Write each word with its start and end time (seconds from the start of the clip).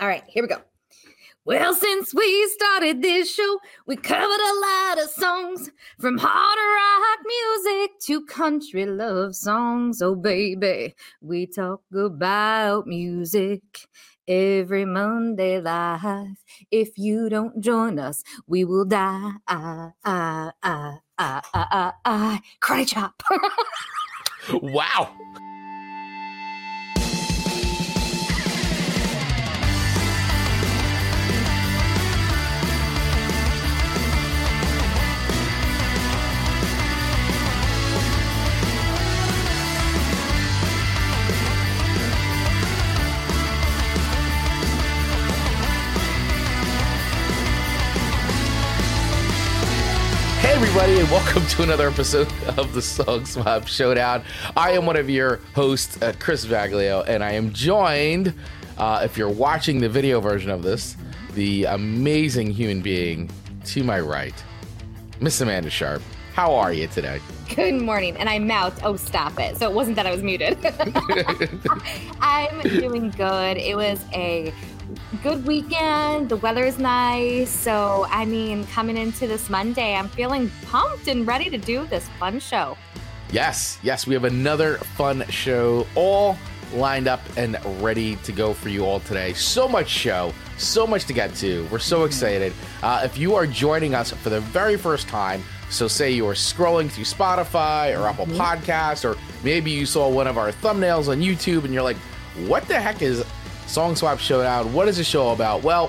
All 0.00 0.06
right, 0.06 0.22
here 0.28 0.44
we 0.44 0.48
go. 0.48 0.58
Well, 1.44 1.74
since 1.74 2.14
we 2.14 2.48
started 2.50 3.02
this 3.02 3.34
show, 3.34 3.58
we 3.86 3.96
covered 3.96 4.22
a 4.22 4.60
lot 4.60 5.02
of 5.02 5.10
songs 5.10 5.70
from 5.98 6.18
hard 6.18 6.58
rock 6.58 7.18
music 7.26 7.98
to 8.06 8.24
country 8.26 8.86
love 8.86 9.34
songs. 9.34 10.00
Oh, 10.02 10.14
baby, 10.14 10.94
we 11.20 11.46
talk 11.46 11.80
about 11.92 12.86
music 12.86 13.62
every 14.28 14.84
Monday 14.84 15.60
live. 15.60 16.36
If 16.70 16.96
you 16.96 17.28
don't 17.28 17.60
join 17.60 17.98
us, 17.98 18.22
we 18.46 18.64
will 18.64 18.84
die. 18.84 19.32
I, 19.48 19.90
I, 20.04 20.50
I, 20.62 20.98
I, 21.18 21.42
I, 21.54 21.92
I, 22.04 22.40
Karate 22.60 22.88
chop. 22.88 23.22
wow. 24.62 25.16
Everybody, 50.88 51.00
and 51.00 51.24
welcome 51.24 51.46
to 51.46 51.62
another 51.62 51.88
episode 51.88 52.28
of 52.56 52.72
the 52.72 52.80
Song 52.80 53.26
Swap 53.26 53.66
Showdown. 53.66 54.22
I 54.56 54.70
am 54.70 54.86
one 54.86 54.96
of 54.96 55.10
your 55.10 55.36
hosts, 55.54 56.00
uh, 56.00 56.14
Chris 56.18 56.46
Vaglio, 56.46 57.04
and 57.06 57.22
I 57.22 57.32
am 57.32 57.52
joined, 57.52 58.32
uh, 58.78 59.02
if 59.04 59.18
you're 59.18 59.28
watching 59.28 59.80
the 59.80 59.88
video 59.88 60.18
version 60.18 60.50
of 60.50 60.62
this, 60.62 60.96
the 61.34 61.64
amazing 61.64 62.50
human 62.50 62.80
being 62.80 63.30
to 63.66 63.84
my 63.84 64.00
right, 64.00 64.32
Miss 65.20 65.38
Amanda 65.42 65.68
Sharp. 65.68 66.00
How 66.32 66.54
are 66.54 66.72
you 66.72 66.86
today? 66.86 67.20
Good 67.54 67.82
morning. 67.82 68.16
And 68.16 68.28
I 68.28 68.38
mouthed, 68.38 68.80
oh, 68.82 68.96
stop 68.96 69.38
it. 69.38 69.58
So 69.58 69.68
it 69.68 69.74
wasn't 69.74 69.96
that 69.96 70.06
I 70.06 70.12
was 70.12 70.22
muted. 70.22 70.56
I'm 72.20 72.60
doing 72.62 73.10
good. 73.10 73.58
It 73.58 73.76
was 73.76 74.02
a 74.14 74.54
good 75.22 75.46
weekend. 75.46 76.28
The 76.28 76.36
weather 76.36 76.64
is 76.64 76.78
nice. 76.78 77.50
So, 77.50 78.06
I 78.10 78.24
mean, 78.24 78.66
coming 78.66 78.96
into 78.96 79.26
this 79.26 79.48
Monday, 79.48 79.94
I'm 79.94 80.08
feeling 80.08 80.50
pumped 80.66 81.08
and 81.08 81.26
ready 81.26 81.50
to 81.50 81.58
do 81.58 81.86
this 81.86 82.08
fun 82.18 82.40
show. 82.40 82.76
Yes, 83.30 83.78
yes, 83.82 84.06
we 84.06 84.14
have 84.14 84.24
another 84.24 84.76
fun 84.78 85.24
show 85.28 85.86
all 85.94 86.36
lined 86.74 87.08
up 87.08 87.20
and 87.36 87.58
ready 87.82 88.16
to 88.16 88.32
go 88.32 88.52
for 88.52 88.68
you 88.68 88.84
all 88.84 89.00
today. 89.00 89.32
So 89.32 89.66
much 89.66 89.88
show, 89.88 90.32
so 90.56 90.86
much 90.86 91.04
to 91.06 91.12
get 91.12 91.34
to. 91.36 91.66
We're 91.70 91.78
so 91.78 92.04
excited. 92.04 92.52
Uh, 92.82 93.02
if 93.04 93.16
you 93.16 93.34
are 93.34 93.46
joining 93.46 93.94
us 93.94 94.10
for 94.10 94.30
the 94.30 94.40
very 94.40 94.76
first 94.76 95.08
time, 95.08 95.42
so 95.70 95.88
say 95.88 96.10
you 96.10 96.26
are 96.26 96.34
scrolling 96.34 96.90
through 96.90 97.04
Spotify 97.04 97.98
or 97.98 98.06
Apple 98.06 98.26
Podcasts, 98.26 99.04
or 99.04 99.18
maybe 99.42 99.70
you 99.70 99.86
saw 99.86 100.08
one 100.08 100.26
of 100.26 100.38
our 100.38 100.50
thumbnails 100.50 101.08
on 101.08 101.20
YouTube 101.20 101.64
and 101.64 101.72
you're 101.72 101.82
like, 101.82 101.98
what 102.46 102.66
the 102.68 102.80
heck 102.80 103.02
is 103.02 103.24
Song 103.68 103.94
Swap 103.94 104.18
Showdown? 104.18 104.72
What 104.72 104.88
is 104.88 104.96
the 104.96 105.04
show 105.04 105.28
about? 105.28 105.62
Well, 105.62 105.88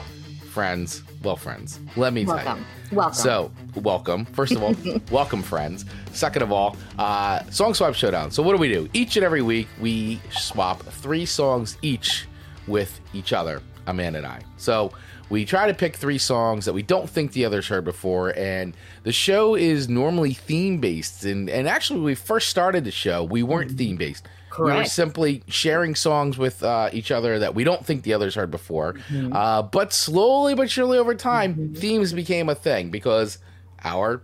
friends, 0.51 1.01
well, 1.23 1.37
friends, 1.37 1.79
let 1.95 2.11
me 2.11 2.25
tell 2.25 2.37
you. 2.37 2.43
Welcome. 2.45 2.65
Welcome. 2.91 3.13
So, 3.13 3.51
welcome. 3.75 4.25
First 4.25 4.51
of 4.51 4.61
all, 4.61 4.75
welcome, 5.11 5.41
friends. 5.41 5.85
Second 6.11 6.41
of 6.41 6.51
all, 6.51 6.75
uh, 6.97 7.41
Song 7.49 7.73
Swap 7.73 7.95
Showdown. 7.95 8.31
So, 8.31 8.43
what 8.43 8.51
do 8.51 8.57
we 8.57 8.67
do? 8.67 8.89
Each 8.91 9.15
and 9.15 9.23
every 9.23 9.41
week, 9.41 9.69
we 9.79 10.19
swap 10.29 10.83
three 10.83 11.25
songs 11.25 11.77
each 11.81 12.27
with 12.67 12.99
each 13.13 13.31
other, 13.31 13.61
Amanda 13.87 14.19
and 14.19 14.27
I. 14.27 14.41
So, 14.57 14.91
we 15.29 15.45
try 15.45 15.65
to 15.65 15.73
pick 15.73 15.95
three 15.95 16.17
songs 16.17 16.65
that 16.65 16.73
we 16.73 16.83
don't 16.83 17.09
think 17.09 17.31
the 17.31 17.45
others 17.45 17.69
heard 17.69 17.85
before. 17.85 18.37
And 18.37 18.75
the 19.03 19.13
show 19.13 19.55
is 19.55 19.87
normally 19.87 20.33
theme 20.33 20.79
based. 20.79 21.23
And, 21.23 21.49
and 21.49 21.65
actually, 21.65 21.99
when 21.99 22.05
we 22.07 22.15
first 22.15 22.49
started 22.49 22.83
the 22.83 22.91
show, 22.91 23.23
we 23.23 23.41
weren't 23.41 23.71
theme 23.71 23.95
based. 23.95 24.27
We 24.57 24.63
were 24.63 24.71
Correct. 24.71 24.89
simply 24.89 25.43
sharing 25.47 25.95
songs 25.95 26.37
with 26.37 26.63
uh, 26.63 26.89
each 26.91 27.11
other 27.11 27.39
that 27.39 27.55
we 27.55 27.63
don't 27.63 27.85
think 27.85 28.03
the 28.03 28.13
others 28.13 28.35
heard 28.35 28.51
before. 28.51 28.93
Mm-hmm. 28.93 29.33
Uh, 29.33 29.61
but 29.63 29.93
slowly 29.93 30.55
but 30.55 30.69
surely 30.69 30.97
over 30.97 31.15
time, 31.15 31.73
themes 31.75 32.13
became 32.13 32.49
a 32.49 32.55
thing 32.55 32.89
because 32.89 33.37
our 33.83 34.23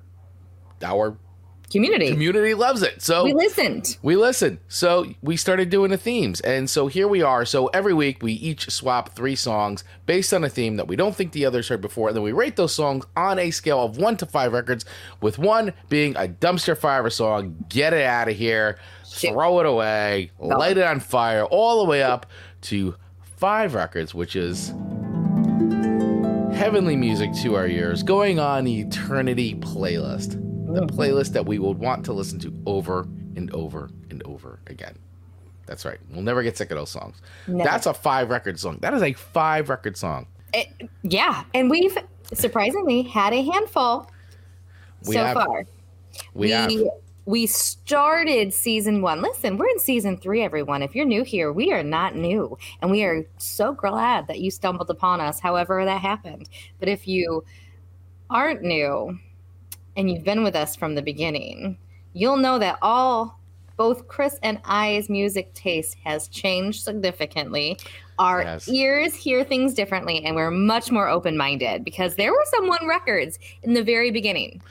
our 0.82 1.18
Community. 1.72 2.10
community 2.12 2.54
loves 2.54 2.82
it. 2.84 3.02
So 3.02 3.24
we 3.24 3.34
listened. 3.34 3.98
we 4.02 4.16
listened. 4.16 4.60
So 4.68 5.06
we 5.22 5.36
started 5.36 5.70
doing 5.70 5.92
the 5.92 5.98
themes. 5.98 6.40
And 6.42 6.70
so 6.70 6.88
here 6.88 7.08
we 7.08 7.22
are. 7.22 7.46
So 7.46 7.68
every 7.68 7.94
week 7.94 8.22
we 8.22 8.34
each 8.34 8.70
swap 8.70 9.16
three 9.16 9.36
songs 9.36 9.84
based 10.06 10.34
on 10.34 10.44
a 10.44 10.50
theme 10.50 10.76
that 10.78 10.88
we 10.88 10.96
don't 10.96 11.16
think 11.16 11.32
the 11.32 11.46
others 11.46 11.68
heard 11.68 11.82
before. 11.82 12.10
And 12.10 12.16
then 12.16 12.24
we 12.24 12.32
rate 12.32 12.56
those 12.56 12.74
songs 12.74 13.06
on 13.18 13.40
a 13.40 13.52
scale 13.52 13.84
of 13.84 13.98
one 13.98 14.16
to 14.18 14.26
five 14.26 14.54
records, 14.54 14.86
with 15.22 15.38
one 15.38 15.74
being 15.90 16.16
a 16.16 16.28
dumpster 16.28 16.78
fire 16.78 17.00
of 17.00 17.08
a 17.08 17.12
song. 17.12 17.66
Get 17.68 17.94
it 17.94 18.06
out 18.06 18.30
of 18.30 18.36
here, 18.36 18.78
Shoot. 19.10 19.32
throw 19.32 19.60
it 19.60 19.66
away, 19.66 20.32
light 20.40 20.78
it 20.78 20.84
on 20.84 21.00
fire, 21.00 21.46
all 21.46 21.84
the 21.84 21.90
way 21.90 22.04
up 22.04 22.28
to 22.62 22.96
five 23.38 23.74
records, 23.74 24.14
which 24.14 24.36
is 24.36 24.70
heavenly 26.56 26.96
music 26.96 27.34
to 27.42 27.56
our 27.56 27.68
ears, 27.68 28.02
going 28.04 28.40
on 28.40 28.66
eternity 28.68 29.56
playlist. 29.56 30.45
The 30.76 30.84
oh, 30.84 30.88
playlist 30.88 31.32
that 31.34 31.46
we 31.46 31.58
would 31.58 31.80
want 31.80 32.04
to 32.06 32.14
listen 32.14 32.38
to 32.40 32.54
over 32.66 33.08
and 33.38 33.50
over 33.54 33.90
and 34.10 34.22
over 34.24 34.60
again. 34.68 34.98
That's 35.66 35.86
right. 35.86 35.98
We'll 36.12 36.22
never 36.22 36.44
get 36.44 36.58
sick 36.58 36.70
of 36.72 36.78
those 36.78 36.90
songs. 36.90 37.22
Never. 37.48 37.64
That's 37.64 37.86
a 37.86 37.94
five 37.94 38.30
record 38.30 38.60
song. 38.60 38.80
That 38.82 38.94
is 38.94 39.02
a 39.02 39.14
five 39.14 39.70
record 39.70 39.96
song. 39.96 40.28
It- 40.54 40.90
yeah. 41.04 41.46
And 41.54 41.70
we've 41.70 41.98
surprisingly 42.34 43.04
had 43.04 43.34
a 43.34 43.42
handful 43.42 44.10
We 45.08 45.16
so 45.16 45.24
have- 45.24 45.36
far. 45.36 45.66
We, 46.34 46.50
have. 46.52 46.72
we 47.26 47.46
started 47.46 48.54
season 48.54 49.02
one. 49.02 49.22
Listen, 49.22 49.58
we're 49.58 49.70
in 49.70 49.80
season 49.80 50.18
three, 50.18 50.44
everyone. 50.44 50.82
If 50.82 50.94
you're 50.94 51.06
new 51.06 51.24
here, 51.24 51.52
we 51.52 51.72
are 51.72 51.84
not 51.84 52.16
new. 52.16 52.58
And 52.82 52.92
we 52.92 53.04
are 53.04 53.26
so 53.38 53.74
glad 53.74 54.28
that 54.28 54.40
you 54.40 54.52
stumbled 54.52 54.90
upon 54.90 55.22
us, 55.22 55.40
however 55.40 55.84
that 55.86 56.02
happened. 56.02 56.50
But 56.80 56.90
if 56.90 57.08
you 57.08 57.44
aren't 58.30 58.62
new 58.62 59.20
and 59.96 60.10
you've 60.10 60.24
been 60.24 60.44
with 60.44 60.56
us 60.56 60.76
from 60.76 60.96
the 60.96 61.02
beginning, 61.02 61.78
you'll 62.14 62.38
know 62.38 62.60
that 62.60 62.78
all 62.82 63.40
both 63.78 64.08
Chris 64.08 64.40
and 64.42 64.60
I's 64.64 65.10
music 65.10 65.54
taste 65.54 65.98
has 66.06 66.28
changed 66.30 66.84
significantly. 66.84 67.78
Our 68.18 68.44
Yes. 68.44 68.70
ears 68.70 69.14
hear 69.16 69.44
things 69.44 69.74
differently, 69.74 70.24
and 70.24 70.36
we're 70.36 70.52
much 70.52 70.92
more 70.92 71.10
open 71.10 71.36
minded 71.36 71.84
because 71.84 72.16
there 72.16 72.32
were 72.32 72.46
some 72.46 72.68
one 72.68 72.88
records 72.88 73.38
in 73.64 73.74
the 73.74 73.84
very 73.84 74.12
beginning. 74.12 74.62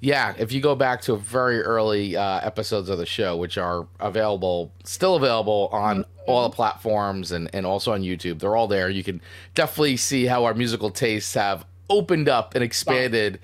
Yeah, 0.00 0.34
if 0.38 0.52
you 0.52 0.60
go 0.60 0.74
back 0.74 1.02
to 1.02 1.16
very 1.16 1.60
early 1.62 2.16
uh, 2.16 2.40
episodes 2.40 2.88
of 2.88 2.98
the 2.98 3.06
show, 3.06 3.36
which 3.36 3.58
are 3.58 3.86
available, 4.00 4.72
still 4.84 5.16
available 5.16 5.68
on 5.72 6.04
all 6.26 6.48
the 6.48 6.54
platforms 6.54 7.32
and, 7.32 7.50
and 7.54 7.66
also 7.66 7.92
on 7.92 8.02
YouTube, 8.02 8.38
they're 8.38 8.56
all 8.56 8.68
there. 8.68 8.88
You 8.88 9.04
can 9.04 9.20
definitely 9.54 9.96
see 9.98 10.26
how 10.26 10.44
our 10.44 10.54
musical 10.54 10.90
tastes 10.90 11.34
have 11.34 11.64
opened 11.90 12.28
up 12.28 12.54
and 12.54 12.62
expanded 12.64 13.40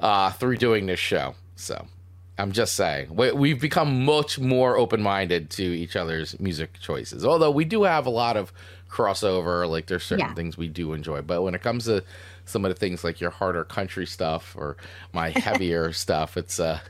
uh, 0.00 0.30
through 0.32 0.56
doing 0.56 0.86
this 0.86 1.00
show. 1.00 1.34
So 1.56 1.86
I'm 2.38 2.52
just 2.52 2.74
saying, 2.74 3.14
we, 3.14 3.32
we've 3.32 3.60
become 3.60 4.04
much 4.04 4.38
more 4.38 4.76
open 4.76 5.00
minded 5.02 5.50
to 5.50 5.62
each 5.62 5.96
other's 5.96 6.38
music 6.40 6.78
choices. 6.80 7.24
Although 7.24 7.50
we 7.52 7.64
do 7.64 7.84
have 7.84 8.06
a 8.06 8.10
lot 8.10 8.36
of 8.36 8.52
crossover, 8.90 9.68
like 9.68 9.86
there's 9.86 10.04
certain 10.04 10.26
Yeah. 10.26 10.34
things 10.34 10.56
we 10.56 10.68
do 10.68 10.92
enjoy. 10.92 11.22
But 11.22 11.42
when 11.42 11.54
it 11.54 11.62
comes 11.62 11.84
to 11.86 12.02
some 12.44 12.64
of 12.64 12.68
the 12.70 12.74
things 12.78 13.02
like 13.04 13.20
your 13.20 13.30
harder 13.30 13.64
country 13.64 14.06
stuff 14.06 14.54
or 14.58 14.76
my 15.12 15.30
heavier 15.36 15.92
stuff, 15.92 16.36
it's 16.36 16.58
uh, 16.60 16.80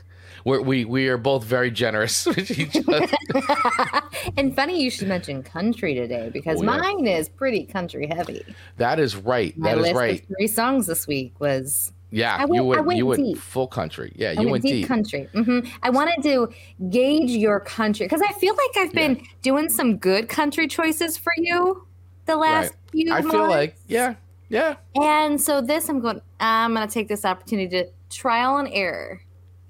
we're, 0.43 0.61
we 0.61 0.85
we 0.85 1.07
are 1.07 1.17
both 1.17 1.43
very 1.43 1.71
generous 1.71 2.25
with 2.27 2.51
each 2.51 2.75
other. 2.87 3.07
And 4.37 4.55
funny 4.55 4.81
you 4.81 4.89
should 4.89 5.07
mention 5.07 5.43
country 5.43 5.93
today 5.93 6.29
because 6.33 6.59
Oh, 6.61 6.63
mine 6.63 7.05
is 7.05 7.29
pretty 7.29 7.65
country 7.65 8.07
heavy. 8.07 8.43
That 8.77 8.99
is 8.99 9.15
right. 9.15 9.55
My 9.57 9.75
That 9.75 9.85
is 9.85 9.93
right. 9.93 10.25
three 10.37 10.47
songs 10.47 10.87
this 10.87 11.05
week 11.07 11.39
was 11.39 11.91
Yeah, 12.15 12.35
I 12.39 12.45
went- 12.45 12.55
you 12.63 12.71
I 12.71 12.75
went, 12.75 12.85
went 12.87 12.97
you 12.97 13.05
went 13.05 13.23
deep. 13.23 13.37
full 13.37 13.67
country. 13.67 14.13
Yeah, 14.15 14.29
I 14.37 14.41
you 14.41 14.47
went, 14.49 14.63
deep. 14.63 14.87
country. 14.87 15.27
hmm 15.33 15.59
I 15.83 15.89
wanted 15.89 16.23
to 16.23 16.49
gauge 16.89 17.29
your 17.31 17.59
country 17.59 18.05
because 18.05 18.21
I 18.21 18.31
feel 18.33 18.55
like 18.55 18.77
I've 18.77 18.93
been 18.93 19.21
doing 19.41 19.69
some 19.69 19.97
good 19.97 20.29
country 20.29 20.67
choices 20.67 21.17
for 21.17 21.33
you 21.37 21.85
the 22.25 22.35
last 22.37 22.71
Right. 22.71 22.91
few 22.91 23.13
I 23.13 23.19
months. 23.21 23.31
feel 23.31 23.47
like 23.49 23.75
yeah, 23.87 24.15
yeah, 24.49 24.75
And 24.95 25.39
so 25.41 25.59
this, 25.61 25.89
I'm 25.89 25.99
going. 25.99 26.21
I'm 26.39 26.73
going 26.73 26.87
to 26.87 26.93
take 26.93 27.07
this 27.07 27.25
opportunity 27.25 27.69
to 27.83 27.89
trial 28.09 28.57
and 28.57 28.69
error. 28.71 29.21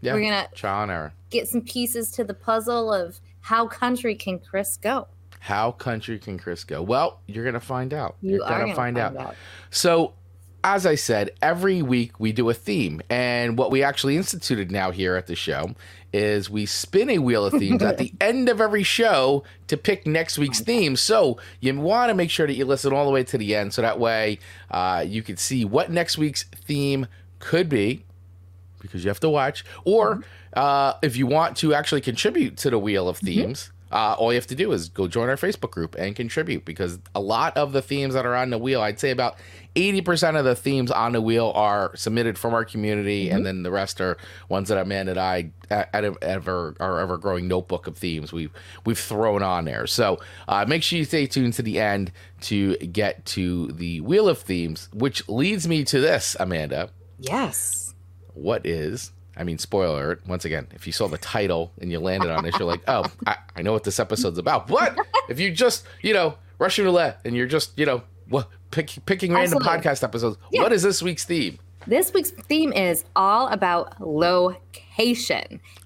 yeah. 0.01 0.13
We're 0.13 0.21
gonna 0.21 0.47
trial 0.53 0.83
and 0.83 0.91
error. 0.91 1.13
get 1.31 1.47
some 1.47 1.61
pieces 1.61 2.11
to 2.11 2.23
the 2.23 2.33
puzzle 2.33 2.93
of 2.93 3.19
how 3.41 3.65
country 3.67 4.13
can 4.15 4.37
Chris 4.39 4.77
go. 4.77 5.07
How 5.39 5.71
country 5.71 6.17
can 6.19 6.37
Chris 6.37 6.63
go? 6.63 6.81
Well, 6.81 7.21
you're 7.27 7.45
gonna 7.45 7.59
find 7.59 7.93
out. 7.93 8.17
You 8.21 8.43
are 8.43 8.49
gonna, 8.49 8.63
gonna 8.65 8.75
find, 8.75 8.97
out. 8.97 9.35
So 9.71 10.13
as 10.65 10.87
I 10.87 10.95
said, 10.95 11.29
every 11.43 11.83
week 11.83 12.19
we 12.19 12.31
do 12.31 12.49
a 12.49 12.53
theme. 12.55 12.99
And 13.07 13.55
what 13.55 13.69
we 13.69 13.83
actually 13.83 14.17
instituted 14.17 14.71
now 14.71 14.89
here 14.89 15.15
at 15.15 15.27
the 15.27 15.35
show 15.35 15.75
is 16.11 16.49
we 16.49 16.65
spin 16.65 17.07
a 17.11 17.19
wheel 17.19 17.45
of 17.45 17.53
themes 17.53 17.83
at 17.83 17.99
the 17.99 18.11
end 18.19 18.49
of 18.49 18.59
every 18.59 18.81
show 18.81 19.43
to 19.67 19.77
pick 19.77 20.07
next 20.07 20.39
week's 20.39 20.61
theme. 20.61 20.95
So 20.95 21.37
you 21.59 21.79
want 21.79 22.09
to 22.09 22.15
make 22.15 22.31
sure 22.31 22.47
that 22.47 22.55
you 22.55 22.65
listen 22.65 22.93
all 22.93 23.05
the 23.05 23.11
way 23.11 23.23
to 23.25 23.37
the 23.37 23.55
end 23.55 23.75
so 23.75 23.83
that 23.83 23.99
way 23.99 24.39
uh, 24.71 25.05
you 25.07 25.21
can 25.21 25.37
see 25.37 25.65
what 25.65 25.91
next 25.91 26.17
week's 26.17 26.45
theme 26.65 27.05
could 27.37 27.69
be 27.69 28.03
because 28.79 29.03
you 29.03 29.09
have 29.09 29.19
to 29.19 29.29
watch. 29.29 29.63
Or 29.83 30.23
uh, 30.53 30.93
if 31.03 31.15
you 31.15 31.27
want 31.27 31.57
to 31.57 31.75
actually 31.75 32.01
contribute 32.01 32.57
to 32.57 32.71
the 32.71 32.79
wheel 32.79 33.07
of 33.07 33.19
themes, 33.19 33.71
uh, 33.91 34.15
all 34.17 34.31
you 34.31 34.37
have 34.37 34.47
to 34.47 34.55
do 34.55 34.71
is 34.71 34.89
go 34.89 35.07
join 35.07 35.29
our 35.29 35.35
Facebook 35.35 35.71
group 35.71 35.95
and 35.97 36.15
contribute 36.15 36.65
because 36.65 36.99
a 37.13 37.19
lot 37.19 37.55
of 37.55 37.71
the 37.71 37.81
themes 37.81 38.13
that 38.15 38.25
are 38.25 38.35
on 38.35 38.49
the 38.49 38.57
wheel, 38.57 38.81
I'd 38.81 38.99
say 38.99 39.11
about 39.11 39.37
80% 39.75 40.39
of 40.39 40.45
the 40.45 40.55
themes 40.55 40.89
on 40.89 41.11
the 41.11 41.21
wheel 41.21 41.51
are 41.53 41.95
submitted 41.95 42.37
from 42.37 42.53
our 42.53 42.65
community, 42.65 43.29
and 43.29 43.45
then 43.45 43.63
the 43.63 43.71
rest 43.71 44.01
are 44.01 44.17
ones 44.49 44.69
that 44.69 44.77
Amanda 44.77 45.11
and 45.11 45.19
I, 45.19 45.51
at 45.69 46.03
ever 46.21 46.75
our 46.79 46.99
ever 46.99 47.17
growing 47.17 47.47
notebook 47.47 47.87
of 47.87 47.97
themes 47.97 48.31
we've 48.31 48.51
we've 48.85 48.99
thrown 48.99 49.43
on 49.43 49.65
there. 49.65 49.85
So 49.87 50.19
uh, 50.47 50.65
make 50.67 50.81
sure 50.81 50.97
you 50.99 51.05
stay 51.05 51.27
tuned 51.27 51.53
to 51.55 51.61
the 51.61 51.79
end 51.79 52.11
to 52.41 52.77
get 52.77 53.25
to 53.27 53.67
the 53.67 54.01
wheel 54.01 54.29
of 54.29 54.39
themes, 54.39 54.89
which 54.93 55.27
leads 55.27 55.67
me 55.67 55.83
to 55.85 55.99
this, 55.99 56.35
Amanda. 56.39 56.89
Yes. 57.19 57.93
What 58.33 58.65
is 58.65 59.11
I 59.37 59.43
mean, 59.43 59.57
spoiler 59.57 59.95
alert, 59.97 60.21
once 60.27 60.45
again, 60.45 60.67
if 60.73 60.87
you 60.87 60.93
saw 60.93 61.07
the 61.07 61.17
title 61.17 61.71
and 61.81 61.91
you 61.91 61.99
landed 61.99 62.29
on 62.31 62.43
this, 62.43 62.57
you're 62.57 62.67
like, 62.67 62.81
oh, 62.87 63.03
I, 63.27 63.35
I 63.55 63.61
know 63.61 63.73
what 63.73 63.83
this 63.83 63.99
episode's 63.99 64.37
about. 64.37 64.67
But 64.67 64.97
if 65.29 65.39
you 65.39 65.51
just, 65.51 65.85
you 66.01 66.13
know, 66.13 66.35
Russian 66.59 66.85
roulette 66.85 67.19
and 67.25 67.35
you're 67.35 67.47
just, 67.47 67.77
you 67.77 67.85
know, 67.85 68.03
what, 68.29 68.49
pick, 68.71 68.91
picking 69.05 69.33
random 69.33 69.57
Absolutely. 69.61 69.81
podcast 69.91 70.03
episodes, 70.03 70.37
Yeah. 70.51 70.61
what 70.61 70.71
is 70.71 70.83
this 70.83 71.01
week's 71.03 71.25
theme? 71.25 71.59
This 71.87 72.13
week's 72.13 72.31
theme 72.31 72.71
is 72.73 73.03
all 73.15 73.47
about 73.49 73.99
location. 74.01 74.81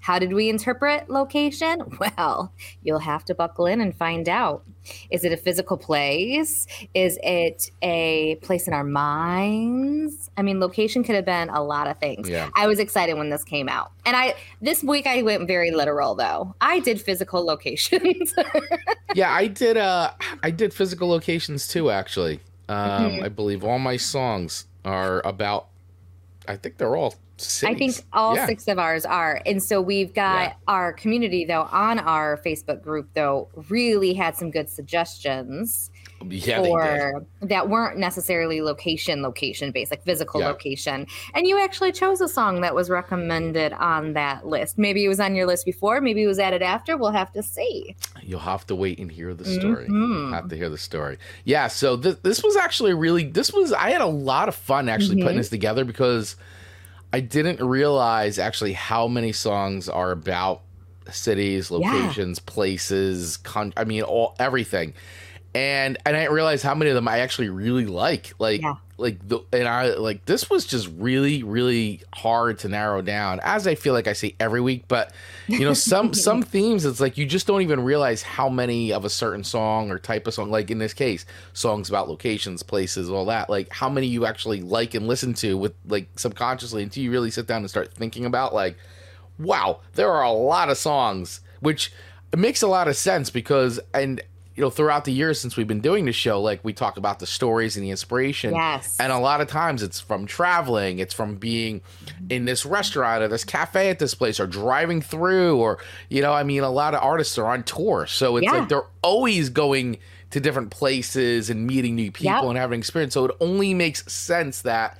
How 0.00 0.18
did 0.18 0.32
we 0.32 0.48
interpret 0.48 1.10
location? 1.10 1.82
Well, 2.00 2.52
you'll 2.82 2.98
have 3.00 3.24
to 3.26 3.34
buckle 3.34 3.66
in 3.66 3.80
and 3.80 3.94
find 3.94 4.28
out. 4.28 4.62
Is 5.10 5.24
it 5.24 5.32
a 5.32 5.36
physical 5.36 5.76
place? 5.76 6.66
Is 6.94 7.18
it 7.22 7.70
a 7.82 8.36
place 8.36 8.66
in 8.66 8.72
our 8.72 8.84
minds? 8.84 10.30
I 10.36 10.42
mean, 10.42 10.60
location 10.60 11.02
could 11.04 11.14
have 11.14 11.24
been 11.24 11.50
a 11.50 11.62
lot 11.62 11.86
of 11.86 11.98
things. 11.98 12.28
Yeah. 12.28 12.48
I 12.54 12.66
was 12.66 12.78
excited 12.78 13.14
when 13.18 13.30
this 13.30 13.44
came 13.44 13.68
out. 13.68 13.92
And 14.06 14.16
I 14.16 14.34
this 14.62 14.82
week 14.82 15.06
I 15.06 15.22
went 15.22 15.46
very 15.46 15.70
literal 15.70 16.14
though. 16.14 16.54
I 16.60 16.80
did 16.80 17.00
physical 17.00 17.44
locations. 17.52 18.34
yeah, 19.14 19.32
I 19.32 19.46
did. 19.46 19.76
Uh, 19.76 20.12
I 20.42 20.50
did 20.50 20.72
physical 20.72 21.08
locations 21.08 21.68
too. 21.68 21.90
Actually, 21.90 22.40
um, 22.68 23.12
Mhm. 23.12 23.24
I 23.24 23.28
believe 23.28 23.64
all 23.64 23.78
my 23.78 23.96
songs 23.96 24.66
are 24.84 25.20
about. 25.26 25.66
I 26.48 26.56
think 26.56 26.78
they're 26.78 26.96
all. 26.96 27.14
I 27.64 27.74
think 27.74 27.96
all 28.12 28.34
Yeah. 28.36 28.46
six 28.46 28.68
of 28.68 28.78
ours 28.78 29.04
are. 29.04 29.40
And 29.46 29.62
so 29.62 29.80
we've 29.80 30.12
got 30.14 30.40
Yeah. 30.48 30.52
our 30.68 30.92
community, 30.92 31.44
though, 31.44 31.68
on 31.72 31.98
our 31.98 32.38
Facebook 32.44 32.82
group, 32.82 33.08
though, 33.14 33.48
really 33.68 34.14
had 34.14 34.36
some 34.36 34.50
good 34.50 34.68
suggestions 34.70 35.90
Yeah, 36.28 36.58
for 36.62 37.24
that 37.40 37.68
weren't 37.70 37.98
necessarily 37.98 38.60
location, 38.60 39.22
location 39.22 39.70
based, 39.70 39.90
like 39.90 40.04
physical 40.04 40.40
Yeah. 40.40 40.48
location. 40.48 41.06
And 41.34 41.46
you 41.46 41.58
actually 41.58 41.92
chose 41.92 42.20
a 42.20 42.28
song 42.28 42.60
that 42.60 42.74
was 42.74 42.90
recommended 42.90 43.72
on 43.72 44.12
that 44.12 44.46
list. 44.46 44.76
Maybe 44.76 45.04
it 45.04 45.08
was 45.08 45.18
on 45.20 45.34
your 45.34 45.46
list 45.46 45.64
before, 45.64 46.00
maybe 46.02 46.22
it 46.22 46.26
was 46.26 46.38
added 46.38 46.60
after. 46.62 46.96
We'll 46.98 47.12
have 47.12 47.32
to 47.32 47.42
see. 47.42 47.96
You'll 48.22 48.40
have 48.40 48.66
to 48.66 48.74
wait 48.74 48.98
and 48.98 49.10
hear 49.10 49.32
the 49.32 49.46
story. 49.46 49.88
Mhm. 49.88 50.32
Have 50.34 50.48
to 50.48 50.56
hear 50.56 50.68
the 50.68 50.76
story. 50.78 51.16
Yeah. 51.44 51.68
So 51.68 51.96
th- 51.96 52.18
this 52.22 52.42
was 52.44 52.54
actually 52.56 52.92
really. 52.92 53.24
This 53.24 53.52
was. 53.52 53.72
I 53.72 53.90
had 53.90 54.00
a 54.02 54.06
lot 54.06 54.48
of 54.48 54.54
fun 54.54 54.88
actually 54.90 55.22
putting 55.22 55.36
Mhm. 55.36 55.40
this 55.40 55.48
together 55.48 55.84
because 55.84 56.36
I 57.12 57.20
didn't 57.20 57.60
realize 57.60 58.38
actually 58.38 58.72
how 58.74 59.08
many 59.08 59.32
songs 59.32 59.88
are 59.88 60.10
about 60.12 60.62
cities, 61.10 61.70
Yeah. 61.70 61.78
locations, 61.78 62.38
places. 62.38 63.36
Con- 63.38 63.72
I 63.76 63.84
mean, 63.84 64.02
all 64.02 64.36
everything. 64.38 64.94
And 65.54 65.98
and 66.06 66.16
I 66.16 66.20
didn't 66.20 66.34
realize 66.34 66.62
how 66.62 66.74
many 66.74 66.90
of 66.90 66.94
them 66.94 67.08
I 67.08 67.18
actually 67.18 67.48
really 67.48 67.86
like. 67.86 68.34
Like 68.38 68.62
Yeah. 68.62 68.76
like 68.98 69.26
the 69.26 69.40
and 69.52 69.66
I 69.66 69.94
like 69.94 70.24
this 70.26 70.48
was 70.48 70.64
just 70.64 70.88
really 70.96 71.42
really 71.42 72.02
hard 72.14 72.60
to 72.60 72.68
narrow 72.68 73.02
down. 73.02 73.40
As 73.42 73.66
I 73.66 73.74
feel 73.74 73.92
like 73.92 74.06
I 74.06 74.12
say 74.12 74.36
every 74.38 74.60
week, 74.60 74.84
but 74.86 75.12
you 75.48 75.64
know 75.64 75.74
some 75.74 76.14
some 76.28 76.42
themes 76.42 76.84
it's 76.84 77.00
like 77.00 77.18
you 77.18 77.26
just 77.26 77.48
don't 77.48 77.62
even 77.62 77.82
realize 77.82 78.22
how 78.22 78.48
many 78.48 78.92
of 78.92 79.04
a 79.04 79.10
certain 79.10 79.42
song 79.42 79.90
or 79.90 79.98
type 79.98 80.28
of 80.28 80.34
song 80.34 80.50
like 80.50 80.70
in 80.70 80.78
this 80.78 80.94
case 80.94 81.26
songs 81.52 81.88
about 81.88 82.08
locations 82.08 82.62
places 82.62 83.10
all 83.10 83.24
that 83.24 83.50
like 83.50 83.68
how 83.72 83.88
many 83.88 84.06
you 84.06 84.26
actually 84.26 84.60
like 84.60 84.94
and 84.94 85.08
listen 85.08 85.34
to 85.34 85.58
with 85.58 85.74
like 85.88 86.08
subconsciously 86.16 86.84
until 86.84 87.02
you 87.02 87.10
really 87.10 87.32
sit 87.32 87.48
down 87.48 87.62
and 87.62 87.68
start 87.70 87.92
thinking 87.92 88.24
about 88.24 88.54
like 88.54 88.76
wow 89.40 89.80
there 89.94 90.12
are 90.12 90.22
a 90.22 90.30
lot 90.30 90.68
of 90.70 90.78
songs 90.78 91.40
which 91.58 91.92
it 92.32 92.38
makes 92.38 92.62
a 92.62 92.68
lot 92.68 92.86
of 92.86 92.94
sense 92.94 93.28
because 93.28 93.80
and 93.92 94.22
you 94.60 94.66
know 94.66 94.68
throughout 94.68 95.06
the 95.06 95.12
years 95.12 95.40
since 95.40 95.56
we've 95.56 95.66
been 95.66 95.80
doing 95.80 96.04
the 96.04 96.12
show 96.12 96.38
like 96.38 96.60
we 96.62 96.74
talk 96.74 96.98
about 96.98 97.18
the 97.18 97.26
stories 97.26 97.78
and 97.78 97.86
the 97.86 97.90
inspiration 97.90 98.52
Yes. 98.52 98.94
and 99.00 99.10
a 99.10 99.16
lot 99.18 99.40
of 99.40 99.48
times 99.48 99.82
it's 99.82 99.98
from 99.98 100.26
traveling, 100.26 100.98
it's 100.98 101.14
from 101.14 101.36
being 101.36 101.80
in 102.28 102.44
this 102.44 102.66
restaurant 102.66 103.22
or 103.22 103.28
this 103.28 103.42
cafe 103.42 103.88
at 103.88 103.98
this 103.98 104.14
place 104.14 104.38
or 104.38 104.46
driving 104.46 105.00
through 105.00 105.56
or 105.56 105.78
you 106.10 106.20
know, 106.20 106.34
I 106.34 106.42
mean 106.42 106.62
a 106.62 106.68
lot 106.68 106.92
of 106.94 107.02
artists 107.02 107.38
are 107.38 107.46
on 107.46 107.62
tour. 107.62 108.04
So 108.06 108.36
it's 108.36 108.44
Yeah. 108.44 108.58
like 108.58 108.68
they're 108.68 108.84
always 109.00 109.48
going 109.48 109.96
to 110.32 110.40
different 110.40 110.68
places 110.70 111.48
and 111.48 111.66
meeting 111.66 111.94
new 111.94 112.12
people 112.12 112.32
Yep. 112.34 112.44
and 112.44 112.58
having 112.58 112.80
experience. 112.80 113.14
So 113.14 113.24
it 113.24 113.36
only 113.40 113.72
makes 113.72 114.12
sense 114.12 114.60
that 114.60 114.98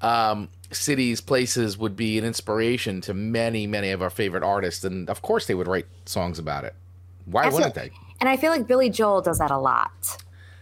um 0.00 0.48
cities, 0.70 1.20
places 1.20 1.76
would 1.76 1.96
be 1.96 2.18
an 2.18 2.24
inspiration 2.24 3.00
to 3.02 3.12
many, 3.14 3.66
many 3.66 3.90
of 3.90 4.00
our 4.00 4.10
favorite 4.10 4.44
artists. 4.44 4.84
And 4.84 5.10
of 5.10 5.22
course 5.22 5.46
they 5.48 5.56
would 5.56 5.66
write 5.66 5.86
songs 6.06 6.38
about 6.38 6.62
it. 6.64 6.76
Why 7.26 7.48
wouldn't 7.48 7.74
they? 7.74 7.90
And 8.22 8.28
I 8.28 8.36
feel 8.36 8.52
like 8.52 8.68
Billy 8.68 8.88
Joel 8.88 9.20
does 9.20 9.38
that 9.40 9.50
a 9.50 9.58
lot. 9.58 10.16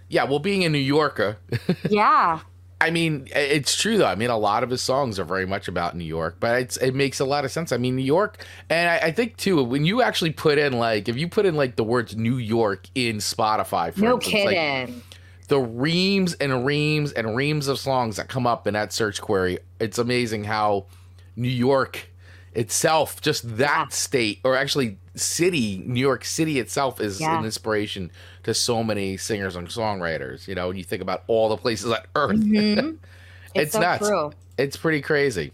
Yeah, 0.08 0.24
well 0.24 0.38
being 0.38 0.64
a 0.64 0.70
New 0.70 0.78
Yorker, 0.78 1.36
yeah. 1.90 2.40
I 2.80 2.90
mean, 2.90 3.28
it's 3.36 3.76
true 3.78 3.98
though. 3.98 4.06
I 4.06 4.14
mean, 4.14 4.30
a 4.30 4.38
lot 4.38 4.62
of 4.62 4.70
his 4.70 4.80
songs 4.80 5.18
are 5.18 5.24
very 5.26 5.44
much 5.46 5.68
about 5.68 5.94
New 5.94 6.06
York, 6.06 6.36
but 6.40 6.58
it's 6.62 6.78
it 6.78 6.94
makes 6.94 7.20
a 7.20 7.26
lot 7.26 7.44
of 7.44 7.50
sense. 7.50 7.70
I 7.70 7.76
mean, 7.76 7.96
New 7.96 8.02
York, 8.02 8.42
and 8.70 8.88
I, 8.88 9.08
I 9.08 9.12
think 9.12 9.36
too 9.36 9.62
when 9.62 9.84
you 9.84 10.00
actually 10.00 10.30
put 10.32 10.56
in 10.56 10.72
like 10.78 11.06
if 11.06 11.18
you 11.18 11.28
put 11.28 11.44
in 11.44 11.54
like 11.54 11.76
the 11.76 11.84
words 11.84 12.16
New 12.16 12.38
York 12.38 12.88
in 12.94 13.18
Spotify, 13.18 13.92
for 13.92 14.00
No 14.00 14.14
instance, 14.14 14.44
like, 14.46 14.56
kidding. 14.56 15.02
the 15.48 15.58
reams 15.60 16.32
and 16.32 16.64
reams 16.64 17.12
and 17.12 17.36
reams 17.36 17.68
of 17.68 17.78
songs 17.78 18.16
that 18.16 18.28
come 18.28 18.46
up 18.46 18.66
in 18.66 18.72
that 18.72 18.94
search 18.94 19.20
query, 19.20 19.58
it's 19.78 19.98
amazing 19.98 20.44
how 20.44 20.86
New 21.36 21.46
York 21.50 22.09
itself, 22.54 23.20
just 23.20 23.56
that 23.58 23.92
state, 23.92 24.40
or 24.44 24.56
actually 24.56 24.98
city, 25.14 25.82
New 25.86 26.00
York 26.00 26.24
City 26.24 26.58
itself, 26.58 27.00
is 27.00 27.20
Yeah. 27.20 27.38
an 27.38 27.44
inspiration 27.44 28.10
to 28.44 28.54
so 28.54 28.82
many 28.82 29.16
singers 29.16 29.56
and 29.56 29.68
songwriters. 29.68 30.48
You 30.48 30.54
know, 30.54 30.68
when 30.68 30.76
you 30.76 30.84
think 30.84 31.02
about 31.02 31.22
all 31.26 31.48
the 31.48 31.56
places 31.56 31.90
on 31.90 31.98
earth, 32.16 32.36
Mhm. 32.40 32.96
It's 33.54 33.64
It's, 33.64 33.72
so 33.72 33.80
nuts. 33.80 34.06
true. 34.08 34.32
it's 34.58 34.76
pretty 34.76 35.00
crazy. 35.00 35.52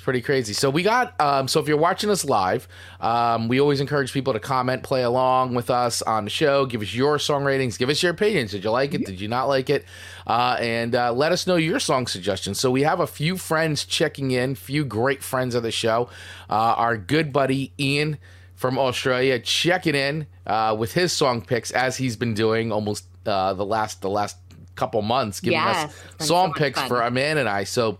It's 0.00 0.04
pretty 0.06 0.22
crazy. 0.22 0.54
So 0.54 0.70
we 0.70 0.82
got 0.82 1.20
um 1.20 1.46
so 1.46 1.60
if 1.60 1.68
you're 1.68 1.76
watching 1.76 2.08
us 2.08 2.24
live, 2.24 2.66
um 3.00 3.48
we 3.48 3.60
always 3.60 3.82
encourage 3.82 4.14
people 4.14 4.32
to 4.32 4.40
comment, 4.40 4.82
play 4.82 5.02
along 5.02 5.54
with 5.54 5.68
us 5.68 6.00
on 6.00 6.24
the 6.24 6.30
show, 6.30 6.64
give 6.64 6.80
us 6.80 6.94
your 6.94 7.18
song 7.18 7.44
ratings, 7.44 7.76
give 7.76 7.90
us 7.90 8.02
your 8.02 8.10
opinions. 8.12 8.52
Did 8.52 8.64
you 8.64 8.70
like 8.70 8.94
it? 8.94 9.04
Did 9.04 9.20
you 9.20 9.28
not 9.28 9.44
like 9.46 9.68
it? 9.68 9.84
Uh 10.26 10.56
and 10.58 10.94
uh, 10.94 11.12
let 11.12 11.32
us 11.32 11.46
know 11.46 11.56
your 11.56 11.78
song 11.78 12.06
suggestions. 12.06 12.58
So 12.58 12.70
we 12.70 12.82
have 12.82 13.00
a 13.00 13.06
few 13.06 13.36
friends 13.36 13.84
checking 13.84 14.30
in, 14.30 14.54
few 14.54 14.86
great 14.86 15.22
friends 15.22 15.54
of 15.54 15.62
the 15.62 15.70
show. 15.70 16.08
Uh 16.48 16.54
our 16.78 16.96
good 16.96 17.30
buddy 17.30 17.74
Ian 17.78 18.16
from 18.54 18.78
Australia 18.78 19.38
checking 19.38 19.94
in 19.94 20.26
uh 20.46 20.74
with 20.78 20.94
his 20.94 21.12
song 21.12 21.42
picks 21.42 21.72
as 21.72 21.98
he's 21.98 22.16
been 22.16 22.32
doing 22.32 22.72
almost 22.72 23.04
uh 23.26 23.52
the 23.52 23.66
last 23.66 24.00
the 24.00 24.08
last 24.08 24.38
couple 24.76 25.02
months 25.02 25.40
giving 25.40 25.58
Yes, 25.58 25.94
us 26.18 26.26
song 26.26 26.54
so 26.54 26.58
picks 26.58 26.78
fun. 26.78 26.88
for 26.88 27.02
Amanda 27.02 27.40
and 27.40 27.48
I. 27.50 27.64
So 27.64 27.98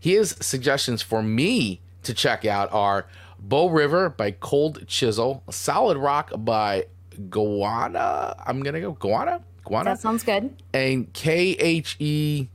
his 0.00 0.36
suggestions 0.40 1.02
for 1.02 1.22
me 1.22 1.80
to 2.02 2.14
check 2.14 2.44
out 2.44 2.72
are 2.72 3.06
Bow 3.38 3.68
River 3.68 4.10
by 4.10 4.30
Cold 4.32 4.86
Chisel, 4.86 5.42
Solid 5.50 5.96
Rock 5.98 6.30
by 6.36 6.86
Guana. 7.30 8.34
I'm 8.46 8.62
gonna 8.62 8.80
go 8.80 8.92
Guana, 8.92 9.42
Guana, 9.64 9.90
That 9.90 10.00
sounds 10.00 10.22
good. 10.24 10.54
and 10.72 11.12
K 11.12 11.50
H 11.58 11.96
E 11.98 12.48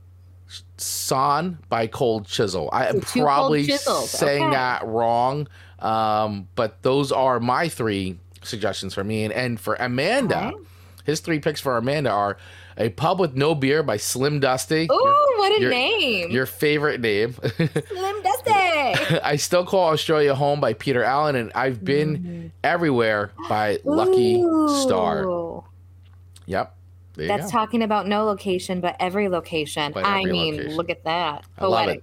San 0.76 1.58
by 1.68 1.86
Cold 1.86 2.26
Chisel. 2.26 2.68
I 2.72 2.86
am 2.86 3.02
So 3.02 3.22
probably 3.22 3.64
saying 3.64 4.42
okay. 4.44 4.52
that 4.54 4.84
wrong, 4.86 5.48
um, 5.78 6.48
but 6.54 6.82
those 6.82 7.12
are 7.12 7.40
my 7.40 7.68
three 7.68 8.18
suggestions 8.42 8.92
for 8.94 9.04
me. 9.04 9.24
And, 9.24 9.32
and 9.32 9.60
for 9.60 9.74
Amanda, 9.76 10.52
his 11.04 11.20
three 11.20 11.38
picks 11.38 11.60
for 11.60 11.76
Amanda 11.76 12.10
are 12.10 12.36
A 12.76 12.88
Pub 12.90 13.20
with 13.20 13.34
No 13.34 13.54
Beer 13.54 13.82
by 13.82 13.96
Slim 13.96 14.40
Dusty. 14.40 14.88
Ooh, 14.90 14.94
your, 14.94 15.38
what 15.38 15.58
a 15.58 15.60
your- 15.60 15.70
name. 15.70 16.30
your 16.30 16.46
favorite 16.46 17.00
name. 17.00 17.34
Slim 17.34 18.22
Dusty. 18.22 18.50
I 19.22 19.36
still 19.36 19.64
call 19.64 19.90
Australia 19.90 20.34
home 20.34 20.60
by 20.60 20.72
Peter 20.74 21.02
Allen, 21.04 21.36
and 21.36 21.52
I've 21.54 21.84
been 21.84 22.18
mm-hmm. 22.18 22.46
everywhere 22.62 23.32
by 23.48 23.78
Lucky 23.84 24.42
Starr. 24.82 25.62
Yep. 26.46 26.76
There 27.14 27.24
you 27.24 27.28
That's 27.28 27.44
go. 27.44 27.50
talking 27.50 27.82
about 27.82 28.08
no 28.08 28.24
location, 28.24 28.80
but 28.80 28.96
every 28.98 29.28
location. 29.28 29.92
But 29.92 30.04
I 30.04 30.24
mean, 30.24 30.56
location. 30.56 30.76
look 30.76 30.90
at 30.90 31.04
that. 31.04 31.44
Poetic. 31.56 32.02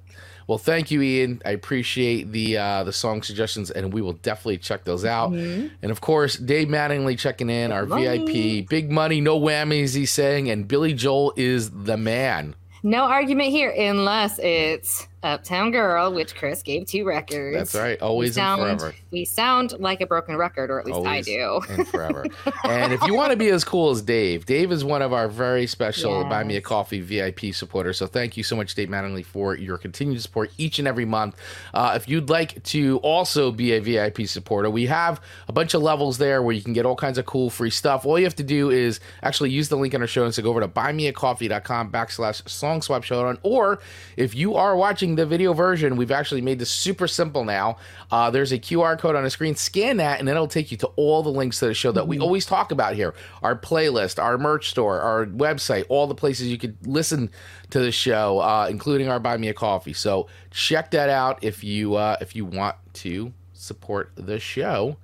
Well, 0.51 0.57
thank 0.57 0.91
you, 0.91 1.01
Ian. 1.01 1.41
I 1.45 1.51
appreciate 1.51 2.33
the 2.33 2.57
uh, 2.57 2.83
the 2.83 2.91
song 2.91 3.23
suggestions, 3.23 3.71
and 3.71 3.93
we 3.93 4.01
will 4.01 4.11
definitely 4.11 4.57
check 4.57 4.83
those 4.83 5.05
out. 5.05 5.31
Mhm. 5.31 5.71
And 5.81 5.91
of 5.93 6.01
course, 6.01 6.35
Dave 6.35 6.67
Mattingly 6.67 7.17
checking 7.17 7.49
in, 7.49 7.71
our 7.71 7.85
money. 7.85 8.17
VIP, 8.17 8.67
big 8.67 8.91
money, 8.91 9.21
no 9.21 9.39
whammies. 9.39 9.95
He's 9.95 10.11
saying, 10.11 10.49
and 10.49 10.67
Billy 10.67 10.93
Joel 10.93 11.31
is 11.37 11.69
the 11.69 11.95
man. 11.95 12.55
No 12.83 13.03
argument 13.03 13.51
here, 13.51 13.69
unless 13.69 14.39
it's 14.39 15.07
Uptown 15.23 15.71
Girl, 15.71 16.11
which 16.13 16.35
Chris 16.35 16.63
gave 16.63 16.87
two 16.87 17.05
records. 17.05 17.55
That's 17.55 17.75
right, 17.75 18.01
always 18.01 18.37
and 18.37 18.59
forever. 18.59 18.95
we 19.11 19.25
sound 19.25 19.73
like 19.79 20.01
a 20.01 20.07
broken 20.07 20.35
record, 20.35 20.71
or 20.71 20.79
at 20.79 20.85
least 20.87 21.05
I 21.05 21.21
do. 21.21 21.61
and 21.69 21.87
forever. 21.87 22.25
and 22.63 22.91
if 22.91 23.01
you 23.03 23.13
want 23.13 23.31
to 23.31 23.37
be 23.37 23.49
as 23.49 23.63
cool 23.63 23.91
as 23.91 24.01
Dave, 24.01 24.45
Dave 24.45 24.71
is 24.71 24.83
one 24.83 25.01
of 25.01 25.13
our 25.13 25.27
very 25.27 25.67
special 25.67 26.23
Buy 26.25 26.43
Me 26.43 26.57
a 26.57 26.61
Coffee 26.61 27.01
VIP 27.01 27.53
supporters. 27.53 27.97
So 27.97 28.07
thank 28.07 28.35
you 28.35 28.43
so 28.43 28.55
much, 28.55 28.73
Dave 28.73 28.89
Mattingly, 28.89 29.23
for 29.23 29.55
your 29.55 29.77
continued 29.77 30.21
support 30.21 30.51
each 30.57 30.79
and 30.79 30.87
every 30.87 31.05
month. 31.05 31.35
Uh, 31.73 31.93
if 31.95 32.09
you'd 32.09 32.29
like 32.29 32.63
to 32.63 32.97
also 32.99 33.51
be 33.51 33.73
a 33.73 33.79
VIP 33.79 34.27
supporter, 34.27 34.69
we 34.69 34.87
have 34.87 35.21
a 35.47 35.53
bunch 35.53 35.73
of 35.73 35.83
levels 35.83 36.17
there 36.17 36.41
where 36.41 36.55
you 36.55 36.63
can 36.63 36.73
get 36.73 36.85
all 36.85 36.95
kinds 36.95 37.17
of 37.17 37.25
cool 37.27 37.49
free 37.49 37.69
stuff. 37.69 38.05
All 38.05 38.17
you 38.17 38.25
have 38.25 38.35
to 38.37 38.43
do 38.43 38.71
is 38.71 38.99
actually 39.21 39.51
use 39.51 39.69
the 39.69 39.77
link 39.77 39.93
in 39.93 40.01
our 40.01 40.07
show 40.07 40.23
notes 40.23 40.37
to 40.37 40.41
go 40.41 40.49
over 40.49 40.61
to 40.61 40.67
buymeacoffee.com 40.67 41.91
backslash 41.91 42.47
song 42.49 42.81
swap 42.81 43.03
showdown. 43.03 43.37
Or 43.43 43.79
if 44.17 44.33
you 44.33 44.55
are 44.55 44.75
watching 44.75 45.10
the 45.15 45.25
video 45.25 45.53
version, 45.53 45.95
we've 45.95 46.11
actually 46.11 46.41
made 46.41 46.59
this 46.59 46.69
super 46.69 47.07
simple 47.07 47.43
now. 47.43 47.77
Uh, 48.11 48.29
there's 48.29 48.51
a 48.51 48.59
QR 48.59 48.97
code 48.97 49.15
on 49.15 49.23
the 49.23 49.29
screen. 49.29 49.55
Scan 49.55 49.97
that, 49.97 50.19
and 50.19 50.27
then 50.27 50.35
it'll 50.35 50.47
take 50.47 50.71
you 50.71 50.77
to 50.77 50.87
all 50.95 51.23
the 51.23 51.29
links 51.29 51.59
to 51.59 51.67
the 51.67 51.73
show 51.73 51.91
that 51.91 52.07
we 52.07 52.19
always 52.19 52.45
talk 52.45 52.71
about 52.71 52.95
here 52.95 53.13
our 53.41 53.55
playlist, 53.55 54.21
our 54.21 54.37
merch 54.37 54.69
store, 54.69 54.99
our 54.99 55.25
website, 55.25 55.85
all 55.89 56.07
the 56.07 56.15
places 56.15 56.47
you 56.47 56.57
could 56.57 56.75
listen 56.85 57.29
to 57.69 57.79
the 57.79 57.91
show, 57.91 58.39
uh, 58.39 58.67
including 58.69 59.09
our 59.09 59.19
Buy 59.19 59.37
Me 59.37 59.49
a 59.49 59.53
Coffee. 59.53 59.93
So 59.93 60.27
check 60.51 60.91
that 60.91 61.09
out 61.09 61.43
if 61.43 61.63
you 61.63 61.95
uh, 61.95 62.17
if 62.21 62.35
you 62.35 62.45
want 62.45 62.75
to 62.93 63.33
support 63.53 64.11
the 64.15 64.39
show. 64.39 64.97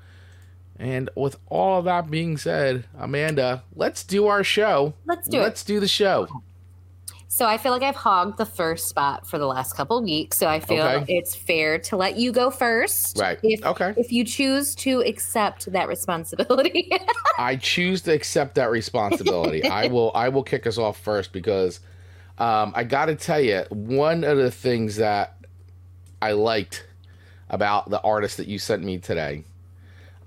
And 0.80 1.10
with 1.16 1.38
all 1.48 1.82
that 1.82 2.12
being 2.12 2.38
said, 2.38 2.86
Amanda, 2.98 3.64
let's 3.76 4.04
do 4.04 4.28
our 4.28 4.44
show. 4.44 4.94
Let's 5.06 5.28
do 5.28 5.40
it. 5.40 5.42
Let's 5.42 5.64
do 5.64 5.80
the 5.80 5.88
show. 5.88 6.28
So 7.30 7.46
I 7.46 7.58
feel 7.58 7.72
like 7.74 7.84
I've 7.84 7.96
hogged 7.96 8.38
the 8.38 8.46
first 8.46 8.88
spot 8.88 9.28
for 9.28 9.38
the 9.38 9.46
last 9.46 9.76
couple 9.76 10.02
weeks. 10.02 10.38
So 10.38 10.48
I 10.48 10.60
feel 10.60 10.84
Okay. 10.84 11.18
it's 11.18 11.36
fair 11.36 11.78
to 11.80 11.98
let 11.98 12.18
you 12.18 12.32
go 12.32 12.50
first. 12.50 13.18
Right. 13.18 13.38
If, 13.44 13.66
Okay. 13.66 13.94
If 13.98 14.12
you 14.12 14.24
choose 14.24 14.74
to 14.76 15.02
accept 15.02 15.72
that 15.72 15.88
responsibility. 15.88 16.90
I 17.38 17.58
choose 17.58 18.02
to 18.04 18.14
accept 18.14 18.56
that 18.56 18.72
responsibility. 18.72 19.64
I 19.66 19.88
will 19.88 20.12
I 20.16 20.30
will 20.30 20.44
kick 20.44 20.66
us 20.66 20.78
off 20.78 21.00
first 21.00 21.34
because 21.34 21.82
um, 22.38 22.72
I 22.76 22.84
got 22.84 23.08
to 23.08 23.16
tell 23.16 23.42
you 23.42 23.66
one 23.70 24.24
of 24.24 24.38
the 24.38 24.52
things 24.52 24.96
that 24.98 25.38
I 26.22 26.32
liked 26.32 26.86
about 27.50 27.90
the 27.90 28.02
artist 28.02 28.38
that 28.38 28.48
you 28.48 28.60
sent 28.60 28.84
me 28.84 28.98
today, 29.00 29.44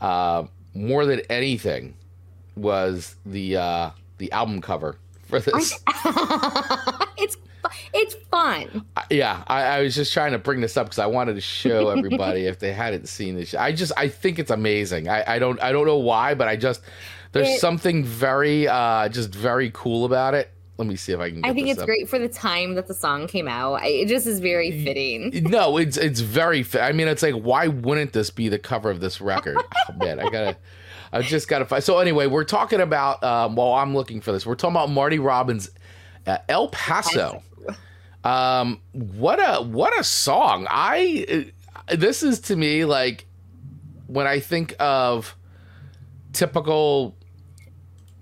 uh, 0.00 0.44
more 0.74 1.04
than 1.06 1.20
anything, 1.30 1.94
was 2.56 3.16
the 3.24 3.56
uh, 3.56 3.90
the 4.18 4.30
album 4.32 4.60
cover 4.60 4.96
for 5.30 5.40
this. 5.40 5.78
it's 7.18 7.36
it's 7.92 8.14
fun. 8.30 8.84
yeah, 9.10 9.44
I, 9.46 9.62
I 9.62 9.82
was 9.82 9.94
just 9.94 10.12
trying 10.12 10.32
to 10.32 10.38
bring 10.38 10.60
this 10.60 10.76
up 10.76 10.86
because 10.86 10.98
I 10.98 11.06
wanted 11.06 11.34
to 11.34 11.40
show 11.40 11.88
everybody 11.90 12.46
if 12.46 12.58
they 12.58 12.72
hadn't 12.72 13.08
seen 13.08 13.36
this. 13.36 13.54
I 13.54 13.72
just 13.72 13.92
I 13.96 14.08
think 14.08 14.38
it's 14.38 14.50
amazing. 14.50 15.08
I, 15.08 15.34
I 15.34 15.38
don't 15.38 15.60
I 15.62 15.72
don't 15.72 15.86
know 15.86 15.98
why, 15.98 16.34
but 16.34 16.48
I 16.48 16.56
just 16.56 16.82
there's 17.32 17.48
It- 17.48 17.60
something 17.60 18.04
very 18.04 18.66
uh 18.68 19.08
just 19.08 19.34
very 19.34 19.70
cool 19.72 20.04
about 20.04 20.34
it. 20.34 20.50
Let 20.78 20.86
me 20.88 20.96
see 20.96 21.12
if 21.12 21.20
I 21.20 21.28
can. 21.30 21.42
Get 21.42 21.50
I 21.50 21.52
think 21.52 21.68
it's 21.68 21.80
up. 21.80 21.84
great 21.84 22.08
for 22.08 22.18
the 22.18 22.28
time 22.28 22.74
that 22.76 22.86
the 22.88 22.94
song 22.94 23.26
came 23.26 23.46
out. 23.46 23.82
I, 23.82 23.88
it 23.88 24.08
just 24.08 24.26
is 24.26 24.40
very 24.40 24.82
fitting. 24.82 25.30
No, 25.50 25.76
it's 25.76 25.98
it's 25.98 26.20
very. 26.20 26.62
Fi- 26.62 26.80
I 26.80 26.92
mean, 26.92 27.06
it's 27.06 27.22
like 27.22 27.34
why 27.34 27.66
wouldn't 27.68 28.14
this 28.14 28.30
be 28.30 28.48
the 28.48 28.58
cover 28.58 28.88
of 28.90 28.98
this 29.00 29.20
record? 29.20 29.58
oh, 29.90 29.92
man, 30.02 30.18
I 30.18 30.30
gotta. 30.30 30.56
I 31.12 31.22
just 31.22 31.48
gotta 31.48 31.64
find. 31.64 31.82
So 31.82 31.98
anyway, 31.98 32.26
we're 32.26 32.44
talking 32.44 32.80
about. 32.80 33.22
Um, 33.24 33.56
while 33.56 33.74
I'm 33.74 33.94
looking 33.94 34.20
for 34.20 34.32
this, 34.32 34.46
we're 34.46 34.54
talking 34.54 34.76
about 34.76 34.90
Marty 34.90 35.18
Robbins, 35.18 35.70
uh, 36.26 36.38
El 36.48 36.68
Paso. 36.68 37.42
Um, 38.22 38.80
what 38.92 39.38
a 39.38 39.62
what 39.62 39.98
a 39.98 40.04
song! 40.04 40.66
I 40.70 41.46
uh, 41.88 41.96
this 41.96 42.22
is 42.22 42.40
to 42.42 42.56
me 42.56 42.84
like 42.84 43.26
when 44.06 44.26
I 44.26 44.40
think 44.40 44.74
of 44.78 45.36
typical 46.32 47.16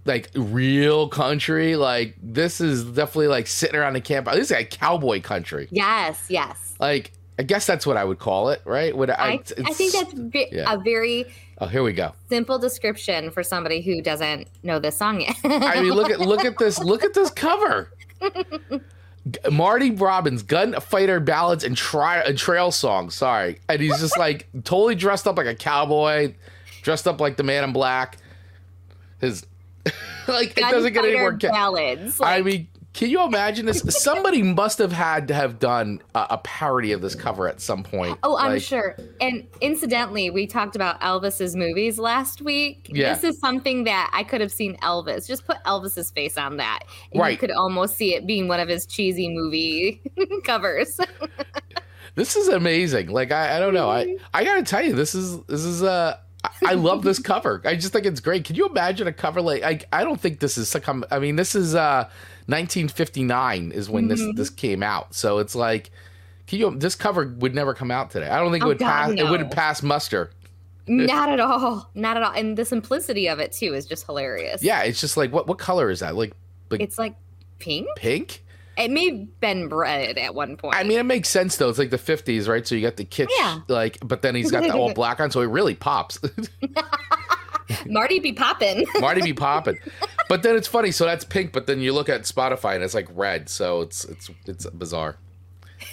like 0.05 0.31
real 0.35 1.09
country 1.09 1.77
like 1.77 2.17
this 2.23 2.61
is 2.61 2.85
definitely 2.85 3.27
like 3.27 3.47
sitting 3.47 3.77
around 3.77 3.93
the 3.95 4.01
camp. 4.01 4.27
this 4.27 4.47
is 4.47 4.51
like 4.51 4.71
cowboy 4.71 5.21
country 5.21 5.69
Yes, 5.71 6.25
yes. 6.31 6.75
like 6.81 7.13
I 7.39 7.43
guess 7.43 7.67
that's 7.67 7.87
what 7.87 7.97
I 7.97 8.05
would 8.05 8.19
call 8.19 8.49
it, 8.49 8.63
right? 8.65 8.97
Would 8.97 9.11
I? 9.11 9.15
I, 9.15 9.33
I 9.65 9.73
think 9.73 9.93
that's 9.93 10.13
ve- 10.13 10.49
yeah. 10.51 10.73
a 10.73 10.79
very 10.79 11.27
Oh, 11.61 11.67
here 11.67 11.83
we 11.83 11.93
go. 11.93 12.13
simple 12.29 12.59
description 12.59 13.31
for 13.31 13.43
somebody 13.43 13.81
who 13.81 14.01
doesn't 14.01 14.49
know 14.63 14.79
this 14.79 14.97
song 14.97 15.21
yet. 15.21 15.37
I 15.45 15.81
mean, 15.83 15.93
look 15.93 16.11
at 16.11 16.21
look 16.21 16.45
at 16.45 16.57
this. 16.59 16.79
Look 16.89 17.03
at 17.05 17.15
this 17.15 17.31
cover. 17.31 17.93
Marty 19.51 19.91
Robbins, 19.91 20.43
gunfighter 20.43 21.21
ballads 21.21 21.65
and, 21.65 21.77
tri- 21.77 22.23
a 22.23 22.33
trail 22.33 22.71
song. 22.71 23.11
Sorry, 23.11 23.61
and 23.69 23.81
he's 23.81 23.99
just 23.99 24.19
like 24.19 24.49
totally 24.65 24.95
dressed 24.95 25.27
up 25.27 25.37
like 25.37 25.47
a 25.47 25.55
cowboy, 25.55 26.35
dressed 26.83 27.07
up 27.09 27.21
like 27.21 27.37
the 27.37 27.43
Man 27.43 27.65
in 27.65 27.73
Black. 27.73 28.19
His 29.21 29.45
like 30.29 30.57
it 30.57 30.61
doesn't 30.61 30.93
get 30.93 31.05
any 31.05 31.19
more. 31.19 31.33
Ca- 31.37 31.51
ballads. 31.51 32.21
I 32.23 32.41
mean, 32.43 32.69
can 32.99 33.11
you 33.11 33.23
imagine 33.23 33.65
this? 33.65 33.79
Somebody 34.03 34.43
must 34.43 34.79
have 34.79 34.91
had 34.91 35.29
to 35.29 35.35
have 35.35 35.61
done 35.61 36.03
a, 36.17 36.27
a 36.31 36.39
parody 36.39 36.91
of 36.91 37.01
this 37.01 37.15
cover 37.15 37.47
at 37.47 37.61
some 37.61 37.85
point. 37.85 38.19
Oh, 38.25 38.37
I'm 38.37 38.55
Like, 38.55 38.63
sure. 38.63 38.97
And 39.21 39.47
incidentally, 39.61 40.31
we 40.31 40.49
talked 40.49 40.75
about 40.75 41.01
Elvis's 41.01 41.55
movies 41.55 42.01
last 42.01 42.43
week. 42.43 42.91
Yeah. 42.93 43.15
This 43.15 43.23
is 43.23 43.39
something 43.39 43.85
that 43.85 44.11
I 44.13 44.25
could 44.25 44.41
have 44.41 44.51
seen 44.51 44.77
Elvis. 44.79 45.29
Just 45.29 45.47
put 45.47 45.59
Elvis's 45.65 46.11
face 46.11 46.37
on 46.37 46.57
that. 46.57 46.81
And 47.13 47.21
Right. 47.21 47.31
You 47.31 47.39
could 47.39 47.53
almost 47.53 47.97
see 47.97 48.17
it 48.17 48.27
being 48.27 48.49
one 48.49 48.59
of 48.59 48.69
his 48.69 48.85
cheesy 48.85 49.29
movie 49.29 50.03
covers. 50.45 50.99
This 52.17 52.35
is 52.35 52.49
amazing. 52.49 53.11
Like 53.11 53.31
I, 53.31 53.59
I 53.59 53.61
don't 53.61 53.75
know. 53.75 53.89
I 53.89 54.17
I 54.35 54.43
gotta 54.43 54.65
tell 54.65 54.85
you, 54.85 54.93
this 54.93 55.15
is 55.15 55.41
this 55.43 55.63
is 55.63 55.85
uh 55.85 56.17
I- 56.65 56.75
love 56.75 57.03
this 57.03 57.19
cover. 57.19 57.61
I 57.65 57.75
just 57.75 57.93
think 57.93 58.07
it's 58.07 58.21
great. 58.21 58.45
Can 58.45 58.57
you 58.57 58.69
imagine 58.69 59.07
a 59.07 59.13
cover 59.13 59.41
like 59.41 59.63
I 59.63 59.81
I 59.93 60.05
don't 60.05 60.21
think 60.21 60.41
this 60.41 60.57
is 60.59 60.69
some 60.69 61.05
I 61.11 61.19
mean 61.19 61.37
this 61.37 61.55
is 61.55 61.75
uh 61.75 62.09
1959 62.47 63.73
is 63.73 63.89
when 63.91 64.09
this 64.09 64.21
Mhm. 64.21 64.37
this 64.37 64.51
came 64.51 64.83
out. 64.83 65.15
So 65.15 65.39
it's 65.39 65.55
like 65.55 65.91
can 66.47 66.59
you 66.59 66.75
this 66.77 66.95
cover 66.95 67.35
would 67.39 67.55
never 67.55 67.75
come 67.75 67.91
out 67.91 68.11
today. 68.11 68.29
I 68.29 68.39
don't 68.39 68.51
think 68.53 68.63
it 68.63 68.67
Oh, 68.67 68.69
would 68.69 68.79
God, 68.79 68.87
pass 68.89 69.11
it 69.11 69.29
wouldn't 69.29 69.51
pass 69.51 69.83
muster. 69.83 70.31
Not 70.87 71.29
at 71.29 71.41
all. 71.41 71.91
Not 71.95 72.17
at 72.17 72.23
all. 72.23 72.33
And 72.33 72.57
the 72.57 72.65
simplicity 72.65 73.29
of 73.29 73.39
it 73.41 73.53
too 73.53 73.75
is 73.75 73.85
just 73.87 74.07
hilarious. 74.07 74.63
Yeah, 74.63 74.83
it's 74.83 75.01
just 75.01 75.17
like 75.17 75.33
what 75.33 75.47
what 75.47 75.59
color 75.59 75.91
is 75.91 76.01
that? 76.01 76.15
Like 76.17 76.33
like 76.71 76.81
It's 76.81 76.99
like 76.99 77.15
pink. 77.59 77.89
pink? 77.97 78.45
It 78.79 78.91
may 78.93 79.11
have 79.11 79.41
been 79.41 79.69
red 79.69 80.17
at 80.19 80.35
one 80.35 80.57
point. 80.57 80.77
I 80.77 80.85
mean, 80.85 80.99
it 80.99 81.05
makes 81.07 81.29
sense 81.29 81.57
though. 81.57 81.69
It's 81.69 81.79
like 81.79 81.91
the 81.91 81.97
50s, 81.99 82.49
right? 82.49 82.67
So 82.67 82.75
you 82.77 82.83
got 82.83 82.97
the 82.97 83.05
kitsch, 83.05 83.27
Yeah. 83.37 83.61
like, 83.69 83.99
but 84.03 84.23
then 84.23 84.35
he's 84.35 84.51
got 84.51 84.63
the 84.63 84.73
all 84.73 84.95
black 85.01 85.19
on, 85.21 85.31
so 85.31 85.41
it 85.41 85.47
really 85.47 85.75
pops. 85.75 86.19
Marty 87.87 88.19
be 88.19 88.33
popping. 88.33 88.87
Marty 89.01 89.21
be 89.21 89.33
popping. 89.35 89.79
But 90.29 90.43
then 90.43 90.57
it's 90.57 90.69
funny. 90.69 90.91
So 90.91 91.05
that's 91.05 91.25
pink. 91.25 91.53
But 91.53 91.67
then 91.67 91.81
you 91.81 91.93
look 91.93 92.09
at 92.09 92.23
Spotify 92.23 92.75
and 92.75 92.85
it's 92.85 92.95
like 92.95 93.09
red. 93.15 93.49
So 93.49 93.83
it's 93.83 94.05
it's 94.05 94.31
it's 94.47 94.67
bizarre. 94.71 95.17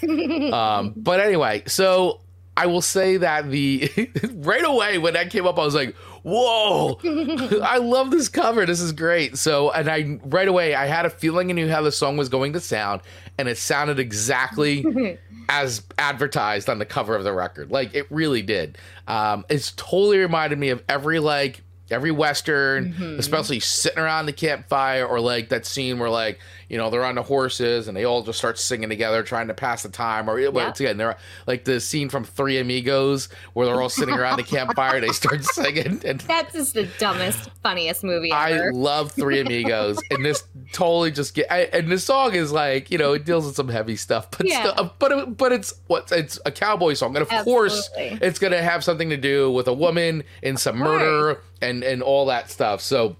Um, 0.04 0.94
but 0.96 1.20
anyway, 1.20 1.64
so 1.68 2.22
I 2.58 2.68
will 2.68 2.82
say 2.82 3.18
that 3.18 3.50
the 3.50 3.90
right 4.36 4.64
away 4.64 4.98
when 4.98 5.14
that 5.14 5.30
came 5.30 5.46
up, 5.46 5.60
I 5.60 5.66
was 5.66 5.76
like, 5.76 5.96
"Whoa! 6.24 7.00
I 7.64 7.80
love 7.80 8.12
this 8.12 8.30
cover. 8.30 8.66
This 8.66 8.80
is 8.80 8.94
great." 8.94 9.38
So, 9.38 9.72
and 9.72 9.90
I 9.90 10.20
right 10.24 10.48
away 10.48 10.74
I 10.74 10.86
had 10.86 11.06
a 11.06 11.10
feeling 11.10 11.50
I 11.50 11.54
knew 11.54 11.70
how 11.70 11.82
the 11.82 11.92
song 11.92 12.16
was 12.16 12.30
going 12.30 12.54
to 12.54 12.62
sound, 12.62 13.02
and 13.38 13.50
it 13.50 13.58
sounded 13.58 14.00
exactly 14.00 15.18
as 15.50 15.84
advertised 15.98 16.70
on 16.70 16.80
the 16.80 16.86
cover 16.86 17.16
of 17.16 17.24
the 17.24 17.34
record. 17.34 17.72
Like 17.72 17.94
it 17.94 18.08
really 18.10 18.42
did. 18.42 18.78
Um, 19.08 19.46
it's 19.50 19.74
totally 19.74 20.20
reminded 20.20 20.58
me 20.58 20.70
of 20.70 20.82
every 20.88 21.20
like 21.20 21.62
every 21.92 22.12
western, 22.12 22.94
especially 23.20 23.60
sitting 23.60 24.00
around 24.00 24.26
the 24.26 24.34
campfire 24.34 25.06
or 25.06 25.20
like 25.20 25.50
that 25.50 25.66
scene 25.66 26.00
where 26.00 26.10
like 26.10 26.40
you 26.70 26.78
know 26.78 26.90
they're 26.90 27.06
on 27.06 27.16
the 27.16 27.24
horses 27.24 27.88
and 27.88 27.96
they 27.96 28.04
all 28.06 28.24
just 28.24 28.38
start 28.40 28.58
singing 28.60 28.90
together, 28.90 29.24
trying 29.24 29.48
to 29.48 29.54
pass 29.54 29.84
the 29.84 29.90
time. 29.90 30.30
Or 30.30 30.36
well, 30.52 30.70
again 30.70 30.98
they're 30.98 31.18
like 31.48 31.64
the 31.66 31.80
scene 31.80 32.10
from 32.10 32.24
Three 32.24 32.58
Amigos 32.60 33.30
where 33.54 33.66
they're 33.68 33.82
all 33.82 33.90
sitting 33.90 34.16
around 34.16 34.38
the 34.38 34.44
campfire, 34.56 35.00
they 35.00 35.12
start 35.12 35.44
singing 35.44 36.02
and. 36.06 36.22
That's 36.22 36.54
just 36.54 36.74
the 36.74 36.86
dumbest, 36.98 37.50
funniest 37.64 38.04
movie 38.04 38.32
I 38.32 38.70
love 38.70 39.12
Three 39.12 39.40
Amigos, 39.42 40.00
and 40.12 40.24
this 40.26 40.44
totally 40.72 41.12
just 41.12 41.34
get. 41.34 41.52
I, 41.52 41.62
and 41.62 41.92
the 41.92 42.00
song 42.00 42.36
is 42.36 42.52
like, 42.52 42.92
you 42.92 42.98
know, 42.98 43.14
it 43.14 43.26
deals 43.26 43.46
with 43.46 43.56
some 43.56 43.70
heavy 43.70 43.96
stuff, 43.96 44.30
but 44.32 44.48
Yeah. 44.48 44.72
still, 44.72 44.94
but 45.00 45.12
it, 45.12 45.38
but 45.38 45.52
it's 45.52 45.74
what 45.88 46.12
it's 46.12 46.40
a 46.46 46.52
cowboy 46.52 46.94
song, 46.94 47.16
and 47.16 47.22
of 47.30 47.30
course, 47.44 47.90
it's 47.98 48.40
gonna 48.40 48.62
have 48.62 48.84
something 48.84 49.10
to 49.10 49.18
do 49.18 49.52
with 49.52 49.68
a 49.68 49.74
woman 49.74 50.24
and 50.44 50.60
some 50.60 50.78
murder 50.78 51.42
and 51.62 51.84
and 51.84 52.02
all 52.04 52.26
that 52.28 52.50
stuff. 52.52 52.82
So, 52.82 53.16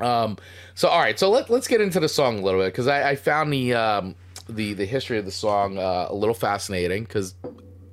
Um, 0.00 0.36
so 0.74 0.88
all 0.88 1.00
right, 1.00 1.18
so 1.18 1.30
let, 1.30 1.50
let's 1.50 1.68
get 1.68 1.80
into 1.80 2.00
the 2.00 2.08
song 2.08 2.38
a 2.38 2.42
little 2.42 2.60
bit 2.60 2.66
because 2.72 2.86
I, 2.86 3.10
I 3.10 3.16
found 3.16 3.52
the 3.52 3.74
um, 3.74 4.14
the 4.48 4.74
the 4.74 4.84
history 4.86 5.18
of 5.18 5.24
the 5.24 5.30
song 5.32 5.78
uh, 5.78 6.06
a 6.08 6.14
little 6.14 6.34
fascinating 6.34 7.04
because 7.04 7.34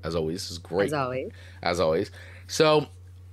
as 0.03 0.15
always 0.15 0.35
this 0.43 0.51
is 0.51 0.57
great 0.59 0.87
As 0.87 0.93
always. 0.93 1.31
as 1.63 1.79
always. 1.79 2.11
So 2.47 2.87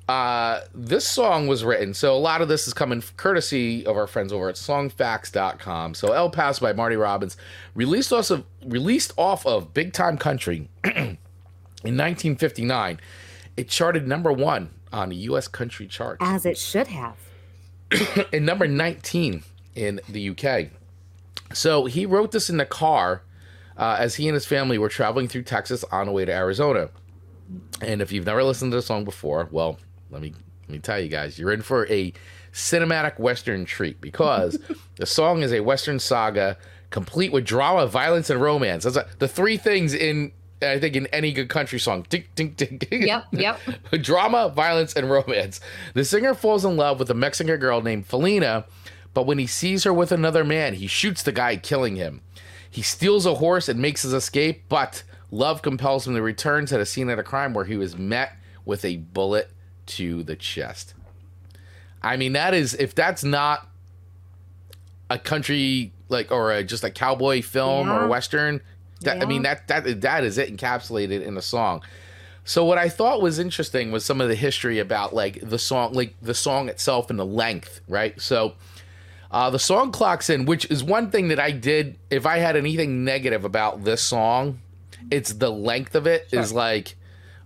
uh, 0.09 0.61
this 0.75 1.07
song 1.07 1.47
was 1.47 1.65
written. 1.65 1.95
So 1.95 2.15
a 2.15 2.19
lot 2.19 2.43
of 2.43 2.49
this 2.49 2.67
is 2.67 2.75
coming 2.75 3.03
courtesy 3.17 3.87
of 3.87 3.97
our 3.97 4.07
friends 4.07 4.33
over 4.33 4.49
at 4.49 4.57
songfacts.com. 4.57 5.95
So 5.95 6.13
El 6.13 6.31
Paso 6.31 6.61
by 6.65 6.73
Marty 6.73 6.97
Robbins 6.97 7.37
released 7.75 8.13
off 8.13 8.31
of 8.31 8.45
released 8.65 9.13
off 9.17 9.47
of 9.47 9.73
Big 9.75 9.93
Time 9.93 10.17
Country 10.19 10.69
in 10.85 11.19
1959. 11.85 13.01
It 13.57 13.69
charted 13.69 14.09
number 14.09 14.33
1 14.33 14.71
on 14.93 15.09
the 15.11 15.17
US 15.17 15.47
country 15.49 15.87
chart 15.87 16.17
As 16.21 16.47
it 16.47 16.57
should 16.59 16.89
have. 16.89 17.17
and 18.33 18.47
number 18.47 18.67
19 18.67 19.43
in 19.75 20.01
the 20.09 20.31
UK. 20.31 20.69
So 21.53 21.87
he 21.87 22.07
wrote 22.07 22.33
this 22.33 22.51
in 22.51 22.57
the 22.57 22.67
car 22.67 23.23
uh, 23.77 23.97
as 23.99 24.17
he 24.17 24.29
and 24.29 24.35
his 24.35 24.47
family 24.47 24.79
were 24.79 24.89
traveling 24.89 25.29
through 25.29 25.43
Texas 25.43 25.85
on 25.91 26.07
the 26.07 26.13
way 26.13 26.25
to 26.25 26.33
Arizona. 26.33 26.91
And 27.81 28.01
if 28.01 28.13
you've 28.13 28.27
never 28.27 28.43
listened 28.45 28.73
to 28.73 28.77
the 28.77 28.83
song 28.83 29.05
before, 29.05 29.49
well, 29.51 29.79
let 30.11 30.23
me 30.23 30.35
let 30.63 30.71
me 30.71 30.79
tell 30.79 31.01
you 31.01 31.09
guys, 31.09 31.39
you're 31.39 31.53
in 31.53 31.63
for 31.63 31.87
a 31.89 32.13
cinematic 32.53 33.19
western 33.19 33.65
treat 33.65 34.01
because 34.01 34.59
the 34.97 35.07
song 35.07 35.43
is 35.43 35.53
a 35.53 35.61
western 35.61 35.99
saga 35.99 36.57
complete 36.91 37.33
with 37.33 37.45
drama, 37.45 37.87
violence, 37.87 38.31
and 38.31 38.41
romance. 38.41 38.85
That's 38.85 38.97
a, 38.97 39.07
the 39.19 39.27
three 39.27 39.57
things 39.57 39.95
in 39.95 40.31
I 40.63 40.79
think 40.79 40.97
in 40.97 41.07
any 41.09 41.33
good 41.33 41.49
country 41.49 41.79
song. 41.81 42.07
Ding, 42.09 42.25
ding, 42.35 42.55
ding. 42.55 42.79
Yep, 42.91 43.25
yep. 43.33 43.61
drama, 44.03 44.49
violence, 44.55 44.95
and 44.95 45.11
romance. 45.11 45.61
The 45.95 46.05
singer 46.05 46.35
falls 46.35 46.65
in 46.65 46.77
love 46.77 46.99
with 46.99 47.11
a 47.11 47.15
Mexican 47.15 47.57
girl 47.59 47.83
named 47.83 48.07
Felina, 48.07 48.65
but 49.15 49.27
when 49.27 49.39
he 49.39 49.47
sees 49.47 49.85
her 49.85 49.93
with 49.93 50.13
another 50.13 50.45
man, 50.45 50.75
he 50.75 50.87
shoots 50.87 51.23
the 51.23 51.33
guy, 51.33 51.57
killing 51.57 51.97
him. 51.97 52.21
He 52.71 52.83
steals 52.83 53.27
a 53.27 53.35
horse 53.35 53.69
and 53.69 53.81
makes 53.81 54.03
his 54.03 54.13
escape, 54.15 54.65
but 54.69 55.03
love 55.31 55.61
compels 55.63 56.07
him 56.07 56.15
to 56.15 56.23
return 56.23 56.65
to 56.67 56.79
the 56.79 56.87
scene 56.87 57.11
of 57.11 57.17
the 57.19 57.23
crime 57.23 57.53
where 57.53 57.65
he 57.67 57.77
was 57.77 57.99
met 57.99 58.33
with 58.65 58.85
a 58.85 58.97
bullet 58.97 59.51
to 59.87 60.23
the 60.23 60.37
chest. 60.37 60.95
I 62.03 62.17
mean, 62.17 62.33
that 62.33 62.55
is, 62.55 62.75
if 62.75 62.95
that's 62.95 63.23
not 63.25 63.69
a 65.11 65.19
country 65.19 65.93
like 66.09 66.31
or 66.31 66.53
a, 66.53 66.65
just 66.65 66.85
a 66.85 66.91
cowboy 66.91 67.43
film 67.43 67.91
or 67.91 68.01
Yeah. 68.01 68.05
a 68.07 68.09
western, 68.09 68.61
that, 69.03 69.23
I 69.23 69.27
mean 69.27 69.43
that 69.43 69.69
that 69.69 70.01
that 70.03 70.25
is 70.25 70.39
it 70.39 70.55
encapsulated 70.55 71.23
in 71.23 71.37
a 71.37 71.43
song. 71.43 71.83
So 72.45 72.65
what 72.65 72.79
I 72.79 72.89
thought 72.89 73.23
was 73.23 73.39
interesting 73.39 73.93
was 73.93 74.05
some 74.05 74.21
of 74.21 74.29
the 74.29 74.35
history 74.35 74.79
about 74.81 75.15
like 75.15 75.39
the 75.41 75.59
song, 75.59 75.93
like 75.93 76.15
the 76.21 76.35
song 76.35 76.69
itself 76.69 77.09
and 77.09 77.19
the 77.19 77.27
length, 77.27 77.81
right? 77.89 78.21
So 78.21 78.55
uh, 79.31 79.49
the 79.51 79.59
song 79.59 79.93
clocks 79.93 80.29
in, 80.29 80.45
which 80.45 80.65
is 80.71 80.83
one 80.83 81.11
thing 81.11 81.29
that 81.29 81.39
I 81.39 81.53
did. 81.53 81.99
If 82.11 82.27
I 82.27 82.39
had 82.39 82.57
anything 82.57 83.05
negative 83.05 83.45
about 83.45 83.85
this 83.85 84.03
song, 84.03 84.59
it's 85.11 85.33
the 85.33 85.51
length 85.51 85.95
of 85.95 86.07
it 86.07 86.29
is 86.33 86.53
like, 86.53 86.97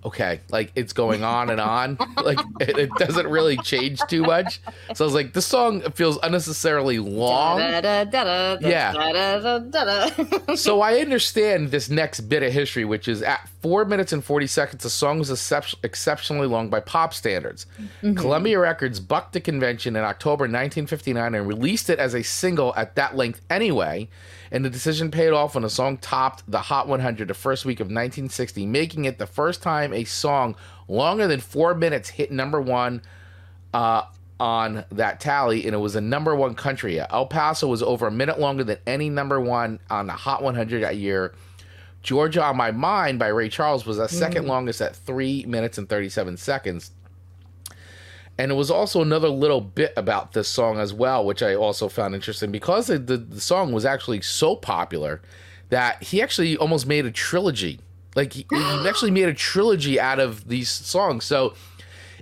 okay, 0.06 0.40
like 0.50 0.70
it's 0.76 0.92
going 0.92 1.24
on 1.24 1.50
and 1.50 1.60
on. 1.60 1.98
like 2.22 2.38
it, 2.60 2.78
it 2.78 2.90
doesn't 2.96 3.26
really 3.26 3.56
change 3.58 4.00
too 4.08 4.22
much. 4.22 4.60
So 4.94 5.04
I 5.04 5.06
was 5.06 5.14
like, 5.14 5.32
this 5.32 5.46
song 5.46 5.82
feels 5.92 6.18
unnecessarily 6.22 7.00
long. 7.00 7.58
Yeah. 8.62 8.92
so 10.54 10.80
I 10.80 10.98
understand 11.00 11.72
this 11.72 11.90
next 11.90 12.20
bit 12.20 12.44
of 12.44 12.52
history, 12.52 12.84
which 12.84 13.08
is 13.08 13.20
at 13.22 13.48
four 13.60 13.84
minutes 13.84 14.12
and 14.12 14.24
forty 14.24 14.46
seconds. 14.46 14.84
The 14.84 14.90
song 14.90 15.18
was 15.18 15.30
excep- 15.30 15.82
exceptionally 15.82 16.46
long 16.46 16.70
by 16.70 16.80
pop 16.80 17.12
standards. 17.12 17.66
Mm-hmm. 17.78 18.14
Columbia 18.14 18.60
Records 18.60 19.00
bucked 19.00 19.32
the 19.32 19.40
convention 19.40 19.96
in 19.96 20.04
October 20.04 20.42
1959 20.42 21.34
and 21.34 21.48
released 21.48 21.90
it 21.90 21.98
as 21.98 22.14
a 22.14 22.22
single 22.22 22.72
at 22.76 22.94
that 22.94 23.16
length 23.16 23.40
anyway. 23.50 24.08
And 24.50 24.64
the 24.64 24.70
decision 24.70 25.10
paid 25.10 25.30
off 25.30 25.54
when 25.54 25.62
the 25.62 25.70
song 25.70 25.98
topped 25.98 26.48
the 26.50 26.58
Hot 26.58 26.88
100 26.88 27.28
the 27.28 27.34
first 27.34 27.64
week 27.64 27.80
of 27.80 27.86
1960, 27.86 28.66
making 28.66 29.04
it 29.04 29.18
the 29.18 29.26
first 29.26 29.62
time 29.62 29.92
a 29.92 30.04
song 30.04 30.56
longer 30.88 31.26
than 31.26 31.40
four 31.40 31.74
minutes 31.74 32.10
hit 32.10 32.30
number 32.30 32.60
one 32.60 33.02
uh, 33.74 34.02
on 34.38 34.84
that 34.90 35.20
tally, 35.20 35.64
and 35.66 35.74
it 35.74 35.78
was 35.78 35.96
a 35.96 36.00
number 36.00 36.34
one 36.34 36.54
country. 36.54 37.00
El 37.00 37.26
Paso 37.26 37.66
was 37.66 37.82
over 37.82 38.06
a 38.06 38.10
minute 38.10 38.38
longer 38.38 38.64
than 38.64 38.78
any 38.86 39.08
number 39.08 39.40
one 39.40 39.80
on 39.90 40.06
the 40.06 40.12
Hot 40.12 40.42
100 40.42 40.82
that 40.82 40.96
year. 40.96 41.34
Georgia 42.02 42.44
on 42.44 42.56
My 42.56 42.70
Mind 42.70 43.18
by 43.18 43.28
Ray 43.28 43.48
Charles 43.48 43.84
was 43.84 43.96
the 43.96 44.06
second 44.06 44.46
longest 44.46 44.80
at 44.80 44.94
three 44.94 45.44
minutes 45.44 45.76
and 45.76 45.88
37 45.88 46.36
seconds. 46.36 46.92
And 48.38 48.52
it 48.52 48.54
was 48.54 48.70
also 48.70 49.00
another 49.00 49.28
little 49.28 49.62
bit 49.62 49.92
about 49.96 50.32
this 50.32 50.48
song 50.48 50.78
as 50.78 50.92
well, 50.92 51.24
which 51.24 51.42
I 51.42 51.54
also 51.54 51.88
found 51.88 52.14
interesting 52.14 52.52
because 52.52 52.86
the, 52.86 52.98
the, 52.98 53.16
the 53.16 53.40
song 53.40 53.72
was 53.72 53.84
actually 53.84 54.20
so 54.20 54.54
popular 54.54 55.22
that 55.70 56.02
he 56.02 56.20
actually 56.20 56.56
almost 56.56 56.86
made 56.86 57.06
a 57.06 57.10
trilogy. 57.10 57.80
Like 58.14 58.34
he, 58.34 58.46
he 58.50 58.56
actually 58.88 59.10
made 59.10 59.28
a 59.28 59.34
trilogy 59.34 59.98
out 59.98 60.18
of 60.18 60.48
these 60.48 60.68
songs. 60.68 61.24
So 61.24 61.54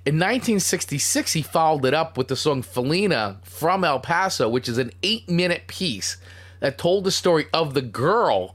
in 0.06 0.16
1966, 0.16 1.32
he 1.32 1.42
followed 1.42 1.84
it 1.84 1.94
up 1.94 2.16
with 2.16 2.28
the 2.28 2.36
song 2.36 2.62
Felina 2.62 3.40
from 3.42 3.84
El 3.84 4.00
Paso, 4.00 4.48
which 4.48 4.68
is 4.68 4.78
an 4.78 4.92
eight 5.02 5.28
minute 5.28 5.66
piece 5.66 6.18
that 6.60 6.78
told 6.78 7.04
the 7.04 7.10
story 7.10 7.46
of 7.52 7.74
the 7.74 7.82
girl 7.82 8.54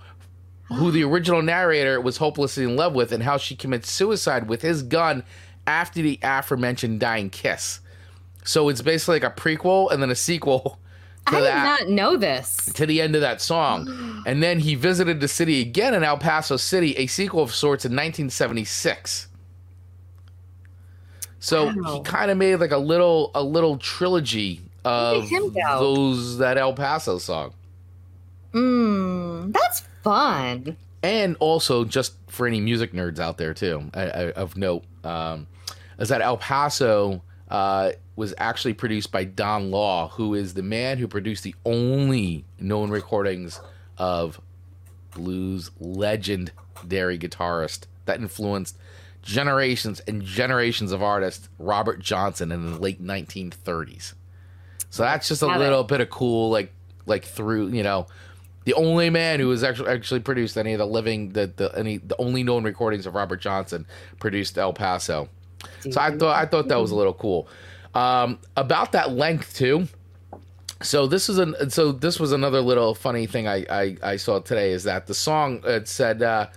who 0.68 0.92
the 0.92 1.04
original 1.12 1.42
narrator 1.42 2.00
was 2.00 2.18
hopelessly 2.18 2.64
in 2.64 2.76
love 2.76 2.94
with 2.94 3.12
and 3.12 3.24
how 3.24 3.38
she 3.38 3.56
commits 3.56 3.92
suicide 3.92 4.48
with 4.48 4.62
his 4.62 4.84
gun 4.84 5.24
after 5.70 6.02
the 6.02 6.20
aforementioned 6.24 7.00
dying 7.00 7.30
kiss. 7.30 7.80
So 8.44 8.70
it's 8.70 8.82
basically 8.82 9.20
like 9.20 9.38
a 9.38 9.40
prequel 9.40 9.92
and 9.92 10.02
then 10.02 10.10
a 10.10 10.16
sequel 10.16 10.80
to 11.28 11.36
I 11.36 11.40
did 11.40 11.46
that 11.46 11.64
not 11.64 11.90
know 11.90 12.18
this. 12.18 12.58
to 12.74 12.88
the 12.88 13.00
end 13.02 13.14
of 13.16 13.22
that 13.22 13.40
song. 13.40 14.24
And 14.26 14.42
then 14.42 14.60
he 14.60 14.74
visited 14.74 15.20
the 15.20 15.28
city 15.28 15.62
again 15.62 15.94
in 15.94 16.04
El 16.04 16.18
Paso 16.18 16.58
City, 16.58 16.98
a 16.98 17.06
sequel 17.06 17.44
of 17.44 17.54
sorts 17.54 17.86
in 17.86 17.92
1976. 17.92 19.28
So 21.42 21.70
he 21.70 22.02
kind 22.04 22.32
of 22.32 22.38
made 22.38 22.56
like 22.56 22.72
a 22.72 22.78
little 22.78 23.32
a 23.34 23.44
little 23.44 23.78
trilogy 23.78 24.62
of 24.84 25.30
those 25.30 26.40
that 26.40 26.58
El 26.58 26.74
Paso 26.74 27.20
song. 27.20 27.54
Mm, 28.54 29.54
that's 29.54 29.84
fun. 30.04 30.76
And 31.02 31.38
also, 31.40 31.86
just 31.86 32.16
for 32.28 32.46
any 32.46 32.60
music 32.60 32.92
nerds 32.92 33.20
out 33.20 33.38
there 33.38 33.54
too, 33.54 33.90
I, 33.94 34.02
I, 34.02 34.32
of 34.32 34.58
note, 34.58 34.84
um, 35.04 35.48
is 36.00 36.10
that 36.10 36.22
El 36.22 36.38
Paso 36.38 37.22
uh, 37.50 37.92
was 38.16 38.34
actually 38.38 38.74
produced 38.74 39.12
by 39.12 39.24
Don 39.24 39.72
Law, 39.72 40.10
who 40.10 40.34
is 40.34 40.54
the 40.54 40.64
man 40.64 40.98
who 40.98 41.08
produced 41.08 41.44
the 41.44 41.56
only 41.66 42.46
known 42.60 42.90
recordings 42.90 43.60
of 43.98 44.40
blues 45.12 45.72
legendary 45.80 47.18
guitarist 47.18 47.86
that 48.06 48.20
influenced 48.20 48.78
generations 49.22 50.00
and 50.02 50.24
generations 50.24 50.92
of 50.92 51.04
artists, 51.04 51.50
Robert 51.58 52.00
Johnson, 52.00 52.52
in 52.52 52.72
the 52.72 52.80
late 52.80 53.04
1930s. 53.04 54.14
So 54.90 55.04
that's 55.04 55.28
just 55.28 55.44
a 55.44 55.46
Got 55.48 55.58
it. 55.58 55.60
little 55.60 55.84
bit 55.84 56.02
of 56.02 56.10
cool, 56.10 56.50
like 56.50 56.72
like 57.06 57.26
through 57.26 57.70
you 57.70 57.84
know, 57.84 58.08
the 58.66 58.74
only 58.74 59.10
man 59.10 59.40
who 59.40 59.50
has 59.52 59.64
actually 59.64 59.90
actually 59.90 60.20
produced 60.22 60.58
any 60.58 60.74
of 60.74 60.80
the 60.80 60.88
living 60.88 61.30
the 61.34 61.52
the 61.56 61.72
any 61.78 61.98
the 61.98 62.16
only 62.18 62.44
known 62.44 62.64
recordings 62.64 63.06
of 63.06 63.14
Robert 63.14 63.42
Johnson 63.42 63.86
produced 64.20 64.58
El 64.58 64.74
Paso. 64.74 65.30
So 65.82 66.00
I 66.00 66.16
thought 66.18 66.36
I 66.36 66.46
thought 66.46 66.68
that 66.68 66.80
was 66.80 66.92
a 66.92 66.96
little 66.96 67.14
cool. 67.14 67.48
Um, 67.94 68.40
about 68.56 68.92
that 68.92 69.12
length 69.12 69.56
too. 69.56 69.88
So 70.82 71.08
this 71.08 71.28
is 71.28 71.38
an 71.38 71.70
so 71.70 71.92
this 71.92 72.20
was 72.20 72.32
another 72.32 72.62
little 72.62 72.96
funny 72.96 73.26
thing 73.26 73.48
I 73.48 73.66
I, 73.70 73.98
I 74.02 74.16
saw 74.16 74.40
today 74.40 74.72
is 74.72 74.84
that 74.86 75.08
the 75.08 75.14
song 75.14 75.62
it 75.66 75.88
said 75.88 76.22
uh, 76.22 76.48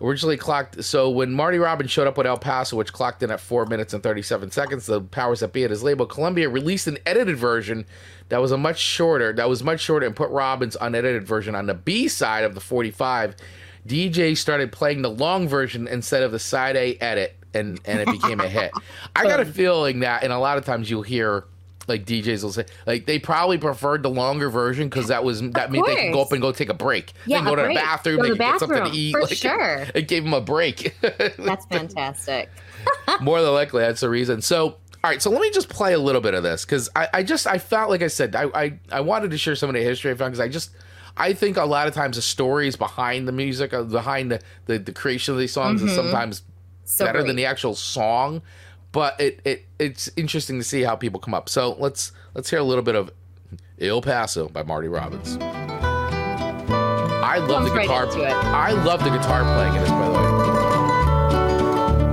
originally 0.00 0.36
clocked. 0.36 0.84
So 0.84 1.08
when 1.08 1.32
Marty 1.32 1.58
Robbins 1.58 1.90
showed 1.90 2.06
up 2.06 2.18
with 2.18 2.26
El 2.26 2.38
Paso, 2.38 2.76
which 2.76 2.92
clocked 2.92 3.22
in 3.22 3.30
at 3.30 3.40
four 3.40 3.66
minutes 3.66 3.94
and 3.94 4.02
thirty 4.02 4.22
seven 4.22 4.50
seconds, 4.50 4.86
the 4.86 5.00
powers 5.00 5.40
that 5.40 5.52
be 5.52 5.64
at 5.64 5.70
his 5.70 5.82
label 5.82 6.06
Columbia 6.06 6.48
released 6.48 6.86
an 6.86 6.98
edited 7.06 7.36
version 7.36 7.86
that 8.28 8.38
was 8.38 8.52
a 8.52 8.58
much 8.58 8.78
shorter. 8.78 9.32
That 9.32 9.48
was 9.48 9.62
much 9.62 9.80
shorter 9.80 10.06
and 10.06 10.14
put 10.14 10.30
Robbins' 10.30 10.76
unedited 10.80 11.26
version 11.26 11.54
on 11.54 11.66
the 11.66 11.74
B 11.74 12.08
side 12.08 12.44
of 12.44 12.54
the 12.54 12.60
forty 12.60 12.90
five. 12.90 13.34
DJ 13.86 14.36
started 14.36 14.72
playing 14.72 15.00
the 15.00 15.10
long 15.10 15.48
version 15.48 15.88
instead 15.88 16.22
of 16.22 16.32
the 16.32 16.38
side 16.38 16.76
A 16.76 16.96
edit, 16.96 17.34
and 17.54 17.80
and 17.84 18.00
it 18.00 18.06
became 18.06 18.40
a 18.40 18.48
hit. 18.48 18.72
I 19.16 19.24
got 19.24 19.40
a 19.40 19.44
feeling 19.44 20.00
that, 20.00 20.22
and 20.22 20.32
a 20.32 20.38
lot 20.38 20.58
of 20.58 20.64
times 20.64 20.90
you'll 20.90 21.02
hear 21.02 21.44
like 21.88 22.04
DJs 22.06 22.42
will 22.44 22.52
say 22.52 22.66
like 22.86 23.06
they 23.06 23.18
probably 23.18 23.58
preferred 23.58 24.02
the 24.02 24.10
longer 24.10 24.48
version 24.48 24.88
because 24.88 25.08
that 25.08 25.24
was 25.24 25.40
that 25.52 25.72
meant 25.72 25.86
they 25.86 25.96
could 26.06 26.12
go 26.12 26.22
up 26.22 26.32
and 26.32 26.40
go 26.40 26.52
take 26.52 26.68
a 26.68 26.74
break. 26.74 27.12
Yeah, 27.26 27.38
they 27.38 27.44
can 27.46 27.56
go 27.56 27.62
to 27.62 27.68
the 27.68 27.74
bathroom, 27.74 28.16
Go 28.16 28.22
they 28.22 28.28
to 28.30 28.36
can 28.36 28.46
the 28.46 28.52
get 28.52 28.60
something 28.60 28.76
to 28.76 28.82
bathroom, 28.84 29.00
eat. 29.00 29.12
for 29.12 29.20
like, 29.22 29.32
sure. 29.32 29.86
It 29.94 30.08
gave 30.08 30.24
them 30.24 30.34
a 30.34 30.40
break. 30.40 30.96
That's 31.38 31.66
fantastic. 31.66 32.48
More 33.20 33.42
than 33.42 33.52
likely, 33.52 33.82
that's 33.82 34.00
the 34.00 34.08
reason. 34.08 34.40
So, 34.40 34.64
all 34.68 34.76
right, 35.04 35.20
so 35.20 35.28
let 35.30 35.42
me 35.42 35.50
just 35.50 35.68
play 35.68 35.92
a 35.92 35.98
little 35.98 36.22
bit 36.22 36.32
of 36.32 36.42
this 36.42 36.64
because 36.64 36.88
I, 36.96 37.08
I 37.12 37.22
just 37.22 37.46
I 37.46 37.58
felt 37.58 37.90
like 37.90 38.00
I 38.02 38.06
said 38.06 38.34
I, 38.34 38.44
I 38.54 38.78
I 38.90 39.00
wanted 39.02 39.32
to 39.32 39.38
share 39.38 39.54
some 39.54 39.68
of 39.68 39.74
the 39.74 39.82
history 39.82 40.10
I 40.10 40.14
found 40.14 40.32
because 40.32 40.40
I 40.40 40.48
just 40.48 40.70
I 41.16 41.34
think 41.34 41.58
a 41.58 41.64
lot 41.64 41.88
of 41.88 41.94
times 41.94 42.16
the 42.16 42.22
stories 42.22 42.76
behind 42.76 43.28
the 43.28 43.32
music, 43.32 43.74
uh, 43.74 43.82
behind 43.82 44.30
the 44.30 44.40
the, 44.64 44.78
the 44.78 44.92
creation 44.92 45.34
of 45.34 45.40
these 45.40 45.52
songs, 45.52 45.82
is 45.82 45.94
sometimes 45.94 46.42
So 46.90 47.04
better 47.04 47.18
great. 47.20 47.28
than 47.28 47.36
the 47.36 47.46
actual 47.46 47.74
song. 47.74 48.42
But 48.92 49.20
it, 49.20 49.40
it 49.44 49.66
it's 49.78 50.10
interesting 50.16 50.58
to 50.58 50.64
see 50.64 50.82
how 50.82 50.96
people 50.96 51.20
come 51.20 51.32
up. 51.34 51.48
So 51.48 51.76
let's 51.78 52.10
let's 52.34 52.50
hear 52.50 52.58
a 52.58 52.64
little 52.64 52.82
bit 52.82 52.96
of 52.96 53.10
El 53.80 54.02
Paso 54.02 54.48
by 54.48 54.62
Marty 54.64 54.88
Robbins. 54.88 55.38
I 57.22 57.38
love 57.38 57.48
Jumps 57.48 57.70
the 57.72 57.80
guitar. 57.80 58.04
into 58.06 58.22
it. 58.24 58.32
I 58.32 58.72
love 58.72 59.04
the 59.04 59.10
guitar 59.10 59.42
playing 59.54 59.74
in 59.76 59.80
this, 59.82 59.90
by 59.90 60.04
the 60.06 60.12
way. 60.12 60.20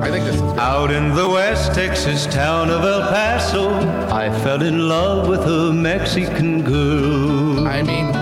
I 0.08 0.12
think 0.12 0.26
this 0.26 0.36
is 0.36 0.42
good. 0.42 0.60
Out 0.60 0.92
in 0.92 1.16
the 1.16 1.28
West 1.28 1.74
Texas 1.74 2.28
town 2.28 2.70
of 2.70 2.84
El 2.84 3.02
Paso, 3.10 3.70
I 4.14 4.30
fell 4.42 4.62
in 4.62 4.88
love 4.88 5.28
with 5.28 5.42
a 5.42 5.74
Mexican 5.74 6.62
girl. 6.64 7.68
I 7.68 7.82
mean, 7.82 8.14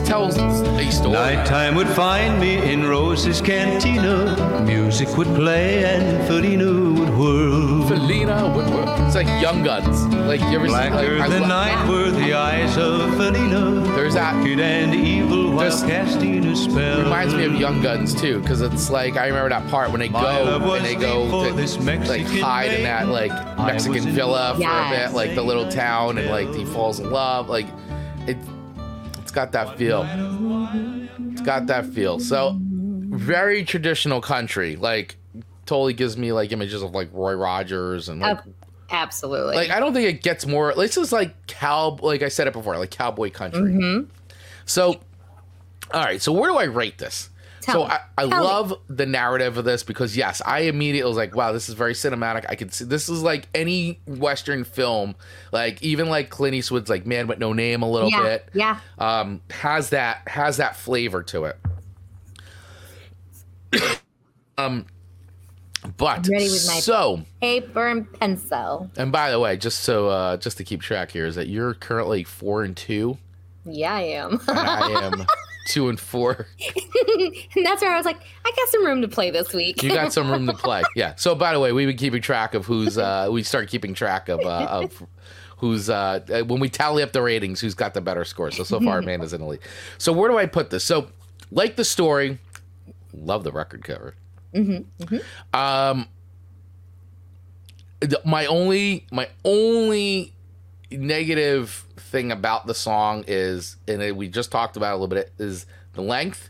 it 0.00 0.06
tells 0.06 0.36
a 0.38 0.90
story. 0.90 1.12
Nighttime 1.12 1.74
would 1.74 1.88
find 1.88 2.40
me 2.40 2.72
in 2.72 2.86
Rose's 2.86 3.40
cantina. 3.40 4.62
Music 4.64 5.08
would 5.16 5.26
play 5.34 5.84
and 5.84 6.26
Felina 6.26 6.64
would 6.98 7.10
whirl. 7.10 7.86
Felina 7.88 8.52
Woodward. 8.54 8.88
It's 9.06 9.14
like 9.14 9.26
Young 9.42 9.62
Guns. 9.62 10.04
Like 10.14 10.40
you 10.40 10.46
ever 10.58 10.66
seen? 10.66 10.72
Like, 10.76 10.92
Blacker 10.92 11.28
than 11.28 11.48
night 11.48 11.88
were 11.88 12.10
the 12.10 12.32
eyes 12.34 12.76
of 12.78 13.14
Felina. 13.16 13.80
There's 13.94 14.14
that- 14.14 14.32
Wicked 14.42 14.60
and 14.60 14.94
evil 14.94 15.50
while 15.50 15.58
There's- 15.58 15.82
casting 15.82 16.46
a 16.46 16.56
spell. 16.56 17.02
reminds 17.02 17.34
me 17.34 17.44
of 17.44 17.54
Young 17.56 17.82
Guns 17.82 18.14
too, 18.14 18.40
because 18.40 18.60
it's 18.62 18.88
like 18.90 19.16
I 19.16 19.26
remember 19.26 19.50
that 19.50 19.68
part 19.68 19.90
when 19.90 20.00
they 20.00 20.08
go 20.08 20.72
and 20.74 20.84
they 20.84 20.94
go 20.94 21.48
to 21.48 21.52
this 21.54 21.76
like 21.78 22.26
hide 22.40 22.72
in 22.72 22.82
that 22.84 23.08
like 23.08 23.30
Mexican 23.58 24.04
villa 24.10 24.54
for 24.56 24.62
a 24.62 24.90
bit, 24.90 25.12
like 25.14 25.34
the 25.34 25.42
little 25.42 25.70
town, 25.70 26.16
and 26.18 26.30
like 26.30 26.52
he 26.54 26.64
falls 26.64 26.98
in 27.00 27.10
love. 27.10 27.48
Like 27.50 27.66
it, 28.26 28.36
it's 28.36 28.48
got 29.32 29.52
that 29.52 29.78
feel. 29.78 30.06
It's 31.32 31.40
got 31.40 31.66
that 31.66 31.86
feel. 31.86 32.18
So 32.18 32.56
very 32.60 33.64
traditional 33.64 34.20
country. 34.20 34.76
Like 34.76 35.16
totally 35.66 35.94
gives 35.94 36.16
me 36.16 36.32
like 36.32 36.52
images 36.52 36.82
of 36.82 36.92
like 36.92 37.08
Roy 37.12 37.34
Rogers 37.34 38.08
and 38.08 38.20
like. 38.20 38.38
Ab- 38.38 38.54
absolutely. 38.90 39.56
like 39.56 39.70
I 39.70 39.80
don't 39.80 39.92
think 39.94 40.08
it 40.08 40.22
gets 40.22 40.46
more. 40.46 40.74
This 40.74 40.96
is 40.96 41.12
like 41.12 41.46
cow. 41.46 41.96
Like 42.00 42.22
I 42.22 42.28
said 42.28 42.46
it 42.46 42.52
before, 42.52 42.76
like 42.78 42.90
cowboy 42.90 43.30
country. 43.30 43.72
Mm-hmm. 43.72 44.10
So, 44.64 45.00
all 45.92 46.04
right. 46.04 46.20
So 46.20 46.32
where 46.32 46.50
do 46.50 46.56
I 46.56 46.64
rate 46.64 46.98
this? 46.98 47.30
Tell 47.62 47.82
so 47.82 47.84
me. 47.88 47.90
I, 47.92 48.00
I 48.18 48.28
Tell 48.28 48.40
me. 48.40 48.44
love 48.44 48.74
the 48.88 49.06
narrative 49.06 49.56
of 49.56 49.64
this 49.64 49.82
because 49.84 50.16
yes, 50.16 50.42
I 50.44 50.60
immediately 50.60 51.08
was 51.08 51.16
like, 51.16 51.34
wow, 51.36 51.52
this 51.52 51.68
is 51.68 51.74
very 51.76 51.94
cinematic. 51.94 52.44
I 52.48 52.56
could 52.56 52.74
see 52.74 52.84
this 52.84 53.08
is 53.08 53.22
like 53.22 53.48
any 53.54 54.00
Western 54.06 54.64
film, 54.64 55.14
like 55.52 55.80
even 55.82 56.08
like 56.08 56.28
Clint 56.28 56.54
Eastwood's 56.54 56.90
like 56.90 57.06
Man 57.06 57.28
with 57.28 57.38
No 57.38 57.52
Name 57.52 57.82
a 57.82 57.90
little 57.90 58.10
yeah, 58.10 58.22
bit. 58.22 58.48
yeah. 58.52 58.80
Um, 58.98 59.40
has 59.50 59.90
that 59.90 60.26
has 60.28 60.56
that 60.58 60.76
flavor 60.76 61.22
to 61.22 61.44
it. 61.44 61.56
um, 64.58 64.86
but 65.96 66.26
ready 66.28 66.44
with 66.44 66.66
my- 66.66 66.80
so 66.80 67.22
Paper 67.40 67.88
and 67.88 68.12
pencil. 68.14 68.90
and 68.96 69.10
by 69.12 69.30
the 69.30 69.38
way, 69.40 69.56
just 69.56 69.80
so 69.80 70.08
uh, 70.08 70.36
just 70.36 70.56
to 70.58 70.64
keep 70.64 70.80
track 70.82 71.10
here 71.10 71.26
is 71.26 71.34
that 71.36 71.48
you're 71.48 71.74
currently 71.74 72.24
four 72.24 72.62
and 72.62 72.76
two, 72.76 73.18
Yeah, 73.64 73.94
I 73.94 74.00
am. 74.02 74.40
I 74.48 74.90
am 75.20 75.26
two 75.66 75.88
and 75.88 75.98
four. 75.98 76.46
and 77.56 77.64
that's 77.66 77.82
where 77.82 77.92
I 77.92 77.96
was 77.96 78.06
like, 78.06 78.20
I 78.44 78.52
got 78.56 78.68
some 78.68 78.84
room 78.86 79.02
to 79.02 79.08
play 79.08 79.30
this 79.30 79.52
week. 79.52 79.82
You 79.82 79.90
got 79.90 80.12
some 80.12 80.30
room 80.30 80.46
to 80.46 80.52
play. 80.54 80.82
Yeah. 80.94 81.14
So 81.16 81.34
by 81.34 81.52
the 81.52 81.60
way, 81.60 81.72
we've 81.72 81.88
been 81.88 81.96
keeping 81.96 82.22
track 82.22 82.54
of 82.54 82.66
who's 82.66 82.98
uh 82.98 83.28
we 83.30 83.42
start 83.42 83.68
keeping 83.68 83.94
track 83.94 84.28
of 84.28 84.40
uh 84.40 84.66
of 84.70 85.02
who's 85.58 85.88
uh 85.88 86.20
when 86.46 86.60
we 86.60 86.68
tally 86.68 87.02
up 87.02 87.12
the 87.12 87.22
ratings, 87.22 87.60
who's 87.60 87.74
got 87.74 87.94
the 87.94 88.00
better 88.00 88.24
score. 88.24 88.50
So 88.50 88.64
so 88.64 88.80
far 88.80 88.98
Amanda's 89.02 89.32
in 89.32 89.40
the 89.40 89.46
lead. 89.46 89.60
So 89.98 90.12
where 90.12 90.30
do 90.30 90.38
I 90.38 90.46
put 90.46 90.70
this? 90.70 90.84
So 90.84 91.08
like 91.50 91.76
the 91.76 91.84
story, 91.84 92.38
love 93.14 93.44
the 93.44 93.52
record 93.52 93.84
cover. 93.84 94.14
Um 94.54 96.06
the- 98.00 98.20
my 98.24 98.46
only 98.46 99.06
my 99.12 99.28
only 99.44 100.32
negative 100.98 101.84
thing 101.96 102.30
about 102.32 102.66
the 102.66 102.74
song 102.74 103.24
is 103.26 103.76
and 103.88 104.02
it- 104.02 104.16
we 104.16 104.28
just 104.28 104.50
talked 104.50 104.76
about 104.76 104.92
a 104.92 104.96
little 104.96 105.08
bit 105.08 105.32
is 105.38 105.66
the 105.94 106.02
length 106.02 106.48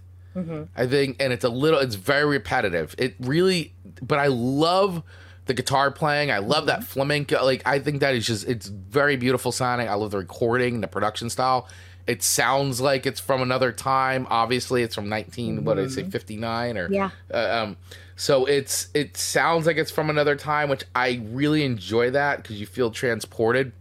I 0.74 0.86
think, 0.86 1.18
and 1.20 1.30
it's 1.30 1.44
a 1.44 1.50
little, 1.50 1.78
it's 1.78 1.94
very 1.94 2.24
repetitive. 2.24 2.94
It 2.96 3.16
really, 3.20 3.74
but 4.00 4.18
I 4.18 4.28
love 4.28 5.02
the 5.44 5.52
guitar 5.52 5.90
playing. 5.90 6.30
I 6.30 6.38
love 6.38 6.64
that 6.66 6.84
flamenco. 6.84 7.44
Like, 7.44 7.60
I 7.66 7.80
think 7.80 8.00
that 8.00 8.14
is 8.14 8.26
just, 8.26 8.48
it's 8.48 8.68
very 8.68 9.16
beautiful 9.16 9.52
sounding. 9.52 9.90
I 9.90 9.94
love 9.94 10.10
the 10.12 10.16
recording, 10.16 10.76
and 10.76 10.82
the 10.82 10.88
production 10.88 11.28
style. 11.28 11.68
It 12.06 12.22
sounds 12.22 12.80
like 12.80 13.04
it's 13.04 13.20
from 13.20 13.42
another 13.42 13.72
time. 13.72 14.26
Obviously, 14.30 14.82
it's 14.82 14.94
from 14.94 15.10
19, 15.10 15.64
what 15.66 15.74
did 15.74 15.84
I 15.84 15.88
say, 15.90 16.04
59 16.04 16.78
or, 16.78 16.90
Yeah. 16.90 17.10
uh, 17.30 17.64
um, 17.64 17.76
so 18.16 18.46
it's, 18.46 18.88
it 18.94 19.18
sounds 19.18 19.66
like 19.66 19.76
it's 19.76 19.90
from 19.90 20.08
another 20.08 20.34
time, 20.34 20.70
which 20.70 20.84
I 20.94 21.20
really 21.30 21.62
enjoy 21.62 22.08
that 22.12 22.38
because 22.42 22.58
you 22.58 22.64
feel 22.64 22.90
transported. 22.90 23.72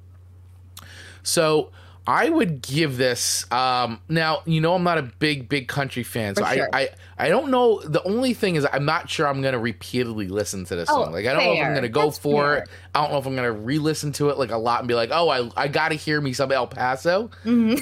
So 1.23 1.71
I 2.07 2.29
would 2.29 2.61
give 2.61 2.97
this. 2.97 3.49
Um, 3.51 3.99
now 4.09 4.41
you 4.45 4.59
know 4.61 4.73
I'm 4.75 4.83
not 4.83 4.97
a 4.97 5.03
big 5.03 5.47
big 5.49 5.67
country 5.67 6.03
fan, 6.03 6.35
so 6.35 6.43
For 6.43 6.49
I. 6.49 6.67
I 6.81 6.89
I 7.17 7.29
don't 7.29 7.51
know. 7.51 7.79
The 7.81 8.01
only 8.03 8.33
thing 8.33 8.55
is 8.55 8.65
I'm 8.73 8.83
not 8.85 9.07
sure 9.07 9.27
I'm 9.27 9.43
gonna 9.43 9.59
repeatedly 9.59 10.27
listen 10.27 10.65
to 10.65 10.75
this 10.75 10.89
Oh, 10.89 11.03
song. 11.03 11.13
Like 11.13 11.27
I 11.27 11.33
don't 11.33 11.43
know 11.45 11.53
if 11.53 11.63
I'm 11.63 11.75
gonna 11.75 11.87
go 11.87 12.05
That's 12.05 12.17
for 12.17 12.43
fair. 12.55 12.63
it. 12.63 12.69
I 12.95 13.01
don't 13.03 13.11
know 13.11 13.19
if 13.19 13.27
I'm 13.27 13.35
gonna 13.35 13.51
re-listen 13.51 14.11
to 14.13 14.29
it 14.29 14.39
like 14.39 14.49
a 14.49 14.57
lot 14.57 14.79
and 14.79 14.87
be 14.87 14.95
like, 14.95 15.09
oh, 15.13 15.29
I 15.29 15.47
I 15.55 15.67
gotta 15.67 15.93
hear 15.93 16.19
me 16.19 16.33
some 16.33 16.51
El 16.51 16.65
Paso. 16.65 17.29
Give 17.45 17.77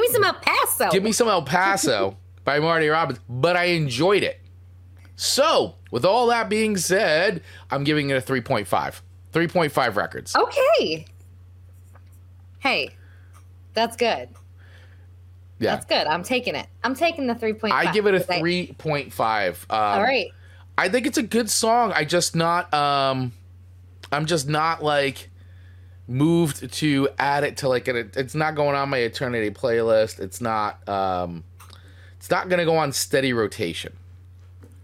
me 0.00 0.08
some 0.10 0.24
El 0.24 0.34
Paso. 0.34 0.90
Give 0.90 1.02
me 1.04 1.12
some 1.12 1.28
El 1.28 1.42
Paso 1.42 2.16
by 2.44 2.58
Marty 2.58 2.88
Robbins, 2.88 3.20
but 3.28 3.56
I 3.56 3.64
enjoyed 3.66 4.22
it. 4.22 4.40
So, 5.16 5.76
with 5.92 6.04
all 6.04 6.26
that 6.28 6.48
being 6.48 6.76
said, 6.76 7.42
I'm 7.70 7.84
giving 7.84 8.10
it 8.10 8.16
a 8.16 8.20
3.5. 8.20 8.66
3.5 9.32 9.94
records. 9.96 10.34
Okay. 10.34 11.06
Hey, 12.64 12.88
that's 13.74 13.94
good. 13.94 14.30
yeah. 15.58 15.74
That's 15.74 15.84
good. 15.84 16.06
I'm 16.06 16.22
taking 16.22 16.54
it. 16.54 16.66
I'm 16.82 16.94
taking 16.94 17.26
the 17.26 17.34
3.5. 17.34 17.70
I 17.70 17.92
give 17.92 18.06
it 18.06 18.14
a 18.14 18.18
because 18.20 18.30
I- 18.30 18.40
3.5. 18.40 19.66
Um, 19.70 19.78
All 19.78 20.02
right. 20.02 20.28
I 20.78 20.88
think 20.88 21.06
it's 21.06 21.18
a 21.18 21.22
good 21.22 21.50
song. 21.50 21.92
I 21.94 22.04
just 22.04 22.34
not 22.34 22.72
um 22.72 23.32
I'm 24.10 24.26
just 24.26 24.48
not 24.48 24.82
like 24.82 25.30
moved 26.08 26.72
to 26.72 27.08
add 27.18 27.44
it 27.44 27.58
to 27.58 27.68
like 27.68 27.86
an 27.86 28.10
it's 28.16 28.34
not 28.34 28.54
going 28.54 28.74
on 28.74 28.88
my 28.88 28.98
eternity 28.98 29.50
playlist. 29.50 30.18
It's 30.18 30.40
not 30.40 30.88
um 30.88 31.44
it's 32.16 32.30
not 32.30 32.48
going 32.48 32.58
to 32.58 32.64
go 32.64 32.76
on 32.76 32.92
steady 32.92 33.34
rotation. 33.34 33.92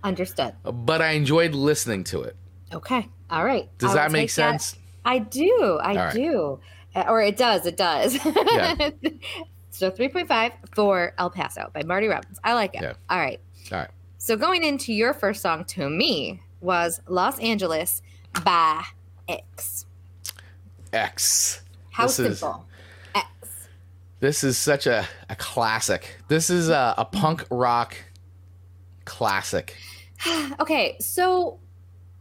Understood. 0.05 0.55
But 0.63 1.01
I 1.01 1.13
enjoyed 1.13 1.55
listening 1.55 2.05
to 2.05 2.23
it. 2.23 2.37
Okay. 2.75 3.09
All 3.31 3.45
right. 3.45 3.69
Does 3.79 3.93
I 3.93 3.95
that 3.95 4.13
make 4.13 4.29
take 4.29 4.37
that. 4.37 4.61
sense? 4.61 4.77
I 5.05 5.19
do. 5.19 5.79
I 5.83 5.95
right. 5.95 6.15
do. 6.15 6.61
Uh, 6.95 7.05
or 7.09 7.21
it 7.23 7.37
does. 7.37 7.67
It 7.67 7.77
does. 7.77 8.15
Yeah. 8.25 8.91
so 9.71 9.91
3.5 9.91 10.53
for 10.75 11.13
El 11.19 11.31
Paso 11.31 11.71
by 11.73 11.83
Marty 11.85 12.09
Robbins. 12.09 12.39
I 12.43 12.55
like 12.55 12.75
it. 12.75 12.83
Yeah. 12.83 12.95
All 13.09 13.19
right. 13.19 13.41
All 13.73 13.79
right. 13.79 13.91
So 14.19 14.37
going 14.37 14.65
into 14.65 14.93
your 14.93 15.15
first 15.15 15.41
song 15.43 15.65
to 15.67 15.89
me 15.89 16.43
was 16.61 17.01
Los 17.09 17.39
Angeles 17.39 18.03
by 18.45 18.83
X. 19.29 19.87
X. 20.93 21.63
How 21.91 22.07
This 22.07 22.19
is- 22.19 22.39
simple. 22.41 22.67
X. 23.15 23.27
This 24.21 24.45
is 24.45 24.59
such 24.59 24.87
a, 24.87 25.07
a 25.31 25.37
classic. 25.37 26.17
This 26.29 26.51
is 26.51 26.69
a, 26.69 26.95
a 26.99 27.05
punk 27.05 27.45
rock 27.51 27.97
classic. 29.05 29.77
Okay. 30.61 30.97
So 31.01 31.59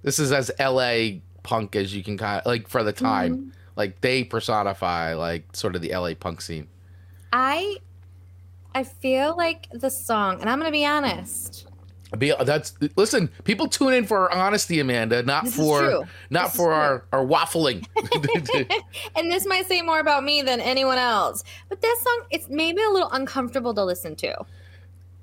This 0.03 0.19
is 0.19 0.31
as 0.31 0.49
LA 0.59 1.19
punk 1.43 1.75
as 1.75 1.93
you 1.93 2.01
can 2.03 2.17
kind 2.17 2.39
of 2.39 2.45
like 2.45 2.67
for 2.69 2.81
the 2.83 2.93
time. 2.93 3.51
Like 3.79 4.01
they 4.01 4.25
personify 4.25 5.13
like 5.15 5.55
sort 5.55 5.73
of 5.77 5.81
the 5.81 5.93
LA 5.95 6.13
punk 6.13 6.41
scene. 6.41 6.67
I 7.31 7.77
I 8.75 8.83
feel 8.83 9.37
like 9.37 9.67
the 9.71 9.89
song, 9.89 10.41
and 10.41 10.49
I'm 10.49 10.59
going 10.59 10.67
to 10.67 10.71
be 10.71 10.85
honest. 10.85 11.65
Be, 12.17 12.33
that's 12.43 12.73
listen. 12.97 13.29
People 13.45 13.67
tune 13.69 13.93
in 13.93 14.05
for 14.05 14.29
our 14.29 14.31
honesty, 14.31 14.81
Amanda, 14.81 15.23
not 15.23 15.45
This 15.45 15.55
for 15.55 16.05
not 16.29 16.47
This 16.47 16.55
for 16.57 16.73
our 16.73 17.05
our 17.13 17.23
waffling. 17.25 17.85
and 19.15 19.31
this 19.31 19.45
might 19.45 19.65
say 19.67 19.81
more 19.81 19.99
about 19.99 20.25
me 20.25 20.41
than 20.41 20.59
anyone 20.59 20.97
else. 20.97 21.45
But 21.69 21.79
this 21.81 22.01
song, 22.01 22.23
it's 22.31 22.49
maybe 22.49 22.81
a 22.83 22.89
little 22.89 23.09
uncomfortable 23.11 23.73
to 23.75 23.85
listen 23.85 24.15
to. 24.17 24.35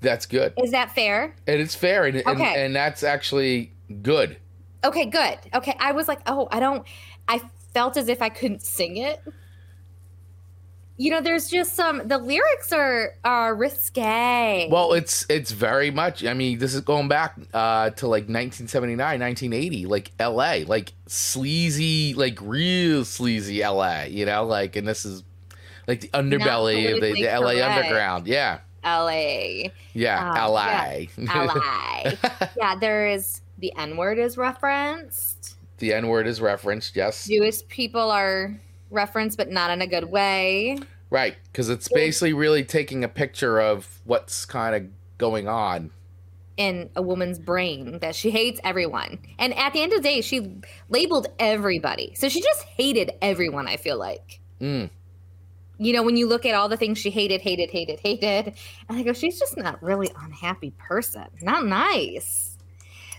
that's 0.01 0.25
good, 0.25 0.55
Is 0.65 0.71
that 0.71 0.95
fair? 0.95 1.35
and 1.47 1.61
it's 1.61 1.75
fair, 1.75 2.07
and, 2.07 2.17
and 2.17 2.27
Okay. 2.29 2.65
and 2.65 2.75
that's 2.75 3.03
actually 3.03 3.73
good. 4.03 4.39
Okay, 4.83 5.05
good. 5.07 5.39
Okay, 5.53 5.77
I 5.79 5.93
was 5.93 6.09
like, 6.09 6.21
oh, 6.27 6.49
I 6.51 6.61
don't. 6.61 6.87
I 7.29 7.41
felt 7.77 7.99
as 7.99 8.09
if 8.09 8.23
I 8.23 8.31
couldn't 8.31 8.63
sing 8.63 8.97
it. 8.97 9.21
You 10.97 11.11
know, 11.11 11.21
there's 11.21 11.51
just 11.51 11.75
some. 11.75 12.09
The 12.09 12.17
lyrics 12.17 12.73
are 12.73 13.17
are 13.23 13.55
risque. 13.55 14.67
Well, 14.71 14.95
it's 14.95 15.27
it's 15.29 15.51
very 15.51 15.91
much. 15.91 16.25
I 16.25 16.33
mean, 16.33 16.59
this 16.59 16.75
is 16.75 16.81
going 16.81 17.09
back 17.09 17.37
uh, 17.53 17.91
to 17.91 18.07
like 18.07 18.23
1979, 18.23 19.21
1980, 19.21 19.85
like 19.85 20.11
L.A., 20.19 20.65
like 20.65 20.95
sleazy, 21.07 22.15
like 22.15 22.39
real 22.41 23.05
sleazy 23.05 23.63
L.A. 23.63 24.07
You 24.07 24.25
know, 24.25 24.47
like, 24.47 24.75
and 24.77 24.89
this 24.89 25.05
is 25.05 25.23
like 25.87 26.01
the 26.01 26.09
underbelly 26.09 26.95
of 26.95 27.03
the, 27.03 27.13
the 27.13 27.29
L.A. 27.29 27.61
underground. 27.61 28.27
Yeah, 28.27 28.61
L.A. 28.85 29.71
yeah, 29.93 30.33
Uh, 30.33 30.45
L.A. 30.45 31.11
L.A. 31.29 32.19
yeah, 32.57 32.75
there 32.75 33.07
is 33.07 33.43
the 33.59 33.71
N 33.77 33.99
word 33.99 34.19
is 34.19 34.39
referenced. 34.39 35.56
The 35.79 35.93
N 35.93 36.09
word 36.09 36.27
is 36.27 36.41
referenced. 36.41 36.97
Yes. 36.97 37.27
Jewish 37.27 37.67
people 37.69 38.11
are 38.11 38.55
referenced, 38.91 39.37
but 39.37 39.51
not 39.51 39.71
in 39.71 39.83
a 39.83 39.87
good 39.87 40.05
way. 40.11 40.79
Right, 41.11 41.37
because 41.53 41.69
it's 41.69 41.89
basically 41.89 42.33
really 42.33 42.65
taking 42.65 43.05
a 43.05 43.09
picture 43.09 43.61
of 43.61 44.01
what's 44.05 44.45
kind 44.45 44.75
of 44.75 44.91
going 45.19 45.47
on. 45.49 45.91
in 46.57 46.89
a 46.97 47.03
woman's 47.03 47.39
brain 47.39 47.99
that 48.01 48.15
she 48.15 48.31
hates 48.31 48.61
everyone. 48.65 49.19
And 49.39 49.55
at 49.55 49.73
the 49.73 49.83
end 49.83 49.93
of 49.93 50.03
the 50.03 50.09
day, 50.09 50.21
she 50.23 50.57
labeled 50.89 51.29
everybody. 51.39 52.15
So 52.15 52.29
she 52.29 52.41
just 52.41 52.63
hated 52.63 53.13
everyone, 53.21 53.69
I 53.69 53.77
feel 53.77 53.99
like. 53.99 54.41
Mm. 54.61 54.91
You 55.79 55.93
know, 55.93 56.03
when 56.03 56.17
you 56.17 56.27
look 56.27 56.47
at 56.47 56.55
all 56.55 56.69
the 56.69 56.79
things 56.79 56.97
she 56.99 57.11
hated, 57.11 57.43
hated, 57.43 57.71
hated, 57.71 58.01
hated, 58.01 58.55
and 58.89 58.99
I 58.99 59.03
go, 59.03 59.13
she's 59.13 59.39
just 59.39 59.59
not 59.59 59.83
really 59.83 60.11
unhappy 60.23 60.73
person. 60.79 61.27
Not 61.43 61.67
nice. 61.67 62.56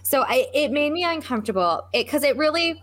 So 0.09 0.23
I 0.25 0.47
it 0.53 0.71
made 0.71 0.91
me 0.93 1.03
uncomfortable. 1.03 1.85
It 1.91 2.07
cuz 2.07 2.23
it 2.23 2.37
really 2.37 2.81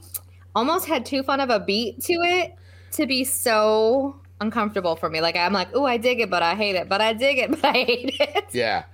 almost 0.54 0.86
had 0.86 1.06
too 1.06 1.22
fun 1.22 1.40
of 1.40 1.48
a 1.50 1.58
beat 1.58 2.00
to 2.04 2.12
it 2.14 2.54
to 2.92 3.06
be 3.06 3.24
so 3.24 4.16
uncomfortable 4.40 4.94
for 4.96 5.08
me. 5.08 5.20
Like 5.22 5.36
I'm 5.36 5.52
like, 5.54 5.68
"Oh, 5.72 5.86
I 5.86 5.96
dig 5.96 6.20
it, 6.20 6.28
but 6.28 6.42
I 6.42 6.54
hate 6.54 6.76
it. 6.76 6.88
But 6.88 7.00
I 7.00 7.12
dig 7.14 7.38
it, 7.38 7.50
but 7.62 7.64
I 7.64 7.72
hate 7.72 8.16
it." 8.20 8.44
Yeah. 8.52 8.84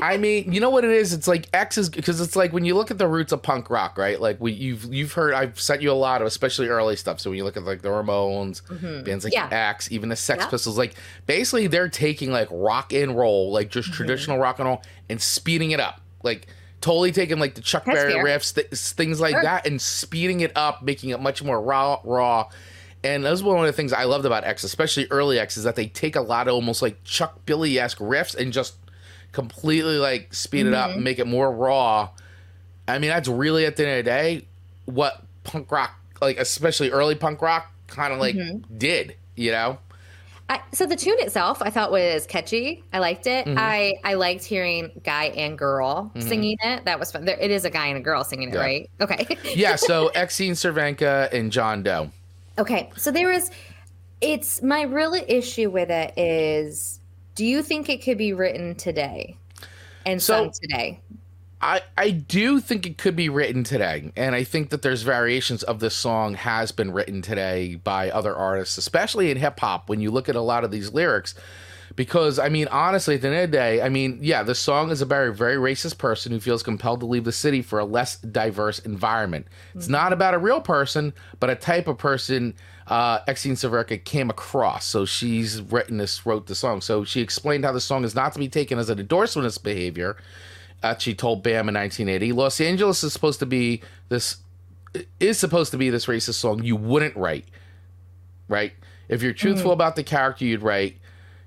I 0.00 0.16
mean, 0.16 0.52
you 0.52 0.60
know 0.60 0.70
what 0.70 0.84
it 0.84 0.90
is? 0.92 1.12
It's 1.12 1.26
like 1.26 1.48
X 1.52 1.76
is 1.76 1.90
because 1.90 2.20
it's 2.20 2.36
like 2.36 2.52
when 2.52 2.64
you 2.64 2.74
look 2.76 2.92
at 2.92 2.98
the 2.98 3.08
roots 3.08 3.32
of 3.32 3.42
punk 3.42 3.68
rock, 3.68 3.98
right? 3.98 4.18
Like 4.20 4.40
we 4.40 4.52
you've 4.52 4.84
you've 4.94 5.12
heard 5.12 5.34
I've 5.34 5.60
sent 5.60 5.82
you 5.82 5.90
a 5.90 6.00
lot 6.08 6.20
of 6.22 6.26
especially 6.28 6.68
early 6.68 6.94
stuff. 6.96 7.18
So 7.20 7.30
when 7.30 7.36
you 7.36 7.44
look 7.44 7.56
at 7.56 7.64
like 7.64 7.82
the 7.82 7.88
Ramones, 7.88 8.62
bands 9.04 9.24
like 9.24 9.34
Mm-hmm. 9.34 9.52
Yeah. 9.52 9.68
X, 9.70 9.90
even 9.90 10.08
the 10.08 10.16
Sex 10.16 10.44
Yeah. 10.44 10.50
Pistols, 10.50 10.78
like 10.78 10.94
basically 11.26 11.66
they're 11.66 11.88
taking 11.88 12.30
like 12.32 12.48
rock 12.50 12.92
and 12.92 13.18
roll, 13.18 13.50
like 13.52 13.68
just 13.70 13.88
Mm-hmm. 13.88 13.96
traditional 13.96 14.38
rock 14.38 14.60
and 14.60 14.68
roll, 14.68 14.82
and 15.10 15.20
speeding 15.20 15.72
it 15.72 15.80
up, 15.80 16.00
like 16.22 16.46
totally 16.86 17.10
taking 17.10 17.40
like 17.40 17.56
the 17.56 17.60
Chuck 17.60 17.84
That's 17.84 17.96
Berry 17.96 18.12
fair. 18.12 18.24
riffs, 18.24 18.54
th- 18.54 18.68
things 18.68 19.20
like 19.20 19.32
Sure. 19.32 19.42
that, 19.42 19.66
and 19.66 19.82
speeding 19.82 20.40
it 20.40 20.52
up, 20.54 20.82
making 20.82 21.10
it 21.10 21.20
much 21.20 21.42
more 21.42 21.60
raw, 21.60 22.00
raw. 22.04 22.48
And 23.02 23.24
that 23.24 23.30
was 23.30 23.42
one 23.42 23.58
of 23.58 23.66
the 23.66 23.72
things 23.72 23.92
I 23.92 24.04
loved 24.04 24.24
about 24.24 24.44
X, 24.44 24.62
especially 24.62 25.08
early 25.10 25.40
X, 25.40 25.56
is 25.56 25.64
that 25.64 25.74
they 25.74 25.88
take 25.88 26.14
a 26.14 26.20
lot 26.20 26.46
of 26.46 26.54
almost 26.54 26.82
like 26.82 27.02
Chuck 27.02 27.44
Billy 27.44 27.76
esque 27.78 27.98
riffs 27.98 28.36
and 28.36 28.52
just 28.52 28.76
completely 29.32 29.98
like 29.98 30.32
speed 30.32 30.64
it 30.66 30.72
up 30.72 30.90
mm-hmm. 30.92 31.02
make 31.02 31.18
it 31.18 31.26
more 31.26 31.50
raw. 31.50 32.08
I 32.86 33.00
mean, 33.00 33.10
that's 33.10 33.28
really 33.28 33.66
at 33.66 33.76
the 33.76 33.86
end 33.86 33.98
of 33.98 34.04
the 34.04 34.10
day 34.10 34.46
what 34.84 35.24
punk 35.42 35.72
rock, 35.72 35.98
like 36.20 36.38
especially 36.38 36.90
early 36.92 37.16
punk 37.16 37.42
rock, 37.42 37.72
kind 37.88 38.12
of 38.12 38.20
like 38.20 38.36
mm-hmm. 38.36 38.78
did, 38.78 39.16
you 39.34 39.50
know? 39.50 39.78
I, 40.48 40.60
so 40.72 40.86
the 40.86 40.94
tune 40.94 41.16
itself, 41.18 41.60
I 41.60 41.70
thought 41.70 41.90
was 41.90 42.24
catchy. 42.26 42.84
I 42.92 43.00
liked 43.00 43.26
it. 43.26 43.46
Mm-hmm. 43.46 43.58
I 43.58 43.94
I 44.04 44.14
liked 44.14 44.44
hearing 44.44 44.92
guy 45.02 45.24
and 45.36 45.58
girl 45.58 46.12
singing 46.20 46.56
it. 46.62 46.84
That 46.84 47.00
was 47.00 47.10
fun. 47.10 47.24
There, 47.24 47.36
it 47.38 47.50
is 47.50 47.64
a 47.64 47.70
guy 47.70 47.86
and 47.86 47.98
a 47.98 48.00
girl 48.00 48.22
singing 48.22 48.50
it, 48.50 48.54
Yeah. 48.54 48.60
right? 48.60 48.90
Okay. 49.00 49.36
Yeah, 49.56 49.74
so 49.74 50.08
Exene 50.14 50.52
Cervenka 50.52 51.32
and 51.32 51.50
John 51.50 51.82
Doe. 51.82 52.10
okay. 52.58 52.90
So 52.96 53.10
there 53.10 53.32
is. 53.32 53.50
It's 54.20 54.62
my 54.62 54.82
real 54.82 55.14
issue 55.14 55.68
with 55.68 55.90
it 55.90 56.16
is. 56.16 57.00
Do 57.34 57.44
you 57.44 57.62
think 57.62 57.88
it 57.88 58.02
could 58.02 58.16
be 58.16 58.32
written 58.32 58.76
today, 58.76 59.36
and 60.06 60.22
So- 60.22 60.44
sung 60.44 60.52
today? 60.62 61.00
I, 61.66 61.80
I 61.98 62.10
do 62.10 62.60
think 62.60 62.86
it 62.86 62.96
could 62.96 63.16
be 63.16 63.28
written 63.28 63.64
today, 63.64 64.12
and 64.14 64.36
I 64.36 64.44
think 64.44 64.70
that 64.70 64.82
there's 64.82 65.02
variations 65.02 65.64
of 65.64 65.80
this 65.80 65.96
song 65.96 66.34
has 66.34 66.70
been 66.70 66.92
written 66.92 67.22
today 67.22 67.74
by 67.74 68.08
other 68.08 68.36
artists, 68.36 68.78
especially 68.78 69.32
in 69.32 69.36
hip 69.36 69.58
hop. 69.58 69.88
When 69.88 70.00
you 70.00 70.12
look 70.12 70.28
at 70.28 70.36
a 70.36 70.40
lot 70.40 70.62
of 70.62 70.70
these 70.70 70.92
lyrics, 70.92 71.34
because 71.96 72.38
I 72.38 72.50
mean, 72.50 72.68
honestly, 72.68 73.16
at 73.16 73.22
the 73.22 73.26
end 73.26 73.36
of 73.36 73.50
the 73.50 73.56
day, 73.56 73.82
I 73.82 73.88
mean, 73.88 74.20
yeah, 74.22 74.44
the 74.44 74.54
song 74.54 74.92
is 74.92 75.02
about 75.02 75.26
a 75.26 75.32
very 75.32 75.56
racist 75.56 75.98
person 75.98 76.30
who 76.30 76.38
feels 76.38 76.62
compelled 76.62 77.00
to 77.00 77.06
leave 77.06 77.24
the 77.24 77.32
city 77.32 77.62
for 77.62 77.80
a 77.80 77.84
less 77.84 78.18
diverse 78.18 78.78
environment. 78.78 79.48
It's 79.74 79.88
not 79.88 80.12
about 80.12 80.34
a 80.34 80.38
real 80.38 80.60
person, 80.60 81.14
but 81.40 81.50
a 81.50 81.56
type 81.56 81.88
of 81.88 81.98
person 81.98 82.54
uh, 82.86 83.24
Exene 83.24 83.54
Cervenka 83.54 84.04
came 84.04 84.30
across. 84.30 84.84
So 84.86 85.04
she's 85.04 85.60
written 85.60 85.96
this, 85.96 86.24
wrote 86.24 86.46
the 86.46 86.54
song. 86.54 86.80
So 86.80 87.02
she 87.02 87.20
explained 87.22 87.64
how 87.64 87.72
the 87.72 87.80
song 87.80 88.04
is 88.04 88.14
not 88.14 88.34
to 88.34 88.38
be 88.38 88.48
taken 88.48 88.78
as 88.78 88.88
an 88.88 89.00
endorsement 89.00 89.44
of 89.44 89.52
this 89.52 89.58
behavior 89.58 90.16
she 90.98 91.14
told 91.14 91.42
Bam 91.42 91.68
in 91.68 91.74
1980. 91.74 92.32
Los 92.32 92.60
Angeles 92.60 93.02
is 93.02 93.12
supposed 93.12 93.40
to 93.40 93.46
be 93.46 93.82
this 94.08 94.38
is 95.20 95.38
supposed 95.38 95.72
to 95.72 95.76
be 95.76 95.90
this 95.90 96.06
racist 96.06 96.34
song 96.34 96.62
you 96.62 96.76
wouldn't 96.76 97.16
write, 97.16 97.44
right? 98.48 98.72
If 99.08 99.22
you're 99.22 99.32
truthful 99.32 99.72
about 99.72 99.96
the 99.96 100.02
character 100.02 100.44
you'd 100.44 100.62
write, 100.62 100.96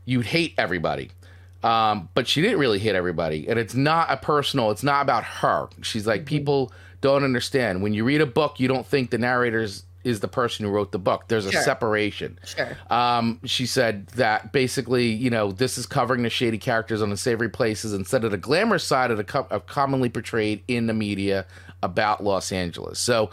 you'd 0.06 0.28
hate 0.28 0.54
everybody. 0.58 1.12
Um, 1.64 2.10
but 2.14 2.28
she 2.28 2.42
didn't 2.42 2.60
really 2.60 2.80
hate 2.80 2.96
everybody, 2.96 3.48
and 3.50 3.60
it's 3.60 3.76
not 3.76 4.10
a 4.10 4.18
personal. 4.18 4.72
It's 4.72 4.84
not 4.84 5.02
about 5.02 5.26
her. 5.26 5.68
She's 5.82 6.08
like 6.08 6.26
people 6.26 6.72
don't 7.02 7.24
understand. 7.24 7.82
When 7.82 7.94
you 7.94 8.06
read 8.06 8.22
a 8.22 8.26
book, 8.26 8.60
you 8.60 8.68
don't 8.68 8.86
think 8.86 9.10
the 9.10 9.18
narrator's 9.18 9.84
is 10.04 10.22
the 10.22 10.28
person 10.28 10.66
who 10.66 10.72
wrote 10.72 10.92
the 10.92 11.00
book. 11.00 11.28
There's 11.28 11.46
a 11.46 11.52
Sure. 11.52 11.62
separation. 11.62 12.40
Sure. 12.46 12.78
Um, 12.90 13.40
she 13.44 13.66
said 13.66 14.08
that 14.16 14.52
basically, 14.54 15.08
you 15.08 15.30
know, 15.30 15.52
this 15.52 15.78
is 15.78 15.86
covering 15.86 16.24
the 16.24 16.30
shady 16.30 16.58
characters 16.58 17.02
on 17.02 17.12
unsavory 17.12 17.50
places 17.50 17.94
instead 17.94 18.24
of 18.24 18.32
the 18.32 18.38
glamorous 18.38 18.84
side 18.84 19.12
of 19.12 19.18
the 19.18 19.24
co- 19.26 19.48
of 19.50 19.66
commonly 19.66 20.10
portrayed 20.10 20.64
in 20.68 20.88
the 20.88 20.94
media 20.94 21.46
about 21.84 22.24
Los 22.24 22.52
Angeles. 22.52 22.98
So, 23.00 23.30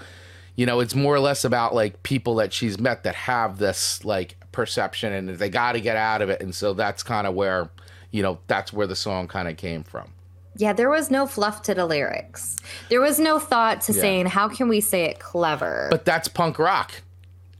you 0.57 0.66
know, 0.66 0.81
it's 0.81 0.94
more 0.94 1.14
or 1.14 1.20
less 1.20 1.44
about 1.44 1.74
like 1.74 2.02
people 2.02 2.35
that 2.37 2.52
she's 2.52 2.79
met 2.81 3.05
that 3.05 3.14
have 3.14 3.59
this 3.59 4.05
like 4.05 4.37
perception 4.52 5.12
and 5.12 5.29
they 5.29 5.48
got 5.50 5.72
to 5.72 5.81
get 5.81 5.96
out 5.96 6.20
of 6.22 6.31
it. 6.31 6.40
And 6.40 6.55
so 6.55 6.72
that's 6.74 7.02
kind 7.02 7.26
of 7.26 7.35
where, 7.35 7.70
you 8.11 8.22
know, 8.22 8.38
that's 8.48 8.72
where 8.72 8.87
the 8.87 8.96
song 8.96 9.29
kind 9.29 9.48
of 9.48 9.57
came 9.57 9.85
from. 9.85 10.11
Yeah, 10.57 10.73
there 10.73 10.88
was 10.90 11.11
no 11.11 11.27
fluff 11.27 11.62
to 11.62 11.75
the 11.75 11.87
lyrics. 11.87 12.57
There 12.88 13.01
was 13.01 13.19
no 13.19 13.38
thought 13.38 13.81
to 13.83 13.92
Yeah. 13.92 14.01
saying 14.01 14.27
how 14.27 14.49
can 14.49 14.69
we 14.69 14.81
say 14.81 15.05
it 15.05 15.19
clever. 15.19 15.88
But 15.90 16.05
that's 16.05 16.29
punk 16.29 16.59
rock. 16.59 16.92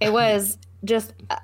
it 0.01 0.13
was 0.13 0.59
just 0.85 1.13
uh, 1.31 1.37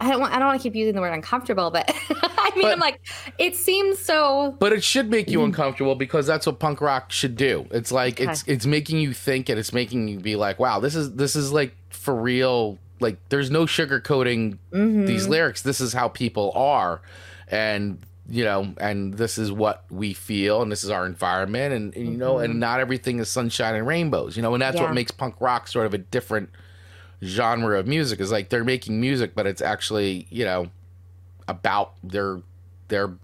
I 0.00 0.10
don't 0.10 0.20
want 0.20 0.32
I 0.32 0.38
don't 0.38 0.46
want 0.48 0.60
to 0.60 0.62
keep 0.62 0.76
using 0.76 0.94
the 0.94 1.00
word 1.00 1.12
uncomfortable, 1.12 1.70
but 1.70 1.90
I 2.10 2.50
mean 2.54 2.62
But- 2.62 2.72
I'm 2.72 2.78
like 2.80 3.00
it 3.38 3.56
seems 3.56 3.98
so 3.98 4.56
But 4.58 4.72
it 4.72 4.82
should 4.84 5.10
make 5.10 5.28
you 5.28 5.42
uncomfortable 5.42 5.94
because 5.94 6.26
that's 6.26 6.46
what 6.46 6.58
punk 6.58 6.80
rock 6.80 7.10
should 7.12 7.36
do. 7.36 7.66
It's 7.70 7.90
like 7.92 8.20
it's 8.20 8.44
it's 8.46 8.66
making 8.66 8.98
you 8.98 9.12
think 9.12 9.48
and 9.48 9.58
it's 9.58 9.72
making 9.72 10.08
you 10.08 10.18
be 10.20 10.36
like, 10.36 10.58
wow, 10.58 10.78
this 10.80 10.94
is 10.94 11.14
this 11.14 11.34
is 11.36 11.52
like 11.52 11.74
for 11.90 12.14
real. 12.14 12.78
Like 13.00 13.16
there's 13.28 13.48
no 13.50 13.64
sugarcoating 13.64 14.58
these 14.72 15.28
lyrics. 15.28 15.62
This 15.62 15.80
is 15.80 15.92
how 15.92 16.08
people 16.08 16.50
are, 16.56 17.00
and 17.46 17.98
you 18.28 18.44
know, 18.44 18.74
and 18.78 19.14
this 19.14 19.38
is 19.38 19.50
what 19.50 19.84
we 19.90 20.12
feel, 20.12 20.60
and 20.60 20.70
this 20.70 20.84
is 20.84 20.90
our 20.90 21.06
environment, 21.06 21.72
and, 21.72 21.96
and, 21.96 22.12
you 22.12 22.16
know, 22.16 22.38
and 22.38 22.52
mm-hmm. 22.52 22.60
not 22.60 22.80
everything 22.80 23.18
is 23.20 23.28
sunshine 23.30 23.74
and 23.74 23.86
rainbows. 23.86 24.36
You 24.36 24.42
know, 24.42 24.54
and 24.54 24.62
that's 24.62 24.76
Yeah. 24.76 24.82
what 24.82 24.94
makes 24.94 25.10
punk 25.10 25.36
rock 25.40 25.66
sort 25.66 25.86
of 25.86 25.94
a 25.94 25.98
different 25.98 26.50
genre 27.22 27.78
of 27.78 27.86
music. 27.86 28.20
Is 28.20 28.30
like 28.30 28.50
they're 28.50 28.64
making 28.64 29.00
music, 29.00 29.34
but 29.34 29.46
it's 29.46 29.62
actually 29.62 30.26
you 30.30 30.44
know 30.44 30.68
about 31.48 31.94
their 32.04 32.42
their 32.88 33.14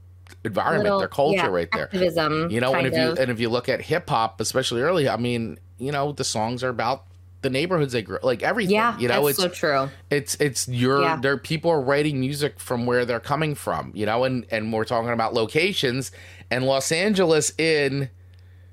environment, 0.45 0.85
little- 0.85 0.99
their 1.01 1.09
culture, 1.09 1.37
yeah, 1.37 1.47
right 1.49 1.69
there. 1.73 1.85
activism. 1.85 2.51
You 2.51 2.61
know, 2.61 2.75
and 2.75 2.87
if 2.87 2.95
you 2.95 3.23
and 3.23 3.31
if 3.31 3.39
you 3.39 3.51
look 3.51 3.69
at 3.69 3.83
hip 3.83 4.09
hop, 4.09 4.41
especially 4.41 4.81
early, 4.81 5.09
I 5.09 5.17
mean, 5.17 5.59
you 5.79 5.93
know, 5.93 6.13
the 6.13 6.25
songs 6.25 6.65
are 6.65 6.71
about 6.71 7.05
the 7.45 7.51
neighborhoods 7.51 7.93
they 7.93 8.03
grew, 8.03 8.19
like 8.23 8.43
everything. 8.43 8.75
yeah, 8.75 8.99
you 8.99 9.07
know, 9.07 9.27
that's 9.27 9.39
it's 9.39 9.43
so 9.43 9.49
true. 9.87 9.91
it's 10.11 10.35
it's 10.41 10.67
your 10.67 11.03
Yeah. 11.03 11.17
there 11.21 11.37
people 11.37 11.71
are 11.71 11.81
writing 11.81 12.19
music 12.19 12.59
from 12.59 12.87
where 12.87 13.05
they're 13.05 13.21
coming 13.21 13.55
from, 13.55 13.93
you 13.95 14.07
know, 14.07 14.25
and 14.25 14.45
and 14.51 14.73
we're 14.73 14.85
talking 14.85 15.11
about 15.11 15.35
locations 15.35 16.11
and 16.51 16.65
Los 16.67 16.91
Angeles 16.91 17.53
in, 17.59 18.09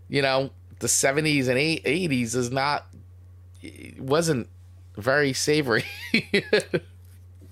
you 0.10 0.22
know, 0.22 0.50
the 0.80 0.88
seventies 0.88 1.48
and 1.48 1.58
eighties 1.60 2.34
is 2.34 2.50
not 2.50 2.88
wasn't 4.00 4.48
very 4.98 5.34
savory. 5.34 5.84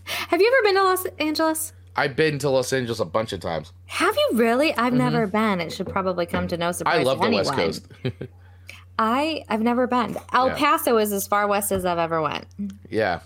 Have 0.03 0.41
you 0.41 0.47
ever 0.47 0.63
been 0.63 0.75
to 0.75 0.83
Los 0.83 1.05
Angeles? 1.19 1.73
I've 1.95 2.15
been 2.15 2.39
to 2.39 2.49
Los 2.49 2.71
Angeles 2.73 2.99
a 2.99 3.05
bunch 3.05 3.33
of 3.33 3.41
times. 3.41 3.73
Have 3.87 4.15
you 4.15 4.29
really? 4.37 4.73
I've 4.75 4.93
never 4.93 5.27
been. 5.27 5.59
It 5.59 5.71
should 5.73 5.87
probably 5.87 6.25
come 6.25 6.47
to 6.47 6.57
no 6.57 6.71
surprise. 6.71 6.95
Mm-hmm. 6.99 7.07
I 7.07 7.11
love 7.11 7.19
the 7.19 7.25
anyone. 7.25 7.45
West 7.57 7.89
Coast. 8.03 8.13
I 8.99 9.45
I've 9.49 9.61
never 9.61 9.87
been. 9.87 10.17
El 10.33 10.47
Yeah. 10.49 10.55
Paso 10.55 10.97
is 10.97 11.11
as 11.13 11.25
far 11.25 11.47
west 11.47 11.71
as 11.71 11.85
I've 11.85 11.97
ever 11.97 12.21
went. 12.21 12.45
yeah. 12.89 13.21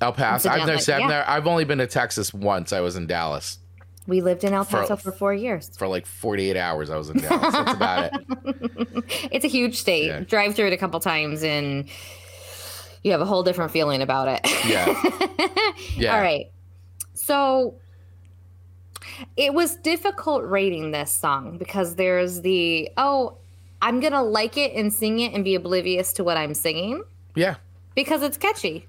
El 0.00 0.12
Paso. 0.12 0.50
I've 0.50 0.66
never, 0.66 0.72
I've, 0.92 1.08
never, 1.08 1.24
I've 1.26 1.46
only 1.46 1.64
been 1.64 1.78
to 1.78 1.86
Texas 1.86 2.34
once. 2.34 2.72
I 2.74 2.80
was 2.80 2.94
in 2.96 3.06
Dallas. 3.06 3.58
We 4.06 4.20
lived 4.20 4.44
in 4.44 4.52
El 4.52 4.64
For- 4.64 4.80
Paso 4.80 4.96
for 4.96 5.12
four 5.12 5.32
years. 5.32 5.70
for 5.78 5.88
like 5.88 6.04
48 6.04 6.56
hours 6.58 6.90
I 6.90 6.98
was 6.98 7.08
in 7.08 7.18
Dallas. 7.18 7.52
That's 7.52 7.72
about 7.72 8.10
it. 8.12 8.24
It's 9.32 9.44
a 9.44 9.48
huge 9.48 9.76
state. 9.78 10.06
Yeah. 10.06 10.20
Drive 10.20 10.54
through 10.54 10.66
it 10.66 10.72
a 10.74 10.76
couple 10.76 11.00
times 11.00 11.42
and 11.42 11.88
you 13.02 13.12
have 13.12 13.20
a 13.22 13.24
whole 13.24 13.42
different 13.42 13.70
feeling 13.72 14.02
about 14.02 14.28
it. 14.28 14.40
Yeah. 14.68 14.94
Yeah. 15.96 16.14
All 16.14 16.20
right. 16.20 16.50
So 17.14 17.76
it 19.36 19.54
was 19.54 19.76
difficult 19.76 20.44
rating 20.44 20.90
this 20.90 21.10
song 21.10 21.56
because 21.58 21.94
there's 21.96 22.40
the, 22.42 22.90
oh, 22.96 23.38
I'm 23.84 24.00
going 24.00 24.12
to 24.14 24.22
like 24.22 24.56
it 24.56 24.72
and 24.74 24.92
sing 24.92 25.20
it 25.20 25.34
and 25.34 25.44
be 25.44 25.54
oblivious 25.54 26.12
to 26.14 26.24
what 26.24 26.36
I'm 26.38 26.54
singing 26.54 27.04
Yeah. 27.34 27.56
because 27.94 28.22
it's 28.22 28.36
catchy. 28.38 28.88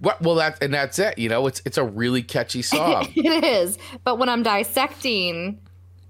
Well, 0.00 0.16
well, 0.22 0.34
that 0.36 0.62
and 0.62 0.72
that's 0.74 0.98
it. 0.98 1.18
You 1.18 1.28
know, 1.28 1.46
it's 1.46 1.60
it's 1.66 1.76
a 1.78 1.84
really 1.84 2.22
catchy 2.22 2.62
song. 2.72 3.08
It 3.14 3.44
is. 3.44 3.78
But 4.04 4.18
when 4.18 4.28
I'm 4.28 4.42
dissecting 4.42 5.60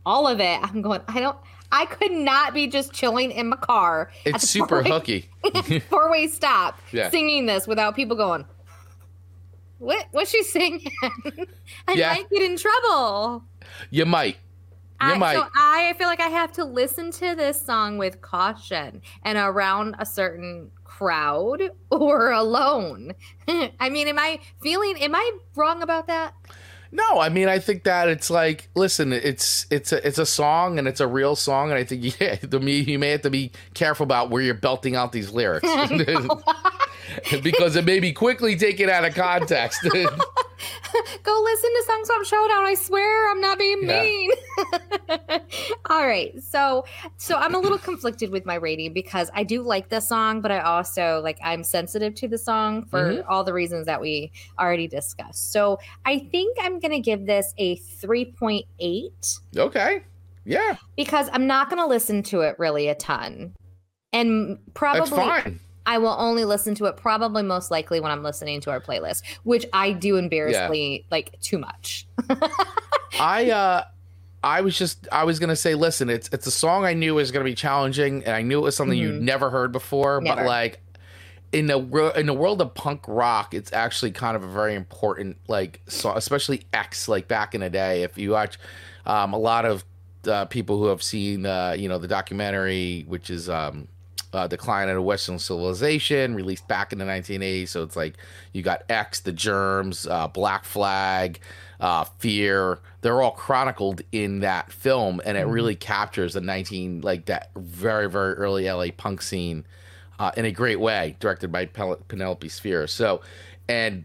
all 0.07 0.27
of 0.29 0.39
it, 0.41 0.61
I'm 0.63 0.83
going, 0.83 1.01
I 1.09 1.21
don't, 1.21 1.37
I 1.73 1.87
could 1.87 2.13
not 2.13 2.55
be 2.55 2.69
just 2.69 2.93
chilling 2.93 3.33
in 3.33 3.49
my 3.49 3.57
car. 3.57 4.11
It's 4.25 4.49
super 4.49 4.83
four-way- 4.85 4.91
hooky. 4.91 5.81
Four 5.91 6.11
way 6.13 6.29
stop 6.29 6.79
Yeah. 6.93 7.11
singing 7.11 7.47
this 7.47 7.67
without 7.67 7.97
people 7.97 8.17
going, 8.17 8.45
What? 9.79 10.07
What's 10.13 10.31
she 10.31 10.43
singing? 10.45 10.91
I 11.87 11.93
Yeah. 11.95 12.13
might 12.15 12.31
get 12.31 12.43
in 12.43 12.57
trouble. 12.57 13.45
You 13.91 14.07
might. 14.07 14.37
I, 15.01 15.19
might. 15.19 15.35
So 15.35 15.47
I 15.55 15.95
feel 15.99 16.09
like 16.09 16.21
I 16.21 16.29
have 16.29 16.53
to 16.53 16.65
listen 16.65 17.11
to 17.13 17.35
this 17.35 17.61
song 17.61 17.99
with 17.99 18.21
caution 18.21 19.03
and 19.23 19.39
around 19.39 19.97
a 19.99 20.07
certain 20.07 20.71
crowd 20.85 21.63
or 21.91 22.31
alone. 22.31 23.15
I 23.49 23.89
mean, 23.91 24.09
am 24.09 24.19
I 24.19 24.41
feeling? 24.63 25.01
Am 25.03 25.15
I 25.15 25.31
wrong 25.55 25.83
about 25.83 26.07
that? 26.07 26.35
No, 26.93 27.19
I 27.19 27.29
mean 27.29 27.49
I 27.49 27.59
think 27.59 27.83
that 27.85 28.09
it's 28.09 28.31
like 28.31 28.69
listen, 28.75 29.13
it's 29.13 29.67
it's 29.71 29.93
a 29.93 30.07
it's 30.07 30.19
a 30.19 30.25
song 30.25 30.79
and 30.79 30.87
it's 30.87 31.01
a 31.01 31.07
real 31.07 31.37
song, 31.37 31.71
and 31.71 31.79
I 31.79 31.85
think 31.85 32.21
yeah, 32.21 32.37
to 32.37 32.61
me 32.61 32.79
you 32.79 32.99
may 32.99 33.11
have 33.11 33.23
to 33.23 33.31
be 33.31 33.53
careful 33.75 34.05
about 34.05 34.31
where 34.31 34.41
you're 34.41 34.55
belting 34.55 34.97
out 34.97 35.13
these 35.13 35.31
lyrics 35.31 35.69
because 37.43 37.77
it 37.77 37.85
may 37.85 38.01
be 38.01 38.13
quickly 38.13 38.57
taken 38.57 38.89
out 38.89 39.05
of 39.05 39.15
context. 39.15 39.87
Go 41.23 41.41
listen 41.45 41.71
to 41.71 41.85
Song 41.87 42.03
Swap 42.05 42.25
Showdown. 42.25 42.65
I 42.65 42.75
swear 42.75 43.31
I'm 43.31 43.41
not 43.41 43.59
being 43.59 43.79
Yeah. 43.83 44.03
mean. 44.03 44.31
All 45.91 46.07
right. 46.07 46.43
So 46.43 46.85
so 47.17 47.37
I'm 47.37 47.55
a 47.55 47.59
little 47.59 47.79
conflicted 47.79 48.31
with 48.31 48.47
my 48.47 48.55
rating 48.55 48.93
because 48.93 49.31
I 49.35 49.45
do 49.45 49.63
like 49.63 49.89
the 49.89 50.01
song, 50.01 50.41
but 50.41 50.51
I 50.51 50.61
also 50.61 51.21
like 51.23 51.39
I'm 51.45 51.63
sensitive 51.65 52.15
to 52.17 52.29
the 52.29 52.39
song 52.39 52.85
for 52.87 53.13
Mhm. 53.15 53.25
all 53.29 53.45
the 53.45 53.53
reasons 53.53 53.87
that 53.87 54.01
we 54.01 54.33
already 54.59 54.89
discussed. 54.89 55.53
So 55.53 55.79
I 56.05 56.19
think 56.19 56.57
I'm 56.61 56.81
gonna 56.81 57.01
give 57.01 57.27
this 57.27 57.53
a 57.59 57.77
3.8 57.77 59.39
okay, 59.57 60.03
yeah, 60.45 60.77
because 60.97 61.29
I'm 61.33 61.47
not 61.47 61.71
gonna 61.71 61.87
listen 61.87 62.23
to 62.25 62.41
it 62.41 62.59
really 62.59 62.89
a 62.89 62.95
ton. 62.95 63.55
And 64.13 64.59
that's 64.59 64.73
probably 64.75 65.11
fine. 65.11 65.61
I 65.87 65.99
will 65.99 66.17
only 66.19 66.45
listen 66.45 66.75
to 66.77 66.87
it 66.87 66.97
probably 66.97 67.43
most 67.43 67.71
likely 67.71 68.01
when 68.01 68.11
I'm 68.11 68.23
listening 68.23 68.61
to 68.63 68.71
our 68.71 68.81
playlist, 68.81 69.23
which 69.45 69.65
I 69.73 69.93
do 69.93 70.17
embarrassingly 70.17 71.07
like 71.11 71.41
too 71.41 71.59
much. 71.59 72.07
I 73.21 73.51
uh 73.51 73.85
I 74.43 74.61
was 74.61 74.77
just 74.79 75.09
I 75.11 75.25
was 75.25 75.39
gonna 75.39 75.57
say, 75.57 75.75
listen, 75.75 76.11
it's 76.11 76.29
it's 76.33 76.47
a 76.47 76.51
song 76.51 76.85
I 76.85 76.93
knew 76.95 77.15
was 77.15 77.31
gonna 77.31 77.45
be 77.45 77.55
challenging, 77.55 78.25
and 78.25 78.35
I 78.35 78.43
knew 78.43 78.59
it 78.59 78.63
was 78.63 78.77
something 78.77 78.99
you'd 78.99 79.15
Mhm. 79.21 79.23
never 79.23 79.51
heard 79.51 79.73
before. 79.73 80.21
But 80.21 80.45
like 80.45 80.81
in 81.53 81.67
the 81.67 82.13
in 82.17 82.27
the 82.27 82.35
world 82.35 82.61
of 82.61 82.75
punk 82.75 83.03
rock, 83.09 83.55
it's 83.55 83.73
actually 83.73 84.11
kind 84.11 84.37
of 84.37 84.43
a 84.45 84.49
very 84.49 84.75
important 84.75 85.39
like 85.49 85.81
song, 85.89 86.17
especially 86.17 86.63
X. 86.73 87.09
Like 87.09 87.29
back 87.29 87.55
in 87.55 87.61
the 87.61 87.71
day, 87.71 88.03
if 88.03 88.19
you 88.19 88.31
watch 88.31 88.59
um, 89.07 89.33
a 89.33 89.39
lot 89.39 89.65
of 89.65 89.85
uh, 90.29 90.45
people 90.47 90.79
who 90.79 90.87
have 90.87 91.03
seen 91.03 91.47
uh, 91.47 91.75
you 91.79 91.89
know 91.89 91.99
the 91.99 92.09
documentary, 92.09 93.05
which 93.09 93.31
is 93.31 93.49
um, 93.49 93.89
uh, 94.37 94.47
Decline 94.47 94.89
of 94.89 95.03
Western 95.03 95.39
Civilization, 95.39 96.35
released 96.35 96.69
back 96.69 96.93
in 96.93 96.99
the 96.99 97.05
1980s. 97.05 97.69
So 97.69 97.83
it's 97.83 97.97
like 97.97 98.17
you 98.53 98.63
got 98.63 98.83
X, 98.89 99.21
The 99.21 99.33
Germs, 99.33 100.07
uh, 100.07 100.29
Black 100.29 100.65
Flag, 100.65 101.41
uh, 101.81 102.05
Fear. 102.19 102.81
They're 103.01 103.23
all 103.23 103.33
chronicled 103.33 104.03
in 104.13 104.41
that 104.41 104.71
film, 104.71 105.23
and 105.25 105.37
it 105.39 105.47
really 105.47 105.75
captures 105.75 106.35
the 106.35 106.41
19 106.41 107.01
like 107.01 107.27
that 107.27 107.51
very 107.57 108.11
very 108.11 108.35
early 108.35 108.71
LA 108.71 108.89
punk 108.97 109.23
scene 109.23 109.65
uh, 110.19 110.33
in 110.37 110.45
a 110.45 110.53
great 110.53 110.81
way, 110.81 111.17
directed 111.19 111.51
by 111.51 111.67
Penelope 111.67 112.49
Spheeris. 112.49 112.91
So, 112.91 113.23
and 113.69 114.05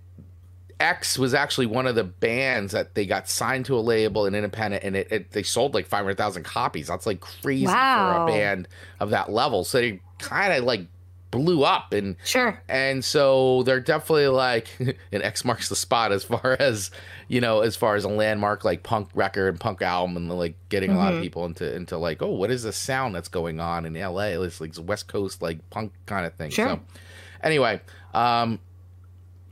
X 0.81 1.17
was 1.17 1.33
actually 1.33 1.67
one 1.67 1.85
of 1.85 1.95
the 1.95 2.03
bands 2.03 2.73
that 2.73 2.95
they 2.95 3.05
got 3.05 3.29
signed 3.29 3.65
to 3.65 3.77
a 3.77 3.79
label 3.79 4.25
and 4.25 4.35
independent, 4.35 4.83
and 4.83 4.95
it, 4.95 5.07
it 5.11 5.31
they 5.31 5.43
sold 5.43 5.73
like 5.73 5.85
five 5.85 6.03
hundred 6.03 6.17
thousand 6.17 6.43
copies. 6.43 6.87
That's 6.87 7.05
like 7.05 7.19
crazy 7.19 7.67
for 7.67 7.71
a 7.71 8.25
band 8.27 8.67
of 8.99 9.11
that 9.11 9.31
level. 9.31 9.63
So 9.63 9.79
they 9.79 10.01
kind 10.21 10.53
of 10.53 10.63
like 10.63 10.88
blew 11.31 11.63
up, 11.63 11.93
and 11.93 12.17
Sure. 12.25 12.62
and 12.67 13.03
so 13.05 13.63
they're 13.63 13.79
definitely 13.79 14.27
like 14.27 14.67
an 15.13 15.21
X 15.21 15.45
marks 15.45 15.69
the 15.69 15.75
spot 15.75 16.12
as 16.12 16.23
far 16.23 16.55
as 16.60 16.91
you 17.29 17.39
know, 17.39 17.62
as 17.62 17.75
far 17.77 17.95
as 17.95 18.03
a 18.03 18.10
landmark 18.10 18.65
like 18.65 18.84
punk 18.84 19.10
record, 19.13 19.47
and 19.49 19.60
punk 19.60 19.81
album, 19.81 20.17
and 20.17 20.29
like 20.29 20.55
getting 20.69 20.91
a 20.91 20.97
lot 20.97 21.13
of 21.13 21.19
Mhm. 21.19 21.23
people 21.23 21.45
into 21.45 21.73
into 21.75 21.97
like, 21.97 22.21
oh, 22.21 22.31
what 22.31 22.51
is 22.51 22.63
this 22.63 22.75
sound 22.75 23.15
that's 23.15 23.29
going 23.29 23.60
on 23.62 23.86
in 23.86 23.95
L.A.? 23.95 24.41
It's 24.43 24.60
like 24.60 24.73
West 24.86 25.07
Coast 25.07 25.41
like 25.41 25.69
punk 25.69 25.93
kind 26.05 26.25
of 26.25 26.34
thing. 26.36 26.49
Sure. 26.51 26.67
So 26.67 26.79
anyway, 27.43 27.79
um, 28.13 28.60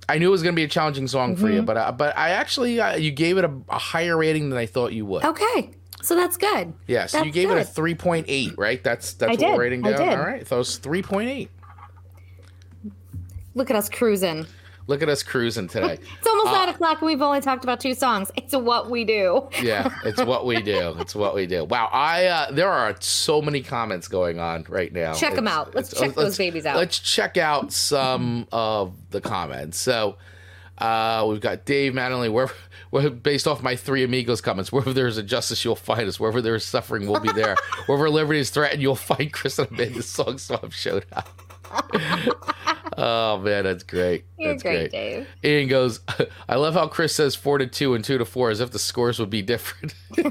I 0.10 0.18
knew 0.18 0.28
it 0.28 0.32
was 0.32 0.44
going 0.44 0.54
to 0.56 0.60
be 0.60 0.64
a 0.64 0.68
challenging 0.68 1.08
song 1.08 1.36
for 1.36 1.46
Mm-hmm. 1.46 1.56
you, 1.56 1.62
but 1.62 1.78
uh, 1.78 1.92
but 1.94 2.18
I 2.18 2.32
actually 2.32 2.82
uh, 2.82 2.98
you 2.98 3.12
gave 3.12 3.38
it 3.38 3.46
a, 3.46 3.52
a 3.70 3.78
higher 3.78 4.18
rating 4.18 4.50
than 4.50 4.60
I 4.60 4.66
thought 4.66 4.92
you 4.92 5.06
would. 5.06 5.24
Okay. 5.24 5.72
So 6.02 6.16
that's 6.16 6.38
good. 6.38 6.74
Yeah, 6.88 7.06
so 7.08 7.18
you 7.20 7.26
That's 7.26 7.34
gave 7.34 7.50
it 7.52 7.58
a 7.58 7.64
three 7.66 7.96
point 7.96 8.26
eight, 8.30 8.58
right? 8.58 8.82
That's 8.84 9.14
that's 9.14 9.30
I 9.30 9.34
what 9.34 9.40
did, 9.40 9.52
we're 9.56 9.62
rating 9.62 9.82
down. 9.82 10.02
All 10.02 10.18
right, 10.26 10.48
so 10.48 10.60
it's 10.62 10.78
three 10.78 11.02
point 11.04 11.30
eight. 11.30 11.50
Look 13.56 13.70
at 13.70 13.76
us 13.76 13.90
cruising. 13.90 14.46
Look 14.88 15.04
at 15.04 15.10
us 15.10 15.22
cruising 15.22 15.68
today. 15.68 16.00
It's 16.18 16.28
almost 16.28 16.48
Uh, 16.48 16.52
nine 16.54 16.70
o'clock 16.70 17.00
and 17.02 17.06
we've 17.08 17.22
only 17.22 17.42
talked 17.42 17.64
about 17.64 17.80
two 17.80 17.94
songs. 17.94 18.32
It's 18.36 18.56
what 18.56 18.90
we 18.90 19.04
do. 19.04 19.48
yeah, 19.62 19.94
it's 20.04 20.24
what 20.24 20.46
we 20.46 20.62
do. 20.62 20.96
It's 21.00 21.14
what 21.14 21.36
we 21.36 21.46
do. 21.46 21.66
Wow, 21.66 21.90
I 21.92 22.26
uh, 22.26 22.52
there 22.52 22.70
are 22.70 22.96
so 23.00 23.42
many 23.42 23.62
comments 23.62 24.08
going 24.08 24.40
on 24.40 24.66
right 24.70 24.92
now. 24.92 25.14
Check 25.14 25.34
It's- 25.34 25.48
out. 25.48 25.76
Let's 25.76 25.94
check 25.94 26.16
those 26.16 26.38
babies 26.38 26.66
out. 26.66 26.78
Let's 26.78 26.98
check 26.98 27.38
out 27.38 27.72
some 27.74 28.48
of 28.52 28.94
the 29.12 29.22
comments. 29.22 29.78
So. 29.78 30.16
Uh, 30.78 31.26
we've 31.28 31.42
got 31.42 31.66
Dave 31.66 31.94
Manley. 31.94 32.30
Where, 32.30 32.50
where, 32.90 33.10
based 33.10 33.48
off 33.48 33.62
my 33.62 33.76
three 33.76 34.04
amigos 34.04 34.42
comments, 34.42 34.72
wherever 34.72 34.94
there's 34.94 35.18
a 35.18 35.24
justice, 35.24 35.64
you'll 35.64 35.76
find 35.76 36.08
us. 36.08 36.20
Wherever 36.20 36.42
there 36.42 36.56
is 36.56 36.64
suffering, 36.66 37.08
we'll 37.08 37.20
be 37.20 37.32
there. 37.32 37.56
wherever 37.86 38.10
liberty 38.10 38.40
is 38.40 38.50
threatened, 38.50 38.82
you'll 38.82 38.96
find 38.96 39.32
Chris 39.32 39.60
and 39.60 39.70
Amanda's 39.72 40.08
song 40.08 40.38
swap 40.38 40.72
showdown. 40.72 41.24
oh 42.98 43.40
man, 43.40 43.64
that's 43.64 43.84
great. 43.84 44.26
You're 44.38 44.54
that's 44.54 44.64
great, 44.64 44.92
Dave. 44.92 45.28
Ian 45.44 45.68
goes, 45.68 46.00
I 46.48 46.56
love 46.56 46.74
how 46.74 46.88
Chris 46.88 47.14
says 47.14 47.36
four 47.36 47.60
to 47.60 47.68
two 47.68 47.94
and 47.94 48.04
two 48.04 48.18
to 48.18 48.26
four 48.26 48.50
as 48.50 48.60
if 48.60 48.72
the 48.72 48.80
scores 48.80 49.20
would 49.20 49.30
be 49.30 49.42
different. 49.42 49.94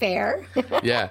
Fair. 0.00 0.44
yeah. 0.82 1.10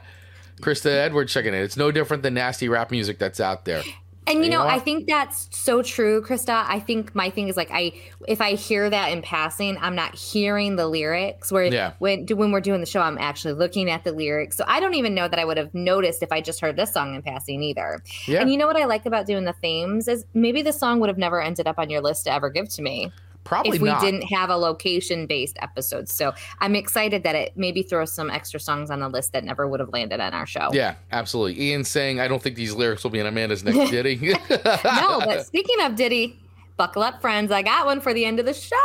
Krista 0.60 0.88
Edwards 0.88 1.32
checking 1.34 1.54
in. 1.54 1.62
It's 1.62 1.78
no 1.78 1.92
different 1.92 2.24
than 2.24 2.34
nasty 2.36 2.70
rap 2.70 2.92
music 2.92 3.18
that's 3.18 3.40
out 3.40 3.66
there. 3.66 3.82
And 4.28 4.44
you 4.46 4.52
know 4.52 4.62
I 4.62 4.80
think 4.80 5.08
that's 5.08 5.50
so 5.52 5.82
true, 5.82 6.22
Krista. 6.22 6.64
I 6.68 6.80
think 6.80 7.16
my 7.16 7.30
thing 7.30 7.48
is 7.48 7.58
like 7.58 7.70
I 7.72 7.94
if 8.28 8.40
I 8.40 8.54
hear 8.54 8.90
that 8.90 9.12
in 9.12 9.22
passing, 9.22 9.78
I'm 9.80 9.96
not 9.96 10.16
hearing 10.16 10.76
the 10.76 10.88
lyrics. 10.88 11.52
Where 11.52 11.66
Yeah. 11.66 11.94
when 12.00 12.28
when 12.28 12.52
we're 12.52 12.62
doing 12.62 12.82
the 12.82 12.86
show, 12.86 13.02
I'm 13.02 13.18
actually 13.18 13.54
looking 13.56 13.90
at 13.90 14.04
the 14.04 14.12
lyrics. 14.12 14.58
So 14.58 14.64
I 14.68 14.80
don't 14.80 14.94
even 14.94 15.16
know 15.16 15.28
that 15.28 15.40
I 15.40 15.46
would 15.46 15.58
have 15.58 15.74
noticed 15.74 16.22
if 16.22 16.32
I 16.32 16.40
just 16.40 16.62
heard 16.62 16.76
this 16.76 16.94
song 16.94 17.16
in 17.16 17.22
passing 17.22 17.64
either. 17.64 18.02
Yeah. 18.28 18.42
And 18.42 18.52
you 18.52 18.58
know 18.58 18.68
what 18.68 18.78
I 18.78 18.86
like 18.86 19.06
about 19.06 19.26
doing 19.26 19.46
the 19.46 19.54
themes 19.54 20.08
is 20.08 20.26
maybe 20.34 20.62
the 20.62 20.74
song 20.74 21.00
would 21.00 21.10
have 21.10 21.18
never 21.18 21.42
ended 21.42 21.68
up 21.68 21.80
on 21.80 21.90
your 21.90 22.02
list 22.02 22.26
to 22.26 22.34
ever 22.34 22.50
give 22.50 22.70
to 22.70 22.82
me 22.82 23.12
Probably 23.44 23.76
if 23.78 23.82
we 23.82 23.90
not. 23.90 24.02
didn't 24.02 24.24
have 24.24 24.50
a 24.50 24.56
location 24.56 25.26
based 25.26 25.58
episode. 25.62 26.08
So 26.08 26.34
I'm 26.60 26.76
excited 26.76 27.24
that 27.24 27.36
it 27.36 27.54
maybe 27.56 27.82
throws 27.84 28.14
some 28.14 28.30
extra 28.30 28.60
songs 28.60 28.90
on 28.92 29.00
the 29.00 29.10
list 29.10 29.34
that 29.34 29.44
never 29.44 29.68
would 29.68 29.80
have 29.80 29.90
landed 29.90 30.20
on 30.20 30.34
our 30.34 30.46
show. 30.46 30.70
Yeah, 30.74 30.96
absolutely. 31.12 31.62
Ian 31.70 31.84
saying, 31.84 32.20
I 32.20 32.28
don't 32.28 32.42
think 32.42 32.56
these 32.56 32.74
lyrics 32.74 33.04
will 33.04 33.12
be 33.12 33.20
in 33.20 33.26
Amanda's 33.26 33.64
next 33.64 33.90
ditty. 33.92 34.18
no, 34.50 35.20
but 35.20 35.46
speaking 35.46 35.82
of 35.82 35.96
Diddy, 35.96 36.40
buckle 36.78 37.04
up, 37.04 37.20
friends. 37.22 37.52
I 37.52 37.62
got 37.62 37.86
one 37.86 38.00
for 38.00 38.14
the 38.14 38.26
end 38.26 38.40
of 38.40 38.46
the 38.46 38.54
show. 38.54 38.78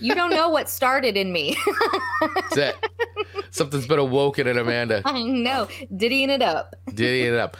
you 0.00 0.14
don't 0.14 0.30
know 0.30 0.48
what 0.48 0.68
started 0.68 1.16
in 1.16 1.32
me. 1.32 1.56
That's 2.34 2.56
it. 2.56 2.76
Something's 3.50 3.86
been 3.86 3.98
awoken 3.98 4.46
in 4.46 4.58
Amanda. 4.58 5.02
I 5.04 5.22
know, 5.22 5.68
Diddying 5.96 6.30
it 6.30 6.42
up. 6.42 6.74
Diddy 6.94 7.22
it 7.22 7.34
up. 7.34 7.56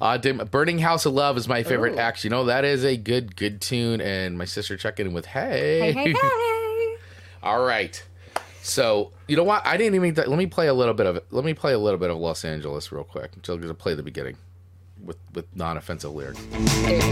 Uh, 0.00 0.16
Dim- 0.16 0.38
Burning 0.50 0.78
House 0.78 1.06
of 1.06 1.12
Love 1.12 1.36
is 1.36 1.48
my 1.48 1.62
favorite 1.62 1.94
Ooh. 1.94 1.98
act. 1.98 2.22
You 2.24 2.30
know, 2.30 2.44
that 2.44 2.64
is 2.64 2.84
a 2.84 2.96
good, 2.96 3.34
good 3.36 3.60
tune. 3.60 4.00
And 4.00 4.38
my 4.38 4.44
sister 4.44 4.76
checking 4.76 5.06
in 5.06 5.12
with, 5.12 5.26
hey. 5.26 5.92
Hey, 5.92 5.92
hey, 5.92 6.12
hey. 6.20 6.96
All 7.42 7.64
right. 7.64 8.02
So 8.62 9.12
you 9.26 9.36
know 9.36 9.44
what? 9.44 9.66
I 9.66 9.76
didn't 9.76 9.94
even. 9.94 10.14
Let 10.14 10.38
me 10.38 10.46
play 10.46 10.68
a 10.68 10.74
little 10.74 10.94
bit 10.94 11.06
of 11.06 11.16
it. 11.16 11.26
Let 11.30 11.44
me 11.44 11.54
play 11.54 11.72
a 11.72 11.78
little 11.78 11.98
bit 11.98 12.10
of 12.10 12.18
Los 12.18 12.44
Angeles 12.44 12.92
real 12.92 13.04
quick. 13.04 13.30
I'm 13.34 13.40
just 13.42 13.60
gonna 13.60 13.72
play 13.74 13.94
the 13.94 14.02
beginning 14.02 14.36
with 15.02 15.16
with 15.32 15.46
non-offensive 15.56 16.12
lyrics. 16.12 16.40
There 16.50 16.96
you 16.96 17.00
go. 17.00 17.06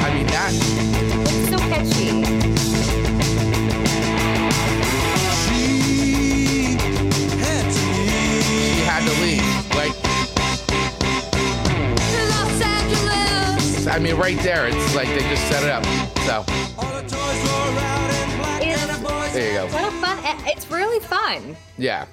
I 0.00 0.14
mean 0.14 0.26
that. 0.28 0.50
It's 0.52 1.50
so 1.50 1.58
catchy. 1.58 3.17
I 13.90 13.98
mean, 13.98 14.16
right 14.16 14.38
there. 14.40 14.66
It's 14.68 14.94
like 14.94 15.08
they 15.08 15.20
just 15.20 15.46
set 15.48 15.62
it 15.62 15.70
up. 15.70 15.84
So 16.26 16.44
It's 19.24 19.34
there 19.34 19.52
you 19.52 19.58
go. 19.58 19.68
so 19.68 19.90
fun. 19.90 20.18
It's 20.46 20.70
really 20.70 21.00
fun. 21.00 21.56
Yeah. 21.76 22.06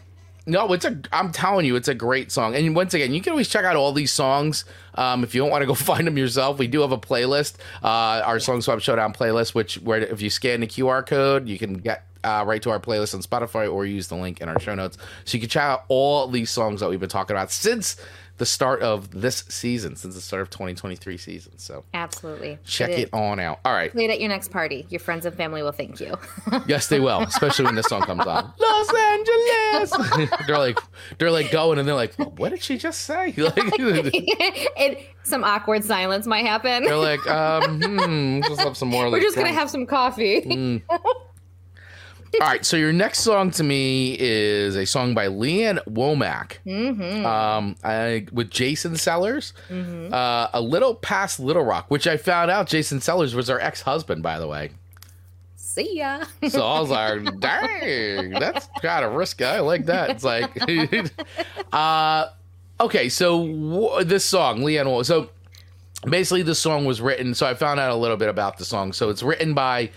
No, 0.48 0.72
it's 0.74 0.86
a. 0.86 1.00
I'm 1.12 1.32
telling 1.32 1.66
you, 1.66 1.76
it's 1.76 1.88
a 1.88 1.96
great 1.96 2.32
song. 2.32 2.56
And 2.56 2.76
once 2.76 2.94
again, 2.94 3.14
you 3.14 3.22
can 3.22 3.32
always 3.32 3.48
check 3.48 3.66
out 3.66 3.76
all 3.76 3.92
these 3.94 4.12
songs. 4.12 4.64
Um, 4.94 5.24
if 5.24 5.34
you 5.34 5.42
don't 5.42 5.50
want 5.50 5.64
to 5.64 5.66
go 5.66 5.74
find 5.76 6.06
them 6.06 6.18
yourself, 6.18 6.60
we 6.60 6.68
do 6.68 6.82
have 6.82 6.92
a 6.92 6.98
playlist, 7.00 7.56
uh, 7.84 8.22
our 8.24 8.40
Song 8.40 8.62
Swap 8.62 8.80
Showdown 8.80 9.12
playlist, 9.12 9.56
which 9.56 9.76
where 9.82 10.00
if 10.00 10.22
you 10.22 10.30
scan 10.30 10.60
the 10.60 10.68
QR 10.68 11.06
code, 11.06 11.48
you 11.50 11.58
can 11.58 11.74
get 11.74 12.06
uh, 12.24 12.44
right 12.46 12.62
to 12.62 12.70
our 12.70 12.80
playlist 12.80 13.16
on 13.16 13.22
Spotify 13.22 13.72
or 13.72 13.86
use 13.86 14.08
the 14.08 14.16
link 14.16 14.40
in 14.40 14.48
our 14.50 14.60
show 14.60 14.76
notes. 14.76 14.98
So 15.26 15.36
you 15.36 15.42
can 15.42 15.50
check 15.50 15.64
out 15.64 15.86
all 15.88 16.28
these 16.28 16.52
songs 16.52 16.80
that 16.82 16.90
we've 16.90 17.00
been 17.00 17.10
talking 17.10 17.36
about 17.36 17.52
since 17.52 17.98
the 18.38 18.46
start 18.46 18.82
of 18.82 19.12
this 19.12 19.46
season, 19.48 19.96
since 19.96 20.14
the 20.16 20.22
start 20.22 20.42
of 20.42 20.50
2023 20.50 21.18
season. 21.18 21.58
So 21.58 21.86
Absolutely. 21.94 22.60
check 22.66 22.90
It 22.90 23.00
it 23.00 23.10
on 23.14 23.40
out. 23.40 23.60
All 23.64 23.72
right. 23.74 23.92
Play 23.92 24.06
it 24.06 24.12
at 24.12 24.20
your 24.20 24.28
next 24.30 24.52
party. 24.52 24.86
Your 24.90 25.00
friends 25.00 25.26
and 25.26 25.36
family 25.36 25.64
will 25.64 25.72
thank 25.72 26.00
you. 26.00 26.16
Yes, 26.68 26.88
they 26.88 27.00
will, 27.00 27.22
especially 27.22 27.66
when 27.66 27.76
this 27.76 27.86
song 27.88 28.02
comes 28.02 28.26
on. 28.26 28.52
Los 28.60 28.94
Angeles. 28.94 30.30
they're 30.48 30.58
like, 30.58 30.80
they're 31.18 31.32
like 31.32 31.52
going, 31.52 31.78
and 31.80 31.88
they're 31.88 31.96
like, 31.96 32.16
"What 32.16 32.50
did 32.50 32.62
she 32.62 32.78
just 32.78 33.02
say?" 33.02 33.34
Like, 33.38 33.58
and 34.78 34.98
some 35.24 35.44
awkward 35.44 35.84
silence 35.84 36.26
might 36.26 36.46
happen. 36.46 36.84
they're 36.84 36.98
like, 36.98 37.26
um, 37.28 37.82
hmm, 37.82 38.42
just 38.48 38.62
have 38.62 38.76
some 38.78 38.90
more. 38.90 39.04
We're 39.06 39.10
like, 39.12 39.22
just 39.22 39.36
gonna 39.36 39.52
have 39.54 39.70
some 39.70 39.86
coffee. 39.86 40.42
Mm. 40.42 40.82
All 42.42 42.48
right, 42.48 42.66
so 42.66 42.76
your 42.78 42.92
next 42.92 43.20
song 43.20 43.52
to 43.52 43.64
me 43.64 44.16
is 44.20 44.76
a 44.76 44.86
song 44.86 45.14
by 45.14 45.28
Leanne 45.28 45.80
Womack, 45.86 46.58
Mm-hmm. 46.66 47.26
um, 47.26 47.76
I, 47.84 48.26
with 48.32 48.50
Jason 48.52 48.98
Sellers, 48.98 49.54
uh, 49.72 50.48
a 50.54 50.62
little 50.62 50.96
past 50.96 51.40
Little 51.40 51.64
Rock, 51.64 51.86
which 51.90 52.08
I 52.08 52.18
found 52.18 52.52
out 52.52 52.68
Jason 52.68 53.00
Sellers 53.00 53.34
was 53.36 53.48
her 53.48 53.60
ex-husband, 53.60 54.22
by 54.22 54.40
the 54.40 54.48
way. 54.48 54.72
See 55.56 55.98
ya. 55.98 56.24
So 56.50 56.66
I 56.66 56.80
was 56.82 56.90
like, 56.90 57.40
dang, 57.40 58.32
that's 58.32 58.68
kind 58.82 59.06
of 59.06 59.14
risky. 59.14 59.46
I 59.46 59.60
like 59.62 59.86
that. 59.86 60.10
It's 60.12 60.24
like, 60.24 60.52
uh, 61.74 62.28
okay, 62.82 63.10
so 63.10 63.46
w- 63.48 64.04
this 64.04 64.26
song, 64.26 64.60
Leanne, 64.60 64.86
Wo- 64.88 65.04
so 65.04 65.30
basically 66.06 66.44
the 66.44 66.56
song 66.56 66.86
was 66.86 67.02
written. 67.02 67.34
So 67.34 67.46
I 67.48 67.54
found 67.56 67.80
out 67.80 67.92
a 67.92 67.96
little 67.96 68.18
bit 68.18 68.30
about 68.30 68.58
the 68.58 68.66
song. 68.66 68.94
So 68.94 69.10
it's 69.10 69.24
written 69.24 69.54
by 69.54 69.90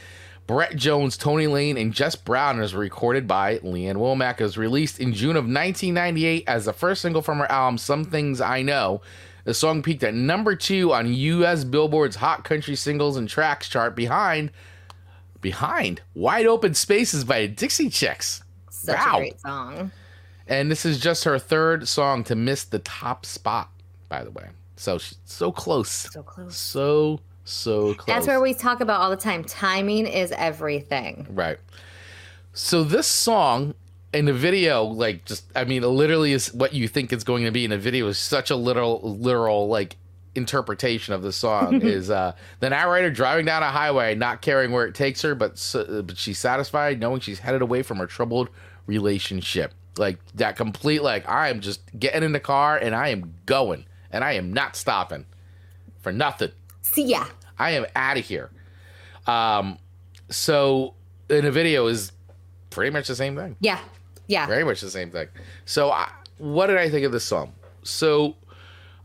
Brett 0.48 0.74
Jones, 0.74 1.16
Tony 1.16 1.46
Lane, 1.46 1.76
and 1.76 1.92
Jess 1.92 2.16
Brown, 2.16 2.56
and 2.56 2.64
is 2.64 2.74
recorded 2.74 3.28
by 3.28 3.58
Leanne 3.58 3.96
Womack. 3.96 4.40
It 4.40 4.44
was 4.44 4.56
released 4.58 4.98
in 4.98 5.12
June 5.12 5.36
of 5.36 5.44
1998 5.44 6.44
as 6.48 6.64
the 6.64 6.72
first 6.72 7.02
single 7.02 7.22
from 7.22 7.38
her 7.38 7.52
album, 7.52 7.76
Some 7.78 8.04
Things 8.06 8.40
I 8.40 8.62
Know. 8.62 9.02
The 9.44 9.52
song 9.54 9.82
peaked 9.82 10.02
at 10.02 10.14
number 10.14 10.56
two 10.56 10.92
on 10.92 11.12
U.S. 11.12 11.64
Billboard's 11.64 12.16
Hot 12.16 12.44
Country 12.44 12.74
Singles 12.76 13.16
and 13.18 13.28
Tracks 13.28 13.68
chart 13.68 13.94
behind 13.94 14.50
behind 15.40 16.00
Wide 16.14 16.46
Open 16.46 16.74
Spaces 16.74 17.24
by 17.24 17.46
Dixie 17.46 17.90
Chicks. 17.90 18.42
Such 18.70 18.96
Wow. 18.96 19.16
a 19.16 19.18
great 19.20 19.40
song. 19.40 19.92
And 20.46 20.70
this 20.70 20.86
is 20.86 20.98
just 20.98 21.24
her 21.24 21.38
third 21.38 21.86
song 21.86 22.24
to 22.24 22.34
miss 22.34 22.64
the 22.64 22.78
top 22.80 23.26
spot, 23.26 23.70
by 24.08 24.24
the 24.24 24.30
way. 24.30 24.48
So 24.76 24.96
she's 24.98 25.18
so 25.26 25.52
close. 25.52 25.90
So 25.90 26.22
close. 26.22 26.56
So, 26.56 27.20
so 27.48 27.94
close. 27.94 28.06
That's 28.06 28.26
where 28.26 28.40
we 28.40 28.54
talk 28.54 28.80
about 28.80 29.00
all 29.00 29.10
the 29.10 29.16
time. 29.16 29.44
Timing 29.44 30.06
is 30.06 30.32
everything. 30.32 31.26
Right. 31.30 31.58
So 32.52 32.84
this 32.84 33.06
song 33.06 33.74
in 34.12 34.24
the 34.24 34.32
video, 34.32 34.84
like 34.84 35.24
just 35.24 35.44
I 35.54 35.64
mean, 35.64 35.82
it 35.82 35.88
literally 35.88 36.32
is 36.32 36.52
what 36.52 36.72
you 36.74 36.88
think 36.88 37.12
it's 37.12 37.24
going 37.24 37.44
to 37.44 37.50
be 37.50 37.64
in 37.64 37.72
a 37.72 37.78
video 37.78 38.08
is 38.08 38.18
such 38.18 38.50
a 38.50 38.56
literal 38.56 39.00
literal 39.02 39.68
like 39.68 39.96
interpretation 40.34 41.14
of 41.14 41.22
the 41.22 41.32
song 41.32 41.82
is 41.82 42.10
uh 42.10 42.32
the 42.60 42.70
narrator 42.70 43.10
driving 43.10 43.44
down 43.44 43.62
a 43.62 43.70
highway 43.70 44.14
not 44.14 44.40
caring 44.40 44.70
where 44.70 44.86
it 44.86 44.94
takes 44.94 45.20
her 45.22 45.34
but 45.34 45.52
but 45.72 46.16
she's 46.16 46.38
satisfied 46.38 47.00
knowing 47.00 47.20
she's 47.20 47.40
headed 47.40 47.60
away 47.60 47.82
from 47.82 47.98
her 47.98 48.06
troubled 48.06 48.48
relationship 48.86 49.74
like 49.96 50.18
that 50.34 50.54
complete 50.54 51.02
like 51.02 51.28
i 51.28 51.48
am 51.48 51.60
just 51.60 51.80
getting 51.98 52.22
in 52.22 52.32
the 52.32 52.38
car 52.38 52.76
and 52.76 52.94
i 52.94 53.08
am 53.08 53.34
going 53.46 53.84
and 54.12 54.22
i 54.22 54.32
am 54.32 54.52
not 54.52 54.76
stopping 54.76 55.26
for 56.00 56.12
nothing 56.12 56.52
See 56.92 57.04
ya. 57.06 57.24
I 57.58 57.72
am 57.72 57.86
out 57.96 58.16
of 58.18 58.24
here. 58.24 58.50
Um, 59.26 59.78
so 60.30 60.94
in 61.28 61.44
a 61.44 61.50
video 61.50 61.86
is 61.86 62.12
pretty 62.70 62.90
much 62.90 63.08
the 63.08 63.16
same 63.16 63.36
thing, 63.36 63.56
Yeah. 63.60 63.80
Yeah. 64.26 64.46
very 64.46 64.64
much 64.64 64.80
the 64.80 64.90
same 64.90 65.10
thing. 65.10 65.28
So 65.64 65.90
I, 65.90 66.10
what 66.38 66.66
did 66.68 66.76
I 66.76 66.88
think 66.90 67.04
of 67.04 67.12
this 67.12 67.24
song? 67.24 67.52
So 67.82 68.36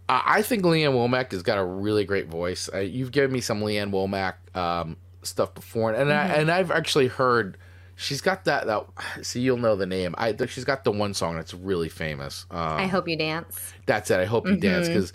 uh, 0.09 0.21
I 0.25 0.41
think 0.41 0.63
Leanne 0.63 0.93
Womack 0.93 1.31
has 1.31 1.43
got 1.43 1.57
a 1.57 1.63
really 1.63 2.03
great 2.05 2.27
voice. 2.27 2.69
Uh, 2.73 2.79
you've 2.79 3.11
given 3.11 3.31
me 3.31 3.41
some 3.41 3.61
Leanne 3.61 3.91
Womack 3.91 4.35
um, 4.57 4.97
stuff 5.23 5.53
before, 5.53 5.93
and 5.93 6.11
I, 6.11 6.27
and 6.27 6.51
I've 6.51 6.71
actually 6.71 7.07
heard 7.07 7.57
she's 7.95 8.19
got 8.21 8.43
that. 8.45 8.67
That 8.67 8.85
see, 9.21 9.39
you'll 9.39 9.57
know 9.57 9.75
the 9.75 9.85
name. 9.85 10.13
I 10.17 10.35
she's 10.47 10.65
got 10.65 10.83
the 10.83 10.91
one 10.91 11.13
song 11.13 11.35
that's 11.37 11.53
really 11.53 11.89
famous. 11.89 12.45
Um, 12.51 12.57
I 12.59 12.87
hope 12.87 13.07
you 13.07 13.15
dance. 13.15 13.73
that's 13.85 14.11
it. 14.11 14.19
I 14.19 14.25
hope 14.25 14.47
you 14.47 14.57
dance 14.57 14.87
because. 14.87 15.13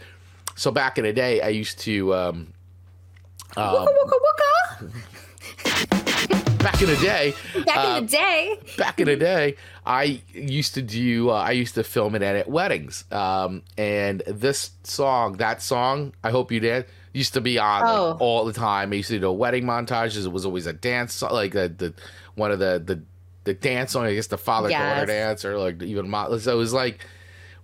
So 0.57 0.71
back 0.73 0.99
in 0.99 1.05
the 1.05 1.13
day, 1.13 1.41
I 1.41 1.49
used 1.49 1.79
to. 1.81 2.15
Um, 2.15 2.53
Wooka 3.59 3.93
wooka 3.99 4.17
wooka. 4.25 4.93
back 6.63 6.83
in 6.83 6.89
the 6.89 6.97
day, 6.97 7.35
Back 7.65 7.77
uh, 7.79 7.97
in 7.99 8.05
the 8.07 8.11
day. 8.11 8.59
back 8.77 9.01
in 9.01 9.07
the 9.07 9.17
day, 9.17 9.57
I 9.87 10.23
used 10.33 10.75
to 10.75 10.83
do. 10.83 11.31
Uh, 11.31 11.35
I 11.35 11.53
used 11.53 11.75
to 11.77 11.85
film 11.85 12.15
and 12.15 12.23
edit 12.25 12.49
weddings. 12.49 13.05
Um, 13.11 13.63
and 13.77 14.23
this 14.27 14.71
song, 14.85 15.35
that 15.39 15.63
song, 15.63 16.13
I 16.23 16.31
hope 16.31 16.53
you 16.53 16.61
did, 16.61 16.87
used 17.13 17.35
to 17.35 17.41
be 17.41 17.59
on 17.59 17.81
like, 17.83 17.91
Oh. 17.91 18.17
all 18.21 18.45
the 18.45 18.53
time. 18.53 18.93
I 18.93 18.97
used 18.97 19.09
to 19.11 19.19
do 19.19 19.31
wedding 19.33 19.65
montages. 19.65 20.25
It 20.27 20.33
was 20.33 20.45
always 20.47 20.67
a 20.67 20.73
dance, 20.73 21.15
song, 21.15 21.33
like 21.33 21.53
the, 21.53 21.69
the 21.69 21.95
one 22.35 22.51
of 22.53 22.59
the 22.59 22.83
the 22.85 23.03
the 23.45 23.55
dance 23.55 23.93
song. 23.93 24.05
I 24.05 24.15
guess 24.15 24.27
the 24.29 24.39
father 24.39 24.69
daughter 24.69 25.01
Yes. 25.01 25.07
dance, 25.09 25.45
or 25.45 25.59
like 25.59 25.83
even 25.83 26.11
so. 26.39 26.53
It 26.53 26.57
was 26.57 26.73
like 26.73 27.05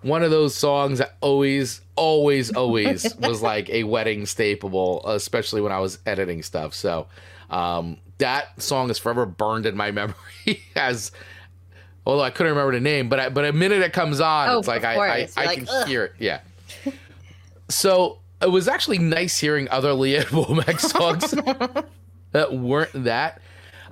one 0.05 0.22
of 0.22 0.30
those 0.30 0.55
songs 0.55 0.98
that 0.98 1.16
always, 1.20 1.80
always, 1.96 2.52
always 2.55 3.14
was 3.18 3.42
like 3.42 3.68
a 3.70 3.84
wedding 3.84 4.26
staple, 4.26 5.05
especially 5.07 5.61
when 5.61 5.72
I 5.72 5.80
was 5.80 5.98
editing 6.07 6.42
stuff. 6.42 6.74
So 6.74 7.07
um, 7.50 7.96
that 8.18 8.61
song 8.62 8.90
is 8.90 8.98
forever 8.98 9.26
burned 9.26 9.66
in 9.66 9.76
my 9.76 9.90
memory 10.00 10.62
as. 10.76 11.11
Although 12.07 12.22
I 12.22 12.28
couldn't 12.28 12.52
remember 12.52 12.72
the 12.74 12.80
name, 12.80 13.09
but 13.09 13.18
I, 13.18 13.28
but 13.30 13.46
a 13.46 13.52
minute 13.55 13.80
it 13.80 13.94
comes 13.94 14.20
on, 14.20 14.50
Oh, 14.50 14.59
it's 14.59 14.68
like 14.68 14.84
I, 14.84 14.94
I. 14.96 15.28
I 15.38 15.44
You're 15.44 15.55
can 15.55 15.68
"Ugh." 15.70 15.88
hear 15.88 16.05
it. 16.05 16.12
Yeah. 16.18 16.40
So 17.70 18.18
it 18.42 18.50
was 18.50 18.68
actually 18.68 18.98
nice 18.98 19.38
hearing 19.38 19.68
other 19.70 19.90
Leanne 19.92 20.24
Womack 20.26 20.80
songs 20.80 21.30
that 22.32 22.52
weren't 22.52 23.05
that. 23.05 23.40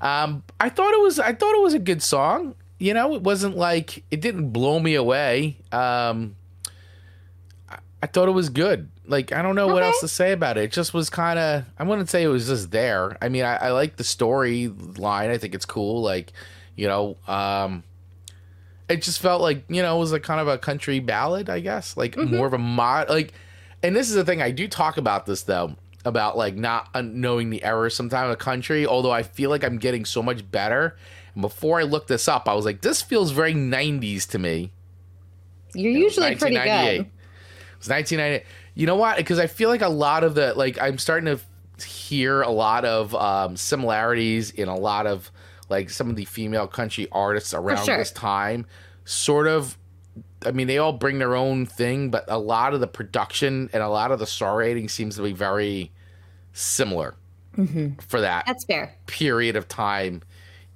Um, 0.01 0.43
I 0.61 0.69
thought 0.69 0.93
it 0.93 1.01
was 1.01 1.19
I 1.19 1.33
thought 1.33 1.55
it 1.55 1.63
was 1.63 1.75
a 1.75 1.79
good 1.79 2.03
song. 2.03 2.55
You 2.83 2.95
know, 2.95 3.15
it 3.15 3.23
wasn't 3.23 3.57
like 3.57 4.03
it 4.11 4.21
didn't 4.21 4.51
blow 4.51 4.81
me 4.81 4.97
away. 4.97 5.59
Um, 5.71 6.35
I, 7.69 7.79
I 8.03 8.07
thought 8.09 8.27
it 8.27 8.33
was 8.33 8.49
good. 8.49 8.91
Like 9.07 9.31
I 9.31 9.41
don't 9.41 9.55
know 9.55 9.69
what 9.69 9.85
else 9.85 10.01
to 10.01 10.09
say 10.09 10.33
about 10.33 10.59
it. 10.59 10.65
It 10.65 10.73
just 10.73 10.93
was 10.93 11.09
kind 11.09 11.39
of 11.39 11.65
I 11.79 11.85
wouldn't 11.85 12.09
say 12.09 12.25
it 12.25 12.27
was 12.27 12.49
just 12.49 12.73
there. 12.73 13.17
I 13.23 13.29
mean, 13.29 13.45
I, 13.45 13.55
I 13.55 13.71
like 13.71 13.99
the 13.99 14.05
story 14.05 14.67
line. 14.67 15.31
I 15.31 15.39
think 15.39 15.55
it's 15.55 15.65
cool. 15.65 16.03
Like, 16.03 16.33
you 16.75 16.89
know, 16.89 17.19
um, 17.29 17.85
it 18.89 19.03
just 19.03 19.21
felt 19.21 19.43
like 19.43 19.63
you 19.69 19.81
know 19.81 19.97
it 19.97 20.01
was 20.01 20.13
a 20.13 20.19
kind 20.19 20.41
of 20.41 20.49
a 20.49 20.59
country 20.59 20.99
ballad. 20.99 21.49
I 21.49 21.61
guess 21.61 21.97
like 21.97 22.17
more 22.17 22.49
of 22.49 22.53
a 22.53 22.59
mod 22.59 23.09
like. 23.09 23.33
And 23.85 23.95
this 23.95 24.09
is 24.09 24.17
the 24.17 24.25
thing 24.25 24.43
I 24.43 24.51
do 24.51 24.67
talk 24.67 24.97
about 24.97 25.25
this 25.27 25.43
though 25.45 25.77
about 26.05 26.37
like 26.37 26.57
not 26.57 26.89
knowing 27.05 27.51
the 27.51 27.63
errors 27.63 27.95
sometimes 27.95 28.33
of 28.33 28.41
country. 28.41 28.87
Although 28.87 29.13
I 29.13 29.23
feel 29.23 29.51
like 29.51 29.63
I'm 29.63 29.79
getting 29.79 30.05
so 30.05 30.21
much 30.21 30.51
better. 30.51 30.97
And 31.35 31.43
before 31.43 31.81
I 31.81 31.85
looked 31.85 32.09
this 32.09 32.29
up, 32.29 32.49
I 32.49 32.55
was 32.55 32.65
like, 32.65 32.83
this 32.83 33.03
feels 33.03 33.31
very 33.31 33.55
90s 33.55 34.29
to 34.31 34.39
me. 34.39 34.73
You're 35.75 35.93
usually 35.93 36.37
pretty 36.37 36.57
1998. 36.57 36.99
good. 36.99 37.07
It 37.07 37.79
was 37.79 37.89
1998. 37.89 38.47
You 38.75 38.87
know 38.87 38.97
what? 38.97 39.17
Because 39.17 39.39
I 39.39 39.47
feel 39.47 39.69
like 39.69 39.83
a 39.83 39.89
lot 39.89 40.25
of 40.25 40.35
the 40.35 40.55
like 40.55 40.81
I'm 40.81 40.99
starting 40.99 41.39
to 41.79 41.87
hear 41.87 42.43
a 42.43 42.51
lot 42.51 42.85
of 42.85 43.15
um, 43.15 43.57
similarities 43.57 44.51
in 44.51 44.69
a 44.69 44.77
lot 44.77 45.07
of 45.07 45.31
like 45.69 45.91
some 45.91 46.11
of 46.11 46.17
the 46.17 46.25
female 46.25 46.67
country 46.67 47.09
artists 47.13 47.55
around 47.55 47.85
sure. 47.85 47.99
this 47.99 48.13
time. 48.13 48.67
Sort 49.05 49.47
of. 49.47 49.79
I 50.45 50.51
mean, 50.51 50.67
they 50.67 50.79
all 50.79 50.93
bring 50.93 51.19
their 51.19 51.37
own 51.37 51.67
thing, 51.67 52.11
but 52.11 52.25
a 52.29 52.39
lot 52.39 52.75
of 52.75 52.81
the 52.81 52.87
production 52.87 53.71
and 53.73 53.83
a 53.83 53.89
lot 53.89 54.11
of 54.11 54.19
the 54.19 54.27
star 54.27 54.59
rating 54.59 54.89
seems 54.89 55.17
to 55.17 55.23
be 55.23 55.33
very 55.33 55.93
similar 56.53 57.15
for 58.01 58.21
that 58.21 58.45
That's 58.47 58.65
fair. 58.65 58.95
period 59.07 59.57
of 59.57 59.69
time 59.69 60.23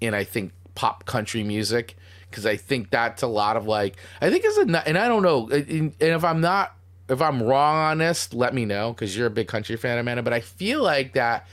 in 0.00 0.14
I 0.14 0.24
think 0.24 0.52
pop 0.74 1.06
country 1.06 1.42
music 1.42 1.96
because 2.30 2.46
I 2.46 2.56
think 2.56 2.90
that's 2.90 3.22
a 3.22 3.26
lot 3.26 3.56
of 3.56 3.66
like 3.66 3.96
I 4.20 4.30
think 4.30 4.44
it's 4.44 4.58
a 4.58 4.88
and 4.88 4.98
I 4.98 5.08
don't 5.08 5.22
know 5.22 5.48
uh, 5.50 5.56
and 5.56 5.94
and 6.00 6.12
if 6.12 6.24
I'm 6.24 6.40
not 6.40 6.76
if 7.08 7.22
I'm 7.22 7.42
wrong 7.42 7.76
on 7.76 7.98
this 7.98 8.32
let 8.32 8.54
me 8.54 8.64
know 8.64 8.92
because 8.92 9.16
you're 9.16 9.26
a 9.26 9.30
big 9.30 9.48
country 9.48 9.76
fan 9.76 9.98
Amanda 9.98 10.22
but 10.22 10.32
I 10.32 10.40
feel 10.40 10.82
like 10.82 11.14
that 11.14 11.46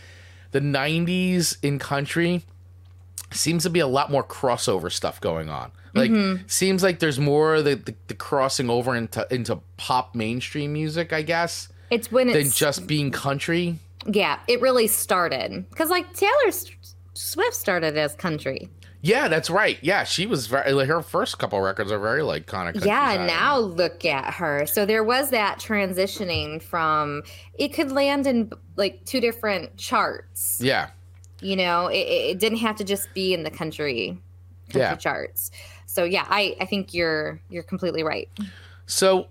the 0.52 0.60
90s 0.60 1.58
in 1.64 1.80
country 1.80 2.44
seems 3.32 3.64
to 3.64 3.70
be 3.70 3.80
a 3.80 3.88
lot 3.88 4.12
more 4.12 4.24
crossover 4.24 4.92
stuff 4.92 5.20
going 5.20 5.50
on. 5.50 5.72
Like 5.96 6.12
mm-hmm. 6.12 6.44
seems 6.48 6.82
like 6.82 7.00
there's 7.00 7.20
more 7.20 7.62
the, 7.62 7.76
the, 7.76 7.96
the 8.08 8.14
crossing 8.16 8.70
over 8.70 8.96
into 8.96 9.28
into 9.32 9.60
pop 9.78 10.16
mainstream 10.16 10.74
music 10.74 11.14
I 11.14 11.22
guess 11.22 11.70
It's 11.92 12.12
when 12.12 12.28
than 12.28 12.38
it's 12.38 12.58
just 12.58 12.88
being 12.88 13.12
country. 13.12 13.80
Yeah, 14.06 14.40
it 14.48 14.60
really 14.60 14.88
started. 14.88 15.70
Because 15.70 15.90
like 15.90 16.14
Taylor 16.14 16.48
S- 16.48 16.72
Swift 17.14 17.54
started 17.56 17.98
as 17.98 18.16
country. 18.16 18.70
Yeah, 19.02 19.28
that's 19.28 19.50
right. 19.50 19.78
Yeah, 19.82 20.06
she 20.06 20.26
was 20.26 20.48
very 20.48 20.72
like 20.72 20.88
her 20.88 21.02
first 21.02 21.38
couple 21.38 21.60
records 21.60 21.92
are 21.92 22.00
very 22.00 22.22
like 22.24 22.46
kind 22.46 22.74
of 22.76 22.86
Yeah, 22.86 23.26
now 23.28 23.60
look 23.60 24.06
at 24.06 24.34
her. 24.36 24.66
So 24.66 24.86
there 24.86 25.04
was 25.04 25.30
that 25.32 25.60
transitioning 25.60 26.62
from 26.62 27.24
it 27.56 27.74
could 27.74 27.92
land 27.92 28.28
in 28.28 28.52
like 28.78 29.04
two 29.06 29.20
different 29.20 29.76
charts. 29.76 30.60
Yeah, 30.62 30.90
You 31.42 31.58
know, 31.58 31.88
it, 31.88 31.98
it 31.98 32.30
it 32.32 32.40
didn't 32.40 32.60
have 32.60 32.78
to 32.78 32.86
just 32.86 33.14
be 33.14 33.34
in 33.34 33.44
the 33.44 33.52
country 33.52 34.18
country 34.70 34.82
Yeah. 34.82 34.96
charts. 34.96 35.52
So 35.86 36.06
yeah, 36.06 36.26
I 36.30 36.56
I 36.62 36.66
think 36.66 36.94
you're 36.94 37.42
you're 37.50 37.64
completely 37.64 38.04
right. 38.04 38.30
so 38.86 39.28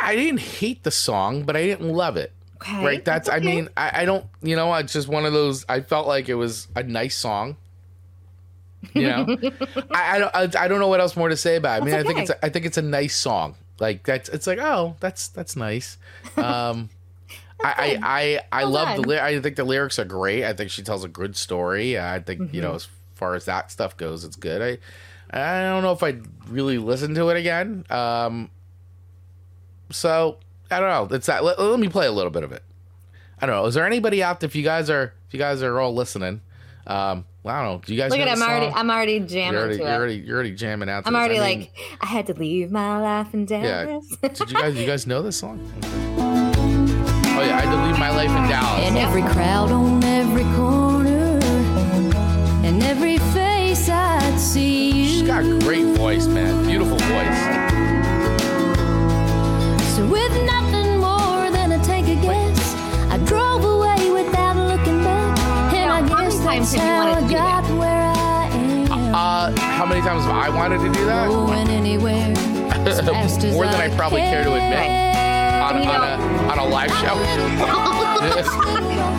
I 0.00 0.14
didn't 0.14 0.40
hate 0.40 0.82
the 0.84 0.90
song, 0.90 1.42
but 1.42 1.56
I 1.56 1.62
didn't 1.62 1.88
love 1.88 2.16
it. 2.18 2.32
Okay. 2.62 2.84
Right? 2.84 3.04
That's, 3.04 3.28
I 3.28 3.36
okay. 3.38 3.46
mean, 3.46 3.68
I, 3.76 4.02
I 4.02 4.04
don't, 4.04 4.24
you 4.42 4.56
know, 4.56 4.72
it's 4.74 4.92
just 4.92 5.08
one 5.08 5.24
of 5.24 5.32
those. 5.32 5.64
I 5.68 5.80
felt 5.80 6.06
like 6.06 6.28
it 6.28 6.34
was 6.34 6.68
a 6.74 6.82
nice 6.82 7.16
song. 7.16 7.56
You 8.94 9.06
know, 9.08 9.26
I, 9.90 10.16
I 10.16 10.18
don't, 10.18 10.34
I, 10.56 10.64
I 10.64 10.68
don't 10.68 10.78
know 10.80 10.88
what 10.88 11.00
else 11.00 11.16
more 11.16 11.28
to 11.28 11.36
say 11.36 11.56
about. 11.56 11.78
it. 11.78 11.82
I 11.82 11.84
mean, 11.84 11.90
That's 11.92 12.04
I 12.04 12.06
think 12.06 12.18
it's, 12.20 12.30
okay. 12.30 12.38
a, 12.42 12.46
I 12.46 12.48
think 12.48 12.66
it's 12.66 12.78
a 12.78 12.82
nice 12.82 13.16
song. 13.16 13.54
Like 13.80 14.04
that's, 14.04 14.28
it's 14.28 14.46
like, 14.46 14.58
oh, 14.60 14.96
that's 15.00 15.28
that's 15.28 15.54
nice. 15.56 15.98
Um, 16.36 16.90
I, 17.62 17.98
I, 18.00 18.00
I, 18.02 18.40
I 18.60 18.64
Well 18.64 18.72
love 18.72 18.96
the. 18.96 19.02
done. 19.02 19.18
I 19.18 19.40
think 19.40 19.56
the 19.56 19.64
lyrics 19.64 19.98
are 19.98 20.04
great. 20.04 20.44
I 20.44 20.52
think 20.52 20.70
she 20.70 20.82
tells 20.82 21.04
a 21.04 21.08
good 21.08 21.36
story. 21.36 21.98
I 21.98 22.20
think 22.20 22.40
you 22.40 22.46
Mm-hmm. 22.46 22.60
know, 22.60 22.74
as 22.74 22.88
far 23.14 23.34
as 23.34 23.44
that 23.46 23.70
stuff 23.72 23.96
goes, 23.96 24.24
it's 24.24 24.36
good. 24.36 24.62
I, 25.32 25.36
I 25.36 25.62
don't 25.70 25.82
know 25.82 25.92
if 25.92 26.02
I'd 26.02 26.22
really 26.48 26.78
listen 26.78 27.14
to 27.14 27.28
it 27.30 27.36
again. 27.36 27.84
Um, 27.90 28.50
so 29.90 30.38
I 30.70 30.80
don't 30.80 31.10
know. 31.10 31.16
It's 31.16 31.26
that. 31.26 31.44
Let, 31.44 31.58
let 31.58 31.78
me 31.80 31.88
play 31.88 32.06
a 32.06 32.12
little 32.12 32.30
bit 32.30 32.42
of 32.42 32.52
it. 32.52 32.62
I 33.40 33.46
don't 33.46 33.54
know. 33.56 33.66
Is 33.66 33.74
there 33.74 33.86
anybody 33.86 34.22
out 34.22 34.40
there? 34.40 34.48
If 34.48 34.56
you 34.56 34.62
guys 34.64 34.90
are, 34.90 35.14
if 35.28 35.32
you 35.34 35.38
guys 35.38 35.62
are 35.62 35.78
all 35.78 35.94
listening, 35.94 36.40
um, 36.86 37.24
well, 37.42 37.54
I 37.54 37.62
don't 37.64 37.72
know. 37.76 37.82
Do 37.86 37.94
you 37.94 38.00
guys 38.00 38.10
Look 38.10 38.20
at 38.20 38.28
I'm 38.28 38.42
already 38.42 38.66
song? 38.66 38.74
I'm 38.78 38.90
already 38.90 39.20
jamming 39.20 39.52
You're 39.52 39.60
already, 39.62 39.76
to 39.78 39.82
you're 39.82 39.92
it. 39.92 39.96
already, 39.96 40.14
you're 40.16 40.34
already 40.34 40.54
jamming 40.54 40.88
out. 40.90 41.04
To 41.04 41.08
I'm 41.08 41.12
this. 41.14 41.18
already 41.20 41.38
I 41.38 41.48
mean, 41.56 41.60
like 41.60 41.98
I 42.00 42.06
had 42.06 42.26
to 42.26 42.34
leave 42.34 42.70
my 42.70 42.98
life 43.00 43.32
in 43.34 43.46
yeah. 43.46 43.84
Dallas. 43.84 44.16
Did 44.20 44.40
you 44.40 44.46
guys, 44.46 44.76
you 44.76 44.86
guys 44.86 45.06
know 45.06 45.22
this 45.22 45.36
song? 45.38 45.60
Oh 47.30 47.42
yeah, 47.42 47.56
I 47.56 47.60
had 47.60 47.70
to 47.70 47.86
leave 47.86 47.98
my 48.00 48.10
life 48.10 48.30
in 48.30 48.48
Dallas. 48.50 48.88
In 48.88 48.96
every 48.96 49.22
crowd 49.22 49.70
on 49.70 50.02
every 50.02 50.42
corner, 50.56 51.38
and 52.66 52.82
every 52.82 53.18
face 53.32 53.88
I'd 53.88 54.36
see. 54.40 55.06
She's 55.06 55.22
got 55.22 55.44
a 55.44 55.58
great 55.60 55.86
voice, 55.96 56.26
man. 56.26 56.66
Beautiful 56.66 56.96
voice. 56.98 57.38
So 59.94 60.04
with 60.08 60.32
times 66.58 66.72
have 66.74 66.82
you 66.84 66.94
wanted 66.94 67.14
how 67.14 67.20
to 67.20 67.24
I 67.24 67.28
do 67.28 67.34
that? 67.34 67.64
got 67.64 67.78
where 67.78 68.02
I 68.02 68.48
am. 68.48 69.14
Uh, 69.14 69.60
how 69.60 69.86
many 69.86 70.00
times 70.00 70.24
have 70.24 70.34
I 70.34 70.48
wanted 70.48 70.78
to 70.78 70.92
do 70.92 71.04
that? 71.06 71.28
Going 71.28 71.68
anywhere 71.68 72.32
as 72.86 73.00
fast 73.08 73.44
as 73.44 73.54
More 73.54 73.66
than 73.66 73.80
I 73.80 73.94
probably 73.96 74.20
care 74.20 74.44
to 74.44 74.54
admit. 74.54 75.08
On, 75.58 75.76
on, 75.76 75.86
a, 75.86 76.52
on 76.52 76.58
a 76.58 76.66
live 76.66 76.90
show. 76.90 77.14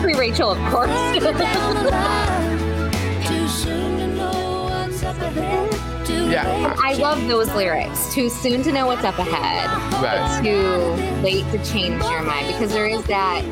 Free 0.02 0.14
Rachel, 0.14 0.50
of 0.52 0.72
course. 0.72 0.90
Down 0.90 1.74
the 1.84 1.90
line, 1.90 3.22
Too 3.22 3.48
soon 3.48 3.98
to 3.98 4.06
know 4.16 4.62
what's 4.64 5.02
up 5.02 5.16
ahead. 5.20 6.06
Too 6.06 6.30
Yeah. 6.30 6.74
I 6.82 6.94
love 6.94 7.26
those 7.28 7.52
lyrics. 7.54 8.12
Too 8.12 8.28
soon 8.28 8.62
to 8.64 8.72
know 8.72 8.86
what's 8.86 9.04
up 9.04 9.18
ahead. 9.18 9.68
Right. 10.02 10.42
Too 10.42 11.22
late 11.22 11.44
to 11.52 11.64
change 11.64 12.02
your 12.02 12.22
mind 12.22 12.48
because 12.48 12.72
there 12.72 12.86
is 12.86 13.04
that 13.04 13.44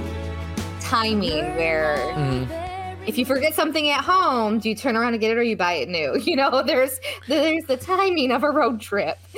timing 0.81 1.55
where 1.57 1.99
Mm-hmm. 2.15 2.68
If 3.09 3.19
you 3.19 3.25
forget 3.25 3.55
something 3.55 3.89
at 3.89 4.05
home, 4.05 4.59
do 4.59 4.69
you 4.69 4.75
turn 4.75 4.97
around 4.97 5.15
and 5.15 5.21
get 5.21 5.31
it 5.31 5.39
or 5.39 5.43
you 5.43 5.57
buy 5.57 5.73
it 5.75 5.89
new? 5.89 6.21
You 6.29 6.37
know, 6.37 6.63
there's 6.63 7.01
there's 7.27 7.65
the 7.65 7.77
timing 7.77 8.31
of 8.33 8.43
a 8.45 8.51
road 8.51 8.81
trip. 8.81 9.19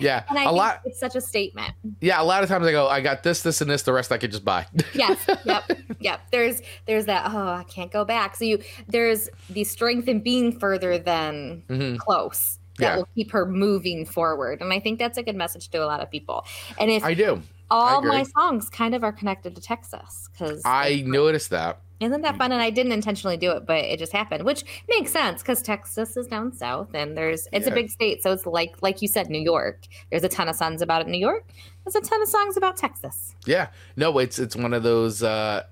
Yeah, 0.00 0.22
and 0.28 0.38
I 0.38 0.42
a 0.42 0.46
think 0.46 0.56
lot- 0.56 0.80
it's 0.84 1.00
such 1.00 1.16
a 1.16 1.20
statement. 1.20 1.72
Yeah, 2.00 2.20
a 2.20 2.24
lot 2.24 2.42
of 2.42 2.48
times 2.48 2.66
I 2.66 2.70
go, 2.72 2.86
I 2.88 3.00
got 3.00 3.22
this, 3.22 3.42
this, 3.42 3.60
and 3.60 3.68
this. 3.70 3.82
The 3.82 3.92
rest 3.92 4.12
I 4.12 4.18
could 4.18 4.30
just 4.30 4.44
buy. 4.44 4.66
Yes. 4.94 5.18
Yep. 5.44 5.70
yep. 6.00 6.20
There's 6.30 6.60
there's 6.86 7.06
that 7.06 7.30
oh 7.32 7.48
I 7.48 7.64
can't 7.64 7.90
go 7.90 8.04
back. 8.04 8.36
So 8.36 8.44
you 8.44 8.58
there's 8.88 9.28
the 9.50 9.64
strength 9.64 10.06
in 10.08 10.20
being 10.20 10.58
further 10.58 10.98
than 10.98 11.62
close 11.98 12.58
that 12.78 12.82
Mm-hmm. 12.82 12.82
Yeah. 12.82 12.96
will 12.96 13.08
keep 13.14 13.30
her 13.30 13.46
moving 13.46 14.04
forward. 14.04 14.60
And 14.60 14.72
I 14.72 14.80
think 14.80 14.98
that's 14.98 15.16
a 15.16 15.22
good 15.22 15.36
message 15.36 15.68
to 15.70 15.78
a 15.78 15.86
lot 15.86 16.00
of 16.00 16.10
people. 16.10 16.44
And 16.78 16.90
if 16.90 17.04
I 17.04 17.14
do. 17.14 17.40
all 17.70 18.02
my 18.02 18.24
songs 18.24 18.68
kind 18.68 18.94
of 18.96 19.04
are 19.04 19.12
connected 19.12 19.54
to 19.54 19.62
Texas 19.62 20.28
because 20.32 20.60
I 20.64 21.02
noticed 21.06 21.50
that. 21.50 21.78
Isn't 22.00 22.22
that 22.22 22.36
fun? 22.36 22.52
And 22.52 22.60
I 22.60 22.70
didn't 22.70 22.92
intentionally 22.92 23.36
do 23.36 23.52
it, 23.52 23.66
but 23.66 23.78
it 23.78 23.98
just 23.98 24.12
happened, 24.12 24.44
which 24.44 24.64
makes 24.88 25.10
sense 25.12 25.42
because 25.42 25.62
Texas 25.62 26.16
is 26.16 26.26
down 26.26 26.52
south 26.52 26.88
and 26.94 27.16
there's 27.16 27.46
it's 27.52 27.66
Yeah. 27.66 27.72
a 27.72 27.74
big 27.74 27.90
state, 27.90 28.22
so 28.22 28.32
it's 28.32 28.46
like 28.46 28.74
like 28.82 29.00
you 29.02 29.08
said, 29.08 29.30
New 29.30 29.40
York. 29.40 29.80
There's 30.10 30.24
a 30.24 30.28
ton 30.28 30.48
of 30.48 30.56
songs 30.56 30.82
about 30.82 31.00
it. 31.02 31.06
in 31.06 31.12
New 31.12 31.18
York. 31.18 31.44
There's 31.84 31.94
a 31.94 32.00
ton 32.00 32.20
of 32.22 32.28
songs 32.28 32.56
about 32.56 32.76
Texas. 32.76 33.34
Yeah, 33.46 33.68
no, 33.96 34.18
it's 34.18 34.38
it's 34.38 34.56
one 34.56 34.74
of 34.74 34.82
those. 34.82 35.22
uh 35.22 35.62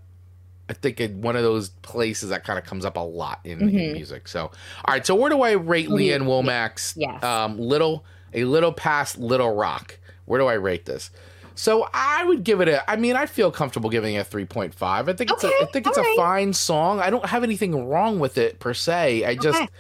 I 0.69 0.75
think 0.75 1.01
it, 1.01 1.13
one 1.13 1.35
of 1.37 1.43
those 1.43 1.71
places 1.71 2.31
that 2.31 2.45
kind 2.45 2.59
of 2.59 2.65
comes 2.65 2.85
up 2.85 2.97
a 2.97 3.01
lot 3.01 3.41
in, 3.45 3.61
in 3.61 3.71
Mhm. 3.71 3.93
music. 3.95 4.29
So, 4.29 4.43
all 4.43 4.53
right. 4.89 5.05
So, 5.05 5.15
where 5.15 5.29
do 5.29 5.43
I 5.43 5.51
rate 5.53 5.91
What 5.91 5.99
do 5.99 6.05
you- 6.05 6.15
Leanne 6.15 6.23
Womack's 6.23 6.95
Yes. 6.97 7.23
um, 7.23 7.59
little 7.59 8.05
a 8.33 8.45
little 8.45 8.73
past 8.73 9.19
Little 9.19 9.55
Rock? 9.55 9.99
Where 10.25 10.39
do 10.41 10.47
I 10.47 10.55
rate 10.55 10.87
this? 10.87 11.11
So 11.55 11.89
I 11.93 12.25
would 12.25 12.45
give 12.45 12.61
it 12.61 12.69
a. 12.69 12.89
I 12.91 12.97
mean, 12.97 13.17
I 13.17 13.27
feel 13.27 13.51
comfortable 13.51 13.91
giving 13.91 14.15
it 14.15 14.19
a 14.19 14.25
three 14.25 14.45
point 14.47 14.75
five. 14.75 15.09
I 15.09 15.13
think 15.13 15.31
it's 15.31 15.45
a. 15.45 15.49
I 15.49 15.67
think 15.73 15.87
it's 15.87 15.99
a 15.99 16.15
fine 16.17 16.53
song. 16.53 17.01
I 17.01 17.11
don't 17.11 17.27
have 17.27 17.43
anything 17.45 17.89
wrong 17.89 18.19
with 18.19 18.39
it 18.39 18.59
per 18.59 18.73
se. 18.75 19.25
I 19.25 19.35
just, 19.35 19.61
Okay. 19.61 19.71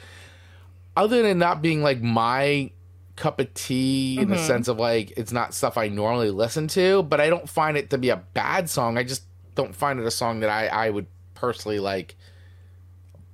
other 0.96 1.22
than 1.22 1.38
not 1.38 1.62
being 1.62 1.82
like 1.82 2.00
my 2.02 2.70
cup 3.16 3.40
of 3.40 3.52
tea 3.54 4.18
in 4.18 4.28
the 4.30 4.36
Mhm. 4.36 4.46
sense 4.46 4.68
of 4.68 4.78
like 4.78 5.12
it's 5.16 5.32
not 5.32 5.54
stuff 5.54 5.76
I 5.78 5.88
normally 5.88 6.30
listen 6.30 6.66
to, 6.68 7.02
but 7.04 7.20
I 7.20 7.28
don't 7.30 7.48
find 7.48 7.76
it 7.76 7.90
to 7.90 7.98
be 7.98 8.08
a 8.10 8.16
bad 8.16 8.68
song. 8.70 8.96
I 8.98 9.02
just 9.04 9.24
don't 9.54 9.74
find 9.76 10.00
it 10.00 10.06
a 10.06 10.10
song 10.10 10.40
that 10.40 10.50
I 10.50 10.66
I 10.68 10.90
would 10.90 11.06
personally 11.34 11.78
like 11.78 12.16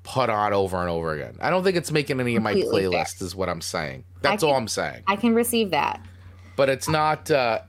put 0.02 0.30
on 0.30 0.52
over 0.52 0.78
and 0.80 0.88
over 0.88 1.12
again. 1.12 1.36
I 1.40 1.50
don't 1.50 1.62
think 1.64 1.76
it's 1.76 1.92
making 1.92 2.18
any 2.20 2.34
of 2.36 2.42
my 2.42 2.52
Completely 2.52 2.90
fair. 2.90 3.04
playlists 3.04 3.22
is 3.22 3.34
what 3.36 3.48
I'm 3.48 3.60
saying. 3.60 4.04
That's 4.22 4.42
can- 4.42 4.50
all 4.50 4.56
I'm 4.56 4.68
saying. 4.68 5.02
I 5.06 5.16
can 5.16 5.34
receive 5.34 5.70
that. 5.70 6.00
But 6.56 6.68
it's 6.68 6.88
not 6.88 7.30
uh 7.30 7.60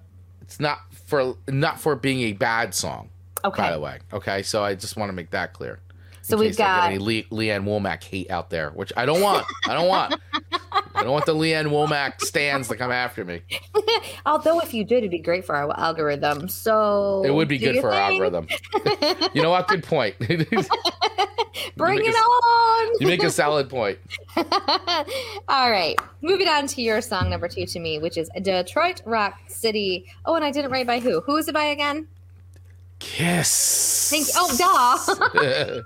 it's 0.50 0.60
not 0.60 0.80
for 1.06 1.36
not 1.48 1.80
for 1.80 1.96
being 1.96 2.22
a 2.22 2.34
bad 2.34 2.74
song, 2.74 3.10
Okay. 3.46 3.62
by 3.62 3.72
the 3.72 3.80
way. 3.80 4.00
Okay? 4.12 4.42
So 4.42 4.64
I 4.64 4.74
just 4.74 4.98
want 4.98 5.10
to 5.10 5.14
make 5.14 5.30
that 5.30 5.54
clear. 5.54 5.80
So 6.30 6.38
we've 6.38 6.56
got 6.56 6.92
any 6.92 7.00
Le- 7.00 7.24
Leanne 7.36 7.64
Womack 7.66 8.04
hate 8.04 8.30
out 8.30 8.50
there, 8.52 8.70
which 8.72 8.94
I 8.96 9.06
don't 9.06 9.22
want. 9.22 9.46
I 9.68 9.74
don't 9.74 9.88
want. 9.88 10.16
I 10.94 11.02
don't 11.04 11.12
want 11.12 11.26
the 11.26 11.34
Leanne 11.34 11.68
Womack 11.68 12.22
stands 12.22 12.68
to 12.68 12.76
come 12.76 12.92
after 12.92 13.26
me. 13.26 13.42
Although 14.26 14.60
if 14.60 14.74
you 14.74 14.84
did, 14.84 15.00
it'd 15.00 15.12
be 15.12 15.18
great 15.20 15.44
for 15.46 15.56
our 15.56 15.72
algorithm. 15.80 16.48
So 16.50 17.24
It 17.26 17.34
would 17.34 17.48
be 17.48 17.58
good 17.58 17.80
for 17.82 17.92
our 17.92 18.12
algorithm. 18.12 18.48
you 19.34 19.42
know 19.42 19.50
what? 19.50 19.68
Good 19.68 19.84
point. 19.84 20.16
Bring 21.76 22.00
it 22.06 22.14
a- 22.14 22.18
on. 22.18 22.96
You 23.00 23.08
make 23.08 23.24
a 23.24 23.30
solid 23.32 23.70
point. 23.70 23.98
All 25.48 25.72
right, 25.72 25.96
moving 26.22 26.48
on 26.48 26.68
to 26.68 26.82
your 26.82 27.02
song 27.02 27.30
number 27.30 27.48
two 27.48 27.66
to 27.66 27.80
me, 27.80 27.98
which 28.00 28.18
is 28.18 28.30
Detroit 28.42 29.02
Rock 29.06 29.38
City. 29.48 30.06
Oh, 30.26 30.36
and 30.36 30.46
I 30.46 30.52
didn't 30.52 30.72
write 30.72 30.88
by 30.88 31.00
who. 31.00 31.22
Who 31.22 31.38
is 31.38 31.48
it 31.48 31.54
by 31.54 31.66
again? 31.66 32.08
Kiss. 33.00 34.10
Thank 34.12 34.28
you. 34.28 34.34
Oh, 34.36 35.26
duh. 35.34 35.82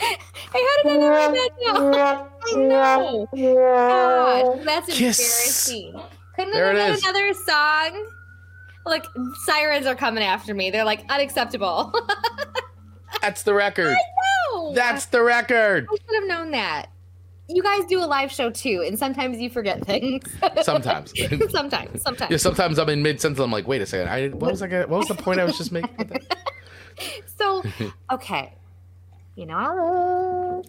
I 0.00 0.78
had 0.84 0.92
another 0.92 1.10
write 1.10 1.32
that 1.32 1.50
down. 1.64 1.94
I 2.46 2.54
know. 2.54 3.28
Gosh, 3.32 4.64
that's 4.64 4.94
Kiss. 4.94 5.68
embarrassing. 5.70 6.02
Couldn't 6.36 6.52
There 6.52 6.74
have 6.74 6.94
it 6.96 7.02
another 7.04 7.32
song. 7.34 8.06
Look, 8.86 9.04
sirens 9.46 9.86
are 9.86 9.94
coming 9.94 10.22
after 10.22 10.54
me. 10.54 10.70
They're 10.70 10.84
like 10.84 11.04
unacceptable. 11.08 11.92
That's 13.22 13.42
the 13.42 13.54
record. 13.54 13.96
no, 14.52 14.74
That's 14.74 15.06
the 15.06 15.22
record. 15.22 15.86
I 15.90 15.96
should 15.96 16.20
have 16.20 16.28
known 16.28 16.50
that. 16.50 16.86
You 17.48 17.62
guys 17.62 17.84
do 17.86 18.00
a 18.02 18.04
live 18.04 18.30
show 18.30 18.50
too, 18.50 18.84
and 18.86 18.98
sometimes 18.98 19.38
you 19.38 19.48
forget 19.48 19.82
things. 19.86 20.24
Sometimes. 20.62 21.12
sometimes, 21.50 22.02
sometimes. 22.02 22.30
Yeah, 22.30 22.36
sometimes 22.36 22.78
I'm 22.78 22.88
in 22.90 23.02
mid 23.02 23.20
sentence. 23.20 23.38
I'm 23.40 23.50
like, 23.50 23.66
wait 23.66 23.80
a 23.82 23.86
second. 23.86 24.08
I 24.08 24.28
what 24.28 24.50
was 24.50 24.60
I 24.62 24.66
gonna, 24.66 24.86
what 24.86 24.98
was 24.98 25.08
the 25.08 25.14
point 25.14 25.40
I 25.40 25.44
was 25.44 25.56
just 25.56 25.72
making? 25.72 25.94
with 25.96 26.08
that? 26.08 26.36
So, 27.36 27.62
okay. 28.12 28.54
You 29.36 29.46
know. 29.46 30.62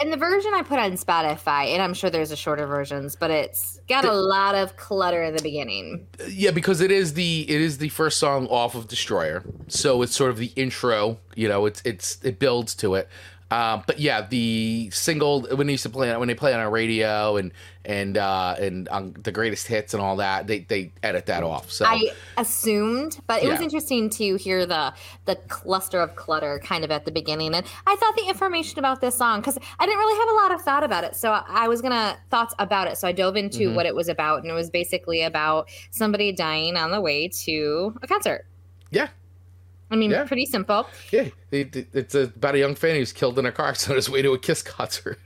And 0.00 0.12
the 0.12 0.16
version 0.16 0.52
I 0.54 0.62
put 0.62 0.78
on 0.78 0.92
Spotify, 0.92 1.72
and 1.72 1.82
I'm 1.82 1.94
sure 1.94 2.10
there's 2.10 2.32
a 2.32 2.36
shorter 2.36 2.66
versions, 2.66 3.14
but 3.14 3.30
it's 3.30 3.80
got 3.88 4.04
a 4.04 4.12
lot 4.12 4.54
of 4.54 4.76
clutter 4.76 5.22
in 5.22 5.36
the 5.36 5.42
beginning. 5.42 6.06
yeah, 6.28 6.50
because 6.50 6.80
it 6.80 6.90
is 6.90 7.14
the 7.14 7.46
it 7.48 7.60
is 7.60 7.78
the 7.78 7.88
first 7.90 8.18
song 8.18 8.46
off 8.48 8.74
of 8.74 8.88
Destroyer, 8.88 9.44
so 9.68 10.02
it's 10.02 10.16
sort 10.16 10.30
of 10.30 10.38
the 10.38 10.52
intro. 10.56 11.18
You 11.36 11.48
know, 11.48 11.66
it's 11.66 11.80
it's 11.84 12.18
it 12.24 12.38
builds 12.38 12.74
to 12.76 12.94
it. 12.94 13.08
Um, 13.50 13.84
but 13.86 14.00
yeah, 14.00 14.26
the 14.26 14.90
single 14.90 15.42
when 15.42 15.66
they 15.66 15.74
used 15.74 15.84
to 15.84 15.90
play 15.90 16.16
when 16.16 16.28
they 16.28 16.34
play 16.34 16.52
on 16.54 16.60
on 16.60 16.72
radio 16.72 17.36
and 17.36 17.52
and 17.84 18.16
uh, 18.16 18.56
and 18.58 18.88
on 18.88 19.14
the 19.22 19.30
greatest 19.30 19.66
hits 19.66 19.94
and 19.94 20.02
all 20.02 20.16
that, 20.16 20.46
they 20.46 20.60
they 20.60 20.92
edit 21.02 21.26
that 21.26 21.42
off. 21.44 21.70
So 21.70 21.84
I 21.84 22.10
assumed, 22.36 23.20
but 23.26 23.42
it 23.42 23.48
was 23.48 23.60
interesting 23.60 24.10
to 24.10 24.36
hear 24.36 24.66
the 24.66 24.92
the 25.26 25.36
cluster 25.36 26.00
of 26.00 26.16
clutter 26.16 26.58
kind 26.64 26.84
of 26.84 26.90
at 26.90 27.04
the 27.04 27.12
beginning. 27.12 27.54
And 27.54 27.64
I 27.86 27.96
thought 27.96 28.16
the 28.16 28.26
information 28.26 28.78
about 28.78 29.00
this 29.00 29.14
song 29.14 29.40
because 29.40 29.58
I 29.78 29.86
didn't 29.86 29.98
really 29.98 30.18
have 30.20 30.28
a 30.30 30.36
lot 30.42 30.52
of 30.54 30.62
thought 30.62 30.82
about 30.82 31.04
it, 31.04 31.14
so 31.14 31.30
I 31.46 31.68
was 31.68 31.80
gonna 31.82 32.16
thoughts 32.30 32.54
about 32.58 32.88
it. 32.88 32.96
So 32.98 33.06
I 33.06 33.12
dove 33.12 33.36
into 33.36 33.64
Mm-hmm. 33.64 33.76
what 33.76 33.86
it 33.86 33.94
was 33.94 34.08
about, 34.08 34.42
and 34.42 34.50
it 34.50 34.54
was 34.54 34.70
basically 34.70 35.22
about 35.22 35.68
somebody 35.90 36.32
dying 36.32 36.76
on 36.76 36.90
the 36.90 37.00
way 37.00 37.28
to 37.44 37.94
a 38.02 38.06
concert. 38.06 38.46
yeah, 38.90 39.08
I 39.90 39.96
mean, 39.96 40.10
Yeah. 40.10 40.24
pretty 40.24 40.46
simple. 40.46 40.88
yeah, 41.12 41.28
it, 41.50 41.76
it- 41.76 41.88
it's 41.92 42.14
about 42.14 42.54
a 42.54 42.58
young 42.58 42.74
fan 42.74 42.96
who's 42.96 43.12
killed 43.12 43.38
in 43.38 43.46
a 43.46 43.52
car 43.52 43.66
accident 43.70 43.92
on 43.92 43.96
his 43.96 44.10
way 44.10 44.22
to 44.22 44.32
a 44.32 44.38
Kiss 44.38 44.62
concert. 44.62 45.18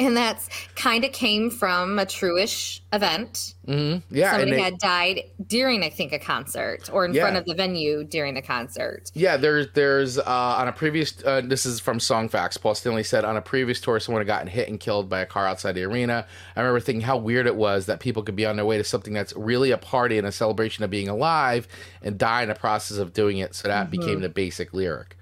And 0.00 0.16
that's 0.16 0.48
kind 0.74 1.04
of 1.04 1.12
came 1.12 1.50
from 1.50 1.98
a 1.98 2.06
truish 2.06 2.80
event. 2.92 3.54
hmm 3.66 3.96
Yeah, 4.10 4.30
Somebody 4.32 4.52
they- 4.52 4.60
had 4.62 4.78
died 4.78 5.22
during, 5.46 5.82
I 5.84 5.90
think, 5.90 6.12
a 6.12 6.18
concert 6.18 6.88
or 6.92 7.04
in 7.04 7.12
Yeah. 7.14 7.22
front 7.22 7.36
of 7.36 7.44
the 7.44 7.54
venue 7.54 8.02
during 8.04 8.36
a 8.36 8.42
concert. 8.42 9.10
Yeah, 9.14 9.36
there's 9.36 9.68
there's 9.74 10.18
uh, 10.18 10.24
on 10.26 10.66
a 10.68 10.72
previous 10.72 11.22
uh, 11.24 11.42
this 11.44 11.66
is 11.66 11.78
from 11.80 12.00
Song 12.00 12.28
Facts. 12.28 12.56
Paul 12.56 12.74
Stanley 12.74 13.02
said 13.04 13.24
on 13.24 13.36
a 13.36 13.42
previous 13.42 13.80
tour, 13.80 14.00
someone 14.00 14.20
had 14.20 14.26
gotten 14.26 14.48
hit 14.48 14.68
and 14.68 14.80
killed 14.80 15.08
by 15.08 15.20
a 15.20 15.26
car 15.26 15.46
outside 15.46 15.72
the 15.72 15.84
arena. 15.84 16.26
I 16.56 16.60
remember 16.60 16.80
thinking 16.80 17.02
how 17.02 17.16
weird 17.18 17.46
it 17.46 17.56
was 17.56 17.86
that 17.86 18.00
people 18.00 18.22
could 18.22 18.36
be 18.36 18.46
on 18.46 18.56
their 18.56 18.64
way 18.64 18.78
to 18.78 18.84
something 18.84 19.12
that's 19.12 19.34
really 19.36 19.70
a 19.70 19.78
party 19.78 20.18
and 20.18 20.26
a 20.26 20.32
celebration 20.32 20.82
of 20.82 20.90
being 20.90 21.08
alive 21.08 21.68
and 22.02 22.18
die 22.18 22.42
in 22.42 22.48
the 22.48 22.54
process 22.54 22.96
of 22.98 23.12
doing 23.12 23.38
it. 23.38 23.54
So 23.54 23.68
that 23.68 23.90
became 23.90 24.20
the 24.20 24.28
basic 24.28 24.72
lyric. 24.74 25.16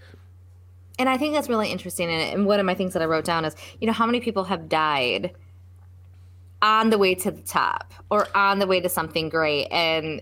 And 0.98 1.08
I 1.08 1.16
think 1.16 1.34
that's 1.34 1.48
really 1.48 1.70
interesting. 1.70 2.10
And, 2.10 2.44
one 2.46 2.58
of 2.60 2.66
my 2.66 2.74
things 2.74 2.92
that 2.94 3.02
I 3.02 3.06
wrote 3.06 3.24
down 3.24 3.44
is, 3.44 3.54
you 3.80 3.86
know, 3.86 3.92
how 3.92 4.06
many 4.06 4.20
people 4.20 4.44
have 4.44 4.68
died 4.68 5.32
on 6.60 6.90
the 6.90 6.98
way 6.98 7.14
to 7.14 7.30
the 7.30 7.40
top 7.42 7.92
or 8.10 8.26
on 8.36 8.58
the 8.58 8.66
way 8.66 8.80
to 8.80 8.88
something 8.88 9.28
great, 9.28 9.66
and 9.70 10.20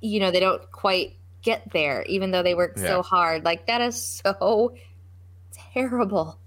you 0.00 0.18
know 0.20 0.30
they 0.30 0.40
don't 0.40 0.70
quite 0.72 1.14
get 1.42 1.70
there, 1.72 2.02
even 2.04 2.32
though 2.32 2.42
they 2.42 2.54
work 2.54 2.74
Yeah. 2.76 2.86
so 2.88 3.02
hard. 3.02 3.44
Like 3.44 3.66
that 3.66 3.80
is 3.80 4.02
so 4.24 4.74
terrible. 5.72 6.38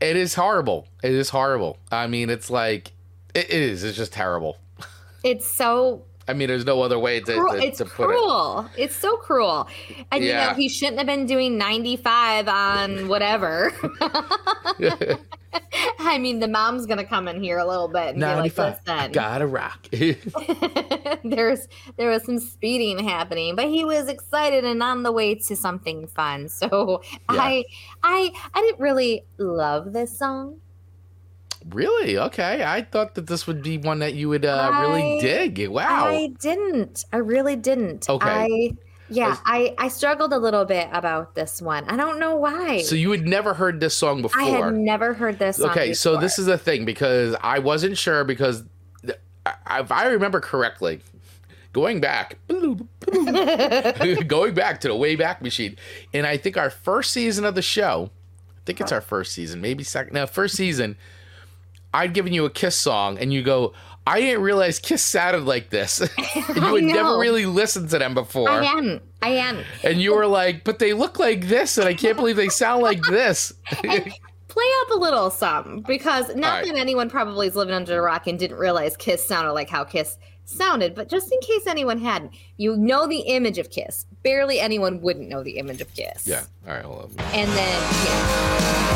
It 0.00 0.16
is 0.16 0.34
horrible. 0.34 0.88
It 1.02 1.12
is 1.12 1.28
horrible. 1.28 1.78
I 1.90 2.06
mean, 2.06 2.30
it's 2.30 2.50
like 2.50 2.92
it 3.34 3.50
is. 3.50 3.84
It's 3.84 3.96
just 3.96 4.12
terrible. 4.12 4.56
It's 5.22 5.46
so 5.46 6.04
I 6.32 6.34
mean, 6.34 6.48
there's 6.48 6.64
no 6.64 6.80
other 6.80 6.98
way 6.98 7.20
to, 7.20 7.34
cruel. 7.34 7.52
to, 7.52 7.62
it's 7.62 7.76
to 7.76 7.84
put 7.84 8.04
it. 8.04 8.06
cruel. 8.06 8.66
It's 8.78 8.96
so 8.96 9.18
cruel. 9.18 9.68
And 10.10 10.24
you 10.24 10.32
know, 10.32 10.54
he 10.54 10.70
shouldn't 10.70 10.96
have 10.96 11.06
been 11.06 11.26
doing 11.26 11.58
95 11.58 12.48
on 12.48 13.08
whatever. 13.08 13.70
I 15.98 16.16
mean, 16.16 16.40
the 16.40 16.48
mom's 16.48 16.86
gonna 16.86 17.04
come 17.04 17.28
in 17.28 17.42
here 17.42 17.58
a 17.58 17.66
little 17.66 17.88
bit 17.88 18.14
and 18.14 18.16
be 18.16 18.24
like, 18.24 18.56
95. 18.56 18.78
I 18.86 19.08
gotta 19.08 19.46
rock. 19.46 19.86
there's 19.92 21.68
there 21.98 22.08
was 22.08 22.24
some 22.24 22.38
speeding 22.38 22.98
happening, 23.06 23.54
but 23.54 23.66
he 23.66 23.84
was 23.84 24.08
excited 24.08 24.64
and 24.64 24.82
on 24.82 25.02
the 25.02 25.12
way 25.12 25.34
to 25.34 25.54
something 25.54 26.06
fun. 26.06 26.48
So 26.48 27.02
I 27.28 27.64
I 28.02 28.32
I 28.54 28.60
didn't 28.62 28.80
really 28.80 29.26
love 29.36 29.92
this 29.92 30.18
song. 30.18 30.61
Really? 31.70 32.18
Okay. 32.18 32.64
I 32.64 32.82
thought 32.82 33.14
that 33.14 33.26
this 33.26 33.46
would 33.46 33.62
be 33.62 33.78
one 33.78 34.00
that 34.00 34.14
you 34.14 34.28
would 34.28 34.44
uh, 34.44 34.78
really 34.80 35.20
dig. 35.20 35.68
Wow. 35.68 36.06
I 36.06 36.32
didn't. 36.40 37.04
I 37.12 37.18
really 37.18 37.56
didn't. 37.56 38.08
Okay. 38.08 38.28
I 38.28 38.76
yeah, 39.12 39.36
I 39.44 39.74
I 39.78 39.88
struggled 39.88 40.32
a 40.32 40.38
little 40.38 40.64
bit 40.64 40.88
about 40.92 41.34
this 41.34 41.60
one. 41.60 41.88
I 41.88 41.96
don't 41.96 42.18
know 42.18 42.36
why. 42.36 42.82
So 42.82 42.94
you 42.94 43.10
had 43.10 43.26
never 43.26 43.54
heard 43.54 43.80
this 43.80 43.94
song 43.94 44.22
before. 44.22 44.40
I 44.40 44.46
had 44.46 44.74
never 44.74 45.12
heard 45.12 45.38
this 45.38 45.56
song 45.56 45.70
okay, 45.70 45.94
so 45.94 46.16
this 46.16 46.38
is 46.38 46.46
the 46.46 46.58
thing 46.58 46.84
because 46.84 47.36
I 47.42 47.58
wasn't 47.58 47.98
sure 47.98 48.24
because 48.24 48.64
th- 49.04 49.18
if 49.70 49.92
I 49.92 50.06
remember 50.06 50.40
correctly, 50.40 51.00
going 51.72 52.00
back, 52.00 52.38
going 52.48 52.88
back 54.54 54.80
to 54.80 54.88
the 54.88 54.96
way 54.96 55.16
back 55.16 55.42
machine, 55.42 55.76
and 56.14 56.26
I 56.26 56.36
think 56.36 56.56
our 56.56 56.70
first 56.70 57.12
season 57.12 57.44
of 57.44 57.54
the 57.54 57.62
show, 57.62 58.10
I 58.50 58.60
think 58.64 58.80
it's 58.80 58.92
our 58.92 59.02
first 59.02 59.32
season, 59.32 59.60
maybe 59.60 59.84
second, 59.84 60.14
no, 60.14 60.26
first 60.26 60.56
season. 60.56 60.96
I'd 61.94 62.14
given 62.14 62.32
you 62.32 62.44
a 62.44 62.50
Kiss 62.50 62.76
song, 62.76 63.18
and 63.18 63.32
you 63.32 63.42
go, 63.42 63.72
"I 64.06 64.20
didn't 64.20 64.42
realize 64.42 64.78
Kiss 64.78 65.02
sounded 65.02 65.44
like 65.44 65.70
this." 65.70 66.00
you 66.34 66.42
had 66.74 66.84
never 66.84 67.18
really 67.18 67.46
listened 67.46 67.90
to 67.90 67.98
them 67.98 68.14
before. 68.14 68.50
I 68.50 68.64
hadn't. 68.64 69.02
I 69.20 69.30
hadn't. 69.30 69.66
and 69.84 70.00
you 70.00 70.14
were 70.14 70.26
like, 70.26 70.64
"But 70.64 70.78
they 70.78 70.92
look 70.92 71.18
like 71.18 71.48
this, 71.48 71.78
and 71.78 71.86
I 71.88 71.94
can't 71.94 72.16
believe 72.16 72.36
they 72.36 72.48
sound 72.48 72.82
like 72.82 73.02
this." 73.02 73.52
Play 74.48 74.64
up 74.82 74.90
a 74.90 74.98
little 74.98 75.30
some 75.30 75.82
because 75.86 76.34
not 76.36 76.62
right. 76.62 76.66
that 76.66 76.76
anyone 76.76 77.08
probably 77.08 77.46
is 77.46 77.56
living 77.56 77.74
under 77.74 77.98
a 77.98 78.02
rock 78.02 78.26
and 78.26 78.38
didn't 78.38 78.58
realize 78.58 78.98
Kiss 78.98 79.26
sounded 79.26 79.52
like 79.52 79.70
how 79.70 79.82
Kiss 79.82 80.18
sounded, 80.44 80.94
but 80.94 81.08
just 81.08 81.32
in 81.32 81.40
case 81.40 81.66
anyone 81.66 81.98
hadn't, 81.98 82.32
you 82.58 82.76
know 82.76 83.06
the 83.06 83.20
image 83.20 83.58
of 83.58 83.70
Kiss. 83.70 84.04
Barely 84.22 84.60
anyone 84.60 85.00
wouldn't 85.00 85.30
know 85.30 85.42
the 85.42 85.56
image 85.58 85.80
of 85.80 85.92
Kiss. 85.94 86.26
yeah. 86.26 86.44
All 86.66 86.74
right. 86.74 86.84
Hold 86.84 87.18
on. 87.18 87.24
And 87.32 87.50
then 87.50 87.82
yeah. 88.04 88.92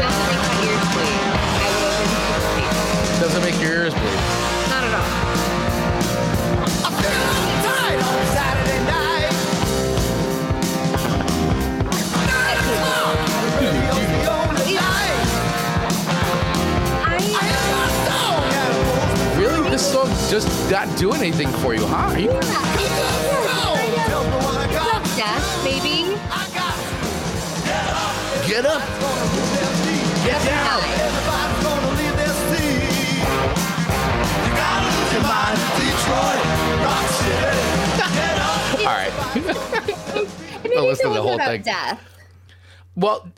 Doesn't 0.00 0.24
make 0.28 0.40
my 0.40 0.54
ears 0.64 0.84
bleed. 0.94 1.20
I 1.60 1.68
would 1.80 1.92
have 1.92 2.06
been 2.56 3.20
Doesn't 3.20 3.42
make 3.42 3.58
your 3.60 3.72
ears 3.72 3.94
bleed. 3.94 4.20
Not 4.70 4.84
at 4.84 4.94
all. 4.94 5.34
I, 17.06 17.18
am 17.40 17.70
not 17.70 17.90
so. 19.34 19.40
Really? 19.40 19.70
This 19.70 19.92
song 19.92 20.08
just 20.30 20.48
not 20.70 20.96
doing 20.96 21.20
anything 21.20 21.48
for 21.48 21.74
you, 21.74 21.86
huh? 21.86 22.12
Are 22.12 22.18
you- 22.18 22.28
Death, 22.28 22.73
Get 28.54 28.66
up. 28.66 28.80
Get 30.24 30.44
down. 30.44 30.70
All 38.78 38.94
right. 38.94 39.12
Maybe 40.62 40.76
I'll 40.76 40.86
listen 40.86 41.08
to 41.08 41.14
the 41.14 41.20
whole 41.20 41.36
thing. 41.36 41.62
Death. 41.62 42.00
Well, 42.94 43.28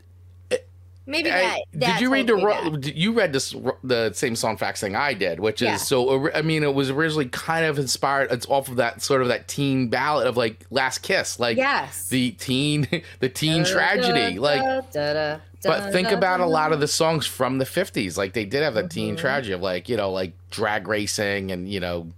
Maybe 1.07 1.31
I- 1.31 1.41
that. 1.41 1.59
that 1.75 1.93
did 1.95 2.01
you 2.03 2.11
read 2.13 2.27
the 2.27 2.35
that. 2.37 2.97
you 2.97 3.13
read 3.13 3.33
this 3.33 3.55
the 3.85 4.13
same 4.13 4.35
song 4.37 4.57
facts 4.57 4.81
thing 4.81 4.97
I 4.97 5.15
did, 5.15 5.39
which 5.41 5.63
is 5.63 5.67
Yeah. 5.67 5.77
so 5.77 6.31
I 6.33 6.43
mean 6.43 6.63
it 6.65 6.75
was 6.75 6.91
originally 6.91 7.29
kind 7.29 7.65
of 7.65 7.79
inspired 7.79 8.33
it's 8.33 8.47
off 8.47 8.69
of 8.69 8.77
that 8.77 9.03
sort 9.03 9.23
of 9.23 9.29
that 9.29 9.47
teen 9.49 9.89
ballad 9.89 10.27
of 10.27 10.37
like 10.37 10.67
Last 10.71 10.99
Kiss, 11.03 11.39
like 11.39 11.57
Yes. 11.57 12.09
the 12.09 12.33
teen 12.33 12.89
the 13.21 13.29
teen 13.29 13.65
tragedy, 13.65 14.39
like 14.39 14.91
Da-da, 14.93 15.39
But 15.63 15.93
think 15.93 16.11
about 16.11 16.41
a 16.41 16.47
lot 16.47 16.73
of 16.73 16.81
the 16.81 16.89
songs 16.89 17.27
from 17.27 17.59
the 17.59 17.65
50s. 17.65 18.17
Like 18.17 18.33
they 18.33 18.45
did 18.45 18.63
have 18.63 18.75
that 18.75 18.91
teen 18.91 19.15
Mm-hmm. 19.15 19.21
tragedy 19.21 19.53
of 19.53 19.61
like, 19.61 19.89
you 19.89 19.97
know, 19.97 20.11
like 20.11 20.33
drag 20.51 20.89
racing 20.89 21.51
and, 21.53 21.69
you 21.69 21.81
know, 21.81 22.09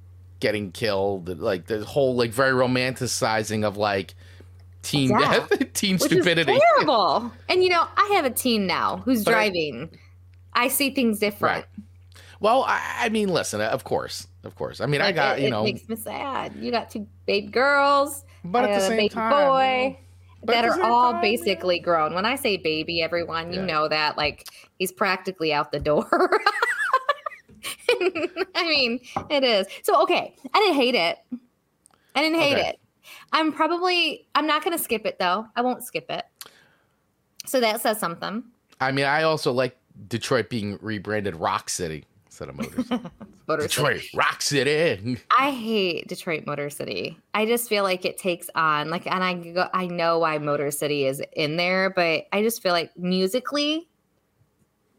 getting 0.40 0.70
killed. 0.72 1.28
Like 1.40 1.66
the 1.66 1.84
whole 1.84 2.14
like 2.16 2.30
very 2.30 2.52
romanticizing 2.52 3.64
of 3.66 3.76
like 3.76 4.14
teen 4.90 5.10
Yeah. 5.10 5.46
death, 5.48 5.72
teen 5.74 5.94
Which 5.94 6.02
stupidity. 6.10 6.52
is 6.52 6.62
terrible. 6.76 7.32
And 7.48 7.62
you 7.62 7.68
know, 7.70 7.86
I 7.96 8.10
have 8.14 8.24
a 8.24 8.30
teen 8.30 8.66
now 8.66 8.98
who's 8.98 9.24
But 9.24 9.32
driving. 9.32 9.90
I, 10.52 10.68
see 10.68 10.90
things 10.90 11.18
different. 11.18 11.66
Right. 11.76 11.84
Well, 12.40 12.64
I, 12.64 12.80
I 13.00 13.08
mean, 13.10 13.28
listen, 13.28 13.60
of 13.60 13.84
course. 13.84 14.26
Of 14.44 14.54
course. 14.56 14.80
I 14.80 14.86
mean, 14.86 15.00
I 15.00 15.12
got, 15.12 15.38
it, 15.38 15.42
you 15.44 15.50
know, 15.50 15.60
it 15.62 15.74
makes 15.74 15.88
me 15.88 15.96
sad. 15.96 16.54
You 16.56 16.70
got 16.70 16.90
two 16.90 17.06
baby 17.26 17.48
girls. 17.48 18.24
but 18.44 18.64
at 18.64 18.74
the 18.74 18.80
same 18.80 18.96
baby 18.96 19.08
time, 19.08 19.30
boy. 19.32 19.98
But 20.44 20.52
that 20.52 20.64
are 20.64 20.80
all 20.82 21.12
time, 21.12 21.20
basically 21.20 21.80
grown. 21.80 22.14
When 22.14 22.24
I 22.24 22.36
say 22.36 22.56
baby, 22.56 23.02
everyone, 23.02 23.52
you 23.52 23.60
Yeah. 23.60 23.66
know 23.66 23.88
that 23.88 24.16
like 24.16 24.48
he's 24.78 24.92
practically 24.92 25.52
out 25.52 25.72
the 25.72 25.80
door. 25.80 26.08
I 28.54 28.68
mean, 28.68 29.00
it 29.30 29.42
is. 29.44 29.66
So 29.82 30.00
okay, 30.02 30.34
I 30.54 30.58
didn't 30.60 30.76
hate 30.76 30.94
it. 30.94 31.18
I 32.14 32.22
didn't 32.22 32.38
hate 32.40 32.56
Okay. 32.58 32.68
it. 32.70 32.76
I'm 33.32 33.52
probably 33.52 34.26
I'm 34.34 34.46
not 34.46 34.64
gonna 34.64 34.78
skip 34.78 35.06
it 35.06 35.18
though. 35.18 35.46
I 35.56 35.60
won't 35.62 35.84
skip 35.84 36.06
it. 36.10 36.24
So 37.46 37.60
that 37.60 37.80
says 37.80 37.98
something. 37.98 38.42
I 38.80 38.92
mean, 38.92 39.06
I 39.06 39.22
also 39.22 39.52
like 39.52 39.76
Detroit 40.08 40.48
being 40.50 40.78
rebranded 40.80 41.34
Rock 41.36 41.68
City 41.68 42.04
instead 42.26 42.48
of 42.50 42.56
Motors. 42.56 42.90
Motor 43.48 43.62
City. 43.62 43.68
Detroit, 43.68 44.02
Rock 44.14 44.42
City. 44.42 45.18
I 45.36 45.50
hate 45.50 46.06
Detroit 46.08 46.44
Motor 46.46 46.70
City. 46.70 47.18
I 47.34 47.46
just 47.46 47.68
feel 47.68 47.82
like 47.82 48.04
it 48.04 48.18
takes 48.18 48.48
on 48.54 48.90
like, 48.90 49.06
and 49.06 49.24
I 49.24 49.34
go, 49.34 49.68
I 49.72 49.86
know 49.86 50.18
why 50.18 50.38
Motor 50.38 50.70
City 50.70 51.06
is 51.06 51.22
in 51.32 51.56
there, 51.56 51.90
but 51.90 52.26
I 52.32 52.42
just 52.42 52.62
feel 52.62 52.72
like 52.72 52.96
musically, 52.96 53.88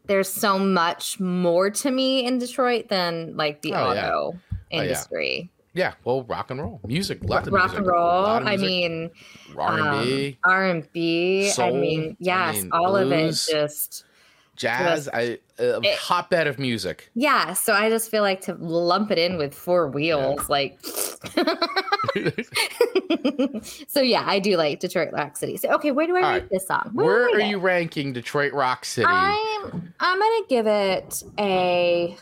there's 0.06 0.28
so 0.28 0.58
much 0.58 1.20
more 1.20 1.70
to 1.70 1.90
me 1.90 2.26
in 2.26 2.38
Detroit 2.38 2.88
than 2.88 3.36
like 3.36 3.62
the 3.62 3.74
Oh, 3.74 3.90
auto 3.90 4.34
oh, 4.34 4.38
yeah. 4.72 4.82
industry. 4.82 5.50
Yeah, 5.56 5.59
well, 6.04 6.24
rock 6.24 6.50
and 6.50 6.60
roll 6.60 6.80
music, 6.86 7.18
lots 7.22 7.46
of 7.46 7.52
Rock 7.52 7.64
music. 7.66 7.78
and 7.78 7.86
roll. 7.86 8.24
I 8.26 8.56
mean, 8.56 9.10
R&B, 9.56 10.38
R 10.44 10.66
and 10.66 10.92
B. 10.92 11.46
I 11.46 11.50
soul, 11.50 11.74
mean, 11.80 12.10
I 12.12 12.16
yes, 12.18 12.56
mean, 12.62 12.70
all 12.72 12.96
of 12.96 13.10
it 13.12 13.32
just 13.50 14.04
jazz, 14.56 15.08
I, 15.08 15.38
a 15.58 15.80
It- 15.80 15.96
hotbed 15.98 16.46
of 16.46 16.58
music. 16.58 17.10
yeah. 17.14 17.52
So 17.54 17.72
I 17.72 17.88
just 17.88 18.10
feel 18.10 18.22
like 18.22 18.40
to 18.42 18.54
lump 18.54 19.10
it 19.10 19.18
in 19.18 19.38
with 19.38 19.54
four 19.54 19.88
wheels, 19.88 20.48
like. 20.50 20.78
so 23.88 24.00
yeah, 24.00 24.24
I 24.26 24.38
do 24.38 24.56
like 24.56 24.80
Detroit 24.80 25.10
Rock 25.12 25.36
City. 25.36 25.56
So 25.56 25.70
okay, 25.74 25.90
where 25.92 26.06
do 26.06 26.16
I 26.16 26.22
All 26.22 26.32
rate 26.32 26.40
right. 26.40 26.50
this 26.50 26.66
song? 26.66 26.82
I 26.86 26.88
Where 26.92 27.26
rate 27.26 27.34
are 27.36 27.40
it? 27.40 27.46
you 27.46 27.58
ranking 27.58 28.12
Detroit 28.12 28.52
Rock 28.52 28.84
City? 28.84 29.06
I'm 29.08 29.92
I'm 30.00 30.18
gonna 30.18 30.46
give 30.48 30.66
it 30.66 31.22
a. 31.38 32.16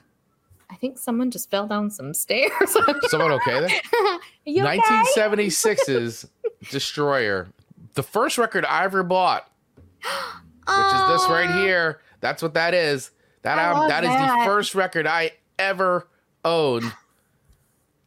I 0.79 0.81
think 0.81 0.97
someone 0.97 1.33
just 1.33 1.51
fell 1.51 1.67
down 1.67 1.91
some 1.91 2.15
stairs. 2.15 2.53
Someone 3.09 3.33
okay 3.33 3.59
there? 3.59 4.19
you 4.47 4.65
okay? 4.65 4.79
1976's 4.79 6.29
Destroyer, 6.71 7.49
the 7.95 8.05
first 8.05 8.39
record 8.39 8.65
I 8.65 8.85
ever 8.85 9.03
bought, 9.03 9.51
which 10.05 10.07
is 10.07 11.09
this 11.09 11.29
right 11.29 11.51
oh. 11.51 11.61
here. 11.61 12.01
That's 12.21 12.43
what 12.43 12.55
that 12.55 12.75
is. 12.75 13.11
That 13.43 13.59
I 13.59 13.63
album, 13.63 13.81
love 13.81 13.89
that 13.89 14.05
is 14.05 14.11
the 14.11 14.45
first 14.45 14.77
record 14.77 15.09
I 15.09 15.33
ever 15.59 16.07
owned. 16.45 16.93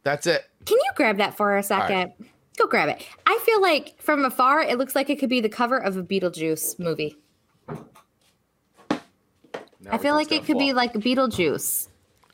That's 0.04 0.26
it. 0.26 0.46
Can 0.64 0.78
you 0.78 0.92
grab 0.96 1.18
that 1.18 1.36
for 1.36 1.58
a 1.58 1.64
second? 1.64 2.14
Go 2.58 2.68
grab 2.68 2.88
it. 2.88 3.06
I 3.26 3.38
feel 3.44 3.62
like 3.62 4.02
from 4.02 4.24
afar, 4.24 4.62
it 4.62 4.78
looks 4.78 4.96
like 4.96 5.10
it 5.10 5.20
could 5.20 5.30
be 5.30 5.42
the 5.42 5.50
cover 5.50 5.78
of 5.78 5.98
a 5.98 6.04
Beetlejuice 6.04 6.80
movie. 6.80 7.18
I 9.90 9.98
feel 9.98 10.16
like 10.16 10.32
it 10.32 10.46
could 10.46 10.58
be 10.58 10.72
like 10.72 10.94
Beetlejuice. 10.94 11.90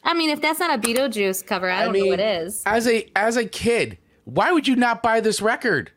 I 0.07 0.13
mean, 0.13 0.29
if 0.31 0.41
that's 0.41 0.59
not 0.59 0.73
a 0.73 0.81
Beetlejuice 0.81 1.45
cover, 1.45 1.69
I 1.69 1.83
don't 1.85 1.93
know 1.93 2.05
what 2.05 2.19
is. 2.19 2.63
As 2.65 2.87
a 2.87 3.07
as 3.15 3.35
a 3.37 3.45
kid, 3.45 3.97
why 4.23 4.51
would 4.51 4.67
you 4.67 4.75
not 4.75 5.03
buy 5.03 5.19
this 5.19 5.41
record? 5.41 5.91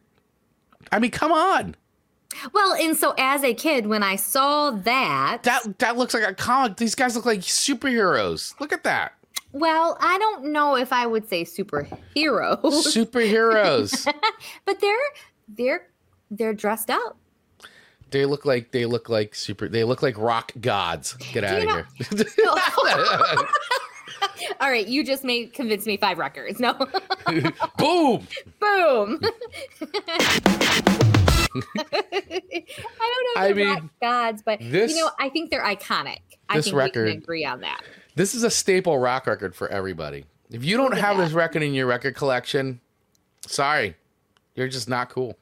I 0.93 0.99
mean, 0.99 1.11
come 1.13 1.33
on. 1.33 1.77
Well, 2.53 2.75
and 2.75 2.97
so 2.97 3.15
as 3.19 3.43
a 3.45 3.55
kid, 3.55 3.87
when 3.87 4.03
I 4.03 4.17
saw 4.17 4.71
that, 4.73 5.43
That 5.45 5.79
that 5.79 5.97
looks 5.97 6.13
like 6.15 6.29
a 6.29 6.35
comic. 6.35 6.77
These 6.77 6.95
guys 6.95 7.17
look 7.17 7.25
like 7.27 7.41
superheroes. 7.41 8.59
Look 8.61 8.73
at 8.73 8.83
that. 8.85 9.13
well, 9.53 9.97
I 10.01 10.19
don't 10.19 10.53
know 10.53 10.77
if 10.77 10.93
I 10.93 11.07
would 11.07 11.29
say 11.29 11.45
superheroes, 11.45 12.61
Superheroes. 12.63 14.13
but 14.65 14.81
they're 14.81 14.97
they're 15.49 15.87
they're 16.31 16.55
dressed 16.55 16.91
up. 16.91 17.17
they 18.11 18.25
look 18.27 18.45
like 18.45 18.71
they 18.73 18.87
look 18.87 19.09
like 19.09 19.35
super 19.35 19.69
they 19.69 19.85
look 19.85 20.03
like 20.03 20.17
rock 20.19 20.53
gods. 20.61 21.15
Get 21.33 21.45
out 21.45 21.63
of 21.63 21.69
here. 21.69 21.87
All 24.61 24.71
right, 24.71 24.87
you 24.87 25.05
just 25.05 25.25
made 25.25 25.53
convince 25.55 25.87
me 25.87 25.97
five 25.97 26.19
records. 26.19 26.61
No, 26.61 26.73
Boom. 27.79 28.27
boom. 28.61 29.21
I 31.81 31.91
don't 32.39 33.25
know. 33.35 33.41
I 33.43 33.49
If 33.49 33.57
they're 33.57 33.67
rock 33.67 33.81
mean, 33.83 33.91
gods, 34.03 34.43
but 34.45 34.59
this- 34.61 34.93
you 34.93 34.99
know, 35.01 35.11
I 35.19 35.29
think 35.29 35.51
they're 35.51 35.65
iconic. 35.65 36.19
I 36.49 36.57
this 36.57 36.67
think 36.67 36.77
we 36.77 36.83
record- 36.83 37.09
can 37.09 37.19
agree 37.19 37.45
on 37.45 37.61
that. 37.61 37.81
This 38.17 38.35
is 38.35 38.43
a 38.43 38.51
staple 38.51 38.99
rock 38.99 39.27
record 39.27 39.55
for 39.55 39.69
everybody. 39.69 40.25
If 40.51 40.65
you 40.65 40.77
don't 40.77 40.97
have 40.97 41.17
this 41.17 41.33
record 41.33 41.63
in 41.63 41.75
your 41.75 41.87
record 41.87 42.17
collection, 42.17 42.81
sorry. 43.47 43.97
You're 44.57 44.69
just 44.69 44.89
not 44.89 45.09
cool. 45.11 45.39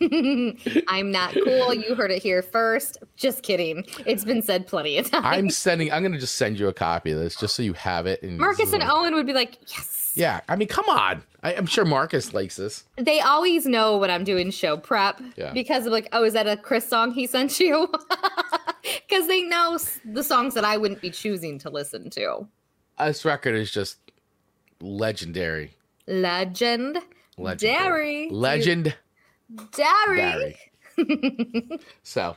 I'm 0.88 1.10
not 1.10 1.32
cool. 1.34 1.74
You 1.74 1.94
heard 1.94 2.10
it 2.10 2.22
here 2.22 2.42
first. 2.42 2.98
Just 3.16 3.42
kidding. 3.42 3.84
It's 4.06 4.24
been 4.24 4.42
said 4.42 4.66
plenty 4.66 4.98
of 4.98 5.10
times. 5.10 5.24
I'm 5.26 5.50
sending 5.50 5.92
I'm 5.92 6.02
gonna 6.02 6.18
just 6.18 6.36
send 6.36 6.58
you 6.58 6.68
a 6.68 6.72
copy 6.72 7.12
of 7.12 7.18
this 7.18 7.36
just 7.36 7.54
so 7.54 7.62
you 7.62 7.72
have 7.74 8.06
it 8.06 8.22
and 8.22 8.38
Marcus 8.38 8.72
and 8.72 8.82
Owen 8.82 9.14
would 9.14 9.26
be 9.26 9.32
like, 9.32 9.58
yes. 9.68 10.12
Yeah, 10.14 10.40
I 10.48 10.56
mean, 10.56 10.66
come 10.68 10.88
on. 10.88 11.22
I, 11.44 11.54
I'm 11.54 11.66
sure 11.66 11.84
Marcus 11.84 12.34
likes 12.34 12.56
this. 12.56 12.84
They 12.96 13.20
always 13.20 13.64
know 13.64 13.96
when 13.96 14.10
I'm 14.10 14.24
doing 14.24 14.50
show 14.50 14.76
prep 14.76 15.20
Yeah. 15.36 15.52
because 15.52 15.86
of 15.86 15.92
like, 15.92 16.08
oh, 16.12 16.24
is 16.24 16.32
that 16.34 16.48
a 16.48 16.56
Chris 16.56 16.86
song 16.88 17.12
he 17.12 17.26
sent 17.26 17.58
you? 17.60 17.90
Because 19.08 19.26
they 19.28 19.42
know 19.42 19.78
the 20.04 20.22
songs 20.24 20.54
that 20.54 20.64
I 20.64 20.76
wouldn't 20.76 21.00
be 21.02 21.10
choosing 21.10 21.58
to 21.58 21.68
listen 21.70 22.08
to. 22.10 22.46
This 22.98 23.24
record 23.24 23.54
is 23.56 23.70
just 23.70 23.98
legendary. 24.80 25.76
Legend. 26.06 26.98
Legendary. 27.36 28.28
Dairy. 28.28 28.28
Legend 28.30 28.96
Dairy. 29.72 30.56
So 32.02 32.36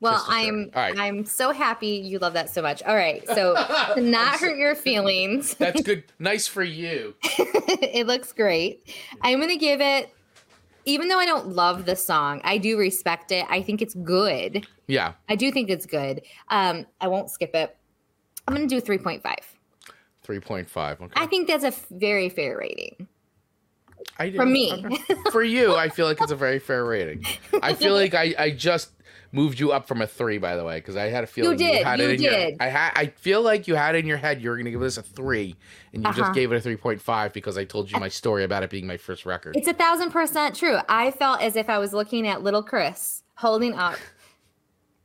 Well, 0.00 0.12
Just 0.12 0.28
a 0.28 0.30
story. 0.30 0.46
I'm 0.48 0.70
right. 0.74 0.98
I'm 0.98 1.24
so 1.24 1.50
happy 1.52 1.88
you 1.88 2.18
love 2.18 2.34
that 2.34 2.50
so 2.50 2.62
much. 2.62 2.82
All 2.84 2.94
right. 2.94 3.26
So 3.28 3.54
to 3.94 4.00
not 4.00 4.38
hurt 4.38 4.56
your 4.56 4.74
feelings, 4.74 5.54
that's 5.58 5.82
good. 5.82 6.04
nice 6.18 6.46
for 6.46 6.62
you. 6.62 7.14
it 7.22 8.06
looks 8.06 8.32
great. 8.32 8.94
I'm 9.22 9.40
gonna 9.40 9.56
give 9.56 9.80
it 9.80 10.12
even 10.84 11.08
though 11.08 11.18
I 11.18 11.26
don't 11.26 11.48
love 11.48 11.84
the 11.84 11.96
song, 11.96 12.40
I 12.44 12.58
do 12.58 12.78
respect 12.78 13.32
it. 13.32 13.44
I 13.50 13.60
think 13.60 13.82
it's 13.82 13.94
good. 13.94 14.66
Yeah. 14.86 15.14
I 15.28 15.34
do 15.34 15.50
think 15.50 15.68
it's 15.68 15.84
good. 15.84 16.22
Um, 16.48 16.86
I 17.00 17.08
won't 17.08 17.28
skip 17.28 17.54
it. 17.54 17.76
I'm 18.46 18.54
gonna 18.54 18.68
do 18.68 18.80
3.5. 18.80 19.22
3.5. 20.24 21.00
Okay. 21.00 21.12
I 21.16 21.26
think 21.26 21.48
that's 21.48 21.64
a 21.64 21.72
very 21.94 22.28
fair 22.28 22.56
rating 22.56 23.08
I 24.18 24.30
me. 24.30 24.98
for 25.30 25.42
you, 25.42 25.74
I 25.74 25.88
feel 25.88 26.06
like 26.06 26.20
it's 26.20 26.32
a 26.32 26.36
very 26.36 26.58
fair 26.58 26.84
rating. 26.84 27.24
I 27.62 27.74
feel 27.74 27.94
like 27.94 28.14
I, 28.14 28.34
I 28.38 28.50
just 28.50 28.90
moved 29.32 29.58
you 29.60 29.72
up 29.72 29.86
from 29.86 30.00
a 30.00 30.06
three, 30.06 30.38
by 30.38 30.56
the 30.56 30.64
way, 30.64 30.76
because 30.78 30.96
I 30.96 31.08
had 31.08 31.24
a 31.24 31.26
feeling 31.26 31.58
did, 31.58 31.84
had 31.84 31.98
you 31.98 32.06
it 32.06 32.10
in 32.14 32.22
your. 32.22 32.32
did. 32.32 32.56
I 32.60 32.68
had. 32.68 32.92
I 32.96 33.06
feel 33.08 33.42
like 33.42 33.68
you 33.68 33.74
had 33.74 33.94
it 33.94 33.98
in 33.98 34.06
your 34.06 34.16
head 34.16 34.40
you 34.40 34.48
were 34.50 34.56
going 34.56 34.64
to 34.66 34.70
give 34.70 34.80
this 34.80 34.96
a 34.96 35.02
three, 35.02 35.54
and 35.92 36.02
you 36.02 36.08
Uh-huh. 36.08 36.18
just 36.18 36.32
gave 36.32 36.50
it 36.52 36.56
a 36.56 36.60
three 36.60 36.76
point 36.76 37.00
five 37.02 37.32
because 37.32 37.58
I 37.58 37.64
told 37.64 37.90
you 37.90 37.98
my 38.00 38.08
story 38.08 38.44
about 38.44 38.62
it 38.62 38.70
being 38.70 38.86
my 38.86 38.96
first 38.96 39.26
record. 39.26 39.56
It's 39.56 39.68
a 39.68 39.74
thousand 39.74 40.10
percent 40.12 40.54
true. 40.56 40.78
I 40.88 41.10
felt 41.10 41.42
as 41.42 41.56
if 41.56 41.68
I 41.68 41.78
was 41.78 41.92
looking 41.92 42.26
at 42.26 42.42
little 42.42 42.62
Chris 42.62 43.22
holding 43.34 43.74
up 43.74 43.96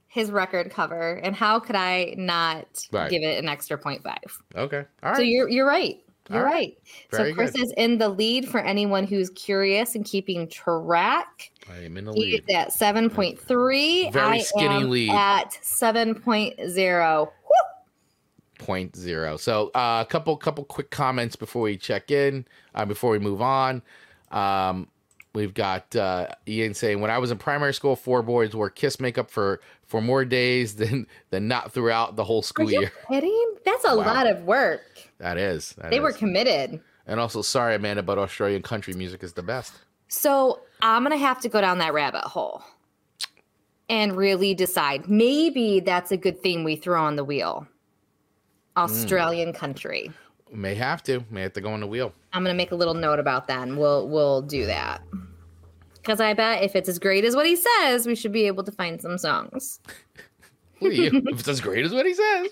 his 0.07 0.29
record 0.31 0.69
cover, 0.71 1.13
and 1.15 1.35
how 1.35 1.59
could 1.59 1.75
I 1.75 2.15
not 2.17 2.87
Right. 2.91 3.09
give 3.09 3.23
it 3.23 3.41
an 3.41 3.47
extra 3.49 3.77
0.5? 3.77 4.15
Okay. 4.55 4.85
All 5.03 5.09
right. 5.09 5.15
So 5.15 5.21
you're 5.23 5.49
you're 5.49 5.67
right. 5.67 5.97
You're 6.31 6.39
All 6.39 6.45
right. 6.45 6.77
right. 7.11 7.27
So 7.27 7.33
Chris 7.33 7.51
good. 7.51 7.63
is 7.63 7.73
in 7.77 7.97
the 7.97 8.09
lead 8.09 8.47
for 8.47 8.59
anyone 8.59 9.05
who's 9.05 9.29
curious 9.31 9.95
and 9.95 10.05
keeping 10.05 10.47
track. 10.47 11.51
I 11.69 11.77
am 11.83 11.97
in 11.97 12.05
the 12.05 12.13
He 12.13 12.31
lead. 12.47 12.49
at 12.55 12.69
7.3. 12.69 14.11
Very 14.13 14.25
I 14.39 14.39
skinny 14.39 14.75
am 14.75 14.89
lead. 14.89 15.11
At 15.11 15.51
7.0. 15.61 17.31
Point 18.59 18.95
zero. 18.95 19.37
So 19.37 19.71
uh, 19.73 20.03
a 20.05 20.09
couple 20.09 20.37
couple 20.37 20.63
quick 20.65 20.91
comments 20.91 21.35
before 21.35 21.63
we 21.63 21.77
check 21.77 22.11
in. 22.11 22.45
Uh, 22.75 22.85
before 22.85 23.09
we 23.11 23.19
move 23.19 23.41
on. 23.41 23.81
Um, 24.31 24.87
We've 25.33 25.53
got 25.53 25.95
uh, 25.95 26.27
Ian 26.45 26.73
saying, 26.73 26.99
"When 26.99 27.09
I 27.09 27.17
was 27.17 27.31
in 27.31 27.37
primary 27.37 27.73
school, 27.73 27.95
four 27.95 28.21
boys 28.21 28.53
wore 28.53 28.69
kiss 28.69 28.99
makeup 28.99 29.31
for 29.31 29.61
for 29.87 30.01
more 30.01 30.25
days 30.25 30.75
than 30.81 31.07
than 31.29 31.47
not 31.47 31.71
throughout 31.71 32.17
the 32.17 32.23
whole 32.25 32.41
Are 32.41 32.43
school 32.43 32.69
you 32.69 32.81
year." 32.81 32.91
kidding? 33.09 33.55
That's 33.63 33.85
a 33.85 33.95
Wow. 33.95 34.03
lot 34.05 34.27
of 34.27 34.43
work. 34.43 34.81
That 35.21 35.37
is. 35.37 35.73
that 35.77 35.91
They 35.91 35.99
were 35.99 36.11
committed. 36.11 36.81
and 37.05 37.19
also, 37.19 37.41
sorry, 37.43 37.75
Amanda, 37.75 38.01
but 38.03 38.17
Australian 38.17 38.63
country 38.63 38.93
music 38.95 39.23
is 39.23 39.33
the 39.33 39.43
best. 39.43 39.73
So 40.07 40.61
I'm 40.81 41.03
gonna 41.03 41.15
have 41.17 41.39
to 41.41 41.49
go 41.49 41.61
down 41.61 41.77
that 41.77 41.93
rabbit 41.93 42.23
hole 42.23 42.63
and 43.87 44.17
really 44.17 44.53
decide. 44.53 45.07
Maybe 45.09 45.79
that's 45.79 46.11
a 46.11 46.17
good 46.17 46.41
thing 46.41 46.63
we 46.63 46.75
throw 46.75 47.01
on 47.01 47.15
the 47.15 47.23
wheel. 47.23 47.67
Hmm. 48.75 48.83
Australian 48.83 49.53
country. 49.53 50.11
May 50.51 50.73
have 50.75 51.03
to. 51.03 51.23
May 51.29 51.43
have 51.43 51.53
to 51.53 51.61
go 51.61 51.71
on 51.71 51.79
the 51.81 51.87
wheel. 51.87 52.13
I'm 52.33 52.43
gonna 52.43 52.55
make 52.55 52.71
a 52.71 52.75
little 52.75 52.95
note 52.95 53.19
about 53.19 53.47
that, 53.47 53.67
and 53.67 53.77
we'll 53.77 54.09
we'll 54.09 54.41
do 54.41 54.65
that. 54.65 55.01
Because 55.93 56.19
I 56.19 56.33
bet 56.33 56.63
if 56.63 56.75
it's 56.75 56.89
as 56.89 56.97
great 56.97 57.23
as 57.25 57.35
what 57.35 57.45
he 57.45 57.55
says, 57.55 58.07
we 58.07 58.15
should 58.15 58.31
be 58.31 58.47
able 58.47 58.63
to 58.63 58.71
find 58.71 58.99
some 58.99 59.19
songs. 59.19 59.79
Look 60.81 60.93
at 60.93 60.97
you. 60.97 61.11
if 61.27 61.39
it's 61.41 61.47
as 61.47 61.61
great 61.61 61.85
as 61.85 61.93
what 61.93 62.07
he 62.07 62.15
says. 62.15 62.47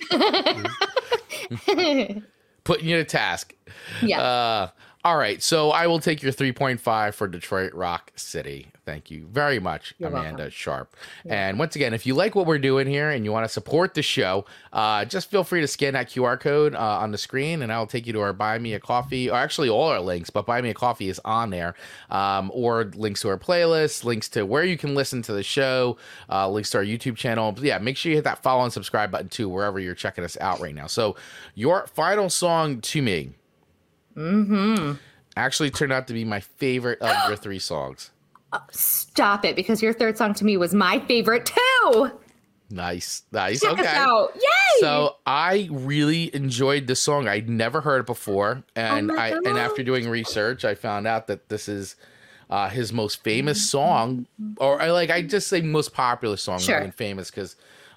Putting 2.69 2.87
you 2.87 2.97
to 2.97 3.03
task. 3.03 3.55
Yeah. 3.99 4.21
Uh, 4.21 4.69
all 5.03 5.17
right. 5.17 5.41
So 5.41 5.71
I 5.71 5.87
will 5.87 5.99
take 5.99 6.21
your 6.21 6.31
3.5 6.31 7.15
for 7.15 7.27
Detroit 7.27 7.73
Rock 7.73 8.11
City. 8.15 8.67
Thank 8.89 9.11
you 9.11 9.27
very 9.31 9.59
much, 9.59 9.93
You're 9.99 10.09
Amanda 10.09 10.29
welcome. 10.37 10.49
Sharp. 10.49 10.95
And 11.23 11.59
once 11.59 11.75
again, 11.75 11.93
if 11.93 12.07
you 12.07 12.15
like 12.15 12.33
what 12.33 12.47
we're 12.47 12.57
doing 12.57 12.87
here 12.87 13.11
and 13.11 13.23
you 13.23 13.31
want 13.31 13.45
to 13.45 13.47
support 13.47 13.93
the 13.93 14.01
show, 14.01 14.45
uh, 14.73 15.05
just 15.05 15.29
feel 15.29 15.43
free 15.43 15.61
to 15.61 15.67
scan 15.67 15.93
that 15.93 16.09
QR 16.09 16.39
code 16.39 16.73
uh, 16.73 16.79
on 16.79 17.11
the 17.11 17.17
screen 17.19 17.61
and 17.61 17.71
I'll 17.71 17.85
take 17.85 18.07
you 18.07 18.13
to 18.13 18.21
our 18.21 18.33
Buy 18.33 18.57
Me 18.57 18.73
a 18.73 18.79
Coffee, 18.79 19.29
or 19.29 19.35
actually 19.35 19.69
all 19.69 19.89
our 19.89 19.99
links, 19.99 20.31
but 20.31 20.47
Buy 20.47 20.59
Me 20.63 20.71
a 20.71 20.73
Coffee 20.73 21.07
is 21.07 21.21
on 21.23 21.51
there, 21.51 21.75
um, 22.09 22.49
or 22.51 22.85
links 22.95 23.21
to 23.21 23.29
our 23.29 23.37
playlist, 23.37 24.05
links 24.05 24.27
to 24.29 24.43
where 24.43 24.63
you 24.63 24.75
can 24.75 24.95
listen 24.95 25.21
to 25.21 25.33
the 25.33 25.43
show, 25.43 25.95
uh, 26.27 26.49
links 26.49 26.71
to 26.71 26.79
our 26.79 26.83
YouTube 26.83 27.15
channel. 27.15 27.51
But 27.51 27.65
yeah, 27.65 27.77
make 27.77 27.95
sure 27.95 28.09
you 28.09 28.15
hit 28.15 28.23
that 28.23 28.41
follow 28.41 28.63
and 28.63 28.73
subscribe 28.73 29.11
button 29.11 29.29
too, 29.29 29.49
wherever 29.49 29.79
you're 29.79 29.93
checking 29.93 30.23
us 30.23 30.35
out 30.41 30.61
right 30.61 30.73
now. 30.73 30.87
So, 30.87 31.15
your 31.53 31.85
final 31.85 32.27
song 32.31 32.81
to 32.81 33.03
me 33.03 33.33
actually 35.37 35.69
turned 35.69 35.93
out 35.93 36.07
to 36.07 36.13
be 36.13 36.25
my 36.25 36.39
favorite 36.39 36.99
of 37.01 37.15
your 37.27 37.37
three 37.37 37.59
songs. 37.59 38.09
Stop 38.71 39.45
it, 39.45 39.55
because 39.55 39.81
your 39.81 39.93
third 39.93 40.17
song 40.17 40.33
to 40.35 40.45
me 40.45 40.57
was 40.57 40.73
my 40.73 40.99
favorite 41.01 41.45
too. 41.45 42.11
Nice, 42.71 43.23
nice. 43.31 43.61
Check 43.61 43.73
us 43.73 43.79
okay. 43.79 43.87
out. 43.95 44.31
Yay! 44.35 44.79
So 44.81 45.15
I 45.25 45.67
really 45.71 46.33
enjoyed 46.35 46.85
this 46.87 47.01
song. 47.01 47.27
I'd 47.27 47.49
never 47.49 47.81
heard 47.81 48.01
it 48.01 48.05
before, 48.05 48.63
and 48.75 49.09
Oh 49.11 49.17
I 49.17 49.29
and 49.29 49.57
after 49.57 49.83
doing 49.83 50.07
research, 50.07 50.63
I 50.65 50.75
found 50.75 51.07
out 51.07 51.27
that 51.27 51.49
this 51.49 51.67
is 51.67 51.95
uh, 52.49 52.69
his 52.69 52.93
most 52.93 53.23
famous 53.23 53.67
song, 53.69 54.27
or 54.57 54.79
I 54.81 54.91
like 54.91 55.09
I 55.09 55.21
just 55.23 55.47
say 55.47 55.61
most 55.61 55.93
popular 55.93 56.37
song 56.37 56.59
Sure. 56.59 56.79
than 56.79 56.91
famous 56.91 57.31
because 57.31 57.55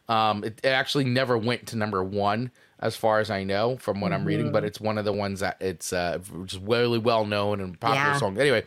um, 0.09 0.43
it, 0.45 0.59
it 0.63 0.69
actually 0.69 1.05
never 1.05 1.37
went 1.37 1.67
to 1.69 1.77
number 1.77 2.03
one 2.03 2.51
as 2.81 2.97
far 2.97 3.21
as 3.21 3.31
I 3.31 3.45
know 3.45 3.77
from 3.77 4.01
what 4.01 4.13
I'm 4.13 4.25
reading, 4.25 4.47
Mm-hmm. 4.47 4.53
but 4.55 4.65
it's 4.65 4.81
one 4.81 4.99
of 4.99 5.05
the 5.05 5.13
ones 5.13 5.41
that 5.41 5.57
it's 5.61 5.93
uh, 5.93 6.19
just 6.47 6.63
really 6.65 6.99
well 6.99 7.25
known 7.27 7.61
and 7.61 7.79
popular 7.79 8.07
Yeah. 8.13 8.19
song. 8.19 8.39
Anyway, 8.39 8.65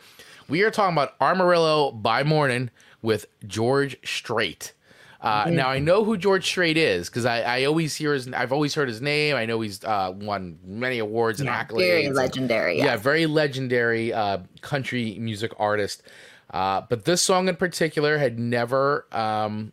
we 0.48 0.62
are 0.62 0.70
talking 0.70 0.94
about 0.94 1.14
Armadillo 1.20 1.92
by 1.92 2.22
Morning 2.22 2.70
with 3.02 3.26
George 3.46 3.96
Strait. 4.04 4.72
Uh, 5.20 5.48
now 5.50 5.68
I 5.68 5.78
know 5.80 6.04
who 6.04 6.16
George 6.16 6.44
Strait 6.46 6.76
is 6.76 7.08
because 7.08 7.24
I, 7.24 7.40
I 7.40 7.64
always 7.64 7.96
hear 7.96 8.12
his. 8.12 8.28
I've 8.32 8.52
always 8.52 8.74
heard 8.74 8.86
his 8.86 9.00
name. 9.00 9.34
I 9.34 9.44
know 9.46 9.60
he's 9.60 9.82
uh, 9.82 10.12
won 10.14 10.58
many 10.64 10.98
awards 10.98 11.40
and 11.40 11.48
Yeah, 11.48 11.64
accolades. 11.64 11.78
very 11.78 12.06
and- 12.06 12.14
legendary. 12.14 12.78
yeah, 12.78 12.96
very 12.96 13.26
legendary 13.26 14.12
uh, 14.12 14.38
country 14.60 15.16
music 15.18 15.52
artist. 15.58 16.02
Uh, 16.50 16.82
but 16.88 17.06
this 17.06 17.22
song 17.22 17.48
in 17.48 17.56
particular 17.56 18.18
had 18.18 18.38
never 18.38 19.06
um, 19.10 19.72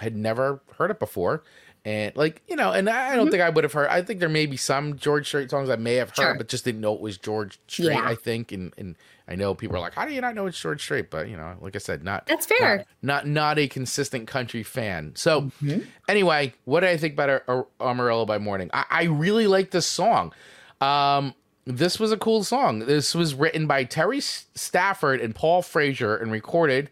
had 0.00 0.16
never 0.16 0.62
heard 0.78 0.90
it 0.90 0.98
before. 0.98 1.42
And 1.84 2.16
like 2.16 2.40
you 2.48 2.56
know, 2.56 2.72
and 2.72 2.88
I 2.88 3.14
don't 3.14 3.30
think 3.30 3.42
I 3.42 3.50
would 3.50 3.64
have 3.64 3.74
heard. 3.74 3.88
I 3.88 4.00
think 4.00 4.20
there 4.20 4.28
may 4.30 4.46
be 4.46 4.56
some 4.56 4.96
George 4.96 5.26
Strait 5.26 5.50
songs 5.50 5.68
I 5.68 5.76
may 5.76 5.96
have 5.96 6.10
heard, 6.10 6.16
Sure. 6.22 6.34
but 6.36 6.48
just 6.48 6.64
didn't 6.64 6.80
know 6.80 6.94
it 6.94 7.00
was 7.00 7.18
George 7.18 7.58
Strait. 7.66 7.88
Yeah. 7.90 8.08
I 8.08 8.14
think, 8.14 8.52
and 8.52 8.72
and 8.78 8.96
I 9.26 9.36
know 9.36 9.54
people 9.54 9.76
are 9.76 9.80
like, 9.80 9.94
"How 9.94 10.04
do 10.04 10.12
you 10.12 10.20
not 10.20 10.34
know 10.34 10.46
it's 10.46 10.60
George 10.60 10.82
Strait?" 10.82 11.10
But 11.10 11.28
you 11.28 11.36
know, 11.36 11.54
like 11.60 11.74
I 11.74 11.78
said, 11.78 12.04
not 12.04 12.26
That's 12.26 12.46
fair. 12.46 12.84
Not 13.02 13.24
not, 13.24 13.26
not 13.26 13.58
a 13.58 13.68
consistent 13.68 14.26
country 14.28 14.62
fan. 14.62 15.12
So 15.16 15.42
Mm-hmm. 15.62 15.80
anyway, 16.08 16.52
what 16.64 16.80
did 16.80 16.90
I 16.90 16.96
think 16.96 17.14
about 17.14 17.30
Ar- 17.30 17.44
Ar- 17.48 17.66
Amarillo 17.80 18.26
by 18.26 18.38
Morning? 18.38 18.70
I, 18.74 18.84
I 18.90 19.02
really 19.04 19.46
like 19.46 19.70
this 19.70 19.86
song. 19.86 20.32
Um, 20.80 21.34
this 21.64 21.98
was 21.98 22.12
a 22.12 22.18
cool 22.18 22.44
song. 22.44 22.80
This 22.80 23.14
was 23.14 23.34
written 23.34 23.66
by 23.66 23.84
Terry 23.84 24.20
Stafford 24.20 25.20
and 25.22 25.34
Paul 25.34 25.62
Fraser 25.62 26.14
and 26.16 26.30
recorded 26.30 26.90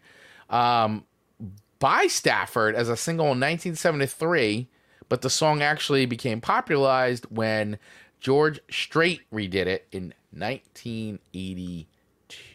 um, 0.49 1.05
by 1.77 2.07
Stafford 2.07 2.73
as 2.73 2.89
a 2.89 2.97
single 2.97 3.25
in 3.25 3.39
1973, 3.39 4.67
but 5.09 5.21
the 5.21 5.29
song 5.29 5.61
actually 5.61 6.07
became 6.07 6.41
popularized 6.41 7.25
when 7.29 7.77
George 8.19 8.59
Strait 8.71 9.21
redid 9.31 9.67
it 9.67 9.85
in 9.91 10.15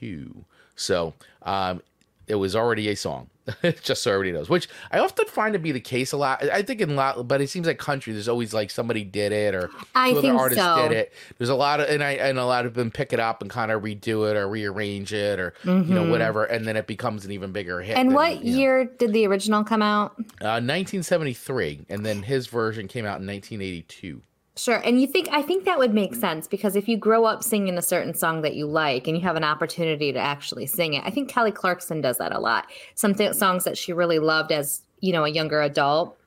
1982. 0.01 0.45
So 0.77 1.15
um, 1.43 1.83
it 2.27 2.37
was 2.37 2.55
already 2.55 2.89
a 2.89 2.95
song, 2.95 3.29
just 3.83 4.03
so 4.03 4.13
everybody 4.13 4.33
knows. 4.33 4.49
Which 4.49 4.69
I 4.93 4.99
often 4.99 5.27
find 5.27 5.55
to 5.55 5.59
be 5.59 5.73
the 5.73 5.81
case 5.81 6.13
a 6.13 6.17
lot. 6.17 6.43
I 6.51 6.63
think 6.63 6.81
in 6.81 6.91
a 6.91 6.95
lot, 6.95 7.27
but 7.27 7.41
it 7.41 7.49
seems 7.49 7.67
like 7.67 7.79
country. 7.79 8.13
There's 8.13 8.29
always 8.29 8.55
like 8.55 8.71
somebody 8.71 9.03
did 9.03 9.33
it 9.33 9.55
or 9.55 9.71
I 9.95 10.13
other 10.13 10.35
artists 10.35 10.63
so. 10.63 10.89
did 10.89 10.97
it. 10.97 11.13
There's 11.39 11.49
a 11.49 11.57
lot 11.57 11.81
of 11.81 11.89
and 11.89 12.03
I 12.03 12.13
and 12.13 12.39
a 12.39 12.45
lot 12.45 12.65
of 12.65 12.75
them 12.75 12.91
pick 12.91 13.13
it 13.13 13.19
up 13.19 13.43
and 13.43 13.51
kind 13.51 13.73
of 13.73 13.83
redo 13.83 14.31
it 14.31 14.37
or 14.37 14.49
rearrange 14.49 15.13
it 15.13 15.41
or 15.41 15.55
you 15.65 15.73
know 15.73 16.09
whatever, 16.09 16.45
and 16.45 16.67
then 16.67 16.77
it 16.77 16.87
becomes 16.87 17.25
an 17.25 17.33
even 17.33 17.51
bigger 17.53 17.81
hit. 17.81 17.93
Mm-hmm. 17.93 18.01
And 18.01 18.11
than, 18.11 18.15
what 18.15 18.45
you 18.45 18.53
know. 18.53 18.59
year 18.59 18.85
did 18.85 19.13
the 19.13 19.27
original 19.27 19.65
come 19.65 19.83
out? 19.83 20.13
Uh, 20.41 20.63
1973, 20.63 21.87
and 21.89 22.07
then 22.07 22.23
his 22.23 22.47
version 22.47 22.87
came 22.87 23.05
out 23.05 23.21
in 23.21 23.27
1982. 23.27 24.23
Sure. 24.59 24.83
And 24.85 25.01
you 25.01 25.07
think 25.07 25.29
I 25.31 25.41
think 25.41 25.65
that 25.67 25.79
would 25.79 25.95
make 25.95 26.17
sense 26.17 26.49
because 26.49 26.75
if 26.75 26.89
you 26.89 26.97
grow 26.97 27.25
up 27.25 27.45
singing 27.45 27.79
a 27.79 27.83
certain 27.83 28.13
song 28.13 28.43
that 28.43 28.57
you 28.57 28.67
like 28.67 29.07
and 29.07 29.17
you 29.17 29.23
have 29.23 29.37
an 29.37 29.45
opportunity 29.45 30.13
to 30.13 30.19
actually 30.19 30.67
sing 30.67 30.95
it, 30.95 31.05
I 31.07 31.11
think 31.11 31.29
Kelly 31.29 31.53
Clarkson 31.53 32.01
does 32.01 32.19
that 32.19 32.33
a 32.35 32.41
lot. 32.41 32.67
Some 32.97 33.15
th- 33.15 33.35
songs 33.35 33.63
that 33.63 33.79
she 33.79 33.93
really 33.93 34.19
loved 34.19 34.51
as, 34.51 34.83
you 34.99 35.13
know, 35.13 35.25
a 35.25 35.29
younger 35.29 35.61
adult, 35.63 36.19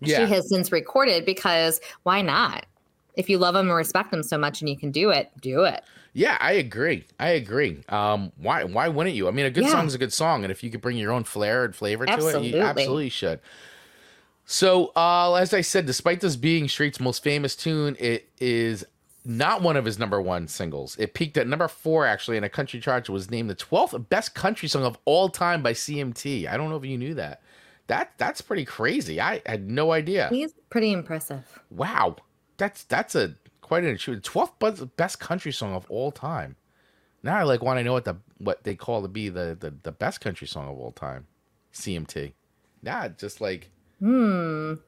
Yeah, 0.00 0.26
she 0.26 0.32
has 0.34 0.48
since 0.48 0.72
recorded 0.72 1.24
because 1.24 1.80
why 2.02 2.22
not? 2.22 2.66
If 3.14 3.30
you 3.30 3.38
love 3.38 3.54
them 3.54 3.68
and 3.68 3.76
respect 3.76 4.10
them 4.10 4.24
so 4.24 4.36
much 4.36 4.60
and 4.60 4.68
you 4.68 4.76
can 4.76 4.90
do 4.90 5.10
it, 5.10 5.30
do 5.40 5.62
it. 5.62 5.82
yeah, 6.12 6.38
I 6.40 6.52
agree. 6.54 7.04
I 7.20 7.28
agree. 7.30 7.84
Um, 7.88 8.32
why 8.36 8.64
why 8.64 8.88
wouldn't 8.88 9.14
you? 9.14 9.28
I 9.28 9.30
mean, 9.30 9.46
a 9.46 9.50
good 9.50 9.64
Yeah. 9.64 9.70
song 9.70 9.86
is 9.86 9.94
a 9.94 9.98
good 9.98 10.12
song, 10.12 10.42
and 10.42 10.50
if 10.50 10.64
you 10.64 10.70
could 10.70 10.80
bring 10.80 10.96
your 10.96 11.12
own 11.12 11.22
flair 11.22 11.64
and 11.64 11.72
flavor 11.74 12.04
to 12.04 12.12
it, 12.12 12.42
you 12.42 12.60
absolutely 12.60 13.10
should. 13.10 13.38
So, 14.52 14.90
uh, 14.96 15.34
as 15.34 15.54
I 15.54 15.60
said, 15.60 15.86
despite 15.86 16.20
this 16.20 16.34
being 16.34 16.66
Strait's 16.66 16.98
most 16.98 17.22
famous 17.22 17.54
tune, 17.54 17.96
it 18.00 18.28
is 18.40 18.84
not 19.24 19.62
one 19.62 19.76
of 19.76 19.84
his 19.84 19.96
number 19.96 20.20
one 20.20 20.48
singles. 20.48 20.96
It 20.98 21.14
peaked 21.14 21.36
at 21.36 21.46
number 21.46 21.68
four, 21.68 22.04
actually, 22.04 22.36
in 22.36 22.42
a 22.42 22.48
country 22.48 22.80
chart. 22.80 23.08
It 23.08 23.12
was 23.12 23.30
named 23.30 23.48
the 23.48 23.54
12th 23.54 24.08
best 24.08 24.34
country 24.34 24.68
song 24.68 24.82
of 24.82 24.98
all 25.04 25.28
time 25.28 25.62
by 25.62 25.72
CMT. 25.72 26.48
I 26.48 26.56
don't 26.56 26.68
know 26.68 26.74
if 26.74 26.84
you 26.84 26.98
knew 26.98 27.14
that. 27.14 27.42
That 27.86 28.14
that's 28.18 28.40
pretty 28.40 28.64
crazy. 28.64 29.20
I 29.20 29.40
had 29.46 29.70
no 29.70 29.92
idea. 29.92 30.26
He's 30.30 30.52
pretty 30.68 30.90
impressive. 30.90 31.60
Wow, 31.70 32.16
that's 32.56 32.82
that's 32.82 33.14
a 33.14 33.36
quite 33.60 33.84
an 33.84 33.90
achievement. 33.90 34.24
12th 34.24 34.58
best- 34.58 34.96
best 34.96 35.20
country 35.20 35.52
song 35.52 35.74
of 35.74 35.88
all 35.88 36.10
time. 36.10 36.56
Now 37.22 37.36
I 37.36 37.44
like 37.44 37.62
want 37.62 37.78
to 37.78 37.84
know 37.84 37.92
what 37.92 38.04
the 38.04 38.16
what 38.38 38.64
they 38.64 38.74
call 38.74 39.02
to 39.02 39.08
be 39.08 39.28
the 39.28 39.56
the, 39.58 39.72
the 39.84 39.92
best 39.92 40.20
country 40.20 40.48
song 40.48 40.68
of 40.68 40.76
all 40.76 40.90
time. 40.90 41.28
CMT. 41.72 42.32
Nah, 42.82 43.06
just 43.10 43.40
like 43.40 43.70
Probably 44.00 44.78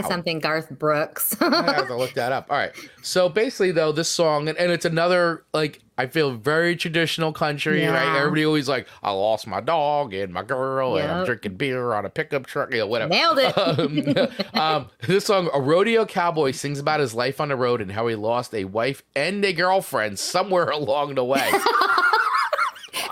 Wow. 0.00 0.08
something 0.08 0.38
Garth 0.40 0.70
Brooks. 0.70 1.36
I 1.40 1.72
have 1.74 1.88
to 1.88 1.96
look 1.96 2.14
that 2.14 2.32
up. 2.32 2.46
All 2.48 2.56
right. 2.56 2.72
So 3.02 3.28
basically, 3.28 3.72
though, 3.72 3.92
this 3.92 4.08
song, 4.08 4.48
and, 4.48 4.56
and 4.56 4.72
it's 4.72 4.86
another, 4.86 5.44
like, 5.52 5.80
I 5.98 6.06
feel 6.06 6.32
very 6.32 6.76
traditional 6.76 7.32
country, 7.32 7.86
right? 7.86 8.04
Yeah. 8.04 8.16
Everybody 8.18 8.46
always 8.46 8.68
like, 8.70 8.86
I 9.02 9.10
lost 9.10 9.46
my 9.46 9.60
dog 9.60 10.14
and 10.14 10.32
my 10.32 10.42
girl, 10.42 10.96
and 10.96 11.10
I'm 11.10 11.26
drinking 11.26 11.56
beer 11.56 11.92
on 11.92 12.06
a 12.06 12.10
pickup 12.10 12.46
truck, 12.46 12.72
you 12.72 12.78
know, 12.80 12.86
whatever. 12.86 13.10
Nailed 13.10 13.38
it. 13.38 13.58
um, 14.54 14.54
um, 14.60 14.86
this 15.06 15.26
song, 15.26 15.50
a 15.52 15.60
rodeo 15.60 16.06
cowboy 16.06 16.52
sings 16.52 16.78
about 16.78 17.00
his 17.00 17.12
life 17.14 17.38
on 17.40 17.48
the 17.48 17.56
road 17.56 17.82
and 17.82 17.92
how 17.92 18.06
he 18.06 18.14
lost 18.14 18.54
a 18.54 18.64
wife 18.64 19.02
and 19.14 19.44
a 19.44 19.52
girlfriend 19.52 20.18
somewhere 20.18 20.70
along 20.70 21.16
the 21.16 21.24
way. 21.24 21.50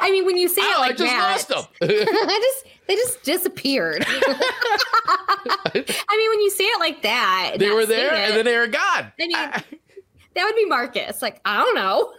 I 0.04 0.10
mean, 0.10 0.26
when 0.26 0.36
you 0.36 0.48
say 0.48 0.60
it 0.60 0.74
oh, 0.76 0.80
like 0.80 0.90
I 0.90 0.94
just 0.94 1.04
that, 1.04 1.32
lost 1.32 1.48
them. 1.48 1.64
I 1.80 2.40
just 2.42 2.66
they 2.86 2.94
just 2.94 3.22
disappeared. 3.22 4.04
I 4.06 5.72
mean, 5.74 6.30
when 6.30 6.40
you 6.40 6.50
say 6.50 6.64
it 6.64 6.78
like 6.78 7.00
that, 7.02 7.54
they 7.56 7.70
were 7.70 7.86
there 7.86 8.14
it, 8.14 8.28
and 8.28 8.36
then 8.36 8.44
they 8.44 8.58
were 8.58 8.66
gone. 8.66 9.12
I 9.18 9.26
mean, 9.26 9.30
that 9.32 9.64
would 10.44 10.56
be 10.56 10.66
Marcus. 10.66 11.22
Like, 11.22 11.40
I 11.46 11.56
don't 11.56 11.74
know. 11.74 12.12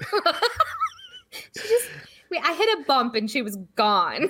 she 1.32 1.62
just, 1.62 1.90
wait, 2.32 2.42
I 2.44 2.56
hit 2.56 2.80
a 2.80 2.84
bump 2.86 3.14
and 3.14 3.30
she 3.30 3.44
was 3.44 3.56
gone. 3.76 4.30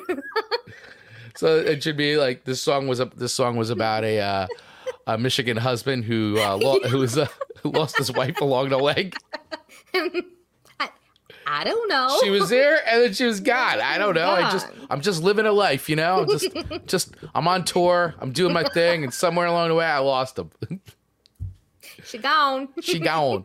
So 1.38 1.58
it 1.58 1.82
should 1.82 1.98
be 1.98 2.18
like 2.18 2.44
this 2.44 2.62
song 2.62 2.88
was 2.88 3.00
a, 3.00 3.06
this 3.06 3.34
song 3.34 3.56
was 3.56 3.70
about 3.70 4.04
a 4.04 4.20
uh, 4.20 4.48
a 5.08 5.18
Michigan 5.18 5.56
husband 5.56 6.04
who 6.04 6.38
uh, 6.40 6.58
lo- 6.58 6.80
who 6.90 7.00
was 7.00 7.18
uh, 7.18 7.28
who 7.62 7.72
lost 7.72 7.98
his 7.98 8.12
wife 8.12 8.42
along 8.42 8.70
the 8.70 8.80
way. 8.80 9.12
I 11.48 11.64
don't 11.64 11.88
know. 11.88 12.18
She 12.24 12.30
was 12.30 12.50
there 12.50 12.80
and 12.88 13.04
then 13.04 13.14
she 13.14 13.26
was 13.26 13.40
gone. 13.54 13.80
I 13.82 13.98
don't 13.98 14.16
know. 14.16 14.30
I 14.30 14.52
just 14.52 14.68
I'm 14.90 15.02
just 15.02 15.24
living 15.24 15.46
a 15.46 15.52
life, 15.52 15.90
you 15.90 15.96
know. 15.96 16.22
I'm 16.22 16.30
just 16.30 16.48
just 16.88 17.16
I'm 17.34 17.48
on 17.48 17.64
tour. 17.64 18.16
I'm 18.20 18.32
doing 18.32 18.54
my 18.54 18.64
thing, 18.64 19.04
and 19.04 19.14
somewhere 19.14 19.48
along 19.48 19.70
the 19.70 19.76
way 19.76 19.86
I 19.86 20.00
lost 20.00 20.38
him. 20.40 20.52
she 22.04 22.18
gone. 22.18 22.70
she 22.82 23.00
gone. 23.00 23.44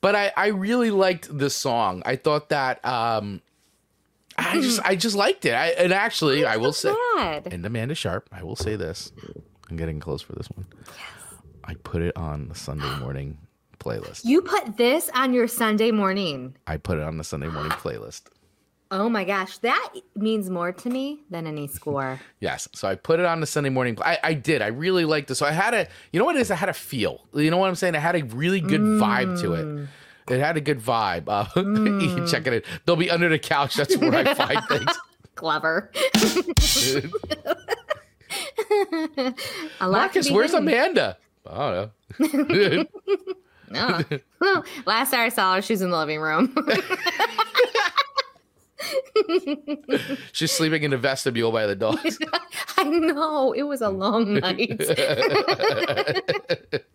But 0.00 0.14
I 0.14 0.32
I 0.36 0.46
really 0.48 0.90
liked 0.90 1.36
this 1.36 1.54
song. 1.54 2.02
I 2.04 2.16
thought 2.16 2.48
that 2.50 2.84
um 2.84 3.40
I 4.38 4.60
just 4.60 4.80
I 4.84 4.96
just 4.96 5.16
liked 5.16 5.44
it. 5.44 5.52
I 5.52 5.68
and 5.68 5.92
actually 5.92 6.44
I 6.44 6.56
will 6.56 6.72
say 6.72 6.94
Bad. 7.16 7.52
and 7.52 7.64
Amanda 7.64 7.94
Sharp, 7.94 8.28
I 8.32 8.42
will 8.42 8.56
say 8.56 8.76
this. 8.76 9.12
I'm 9.70 9.76
getting 9.76 9.98
close 10.00 10.22
for 10.22 10.34
this 10.34 10.48
one. 10.48 10.66
I 11.64 11.74
put 11.74 12.02
it 12.02 12.16
on 12.16 12.48
the 12.48 12.54
Sunday 12.54 12.98
morning 13.00 13.38
playlist. 13.78 14.24
You 14.24 14.42
put 14.42 14.76
this 14.76 15.10
on 15.14 15.32
your 15.32 15.48
Sunday 15.48 15.90
morning. 15.90 16.56
I 16.66 16.76
put 16.76 16.98
it 16.98 17.04
on 17.04 17.18
the 17.18 17.24
Sunday 17.24 17.48
morning 17.48 17.72
playlist. 17.72 18.22
Oh 18.90 19.08
my 19.08 19.24
gosh, 19.24 19.58
that 19.58 19.94
means 20.14 20.48
more 20.48 20.70
to 20.70 20.88
me 20.90 21.20
than 21.30 21.46
any 21.46 21.66
score. 21.68 22.20
Yes. 22.40 22.68
So 22.72 22.86
I 22.88 22.94
put 22.94 23.18
it 23.18 23.26
on 23.26 23.40
the 23.40 23.46
Sunday 23.46 23.70
morning. 23.70 23.98
I, 24.04 24.18
I 24.22 24.34
did. 24.34 24.62
I 24.62 24.68
really 24.68 25.04
liked 25.04 25.30
it. 25.30 25.34
So 25.34 25.46
I 25.46 25.50
had 25.50 25.74
a, 25.74 25.88
you 26.12 26.18
know 26.18 26.24
what 26.24 26.36
it 26.36 26.40
is? 26.40 26.50
I 26.50 26.54
had 26.54 26.68
a 26.68 26.74
feel. 26.74 27.26
You 27.34 27.50
know 27.50 27.56
what 27.56 27.68
I'm 27.68 27.74
saying? 27.74 27.96
I 27.96 27.98
had 27.98 28.14
a 28.16 28.24
really 28.24 28.60
good 28.60 28.80
vibe 28.80 29.40
to 29.40 29.54
it. 29.54 29.88
It 30.28 30.40
had 30.40 30.56
a 30.56 30.60
good 30.60 30.80
vibe. 30.80 31.24
Uh, 31.28 31.44
can 31.54 32.26
check 32.26 32.46
it 32.46 32.54
out. 32.54 32.80
They'll 32.84 32.96
be 32.96 33.10
under 33.10 33.28
the 33.28 33.38
couch. 33.38 33.74
That's 33.74 33.96
where 33.96 34.14
I 34.14 34.34
find 34.34 34.60
things. 34.68 34.98
Clever. 35.36 35.90
A 39.80 39.88
lot 39.88 40.12
could 40.12 40.24
Marcus, 40.26 40.30
where's 40.30 40.52
hidden. 40.52 40.68
Amanda? 40.68 41.18
I 41.48 41.90
don't 42.18 42.18
know. 42.18 42.86
No. 44.40 44.62
Last 44.84 45.12
I 45.22 45.28
saw 45.30 45.54
her, 45.56 45.62
she's 45.62 45.80
in 45.82 45.90
the 45.90 45.96
living 45.96 46.20
room. 46.20 46.54
She's 50.32 50.52
sleeping 50.52 50.82
in 50.82 50.90
the 50.90 50.98
vestibule 50.98 51.52
by 51.52 51.66
the 51.66 51.76
dogs. 51.76 52.18
I 52.76 52.84
know 52.84 53.52
it 53.52 53.62
was 53.62 53.80
a 53.80 53.88
long 53.88 54.34
night. 54.34 54.80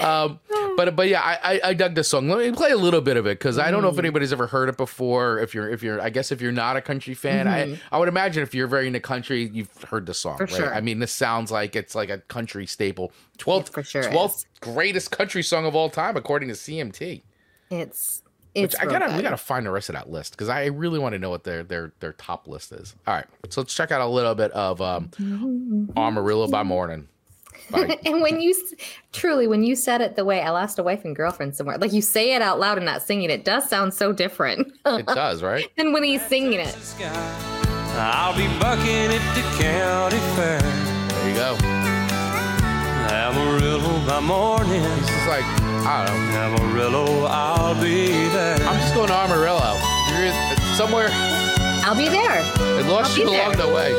um, 0.00 0.38
but 0.76 0.94
but 0.94 1.08
yeah, 1.08 1.20
I, 1.22 1.38
I 1.42 1.60
I 1.70 1.74
dug 1.74 1.94
this 1.94 2.08
song. 2.08 2.28
Let 2.28 2.38
me 2.38 2.52
play 2.52 2.70
a 2.70 2.76
little 2.76 3.00
bit 3.00 3.16
of 3.16 3.26
it 3.26 3.38
because 3.38 3.58
I 3.58 3.70
don't 3.70 3.80
Mm. 3.80 3.84
know 3.84 3.88
if 3.90 3.98
anybody's 3.98 4.32
ever 4.32 4.46
heard 4.46 4.68
it 4.68 4.76
before. 4.76 5.38
If 5.38 5.54
you're 5.54 5.68
if 5.70 5.82
you're 5.82 6.00
I 6.00 6.10
guess 6.10 6.30
if 6.30 6.40
you're 6.40 6.52
not 6.52 6.76
a 6.76 6.80
country 6.80 7.14
fan, 7.14 7.48
I 7.48 7.78
I 7.90 7.98
would 7.98 8.08
imagine 8.08 8.42
if 8.42 8.54
you're 8.54 8.66
very 8.66 8.86
into 8.86 9.00
country, 9.00 9.48
you've 9.52 9.74
heard 9.84 10.06
the 10.06 10.14
song. 10.14 10.38
Mm-hmm. 10.38 10.46
For 10.46 10.62
right? 10.62 10.68
sure. 10.68 10.74
I 10.74 10.80
mean, 10.80 10.98
this 10.98 11.12
sounds 11.12 11.50
like 11.50 11.74
it's 11.76 11.94
like 11.94 12.10
a 12.10 12.18
country 12.18 12.66
staple. 12.66 13.12
Twelfth 13.38 13.72
for 13.72 13.82
sure 13.82 14.04
12th 14.04 14.44
greatest 14.60 15.10
country 15.10 15.42
song 15.42 15.64
of 15.64 15.74
all 15.74 15.90
time 15.90 16.16
according 16.16 16.48
to 16.48 16.54
CMT. 16.54 17.22
It's 17.70 18.22
it's. 18.64 18.74
I 18.76 18.86
gotta 18.86 19.14
we 19.16 19.22
gotta 19.22 19.36
find 19.36 19.64
the 19.66 19.70
rest 19.70 19.88
of 19.88 19.94
that 19.94 20.10
list 20.10 20.32
because 20.32 20.48
I 20.48 20.66
really 20.66 20.98
want 20.98 21.14
to 21.14 21.18
know 21.18 21.30
what 21.30 21.44
their 21.44 21.62
their 21.62 21.92
their 22.00 22.12
top 22.12 22.46
list 22.48 22.72
is. 22.72 22.94
All 23.06 23.14
right, 23.14 23.26
so 23.50 23.60
let's 23.60 23.74
check 23.74 23.90
out 23.90 24.00
a 24.00 24.06
little 24.06 24.34
bit 24.34 24.50
of 24.52 24.80
um, 24.80 25.10
Amarillo 25.96 26.48
by 26.48 26.62
Morning. 26.62 27.08
By, 27.70 27.98
And 28.06 28.22
when 28.22 28.40
you 28.40 28.54
truly, 29.12 29.46
when 29.46 29.62
you 29.62 29.76
said 29.76 30.00
it 30.00 30.16
the 30.16 30.24
way 30.24 30.40
I 30.42 30.50
lost 30.50 30.78
a 30.78 30.82
wife 30.82 31.04
and 31.04 31.14
girlfriend 31.14 31.56
somewhere, 31.56 31.78
like 31.78 31.92
you 31.92 32.02
say 32.02 32.34
it 32.34 32.42
out 32.42 32.58
loud 32.60 32.78
and 32.78 32.86
not 32.86 33.02
singing, 33.02 33.30
it 33.30 33.44
does 33.44 33.68
sound 33.68 33.94
so 33.94 34.12
different 34.12 34.72
it 34.86 35.06
does 35.06 35.42
right. 35.42 35.70
And 35.76 35.92
when 35.92 36.02
he's 36.02 36.24
singing 36.26 36.60
it. 36.60 36.76
I'll 38.00 38.36
be 38.36 38.46
bucking 38.60 39.10
at 39.10 39.34
the 39.34 39.42
county 39.62 40.18
fair. 40.36 40.60
There 40.60 41.28
you 41.28 41.34
go. 41.34 41.56
Amarillo 43.10 44.06
by 44.06 44.20
morning. 44.20 44.82
This 44.82 45.10
is 45.10 45.26
like 45.26 45.67
I 45.86 46.06
don't 46.06 46.30
know. 46.32 46.56
Amarillo, 46.64 47.24
I'll 47.26 47.74
be 47.80 48.08
there. 48.28 48.56
I'm 48.56 48.80
just 48.80 48.94
going 48.94 49.08
to 49.08 49.14
Amarillo. 49.14 49.78
You're 50.10 50.32
somewhere. 50.74 51.08
I'll 51.84 51.96
be 51.96 52.08
there. 52.08 52.42
I 52.58 52.80
lost 52.88 53.12
I'll 53.12 53.18
you 53.18 53.24
along 53.30 53.56
there. 53.56 53.66
the 53.66 53.74
way. 53.74 53.92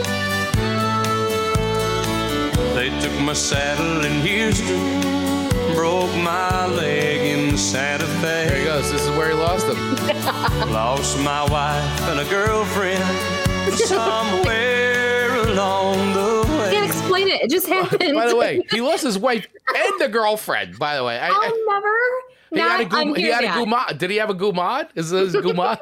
They 2.76 2.90
took 3.02 3.20
my 3.22 3.34
saddle 3.34 4.06
in 4.06 4.22
Houston, 4.22 5.02
broke 5.76 6.14
my 6.18 6.66
leg 6.68 7.20
in 7.38 7.58
Santa 7.58 8.06
Fe. 8.06 8.48
There 8.48 8.58
he 8.58 8.64
goes. 8.66 8.92
This 8.92 9.04
is 9.04 9.10
where 9.18 9.30
he 9.30 9.34
lost 9.36 9.68
him. 9.68 9.96
lost 10.72 11.18
my 11.20 11.44
wife 11.50 12.02
and 12.10 12.20
a 12.20 12.26
girlfriend 12.30 13.04
somewhere 13.76 15.36
along 15.36 16.14
the 16.14 16.39
it. 17.40 17.46
It 17.46 17.50
just 17.50 17.68
happened. 17.68 18.16
By 18.16 18.28
the 18.28 18.36
way, 18.36 18.64
he 18.72 18.82
lost 18.82 19.04
his 19.04 19.18
wife 19.18 19.48
and 19.76 19.94
the 20.00 20.10
girlfriend. 20.10 20.78
By 20.80 20.96
the 20.96 21.04
way, 21.04 21.18
I, 21.20 21.30
I'll 21.30 21.66
never. 21.68 21.96
he 22.52 22.60
had 22.60 22.82
a 22.82 22.86
gum, 22.86 23.16
he 23.16 23.28
had 23.28 23.44
a 23.44 23.48
gumad. 23.48 23.98
Did 23.98 24.10
he 24.10 24.18
have 24.18 24.30
a 24.30 24.36
gumad? 24.36 24.90
Is 24.96 25.10
this 25.10 25.34
gumad? 25.36 25.80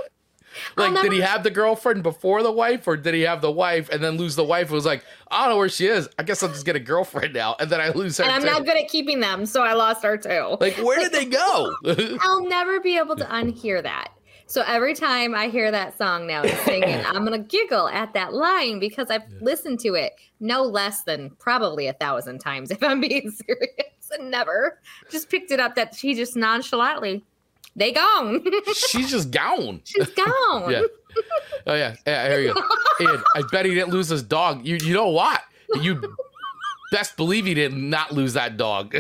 Like, 0.76 1.02
did 1.02 1.12
he 1.12 1.22
have 1.22 1.44
the 1.44 1.52
girlfriend 1.52 2.04
before 2.04 2.42
the 2.42 2.52
wife, 2.52 2.88
or 2.88 2.98
did 2.98 3.14
he 3.14 3.22
have 3.22 3.42
the 3.42 3.52
wife 3.52 3.90
and 3.90 4.04
then 4.04 4.18
lose 4.18 4.36
the 4.36 4.44
wife? 4.44 4.72
It 4.72 4.74
was 4.74 4.86
like, 4.86 5.04
I 5.30 5.44
don't 5.44 5.54
know 5.54 5.58
where 5.58 5.70
she 5.70 5.86
is. 5.88 6.10
I 6.18 6.24
guess 6.24 6.42
I'll 6.42 6.50
just 6.50 6.66
get 6.66 6.76
a 6.76 6.80
girlfriend 6.80 7.34
now, 7.34 7.56
and 7.60 7.70
then 7.70 7.80
I 7.80 7.90
lose 7.90 8.18
her. 8.18 8.24
And 8.24 8.34
I'm 8.34 8.42
too. 8.42 8.48
not 8.48 8.66
good 8.66 8.78
at 8.78 8.88
keeping 8.88 9.20
them, 9.20 9.46
so 9.46 9.62
I 9.62 9.74
lost 9.74 10.04
her 10.04 10.18
too. 10.18 10.58
Like, 10.60 10.78
where 10.78 11.00
did 11.00 11.12
they 11.14 11.26
go? 11.26 11.76
I'll 12.22 12.48
never 12.48 12.80
be 12.80 12.98
able 12.98 13.16
to 13.18 13.26
unhear 13.26 13.84
that. 13.84 14.12
So 14.48 14.64
every 14.66 14.94
time 14.94 15.36
I 15.36 15.50
hear 15.50 15.72
that 15.72 15.98
song 15.98 16.26
now 16.26 16.42
and 16.42 16.58
sing 16.60 16.84
it, 16.84 17.06
I'm 17.08 17.26
gonna 17.26 17.38
giggle 17.38 17.90
at 17.90 18.14
that 18.14 18.34
line 18.34 18.80
because 18.80 19.10
I've 19.10 19.24
listened 19.42 19.80
to 19.82 19.96
it 19.96 20.14
no 20.40 20.64
less 20.64 21.04
than 21.04 21.32
probably 21.32 21.88
a 21.88 21.94
thousand 21.94 22.40
times 22.40 22.72
if 22.72 22.82
I'm 22.82 23.02
being 23.02 23.30
serious 23.30 24.12
and 24.18 24.32
never 24.32 24.80
just 25.12 25.30
picked 25.30 25.52
it 25.52 25.60
up 25.60 25.76
that 25.76 25.96
she 25.96 26.14
just 26.14 26.36
nonchalantly 26.36 27.24
they 27.76 27.92
gone. 27.92 28.44
She's 28.74 29.12
just 29.12 29.30
gone. 29.30 29.82
She's 29.84 30.10
gone. 30.16 30.72
Yeah. 30.72 30.82
Oh 31.68 31.76
yeah. 31.76 31.96
Yeah. 32.08 32.28
Here 32.28 32.40
you 32.40 32.54
go. 32.54 32.62
Ian, 33.02 33.24
I 33.36 33.44
bet 33.52 33.66
he 33.66 33.74
didn't 33.76 33.92
lose 33.92 34.10
his 34.10 34.24
dog. 34.24 34.66
You 34.66 34.78
you 34.82 34.94
know 34.94 35.10
what? 35.10 35.42
You 35.82 36.02
best 36.92 37.18
believe 37.18 37.46
he 37.46 37.54
did 37.54 37.74
not 37.74 38.12
lose 38.12 38.34
that 38.34 38.58
dog. 38.58 38.96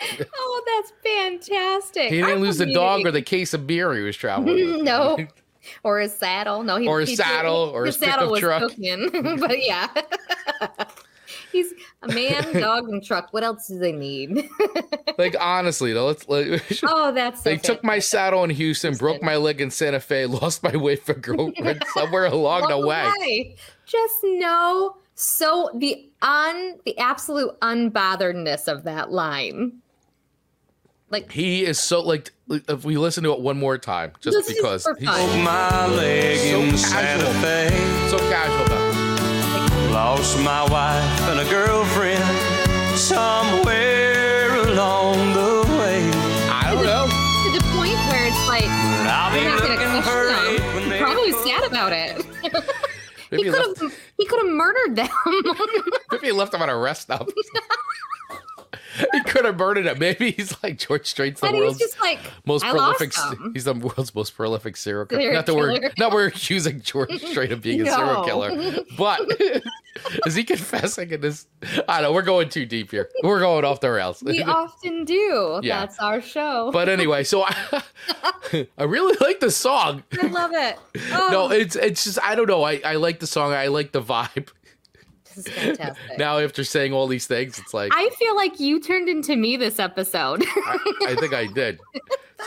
Oh, 0.38 0.62
that's 0.66 0.92
fantastic. 1.02 2.10
He 2.10 2.20
didn't 2.20 2.40
lose 2.40 2.58
the 2.58 2.72
dog 2.72 3.06
or 3.06 3.10
the 3.10 3.22
case 3.22 3.54
of 3.54 3.66
beer 3.66 3.94
he 3.94 4.02
was 4.02 4.16
traveling. 4.16 4.84
no. 4.84 5.18
Or 5.82 5.98
his 5.98 6.14
saddle. 6.14 6.62
No, 6.62 6.76
he 6.76 6.86
Or 6.86 7.00
his 7.00 7.08
he- 7.08 7.16
saddle, 7.16 7.72
or 7.74 7.86
his 7.86 7.96
pickup 7.96 8.30
was 8.30 8.38
truck. 8.38 8.62
cooking. 8.62 9.08
but 9.40 9.64
yeah. 9.64 9.88
He's 11.50 11.72
a 12.02 12.08
man, 12.08 12.52
dog, 12.60 12.88
and 12.88 13.02
truck. 13.04 13.32
What 13.32 13.42
else 13.42 13.66
do 13.66 13.76
they 13.76 13.90
need? 13.90 14.48
Like 15.18 15.34
honestly, 15.40 15.92
though, 15.92 16.06
let's. 16.06 16.28
Like, 16.28 16.62
oh, 16.84 17.10
that's 17.12 17.42
so 17.42 17.50
they 17.50 17.56
took 17.56 17.82
my 17.82 17.98
saddle 17.98 18.44
in 18.44 18.50
Houston, 18.50 18.94
broke 18.94 19.22
my 19.22 19.34
leg 19.36 19.60
in 19.60 19.70
Santa 19.72 19.98
Fe, 19.98 20.26
lost 20.26 20.62
my 20.62 20.76
wife 20.76 21.08
and 21.08 21.20
girlfriend 21.20 21.82
somewhere 21.94 22.26
along 22.26 22.68
the 22.68 22.78
Walk 22.78 23.18
way. 23.18 23.56
Just 23.86 24.14
know 24.22 24.96
so 25.14 25.70
the 25.74 26.08
un 26.22 26.78
the 26.84 26.96
absolute 26.98 27.58
unbotheredness 27.60 28.68
of 28.68 28.84
that 28.84 29.10
line. 29.10 29.80
Like 31.10 31.30
He 31.32 31.64
is 31.64 31.78
so 31.78 32.00
like. 32.02 32.32
If 32.48 32.84
we 32.84 32.96
listen 32.96 33.24
to 33.24 33.32
it 33.32 33.40
one 33.40 33.58
more 33.58 33.78
time, 33.78 34.12
just 34.20 34.36
This 34.36 34.52
because 34.56 34.84
for 34.84 34.94
he's 34.96 35.08
fun. 35.08 35.42
My 35.42 35.86
leg 35.88 36.38
So 36.38 36.60
in 36.60 36.70
casual. 36.70 36.78
Santa 36.78 37.34
Fe. 37.40 38.08
so 38.10 38.18
casual 38.18 38.66
about 38.66 38.94
it. 38.94 39.92
Lost 39.92 40.38
my 40.42 40.62
wife 40.70 41.20
and 41.22 41.40
a 41.40 41.50
girlfriend 41.50 42.24
somewhere 42.98 44.54
along 44.68 45.16
the 45.34 45.64
way. 45.78 46.08
I 46.50 46.70
don't 46.72 46.84
know. 46.84 47.06
to 47.06 47.58
the 47.58 47.64
point 47.76 47.94
where 48.10 48.26
it's 48.26 48.48
like 48.48 48.64
I'll 48.68 49.32
be 49.32 49.38
we're 49.44 49.50
not 49.50 49.60
gonna 49.60 49.74
looking 49.74 50.02
question 50.02 50.54
it 50.54 50.88
them. 50.88 50.98
Probably 51.02 51.32
sad 51.32 51.64
about 51.64 51.92
it. 51.92 52.26
He 53.28 53.38
he, 53.38 53.42
could 53.50 53.76
have 53.76 53.94
he 54.18 54.24
could 54.24 54.38
have 54.38 54.52
murdered 54.54 54.94
them. 54.94 55.08
maybe 56.12 56.26
he 56.26 56.32
left 56.32 56.54
him 56.54 56.62
on 56.62 56.68
a 56.68 56.76
rest 56.76 57.02
stop. 57.02 57.28
he 59.12 59.20
could 59.24 59.44
have 59.44 59.58
murdered 59.58 59.86
him. 59.86 59.98
Maybe 59.98 60.30
he's 60.30 60.54
like 60.62 60.78
George 60.78 61.06
Strait's 61.06 61.40
the 61.40 61.48
and 61.48 61.56
world's 61.56 61.78
just 61.78 62.00
like 62.00 62.18
most 62.46 62.64
I 62.64 62.70
prolific. 62.70 63.12
He's 63.54 63.64
the 63.64 63.74
world's 63.74 64.14
most 64.14 64.34
prolific 64.36 64.76
serial 64.76 65.06
killer. 65.06 65.32
Not 65.32 65.46
that 65.46 65.54
we're 65.54 65.90
not 65.98 66.12
we're 66.12 66.26
accusing 66.26 66.80
George 66.82 67.12
Strait 67.22 67.52
of 67.52 67.62
being 67.62 67.82
a 67.82 67.90
serial 67.90 68.24
killer, 68.24 68.74
but 68.96 69.20
is 70.26 70.34
he 70.34 70.44
confessing 70.44 71.10
in 71.10 71.20
this? 71.20 71.46
I 71.88 72.00
don't 72.00 72.10
know. 72.10 72.12
We're 72.12 72.22
going 72.22 72.48
too 72.48 72.66
deep 72.66 72.90
here. 72.90 73.10
We're 73.22 73.40
going 73.40 73.64
off 73.64 73.80
the 73.80 73.90
rails. 73.90 74.22
We 74.22 74.42
often 74.44 75.04
do. 75.04 75.60
Yeah. 75.62 75.80
That's 75.80 75.98
our 75.98 76.20
show. 76.20 76.70
but 76.72 76.88
anyway, 76.88 77.24
so 77.24 77.42
I, 77.44 77.82
I 78.78 78.84
really 78.84 79.16
like 79.20 79.40
the 79.40 79.50
song. 79.50 80.04
I 80.22 80.26
love 80.26 80.52
it. 80.54 80.78
Oh, 81.12 81.28
No, 81.30 81.50
it's 81.50 81.76
it's 81.76 82.04
just 82.04 82.18
I 82.22 82.34
don't 82.34 82.48
know. 82.48 82.62
I 82.62 82.80
I 82.84 82.94
like 82.96 83.20
the 83.20 83.26
song. 83.26 83.52
I 83.52 83.66
like 83.68 83.92
the 83.92 84.02
vibe. 84.02 84.48
This 85.36 85.46
is 85.46 85.52
fantastic. 85.52 86.18
Now 86.18 86.38
after 86.38 86.64
saying 86.64 86.92
all 86.92 87.06
these 87.06 87.26
things, 87.26 87.58
it's 87.58 87.72
like 87.74 87.92
I 87.94 88.10
feel 88.18 88.34
like 88.34 88.58
you 88.58 88.80
turned 88.80 89.08
into 89.08 89.36
me 89.36 89.56
this 89.56 89.78
episode. 89.78 90.42
I, 90.44 90.78
I 91.08 91.14
think 91.16 91.32
I 91.34 91.46
did. 91.46 91.78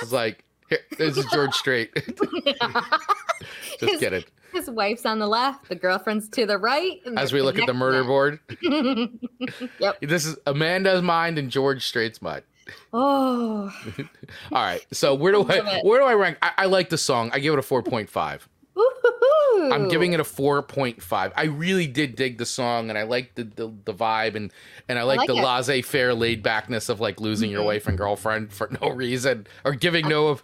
It's 0.02 0.12
like 0.12 0.44
here, 0.70 0.80
this 1.00 1.18
is 1.18 1.26
George 1.34 1.54
Strait. 1.56 1.92
Just 3.80 3.94
His- 3.94 4.02
it. 4.02 4.26
His 4.54 4.68
wife's 4.70 5.06
on 5.06 5.20
the 5.20 5.28
left, 5.28 5.70
the 5.70 5.76
girlfriend's 5.76 6.28
to 6.30 6.46
the 6.48 6.58
right. 6.58 7.00
As 7.18 7.32
we 7.32 7.42
look 7.42 7.60
at 7.60 7.68
the 7.68 7.74
murder 7.74 8.04
board, 8.04 8.40
Yep. 9.80 10.00
this 10.02 10.26
is 10.26 10.38
Amanda's 10.48 11.04
mind 11.04 11.38
and 11.38 11.52
George 11.52 11.86
Strait's 11.86 12.20
mind. 12.22 12.42
Oh, 12.94 13.72
All 14.52 14.64
right, 14.64 14.86
so 14.92 15.14
where 15.14 15.32
do 15.32 15.40
Love 15.40 15.52
I 15.52 15.82
where 15.84 16.00
do 16.00 16.06
I 16.06 16.14
rank? 16.14 16.38
I, 16.42 16.52
I 16.60 16.66
like 16.66 16.90
the 16.90 16.98
song. 16.98 17.30
I 17.34 17.40
give 17.40 17.54
it 17.54 17.60
a 17.60 17.64
four 17.64 17.84
point 17.84 18.10
five. 18.10 18.48
Woo-hoo-hoo. 19.54 19.74
I'm 19.74 19.89
giving 19.89 20.14
it 20.14 20.20
a 20.20 20.24
four 20.24 20.62
point 20.62 21.02
five. 21.02 21.32
I 21.36 21.45
really 21.45 21.88
did 21.88 22.16
dig 22.16 22.38
the 22.38 22.45
song, 22.45 22.89
and 22.89 22.97
I 22.97 23.04
like 23.04 23.36
the, 23.36 23.43
the 23.43 23.74
the 23.86 23.93
vibe, 23.93 24.36
and 24.36 24.52
and 24.88 25.00
I 25.00 25.04
like, 25.04 25.20
like 25.20 25.28
the. 25.28 25.34
Mm-hmm. 25.34 25.43
laissez 25.43 25.82
faire 25.82 26.14
laid 26.14 26.43
backness 26.43 26.89
of 26.89 27.00
like 27.00 27.20
losing 27.20 27.50
your 27.50 27.64
wife 27.64 27.88
and 27.88 27.97
girlfriend 27.97 28.52
for 28.52 28.70
no 28.82 28.89
reason 28.89 29.47
or 29.64 29.74
giving 29.74 30.08
no 30.08 30.39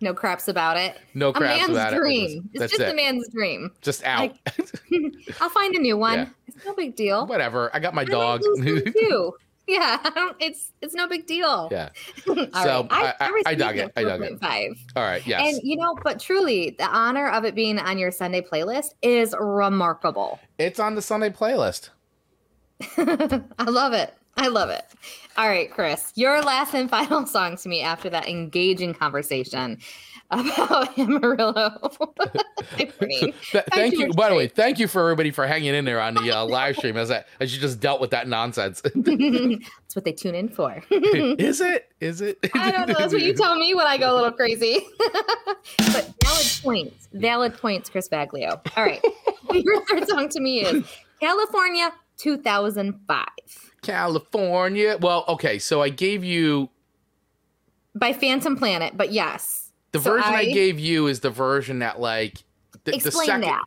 no 0.00 0.12
craps 0.14 0.48
about 0.48 0.76
it. 0.76 0.98
no 1.14 1.32
craps 1.32 1.54
a 1.54 1.58
man's 1.58 1.70
about 1.70 1.92
it. 1.92 1.96
dream. 1.96 2.50
It's 2.52 2.72
just 2.72 2.80
it. 2.80 2.90
a 2.92 2.94
man's 2.94 3.28
dream. 3.28 3.70
Just 3.80 4.02
out. 4.04 4.36
I'll 5.40 5.48
find 5.50 5.74
a 5.74 5.78
new 5.78 5.96
one. 5.96 6.18
Yeah. 6.18 6.28
It's 6.48 6.64
no 6.66 6.74
big 6.74 6.96
deal. 6.96 7.26
Whatever. 7.26 7.70
I 7.72 7.78
got 7.78 7.94
my 7.94 8.02
I 8.02 8.06
dog. 8.06 8.42
too. 8.62 9.32
Yeah, 9.66 9.98
it's 10.40 10.72
it's 10.80 10.94
no 10.94 11.06
big 11.06 11.26
deal. 11.26 11.68
yeah. 11.70 11.90
All 12.28 12.34
So, 12.62 12.88
right. 12.90 12.90
I- 12.90 13.14
I- 13.20 13.42
I 13.46 13.54
dug 13.54 13.76
it. 13.78 13.92
I 13.96 14.02
dug 14.02 14.20
it. 14.22 14.40
4.5. 14.40 14.76
All 14.96 15.02
right. 15.04 15.24
Yes. 15.26 15.54
And 15.54 15.60
you 15.62 15.76
know, 15.76 15.96
but 16.02 16.18
truly, 16.20 16.74
the 16.78 16.84
honor 16.86 17.28
of 17.28 17.44
it 17.44 17.54
being 17.54 17.78
on 17.78 17.96
your 17.98 18.10
Sunday 18.10 18.40
playlist 18.40 18.94
is 19.02 19.34
remarkable. 19.38 20.40
it's 20.58 20.80
on 20.80 20.94
the 20.96 21.02
Sunday 21.02 21.30
playlist. 21.30 21.90
I 22.96 23.64
love 23.68 23.92
it. 23.92 24.14
I 24.36 24.48
love 24.48 24.70
it. 24.70 24.82
All 25.36 25.48
right, 25.48 25.70
Chris, 25.70 26.12
your 26.14 26.42
last 26.42 26.74
and 26.74 26.88
final 26.90 27.26
song 27.26 27.56
to 27.58 27.68
me 27.68 27.80
after 27.82 28.10
that 28.10 28.28
engaging 28.28 28.94
conversation 28.94 29.78
about 30.32 30.98
Amarillo. 30.98 31.90
Th- 32.78 33.34
thank 33.72 33.98
you. 33.98 34.12
By 34.12 34.30
the 34.30 34.34
way, 34.34 34.48
thank 34.48 34.78
you 34.78 34.88
for 34.88 35.02
everybody 35.02 35.30
for 35.30 35.46
hanging 35.46 35.74
in 35.74 35.84
there 35.84 36.00
on 36.00 36.14
the 36.14 36.32
uh, 36.32 36.44
live 36.44 36.76
stream 36.76 36.96
as 36.96 37.10
I 37.10 37.24
as 37.40 37.54
you 37.54 37.60
just 37.60 37.80
dealt 37.80 38.00
with 38.00 38.10
that 38.10 38.28
nonsense. 38.28 38.80
That's 38.80 39.94
what 39.94 40.04
they 40.04 40.12
tune 40.12 40.34
in 40.34 40.48
for. 40.48 40.82
Is 40.90 41.60
it? 41.60 41.88
Is 42.00 42.20
it? 42.20 42.38
I 42.54 42.70
don't 42.70 42.88
know. 42.88 42.94
That's 42.98 43.12
what 43.12 43.22
you 43.22 43.34
tell 43.34 43.56
me 43.56 43.74
when 43.74 43.86
I 43.86 43.98
go 43.98 44.12
a 44.12 44.14
little 44.14 44.32
crazy. 44.32 44.86
but 45.92 46.12
valid 46.22 46.58
points. 46.62 47.08
Valid 47.12 47.56
points, 47.56 47.90
Chris 47.90 48.08
Baglio. 48.08 48.60
All 48.76 48.84
right. 48.84 49.04
Your 49.52 49.84
third 49.86 50.08
song 50.08 50.28
to 50.30 50.40
me 50.40 50.60
is 50.60 50.84
California 51.20 51.92
2005 52.18 53.26
California. 53.82 54.96
Well, 55.00 55.24
okay. 55.28 55.58
So 55.58 55.82
I 55.82 55.88
gave 55.90 56.24
you 56.24 56.70
by 57.94 58.12
Phantom 58.12 58.56
Planet, 58.56 58.96
but 58.96 59.12
yes. 59.12 59.61
The 59.92 60.00
So 60.00 60.12
version 60.12 60.34
I, 60.34 60.44
gave 60.44 60.78
you 60.78 61.06
is 61.06 61.20
the 61.20 61.30
version 61.30 61.78
that 61.80 62.00
like 62.00 62.38
the, 62.84 62.90
the 62.92 62.96
Explain 62.96 63.26
second. 63.26 63.42
that. 63.42 63.62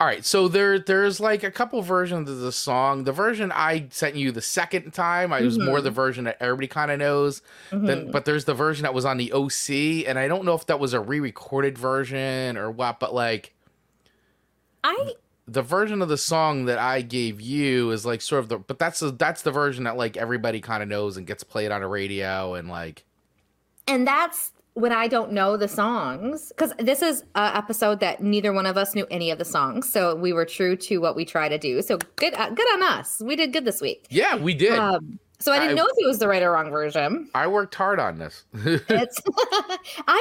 All 0.00 0.06
right, 0.08 0.24
so 0.24 0.48
there 0.48 0.80
there's 0.80 1.20
like 1.20 1.44
a 1.44 1.50
couple 1.50 1.80
versions 1.82 2.28
of 2.28 2.38
the 2.40 2.50
song. 2.50 3.04
The 3.04 3.12
version 3.12 3.52
I 3.52 3.86
sent 3.90 4.16
you 4.16 4.32
the 4.32 4.42
second 4.42 4.92
time, 4.92 5.32
I 5.32 5.42
was 5.42 5.58
more 5.58 5.76
Mm-hmm. 5.76 5.84
the 5.84 5.90
version 5.92 6.24
that 6.24 6.38
everybody 6.40 6.66
kind 6.66 6.90
of 6.90 6.98
knows. 6.98 7.40
Then, 7.70 8.10
but 8.10 8.24
there's 8.24 8.44
the 8.44 8.54
version 8.54 8.82
that 8.82 8.94
was 8.94 9.04
on 9.04 9.16
the 9.16 9.32
OC, 9.32 10.08
and 10.08 10.18
I 10.18 10.26
don't 10.26 10.44
know 10.44 10.54
if 10.54 10.66
that 10.66 10.80
was 10.80 10.92
a 10.92 10.98
re-recorded 11.00 11.78
version 11.78 12.56
or 12.56 12.68
what. 12.70 12.98
But 12.98 13.14
like 13.14 13.54
I 14.82 15.12
the 15.46 15.62
version 15.62 16.02
of 16.02 16.08
the 16.08 16.18
song 16.18 16.64
that 16.64 16.78
I 16.78 17.02
gave 17.02 17.40
you 17.40 17.90
is 17.92 18.04
like 18.06 18.22
sort 18.22 18.40
of 18.40 18.48
the, 18.48 18.58
but 18.58 18.78
that's 18.80 19.00
the 19.00 19.12
that's 19.12 19.42
the 19.42 19.50
version 19.52 19.84
that 19.84 19.96
like 19.96 20.16
everybody 20.16 20.60
kind 20.60 20.82
of 20.82 20.88
knows 20.88 21.16
and 21.16 21.26
gets 21.26 21.44
played 21.44 21.70
on 21.70 21.82
a 21.82 21.88
radio 21.88 22.54
and 22.54 22.68
like 22.68 23.04
and 23.86 24.06
that's 24.06 24.50
when 24.74 24.92
I 24.92 25.06
don't 25.06 25.32
know 25.32 25.56
the 25.56 25.68
songs 25.68 26.48
because 26.48 26.72
this 26.78 27.02
is 27.02 27.24
an 27.34 27.56
episode 27.56 28.00
that 28.00 28.22
neither 28.22 28.52
one 28.52 28.66
of 28.66 28.76
us 28.78 28.94
knew 28.94 29.06
any 29.10 29.30
of 29.30 29.38
the 29.38 29.44
songs, 29.44 29.88
so 29.88 30.14
we 30.14 30.32
were 30.32 30.44
true 30.46 30.76
to 30.76 30.98
what 30.98 31.14
we 31.14 31.24
try 31.24 31.48
to 31.48 31.58
do. 31.58 31.82
So 31.82 31.98
good, 32.16 32.34
uh, 32.34 32.50
good 32.50 32.66
on 32.74 32.82
us. 32.82 33.20
We 33.24 33.36
did 33.36 33.52
good 33.52 33.64
this 33.64 33.80
week. 33.82 34.06
yeah, 34.10 34.36
we 34.36 34.54
did. 34.54 34.78
Um, 34.78 35.18
So 35.40 35.50
I 35.52 35.58
didn't 35.58 35.72
I- 35.72 35.82
know 35.82 35.88
if 35.92 35.96
it 35.98 36.06
was 36.06 36.20
the 36.20 36.28
right 36.28 36.42
or 36.42 36.52
wrong 36.52 36.70
version. 36.70 37.28
I 37.34 37.48
worked 37.48 37.74
hard 37.74 37.98
on 37.98 38.18
this. 38.18 38.44
I'm 40.06 40.18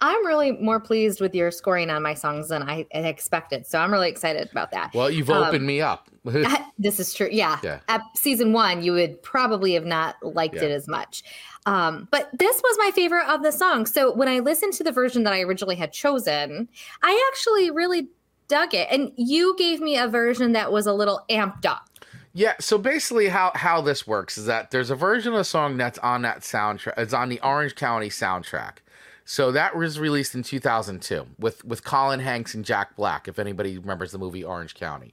I'm 0.00 0.26
really 0.26 0.52
more 0.52 0.80
pleased 0.80 1.20
with 1.20 1.34
your 1.34 1.50
scoring 1.50 1.90
on 1.90 2.02
my 2.02 2.14
songs 2.14 2.48
than 2.48 2.62
I 2.62 2.86
expected. 2.92 3.66
So 3.66 3.78
I'm 3.80 3.92
really 3.92 4.08
excited 4.08 4.48
about 4.50 4.70
that. 4.70 4.94
well, 4.94 5.10
you've 5.10 5.28
Um, 5.28 5.42
opened 5.44 5.66
me 5.66 5.80
up. 5.80 6.08
this 6.78 7.00
is 7.00 7.12
true. 7.12 7.28
Yeah. 7.30 7.58
Yeah. 7.62 7.80
At 7.88 8.02
season 8.16 8.52
one, 8.52 8.82
you 8.82 8.92
would 8.92 9.22
probably 9.22 9.74
have 9.74 9.84
not 9.86 10.16
liked 10.22 10.54
Yeah. 10.54 10.64
it 10.64 10.70
as 10.70 10.86
much. 10.88 11.22
Um, 11.66 12.08
but 12.10 12.30
this 12.38 12.60
was 12.62 12.76
my 12.78 12.90
favorite 12.94 13.28
of 13.28 13.42
the 13.42 13.52
songs. 13.52 13.92
So 13.92 14.14
when 14.14 14.28
I 14.28 14.38
listened 14.38 14.72
to 14.74 14.84
the 14.84 14.92
version 14.92 15.24
that 15.24 15.32
I 15.32 15.42
originally 15.42 15.76
had 15.76 15.92
chosen, 15.92 16.68
I 17.02 17.30
actually 17.32 17.70
really 17.70 18.08
dug 18.48 18.74
it. 18.74 18.88
And 18.90 19.12
you 19.16 19.54
gave 19.58 19.80
me 19.80 19.96
a 19.96 20.08
version 20.08 20.52
that 20.52 20.72
was 20.72 20.86
a 20.86 20.92
little 20.92 21.24
amped 21.30 21.66
up. 21.66 21.86
Yeah, 22.32 22.54
so 22.60 22.78
basically 22.78 23.28
how 23.28 23.50
how 23.56 23.80
this 23.80 24.06
works 24.06 24.38
is 24.38 24.46
that 24.46 24.70
there's 24.70 24.90
a 24.90 24.94
version 24.94 25.32
of 25.32 25.38
the 25.38 25.44
song 25.44 25.76
that's 25.76 25.98
on 25.98 26.22
that 26.22 26.40
soundtrack. 26.40 26.94
It's 26.96 27.12
on 27.12 27.28
the 27.28 27.40
Orange 27.40 27.74
County 27.74 28.08
soundtrack. 28.08 28.78
So 29.24 29.52
that 29.52 29.76
was 29.76 29.98
released 29.98 30.34
in 30.34 30.42
2002 30.42 31.26
with 31.38 31.64
with 31.64 31.82
Colin 31.82 32.20
Hanks 32.20 32.54
and 32.54 32.64
Jack 32.64 32.94
Black 32.94 33.26
if 33.26 33.38
anybody 33.38 33.78
remembers 33.78 34.12
the 34.12 34.18
movie 34.18 34.44
Orange 34.44 34.74
County. 34.74 35.12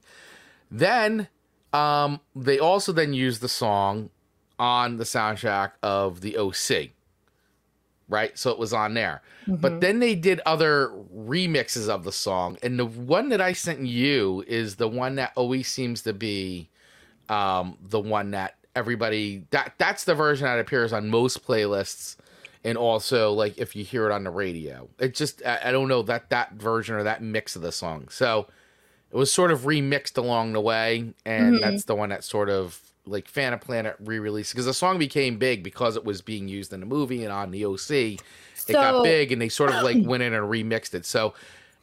Then 0.70 1.28
um 1.72 2.20
they 2.36 2.58
also 2.60 2.92
then 2.92 3.12
used 3.12 3.40
the 3.40 3.48
song 3.48 4.10
on 4.58 4.96
the 4.96 5.04
soundtrack 5.04 5.72
of 5.82 6.20
the 6.20 6.36
OC. 6.36 6.90
Right? 8.08 8.38
So 8.38 8.50
it 8.50 8.58
was 8.58 8.72
on 8.72 8.94
there. 8.94 9.22
But 9.46 9.80
then 9.80 9.98
they 9.98 10.14
did 10.14 10.40
other 10.46 10.90
remixes 11.14 11.88
of 11.88 12.04
the 12.04 12.12
song 12.12 12.56
and 12.62 12.78
the 12.78 12.86
one 12.86 13.28
that 13.30 13.40
I 13.40 13.52
sent 13.52 13.80
you 13.80 14.44
is 14.46 14.76
the 14.76 14.88
one 14.88 15.16
that 15.16 15.32
always 15.36 15.68
seems 15.68 16.02
to 16.02 16.12
be 16.12 16.68
um, 17.28 17.76
the 17.82 18.00
one 18.00 18.30
that 18.32 18.56
everybody 18.74 19.44
that 19.50 19.72
that's 19.78 20.04
the 20.04 20.14
version 20.14 20.46
that 20.46 20.58
appears 20.58 20.92
on 20.92 21.08
most 21.08 21.44
playlists 21.44 22.16
and 22.64 22.78
also 22.78 23.32
like 23.32 23.58
if 23.58 23.74
you 23.74 23.82
hear 23.84 24.06
it 24.06 24.12
on 24.12 24.22
the 24.22 24.30
radio 24.30 24.88
it 24.98 25.14
just 25.14 25.42
I, 25.44 25.58
I 25.64 25.72
don't 25.72 25.88
know 25.88 26.02
that 26.02 26.30
that 26.30 26.52
version 26.52 26.94
or 26.94 27.02
that 27.02 27.22
mix 27.22 27.56
of 27.56 27.62
the 27.62 27.72
song 27.72 28.08
so 28.08 28.46
it 29.10 29.16
was 29.16 29.32
sort 29.32 29.50
of 29.50 29.62
remixed 29.62 30.16
along 30.16 30.52
the 30.52 30.60
way 30.60 31.12
and 31.24 31.60
that's 31.60 31.84
the 31.84 31.96
one 31.96 32.10
that 32.10 32.22
sort 32.22 32.48
of 32.48 32.87
like 33.08 33.28
Phantom 33.28 33.58
Planet 33.58 33.96
re-released 34.00 34.52
because 34.52 34.66
the 34.66 34.74
song 34.74 34.98
became 34.98 35.38
big 35.38 35.62
because 35.62 35.96
it 35.96 36.04
was 36.04 36.20
being 36.22 36.48
used 36.48 36.72
in 36.72 36.80
the 36.80 36.86
movie 36.86 37.24
and 37.24 37.32
on 37.32 37.50
the 37.50 37.64
OC 37.64 37.90
it 37.90 38.20
got 38.68 39.02
big 39.02 39.32
and 39.32 39.40
they 39.40 39.48
sort 39.48 39.70
of 39.70 39.82
like 39.82 39.96
went 40.04 40.22
in 40.22 40.34
and 40.34 40.44
remixed 40.44 40.94
it. 40.94 41.06
So 41.06 41.34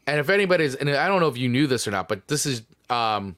and 0.07 0.19
if 0.19 0.29
anybody's 0.29 0.75
and 0.75 0.89
I 0.89 1.07
don't 1.07 1.19
know 1.19 1.27
if 1.27 1.37
you 1.37 1.49
knew 1.49 1.67
this 1.67 1.87
or 1.87 1.91
not 1.91 2.07
but 2.07 2.27
this 2.27 2.45
is 2.45 2.61
um 2.89 3.35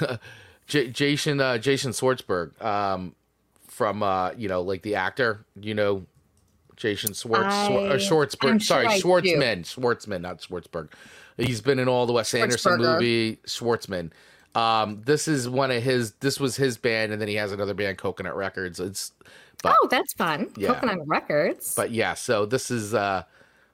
J- 0.66 0.88
Jason 0.88 1.40
uh, 1.40 1.58
Jason 1.58 1.92
Schwartzberg 1.92 2.60
um, 2.62 3.14
from 3.66 4.02
uh, 4.02 4.30
you 4.36 4.48
know 4.48 4.62
like 4.62 4.82
the 4.82 4.94
actor 4.94 5.44
you 5.60 5.74
know 5.74 6.04
Jason 6.76 7.12
Schwartz 7.12 7.54
I- 7.54 7.68
Schwar- 7.68 7.90
or 7.90 7.96
Schwartzberg 7.96 8.60
sure 8.60 8.60
sorry. 8.60 8.86
Schwartzman 8.86 9.60
Schwartzman 9.64 10.20
not 10.22 10.40
Schwartzberg. 10.40 10.88
He's 11.36 11.60
been 11.60 11.78
in 11.80 11.88
all 11.88 12.06
the 12.06 12.12
Wes 12.12 12.32
Anderson 12.32 12.78
movie 12.78 13.36
Schwartzman 13.46 14.10
um, 14.54 15.02
this 15.04 15.26
is 15.28 15.48
one 15.48 15.70
of 15.70 15.82
his 15.82 16.12
this 16.20 16.38
was 16.38 16.56
his 16.56 16.76
band 16.78 17.12
and 17.12 17.20
then 17.20 17.28
he 17.28 17.34
has 17.34 17.52
another 17.52 17.74
band 17.74 17.98
Coconut 17.98 18.36
Records 18.36 18.78
it's 18.80 19.12
but 19.62 19.74
Oh, 19.82 19.88
that's 19.90 20.12
fun. 20.12 20.50
Yeah. 20.56 20.74
Coconut 20.74 20.98
Records. 21.06 21.74
but 21.74 21.90
yeah 21.90 22.14
so 22.14 22.46
this 22.46 22.70
is 22.70 22.94
uh 22.94 23.22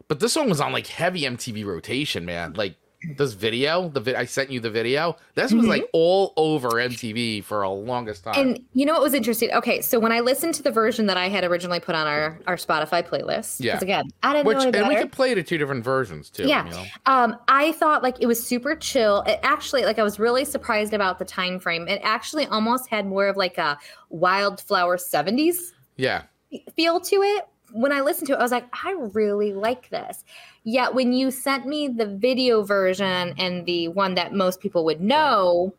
but 0.09 0.21
this 0.21 0.35
one 0.37 0.49
was 0.49 0.61
on 0.61 0.73
like 0.73 0.87
heavy 0.87 1.23
MTV 1.23 1.65
rotation 1.65 2.25
man 2.25 2.55
like 2.55 2.77
this 3.17 3.33
video 3.33 3.89
the 3.89 4.01
vi- 4.01 4.15
I 4.15 4.27
sent 4.27 4.51
you 4.51 4.61
the 4.61 4.69
video 4.71 5.17
this 5.35 5.53
was 5.53 5.67
like 5.67 5.89
all 5.95 6.35
over 6.37 6.69
MTV 6.73 7.43
for 7.45 7.63
a 7.63 7.71
longest 7.71 8.25
time 8.25 8.35
And 8.37 8.65
you 8.75 8.85
know 8.85 8.93
what 8.93 9.03
was 9.03 9.15
interesting? 9.15 9.51
Okay, 9.53 9.81
so 9.81 9.99
when 9.99 10.13
I 10.13 10.21
listened 10.21 10.55
to 10.57 10.63
the 10.63 10.71
version 10.71 11.07
that 11.07 11.17
I 11.17 11.29
had 11.29 11.43
originally 11.45 11.81
put 11.81 11.95
on 11.95 12.07
our, 12.07 12.39
our 12.47 12.57
Spotify 12.57 13.03
playlist, 13.07 13.57
Yeah. 13.61 13.79
again, 13.81 14.05
I 14.23 14.35
didn't 14.35 14.47
Which 14.47 14.59
know 14.59 14.65
any 14.69 14.79
and 14.79 14.89
we 14.89 14.97
could 14.97 15.13
play 15.13 15.31
it 15.31 15.39
at 15.39 15.47
two 15.47 15.57
different 15.57 15.83
versions 15.83 16.29
too. 16.29 16.47
yeah, 16.47 16.67
You 16.67 16.71
know? 16.73 16.85
um, 17.07 17.37
I 17.49 17.73
thought 17.73 18.03
like 18.03 18.17
it 18.21 18.27
was 18.27 18.43
super 18.47 18.77
chill. 18.77 19.23
It 19.23 19.41
actually, 19.43 19.85
like, 19.85 19.99
I 19.99 20.03
was 20.03 20.19
really 20.19 20.45
surprised 20.45 20.93
about 20.93 21.19
the 21.19 21.25
time 21.25 21.59
frame. 21.59 21.89
It 21.89 22.01
actually 22.05 22.47
almost 22.47 22.89
had 22.91 23.07
more 23.07 23.29
of 23.29 23.37
like 23.37 23.57
a 23.57 23.79
wildflower 24.11 24.97
'70s 24.99 25.73
Yeah. 25.97 26.23
feel 26.77 27.01
to 27.01 27.17
it. 27.23 27.47
When 27.73 27.93
I 27.93 28.01
listened 28.01 28.27
to 28.27 28.33
it, 28.35 28.39
I 28.39 28.43
was 28.43 28.51
like, 28.53 28.67
I 28.85 28.93
really 29.15 29.53
like 29.53 29.89
this. 29.91 30.25
Yet 30.65 30.95
when 30.95 31.13
you 31.13 31.31
sent 31.31 31.67
me 31.67 31.89
the 31.89 32.07
video 32.07 32.63
version 32.63 33.35
and 33.39 33.65
the 33.67 33.89
one 33.89 34.15
that 34.15 34.35
most 34.35 34.61
people 34.61 34.85
would 34.85 35.01
know, 35.01 35.75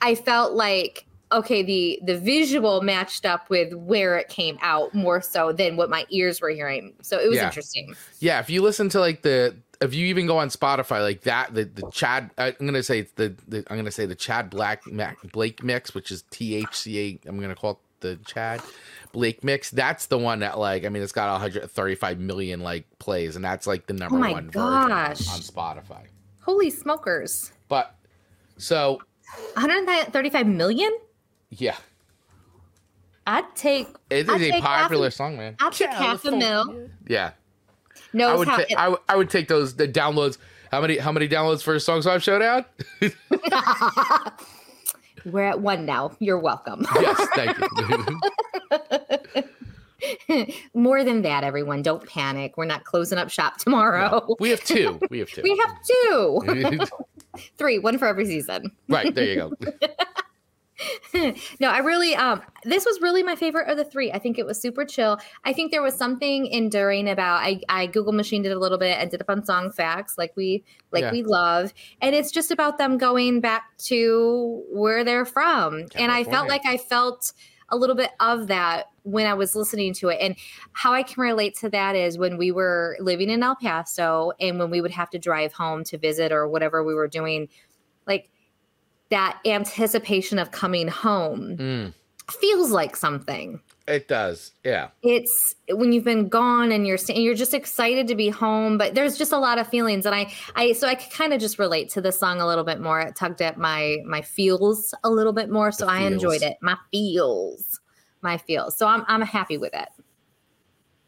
I 0.00 0.14
felt 0.14 0.54
like 0.54 1.06
okay, 1.32 1.62
the 1.62 1.98
the 2.04 2.16
visual 2.16 2.82
matched 2.82 3.26
up 3.26 3.50
with 3.50 3.74
where 3.74 4.16
it 4.16 4.28
came 4.28 4.58
out 4.62 4.94
more 4.94 5.20
so 5.20 5.52
than 5.52 5.76
what 5.76 5.90
my 5.90 6.06
ears 6.10 6.40
were 6.40 6.50
hearing. 6.50 6.94
So 7.02 7.18
it 7.18 7.28
was 7.28 7.36
Yeah. 7.36 7.46
interesting. 7.46 7.94
Yeah. 8.20 8.38
If 8.40 8.48
you 8.48 8.62
listen 8.62 8.88
to 8.90 9.00
like 9.00 9.22
the 9.22 9.56
if 9.80 9.92
you 9.92 10.06
even 10.06 10.26
go 10.26 10.38
on 10.38 10.48
Spotify 10.48 11.02
like 11.02 11.22
that, 11.22 11.52
the 11.52 11.64
the 11.64 11.90
Chad 11.90 12.30
I'm 12.38 12.54
gonna 12.60 12.82
say 12.82 13.00
it's 13.00 13.12
the, 13.12 13.34
the 13.48 13.64
I'm 13.68 13.76
gonna 13.76 13.90
say 13.90 14.06
the 14.06 14.14
Chad 14.14 14.50
Black 14.50 14.86
Mac, 14.86 15.18
Blake 15.32 15.62
mix, 15.62 15.94
which 15.94 16.10
is 16.10 16.22
THCA. 16.30 17.18
I'm 17.26 17.40
gonna 17.40 17.56
call 17.56 17.72
it 17.72 17.78
the 18.00 18.16
Chad 18.24 18.62
Blake 19.16 19.42
mix. 19.42 19.70
That's 19.70 20.06
the 20.06 20.18
one 20.18 20.40
that 20.40 20.58
like 20.58 20.84
I 20.84 20.90
mean 20.90 21.02
it's 21.02 21.10
got 21.10 21.32
135 21.32 22.18
million 22.20 22.60
like 22.60 22.84
plays, 22.98 23.34
and 23.34 23.42
that's 23.42 23.66
like 23.66 23.86
the 23.86 23.94
oh 23.94 23.96
number 23.96 24.16
Oh 24.16 24.20
my 24.20 24.32
one 24.32 24.50
version 24.50 24.60
on, 24.60 24.90
on 24.92 25.14
Spotify. 25.14 26.02
Holy 26.42 26.68
smokers. 26.68 27.50
But 27.68 27.94
so 28.58 29.00
135 29.54 30.46
million? 30.46 30.92
yeah, 31.48 31.76
I'd 33.26 33.56
take 33.56 33.88
it 34.10 34.28
I'd 34.28 34.40
is 34.42 34.48
a 34.48 34.50
take 34.50 34.62
half 34.62 34.82
popular 34.82 35.08
a- 35.08 35.10
song, 35.10 35.38
man. 35.38 35.56
I'd 35.60 35.72
take 35.72 35.88
half 35.88 36.22
a 36.26 36.32
mil. 36.32 36.88
Yeah. 37.08 37.30
No, 38.12 38.28
I 38.28 38.36
would, 38.36 38.48
ta- 38.48 38.64
I, 38.76 38.88
would- 38.90 38.98
would 39.16 39.30
take 39.30 39.48
those 39.48 39.76
the 39.76 39.88
downloads. 39.88 40.36
How 40.70 40.82
many 40.82 40.98
how 40.98 41.10
many 41.10 41.26
downloads 41.26 41.62
for 41.62 41.74
a 41.74 41.80
Song 41.80 42.02
Swap 42.02 42.20
Showdown? 42.20 42.66
we're 45.24 45.42
at 45.44 45.60
one 45.60 45.86
now. 45.86 46.12
You're 46.18 46.38
welcome. 46.38 46.84
yes, 47.00 47.26
thank 47.34 47.56
you. 47.58 48.20
More 50.74 51.04
than 51.04 51.22
that, 51.22 51.44
everyone. 51.44 51.82
Don't 51.82 52.06
panic. 52.06 52.56
We're 52.56 52.64
not 52.66 52.84
closing 52.84 53.18
up 53.18 53.30
shop 53.30 53.58
tomorrow. 53.58 54.36
we 54.38 54.50
have 54.50 54.62
two. 54.62 54.98
We 55.10 55.18
have 55.20 55.28
two. 55.30 55.42
We 55.42 55.56
have 55.58 55.76
two, 55.86 56.78
three, 57.58 57.78
one 57.78 57.98
for 57.98 58.06
every 58.06 58.26
season. 58.26 58.72
right 58.88 59.14
there, 59.14 59.24
you 59.24 59.36
go. 59.36 59.52
no, 61.58 61.70
I 61.70 61.78
really 61.78 62.14
um 62.14 62.42
this 62.64 62.84
was 62.84 63.00
really 63.00 63.22
my 63.22 63.34
favorite 63.34 63.68
of 63.70 63.78
the 63.78 63.84
three. 63.84 64.12
I 64.12 64.18
think 64.18 64.38
it 64.38 64.44
was 64.44 64.60
super 64.60 64.84
chill. 64.84 65.18
I 65.46 65.54
think 65.54 65.72
there 65.72 65.80
was 65.82 65.94
something 65.94 66.46
enduring 66.46 67.08
about 67.08 67.36
I 67.40 67.62
I 67.70 67.86
Google 67.86 68.12
machined 68.12 68.44
it 68.44 68.52
a 68.52 68.58
little 68.58 68.76
bit 68.76 68.98
and 68.98 69.10
did 69.10 69.22
up 69.22 69.30
on 69.30 69.42
song 69.46 69.70
facts 69.72 70.18
like 70.18 70.34
we 70.36 70.64
like 70.92 71.00
Yeah. 71.02 71.12
we 71.12 71.22
love. 71.22 71.72
And 72.02 72.14
it's 72.14 72.30
just 72.30 72.50
about 72.50 72.76
them 72.76 72.98
going 72.98 73.40
back 73.40 73.74
to 73.86 74.62
where 74.70 75.02
they're 75.02 75.24
from. 75.24 75.86
And 75.94 76.12
I 76.12 76.24
felt 76.24 76.46
like 76.48 76.66
I 76.66 76.76
felt 76.76 77.32
a 77.68 77.76
little 77.76 77.96
bit 77.96 78.10
of 78.20 78.46
that 78.48 78.86
when 79.02 79.26
I 79.26 79.34
was 79.34 79.56
listening 79.56 79.92
to 79.94 80.08
it. 80.08 80.18
And 80.20 80.36
how 80.72 80.92
I 80.92 81.02
can 81.02 81.22
relate 81.22 81.56
to 81.58 81.70
that 81.70 81.96
is 81.96 82.18
when 82.18 82.36
we 82.36 82.52
were 82.52 82.96
living 83.00 83.30
in 83.30 83.42
El 83.42 83.56
Paso 83.56 84.32
and 84.40 84.58
when 84.58 84.70
we 84.70 84.80
would 84.80 84.90
have 84.90 85.10
to 85.10 85.18
drive 85.18 85.52
home 85.52 85.84
to 85.84 85.98
visit 85.98 86.32
or 86.32 86.48
whatever 86.48 86.84
we 86.84 86.94
were 86.94 87.08
doing, 87.08 87.48
like 88.06 88.30
that 89.10 89.38
anticipation 89.44 90.38
of 90.38 90.50
coming 90.50 90.88
home 90.88 91.56
Mm, 91.56 91.94
feels 92.30 92.70
like 92.70 92.96
something. 92.96 93.60
It 93.86 94.08
does. 94.08 94.52
Yeah. 94.64 94.88
It's 95.02 95.54
when 95.68 95.92
you've 95.92 96.04
been 96.04 96.28
gone 96.28 96.72
and 96.72 96.86
you're 96.86 96.98
st- 96.98 97.18
you're 97.18 97.34
just 97.34 97.54
excited 97.54 98.08
to 98.08 98.14
be 98.14 98.28
home, 98.28 98.78
but 98.78 98.94
there's 98.94 99.16
just 99.16 99.32
a 99.32 99.38
lot 99.38 99.58
of 99.58 99.68
feelings, 99.68 100.06
and 100.06 100.14
I 100.14 100.32
I 100.56 100.72
so 100.72 100.88
I 100.88 100.96
could 100.96 101.12
kind 101.12 101.32
of 101.32 101.40
just 101.40 101.58
relate 101.58 101.90
to 101.90 102.00
the 102.00 102.12
song 102.12 102.40
a 102.40 102.46
little 102.46 102.64
bit 102.64 102.80
more. 102.80 103.00
It 103.00 103.14
tugged 103.14 103.42
at 103.42 103.58
my 103.58 103.98
my 104.04 104.22
feels 104.22 104.92
a 105.04 105.10
little 105.10 105.32
bit 105.32 105.50
more, 105.50 105.70
so 105.70 105.86
I 105.86 106.00
enjoyed 106.00 106.42
it. 106.42 106.56
My 106.60 106.76
feels, 106.90 107.80
my 108.22 108.38
feels. 108.38 108.76
So 108.76 108.86
I'm 108.86 109.04
I'm 109.06 109.22
happy 109.22 109.56
with 109.56 109.74
it. 109.74 109.88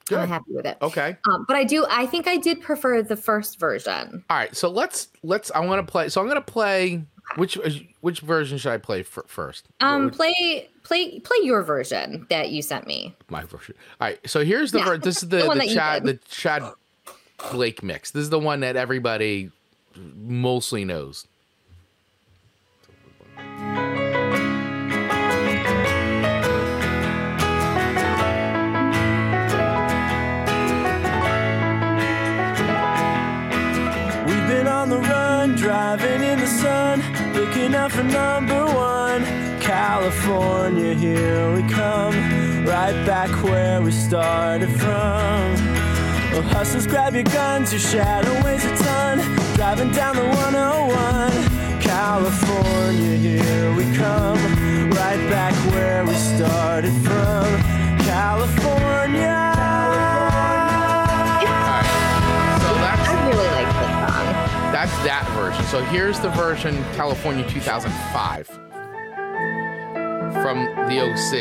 Good. 0.07 0.21
I'm 0.21 0.29
happy 0.29 0.53
with 0.53 0.65
it. 0.65 0.79
Okay. 0.81 1.17
Um, 1.29 1.45
but 1.47 1.57
I 1.57 1.65
do 1.65 1.85
I 1.91 2.07
think 2.07 2.29
I 2.29 2.37
did 2.37 2.61
prefer 2.61 3.03
the 3.03 3.17
first 3.17 3.59
version. 3.59 4.25
All 4.31 4.37
right. 4.37 4.55
So 4.57 4.71
let's 4.71 5.09
let's. 5.23 5.51
I 5.51 5.61
want 5.61 5.85
to 5.87 5.91
play. 5.91 6.09
So 6.09 6.21
I'm 6.21 6.29
gonna 6.29 6.41
play. 6.41 7.05
Which 7.37 7.59
which 8.01 8.21
version 8.21 8.57
should 8.57 8.73
I 8.73 8.79
play 8.79 9.03
fir- 9.03 9.25
first? 9.27 9.69
Um, 9.81 10.09
play 10.09 10.71
play 10.89 11.21
play 11.21 11.37
your 11.43 11.63
version 11.63 12.27
that 12.31 12.51
you 12.51 12.63
sent 12.63 12.87
me. 12.87 13.15
my 13.29 13.45
version. 13.45 13.75
All 14.01 14.09
right. 14.09 14.19
So 14.29 14.45
here's 14.45 14.73
the 14.73 14.79
Yeah, 14.79 14.85
ver- 14.87 14.99
this 14.99 15.23
is 15.23 15.29
the 15.35 15.43
the 15.43 15.55
the 15.55 15.69
Chad 15.75 16.05
the. 16.05 16.15
Chad 16.29 16.63
Blake 17.53 17.83
mix. 17.85 18.11
This 18.11 18.23
is 18.23 18.31
the 18.31 18.39
one 18.41 18.61
that 18.61 18.75
everybody 18.75 19.51
mostly 20.17 20.85
knows. 20.85 21.27
We've 34.27 34.47
been 34.47 34.67
on 34.69 34.91
the 34.91 34.99
run, 34.99 35.55
driving 35.55 36.23
in 36.23 36.39
the 36.39 36.47
sun, 36.47 37.01
looking 37.33 37.75
out 37.75 37.91
for 37.93 38.03
number 38.03 38.67
one. 38.67 39.23
California, 39.69 40.95
here 40.95 41.55
we 41.55 41.61
come. 41.69 42.15
right 42.65 43.05
back 43.05 43.29
where 43.45 43.83
we 43.83 43.93
started 43.93 44.71
from. 44.71 45.53
Well, 46.33 46.41
hustlers, 46.41 46.87
grab 46.87 47.15
your 47.15 47.25
guns, 47.25 47.71
your 47.71 47.81
shadow 47.81 48.33
weighs 48.43 48.65
a 48.65 48.75
ton. 48.79 49.19
Driving 49.57 49.91
down 49.91 50.17
the 50.17 50.25
101, 50.25 51.83
California, 51.83 53.17
here 53.19 53.75
we 53.75 53.85
come. 53.95 54.39
Right 54.89 55.21
back 55.29 55.53
where 55.75 56.03
we 56.07 56.15
started 56.15 56.95
from, 57.03 57.45
California. 58.09 59.53
All 61.45 61.45
right. 61.45 61.85
So 62.63 62.73
that's 62.81 63.07
I 63.07 63.29
really 63.29 63.49
like 63.49 63.69
this 63.77 63.93
song. 64.01 64.73
That's 64.73 64.97
that 65.05 65.29
version. 65.37 65.63
So 65.67 65.85
here's 65.85 66.19
the 66.21 66.31
version 66.31 66.83
California 66.95 67.47
2005 67.51 68.68
from 70.33 70.65
the 70.89 71.01
OC. 71.01 71.33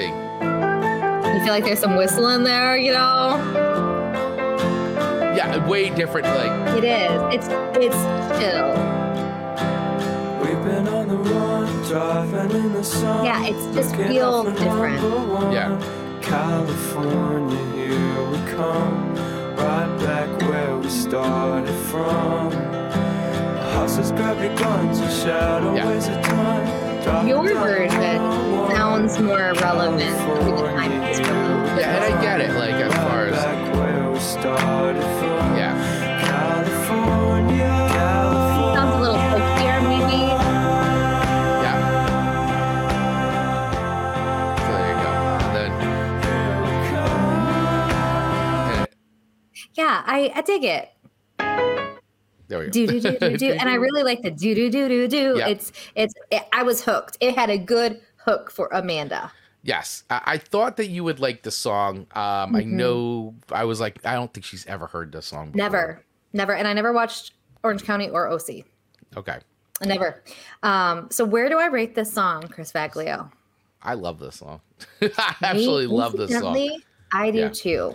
You 1.34 1.39
feel 1.43 1.53
like 1.53 1.64
there's 1.64 1.80
some 1.80 1.95
whistle 1.95 2.27
in 2.30 2.43
there, 2.43 2.77
you 2.77 2.91
know? 2.93 3.38
Yeah, 5.35 5.68
way 5.68 5.89
different. 5.89 6.27
Like, 6.27 6.77
It 6.77 6.84
is. 6.84 7.22
It's 7.35 7.47
it's 7.77 8.39
chill. 8.39 8.69
We've 10.41 10.64
been 10.65 10.88
on 10.88 11.07
the 11.07 11.18
run, 11.18 11.84
driving 11.84 12.51
in 12.64 12.73
the 12.73 12.84
sun. 12.84 13.26
Yeah, 13.26 13.45
it's 13.45 13.76
just 13.76 13.91
looking 13.91 14.07
feels 14.14 14.45
different. 14.59 15.01
one. 15.30 15.51
Yeah. 15.51 15.80
California, 16.22 17.57
here 17.76 18.23
we 18.31 18.38
come. 18.51 19.15
Right 19.55 19.97
back 19.99 20.41
where 20.49 20.77
we 20.77 20.89
started 20.89 21.73
from. 21.91 22.51
Houses, 23.73 24.11
grab 24.11 24.39
your 24.41 24.55
guns, 24.55 24.99
your 24.99 25.09
shadow 25.11 25.76
Yeah. 25.76 25.88
weighs 25.88 26.07
a 26.07 26.22
ton. 26.22 26.86
Driving 27.08 27.28
Your 27.30 27.54
version 27.54 28.20
sounds 28.70 29.18
more 29.20 29.54
relevant 29.62 30.02
to 30.02 30.06
the 30.44 30.52
time 30.68 30.92
it's 31.04 31.20
removed. 31.20 31.80
yeah, 31.80 31.96
and 31.96 32.14
I 32.14 32.22
get 32.22 32.42
it. 32.42 32.52
Like, 32.54 32.74
as 32.76 32.94
far 32.96 33.28
as, 33.28 33.36
back 33.36 33.76
where 33.76 34.12
we 34.12 34.20
started 34.20 35.02
from. 35.02 35.56
yeah. 35.56 35.74
California. 36.20 37.88
California. 37.94 38.76
Sounds 38.76 38.94
a 38.94 39.00
little 39.00 39.16
folkier, 39.16 39.80
maybe. 39.88 40.22
Yeah. 41.64 41.78
So 44.58 44.72
there 44.74 44.90
you 44.92 44.98
go. 45.04 45.12
And 45.46 45.56
then, 45.56 45.72
Yeah, 49.76 50.04
I, 50.06 50.32
I 50.36 50.42
dig 50.42 50.64
it. 50.66 50.90
There 52.48 52.60
we 52.60 52.65
go. 52.65 52.72
Do 52.72 52.88
do 52.88 52.99
do 52.99 53.18
do 53.19 53.38
do, 53.38 53.52
and 53.52 53.69
I 53.69 53.76
really 53.86 54.03
like 54.03 54.22
the 54.22 54.32
do 54.32 54.56
do 54.56 54.69
do 54.69 54.88
do 54.88 55.07
do. 55.07 55.36
Yeah. 55.38 55.48
It's 55.48 55.72
it's. 55.95 56.14
It, 56.32 56.44
I 56.53 56.64
was 56.64 56.84
hooked. 56.84 57.18
It 57.19 57.36
had 57.36 57.49
a 57.49 57.57
good 57.57 58.02
hook 58.18 58.52
for 58.52 58.68
Amanda. 58.72 59.32
Yes, 59.64 60.03
I, 60.10 60.22
I 60.26 60.38
thought 60.38 60.78
that 60.78 60.88
you 60.88 61.03
would 61.03 61.19
like 61.19 61.44
the 61.44 61.52
song. 61.52 62.07
Um, 62.15 62.56
I 62.56 62.64
know. 62.64 63.36
I 63.52 63.65
was 63.65 63.80
like, 63.80 64.06
I 64.06 64.14
don't 64.14 64.34
think 64.34 64.45
she's 64.45 64.65
ever 64.68 64.88
heard 64.88 65.11
this 65.11 65.26
song. 65.26 65.52
Before. 65.52 65.57
Never, 65.57 66.06
never, 66.34 66.53
and 66.53 66.68
I 66.68 66.74
never 66.74 66.94
watched 66.94 67.34
Orange 67.64 67.84
County 67.84 68.10
or 68.10 68.30
OC. 68.30 68.64
Okay, 69.18 69.40
Never. 69.86 70.24
Um, 70.64 71.07
so 71.11 71.24
where 71.26 71.49
do 71.49 71.60
I 71.60 71.68
rate 71.68 71.95
this 71.95 72.11
song, 72.11 72.44
Chris 72.44 72.72
Baglio? 72.72 73.32
I 73.82 73.94
love 73.94 74.19
this 74.19 74.38
song. 74.38 74.61
I 75.02 75.36
absolutely 75.44 75.88
love 75.88 76.14
this 76.14 76.32
song. 76.32 76.82
I 77.14 77.32
do 77.32 77.40
Yeah. 77.40 77.49
too. 77.49 77.94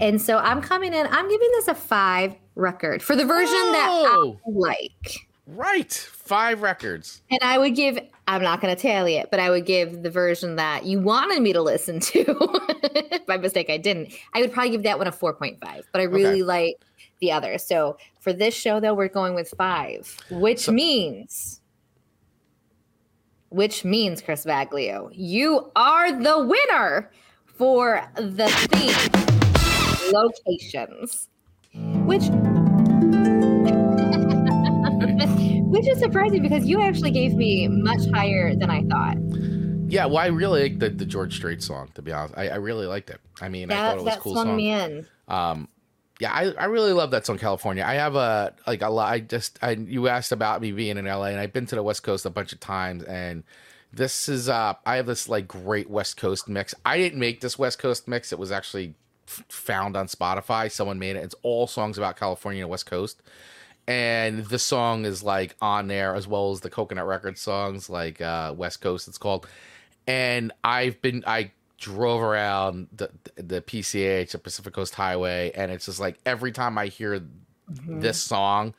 And 0.00 0.20
so 0.20 0.38
I'm 0.38 0.60
coming 0.60 0.94
in. 0.94 1.06
I'm 1.06 1.28
giving 1.28 1.48
this 1.52 1.68
a 1.68 1.74
five 1.74 2.34
record 2.54 3.02
for 3.02 3.14
the 3.16 3.24
version 3.24 3.54
that 3.72 3.88
I 3.90 4.32
like. 4.46 5.16
Right, 5.46 5.90
five 5.92 6.60
records. 6.60 7.22
And 7.30 7.40
I 7.42 7.56
would 7.56 7.74
give, 7.74 7.98
I'm 8.26 8.42
not 8.42 8.60
going 8.60 8.74
to 8.76 8.80
tell 8.80 9.08
you, 9.08 9.24
but 9.30 9.40
I 9.40 9.48
would 9.48 9.64
give 9.64 10.02
the 10.02 10.10
version 10.10 10.56
that 10.56 10.84
you 10.84 11.00
wanted 11.00 11.40
me 11.40 11.54
to 11.54 11.62
listen 11.62 12.00
to. 12.00 13.20
By 13.26 13.38
mistake, 13.38 13.70
I 13.70 13.78
didn't. 13.78 14.12
I 14.34 14.42
would 14.42 14.52
probably 14.52 14.70
give 14.72 14.82
that 14.82 14.98
one 14.98 15.06
a 15.06 15.12
4.5, 15.12 15.58
but 15.90 16.00
I 16.00 16.04
really 16.04 16.42
Okay. 16.42 16.42
like 16.42 16.74
the 17.20 17.32
other. 17.32 17.56
So 17.56 17.96
for 18.20 18.34
this 18.34 18.54
show, 18.54 18.78
though, 18.78 18.92
we're 18.92 19.08
going 19.08 19.34
with 19.34 19.48
five, 19.56 20.14
which 20.30 20.68
means, 20.68 21.62
which 23.48 23.84
means, 23.86 24.20
Chris 24.20 24.44
Baglio, 24.44 25.08
you 25.14 25.72
are 25.74 26.12
the 26.12 26.44
winner 26.44 27.10
for 27.46 28.06
the 28.16 28.48
theme 28.48 29.27
locations, 30.12 31.28
which 32.04 32.24
which 35.68 35.88
is 35.88 35.98
surprising 35.98 36.42
because 36.42 36.66
you 36.66 36.80
actually 36.80 37.10
gave 37.10 37.34
me 37.34 37.68
much 37.68 38.00
higher 38.12 38.54
than 38.54 38.70
I 38.70 38.82
thought. 38.84 39.16
Yeah, 39.90 40.06
well, 40.06 40.18
I 40.18 40.26
really 40.26 40.64
like 40.64 40.78
the, 40.80 40.90
the 40.90 41.06
George 41.06 41.34
Strait 41.36 41.62
song. 41.62 41.90
To 41.94 42.02
be 42.02 42.12
honest, 42.12 42.34
I, 42.36 42.48
I 42.48 42.56
really 42.56 42.86
liked 42.86 43.10
it. 43.10 43.20
I 43.40 43.48
mean, 43.48 43.70
I 43.70 43.74
thought 43.74 43.82
That 43.82 43.92
it 43.92 43.96
was 43.96 44.02
a 44.02 44.16
that 44.16 44.20
cool 44.20 44.34
song. 44.34 44.56
me 44.56 44.72
in. 44.72 45.06
Um, 45.28 45.68
yeah, 46.20 46.32
I, 46.32 46.50
I 46.52 46.64
really 46.66 46.92
love 46.92 47.12
that 47.12 47.24
song, 47.24 47.38
California. 47.38 47.84
I 47.86 47.94
have 47.94 48.16
a 48.16 48.54
like 48.66 48.82
a 48.82 48.88
lot. 48.88 49.12
I 49.12 49.20
just 49.20 49.58
I 49.62 49.72
you 49.72 50.08
asked 50.08 50.32
about 50.32 50.60
me 50.60 50.72
being 50.72 50.98
in 50.98 51.04
LA, 51.04 51.26
and 51.26 51.40
I've 51.40 51.52
been 51.52 51.66
to 51.66 51.76
the 51.76 51.82
West 51.82 52.02
Coast 52.02 52.26
a 52.26 52.30
bunch 52.30 52.52
of 52.52 52.60
times, 52.60 53.04
and 53.04 53.44
this 53.92 54.28
is 54.28 54.48
uh 54.48 54.74
I 54.84 54.96
have 54.96 55.06
this 55.06 55.28
like 55.28 55.46
great 55.48 55.88
West 55.88 56.16
Coast 56.16 56.48
mix. 56.48 56.74
I 56.84 56.98
didn't 56.98 57.20
make 57.20 57.40
this 57.40 57.58
West 57.58 57.78
Coast 57.78 58.08
mix; 58.08 58.32
it 58.32 58.38
was 58.38 58.50
actually 58.50 58.94
found 59.28 59.96
on 59.96 60.06
Spotify. 60.06 60.70
Someone 60.70 60.98
made 60.98 61.16
it. 61.16 61.24
It's 61.24 61.34
all 61.42 61.66
songs 61.66 61.98
about 61.98 62.16
California 62.16 62.62
and 62.62 62.70
West 62.70 62.86
Coast. 62.86 63.22
And 63.86 64.44
this 64.46 64.62
song 64.62 65.06
is 65.06 65.22
like 65.22 65.56
on 65.62 65.88
there 65.88 66.14
as 66.14 66.26
well 66.26 66.50
as 66.50 66.60
the 66.60 66.68
Coconut 66.68 67.06
Records 67.06 67.40
songs, 67.40 67.88
like 67.88 68.20
uh, 68.20 68.52
West 68.56 68.80
Coast. 68.80 69.08
It's 69.08 69.18
called 69.18 69.46
and 70.08 70.52
I've 70.64 71.00
been 71.02 71.22
I 71.26 71.52
drove 71.76 72.22
around 72.22 72.88
the 72.92 73.10
the 73.36 73.60
PCH, 73.60 74.32
the 74.32 74.38
Pacific 74.38 74.72
Coast 74.72 74.94
Highway, 74.94 75.52
and 75.54 75.70
it's 75.70 75.84
just 75.84 76.00
like 76.00 76.18
every 76.26 76.50
time 76.50 76.78
I 76.78 76.86
hear 76.86 77.22
this 77.68 78.18
song, 78.18 78.74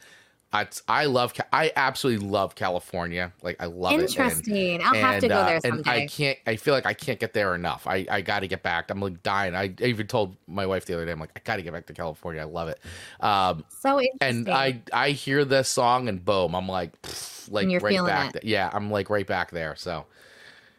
I 0.51 0.67
I 0.87 1.05
love 1.05 1.33
I 1.53 1.71
absolutely 1.75 2.27
love 2.27 2.55
California. 2.55 3.31
Like 3.43 3.57
I 3.61 3.65
love 3.65 3.93
it. 3.93 4.01
Interesting. 4.01 4.81
I'll 4.81 4.95
have 4.95 5.19
to 5.19 5.27
and, 5.27 5.29
go 5.29 5.35
uh, 5.35 5.45
there 5.45 5.59
And 5.63 5.87
I 5.87 6.07
can't. 6.07 6.39
I 6.47 6.55
feel 6.55 6.73
like 6.73 6.87
I 6.87 6.93
can't 6.93 7.19
get 7.19 7.33
there 7.33 7.53
enough. 7.53 7.85
I 7.85 8.07
I 8.09 8.21
got 8.21 8.39
to 8.39 8.47
get 8.47 8.63
back. 8.63 8.89
I'm 8.89 8.99
like 8.99 9.21
dying. 9.21 9.53
I 9.53 9.73
even 9.79 10.07
told 10.07 10.35
my 10.47 10.65
wife 10.65 10.85
the 10.85 10.95
other 10.95 11.05
day. 11.05 11.11
I'm 11.11 11.19
like, 11.19 11.31
I 11.35 11.41
got 11.43 11.57
to 11.57 11.61
get 11.61 11.73
back 11.73 11.85
to 11.87 11.93
California. 11.93 12.41
I 12.41 12.45
love 12.45 12.67
it. 12.67 12.79
Um, 13.19 13.63
so 13.69 14.01
interesting. 14.01 14.47
and 14.47 14.49
I 14.49 14.81
I 14.91 15.11
hear 15.11 15.45
this 15.45 15.69
song 15.69 16.09
and 16.09 16.23
boom, 16.25 16.55
I'm 16.55 16.67
like, 16.67 16.99
pff, 17.03 17.51
like 17.51 17.69
you're 17.69 17.79
right 17.79 18.03
back. 18.05 18.33
th- 18.33 18.45
yeah, 18.45 18.71
I'm 18.73 18.89
like 18.89 19.11
right 19.11 19.27
back 19.27 19.51
there. 19.51 19.75
So 19.75 20.05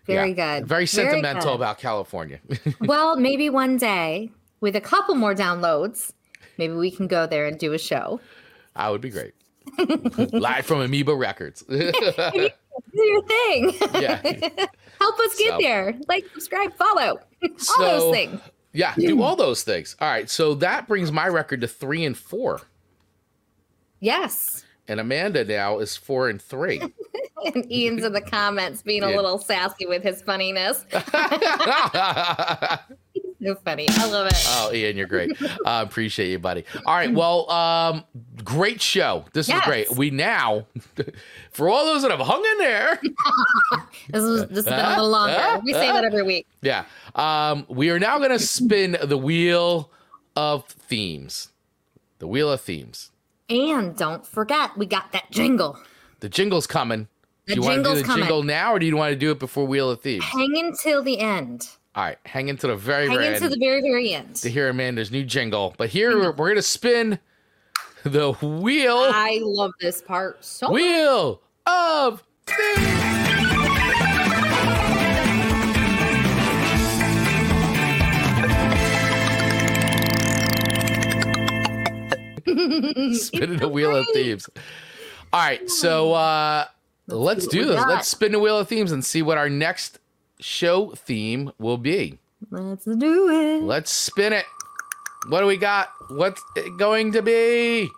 very 0.05 0.31
yeah. 0.31 0.59
good. 0.59 0.67
Very 0.67 0.87
sentimental 0.87 1.53
good. 1.53 1.55
about 1.55 1.79
California. 1.79 2.41
well, 2.81 3.17
maybe 3.17 3.49
one 3.49 3.77
day 3.77 4.33
with 4.61 4.75
a 4.75 4.81
couple 4.81 5.15
more 5.15 5.35
downloads, 5.35 6.13
maybe 6.59 6.75
we 6.75 6.91
can 6.91 7.07
go 7.07 7.29
there 7.29 7.47
and 7.47 7.57
do 7.57 7.73
a 7.73 7.79
show. 7.79 8.21
that 8.75 8.89
would 8.89 9.01
be 9.01 9.11
great. 9.11 9.35
Live 10.33 10.67
from 10.67 10.81
Amoeba 10.81 11.15
Records. 11.15 11.63
Do 11.69 11.83
your 12.95 13.23
thing. 13.27 13.73
yeah. 13.95 14.21
Help 15.01 15.19
us 15.21 15.37
get 15.39 15.51
So- 15.53 15.59
there. 15.61 15.95
Like, 16.09 16.25
subscribe, 16.35 16.75
follow. 16.77 17.21
All 17.43 17.49
So- 17.59 17.83
those 17.83 18.15
things. 18.15 18.41
Yeah, 18.73 18.95
do 18.97 19.21
all 19.21 19.35
those 19.35 19.65
things. 19.65 19.97
All 20.01 20.07
right, 20.09 20.31
so 20.31 20.55
that 20.55 20.87
brings 20.87 21.11
my 21.11 21.27
record 21.27 21.61
to 21.63 21.67
three 21.67 22.05
and 22.05 22.17
four. 22.17 22.61
Yes. 23.99 24.65
And 24.87 25.01
Amanda 25.01 25.45
now 25.45 25.81
is 25.81 25.97
four 25.97 26.29
and 26.29 26.41
three. 26.41 26.81
And 27.55 27.73
Ian's 27.73 28.05
in 28.05 28.13
the 28.13 28.21
comments 28.21 28.83
being 28.83 29.03
a 29.03 29.09
little 29.09 29.39
sassy 29.39 29.87
with 29.87 30.05
his 30.05 30.23
funniness. 30.23 30.85
So 33.43 33.55
funny. 33.57 33.87
I 33.89 34.07
love 34.11 34.27
it. 34.27 34.35
oh, 34.49 34.71
Ian, 34.73 34.97
you're 34.97 35.07
great. 35.07 35.31
I 35.65 35.81
appreciate 35.81 36.31
you, 36.31 36.39
buddy. 36.39 36.65
All 36.87 36.95
right, 36.95 37.13
well, 37.13 37.51
um, 37.51 38.05
great 38.45 38.83
show. 38.83 39.25
This 39.33 39.49
is 39.49 39.59
great. 39.63 39.91
We 39.93 40.11
now, 40.11 40.67
for 41.51 41.69
all 41.71 41.85
those 41.87 42.03
that 42.03 42.11
have 42.11 42.21
hung 42.21 42.45
in 42.45 42.59
there, 42.59 43.01
This 44.09 44.23
is 44.25 44.47
this 44.49 44.65
has 44.67 44.75
been 44.75 44.85
a 44.85 44.89
little 44.91 45.09
longer. 45.09 45.61
We 45.65 45.73
say 45.73 45.87
that 45.91 46.05
every 46.05 46.23
week. 46.23 46.47
yeah, 46.63 46.85
um, 47.15 47.65
we 47.69 47.91
are 47.91 47.99
now 47.99 48.19
going 48.19 48.31
to 48.31 48.39
spin 48.39 48.97
the 49.03 49.17
wheel 49.19 49.91
of 50.37 50.67
themes. 50.67 51.49
The 52.19 52.27
wheel 52.27 52.53
of 52.53 52.61
themes. 52.61 53.11
And 53.49 53.97
don't 53.97 54.27
forget, 54.27 54.77
we 54.77 54.87
got 54.87 55.13
that 55.13 55.31
jingle. 55.31 55.79
The 56.21 56.29
jingle's 56.29 56.67
coming. 56.67 57.09
The 57.47 57.55
do 57.55 57.61
you 57.63 57.67
want 57.67 57.85
to 57.85 57.91
do 57.91 57.97
the 57.97 58.05
coming. 58.05 58.25
jingle 58.25 58.43
now, 58.43 58.75
or 58.75 58.79
do 58.79 58.87
you 58.87 58.97
want 58.97 59.13
to 59.13 59.17
do 59.19 59.31
it 59.33 59.39
before 59.39 59.67
Wheel 59.67 59.91
of 59.91 60.03
Thieves? 60.03 60.25
Hang 60.25 60.53
until 60.57 61.03
the 61.03 61.19
end. 61.19 61.69
All 61.97 62.05
right, 62.05 62.19
hang 62.25 62.49
into 62.49 62.69
the 62.69 62.77
very, 62.77 63.09
Hang 63.09 63.17
very 63.17 63.35
into 63.35 63.45
end 63.47 63.53
the 63.53 63.59
very, 63.59 63.81
very 63.81 64.13
end. 64.15 64.37
to 64.37 64.49
hear 64.49 64.69
Amanda's 64.69 65.11
new 65.11 65.25
jingle. 65.25 65.75
But 65.77 65.89
here 65.89 66.17
we're, 66.17 66.31
we're 66.31 66.47
going 66.47 66.55
to 66.55 66.63
spin 66.63 67.19
the 68.05 68.33
wheel, 68.35 68.97
I 68.97 69.41
love 69.43 69.73
this 69.81 70.01
part 70.01 70.45
so 70.45 70.69
much. 70.69 70.75
wheel 70.75 71.43
of 71.67 72.23
Thieves. 72.47 72.91
Spinning 83.21 83.59
the 83.59 83.69
wheel 83.69 83.95
of 83.95 84.07
thieves. 84.13 84.49
All 85.33 85.41
right, 85.41 85.69
so 85.69 86.13
uh, 86.13 86.67
let's 87.09 87.47
do 87.47 87.65
this. 87.65 87.85
Let's 87.87 88.09
spin 88.09 88.33
the 88.33 88.39
wheel 88.39 88.59
of 88.59 88.69
themes 88.69 88.93
and 88.93 89.05
see 89.05 89.23
what 89.23 89.39
our 89.39 89.49
next 89.49 89.99
show 90.41 90.91
theme 90.91 91.53
will 91.59 91.79
be. 91.79 92.19
Let's 92.51 92.85
do 92.85 93.29
it. 93.29 93.63
Let's 93.63 93.93
spin 93.93 94.33
it. 94.33 94.45
What 95.29 95.41
do 95.41 95.47
we 95.47 95.57
got? 95.59 95.91
What's 96.09 96.43
it 96.57 96.77
going 96.79 97.13
to 97.13 97.23
be? 97.23 97.89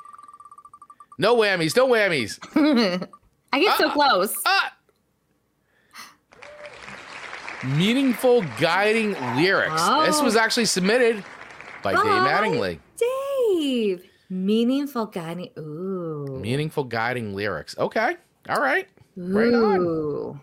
No 1.18 1.36
whammies, 1.36 1.76
no 1.76 1.86
whammies. 1.88 2.38
I 3.52 3.60
get 3.60 3.78
so 3.78 3.88
Ah. 3.88 3.92
close. 3.92 4.34
Ah! 4.44 4.72
Meaningful 7.64 8.42
guiding 8.58 9.12
lyrics. 9.36 9.72
This 10.06 10.20
Oh. 10.20 10.24
was 10.24 10.34
actually 10.36 10.64
submitted 10.64 11.22
by 11.82 11.92
Dave 11.92 12.00
Oh. 12.04 12.26
Mattingly. 12.26 12.78
Dave. 12.96 14.04
Meaningful 14.28 15.06
guiding. 15.06 15.50
Ooh. 15.58 16.38
Meaningful 16.40 16.84
guiding 16.84 17.34
lyrics. 17.34 17.76
Okay. 17.78 18.16
All 18.48 18.60
right. 18.60 18.88
Right 19.16 19.52
on. 19.54 20.40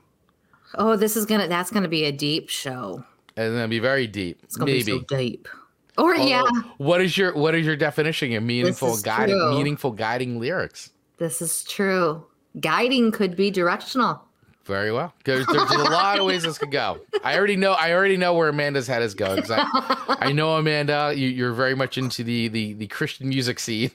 Oh, 0.75 0.95
this 0.95 1.15
is 1.17 1.25
gonna. 1.25 1.47
That's 1.47 1.71
gonna 1.71 1.87
be 1.87 2.05
a 2.05 2.11
deep 2.11 2.49
show. 2.49 3.03
And 3.37 3.55
then 3.55 3.69
be 3.69 3.79
very 3.79 4.07
deep. 4.07 4.39
It's 4.43 4.55
gonna 4.57 4.71
Maybe. 4.71 4.83
be 4.83 4.91
so 4.99 5.17
deep. 5.17 5.47
Or 5.97 6.15
yeah, 6.15 6.43
Oh, 6.45 6.71
What 6.77 7.01
is 7.01 7.17
your 7.17 7.33
what 7.35 7.55
is 7.55 7.65
your 7.65 7.75
definition 7.75 8.33
of 8.33 8.43
meaningful 8.43 8.97
guiding 9.01 9.35
true. 9.35 9.55
meaningful 9.55 9.91
guiding 9.91 10.39
lyrics? 10.39 10.91
this 11.17 11.41
is 11.41 11.63
true. 11.65 12.23
Guiding 12.59 13.11
could 13.11 13.35
be 13.35 13.51
directional. 13.51 14.21
Very 14.69 14.91
well. 14.91 15.11
There's, 15.25 15.47
there's 15.47 15.71
a 15.71 15.77
lot 15.79 16.19
of 16.19 16.25
ways 16.25 16.43
this 16.43 16.59
could 16.59 16.69
go. 16.69 16.99
I 17.23 17.35
already 17.35 17.55
know. 17.55 17.71
I 17.71 17.91
already 17.91 18.17
know 18.17 18.35
where 18.35 18.49
Amanda's 18.49 18.85
head 18.85 19.01
is 19.01 19.15
going. 19.15 19.43
I, 19.49 20.17
I 20.19 20.31
know 20.31 20.55
Amanda. 20.57 21.11
You, 21.15 21.27
you're 21.27 21.53
very 21.53 21.73
much 21.75 21.97
into 21.97 22.23
the 22.23 22.49
the, 22.49 22.73
the 22.73 22.85
Christian 22.85 23.29
music 23.29 23.59
scene. 23.59 23.89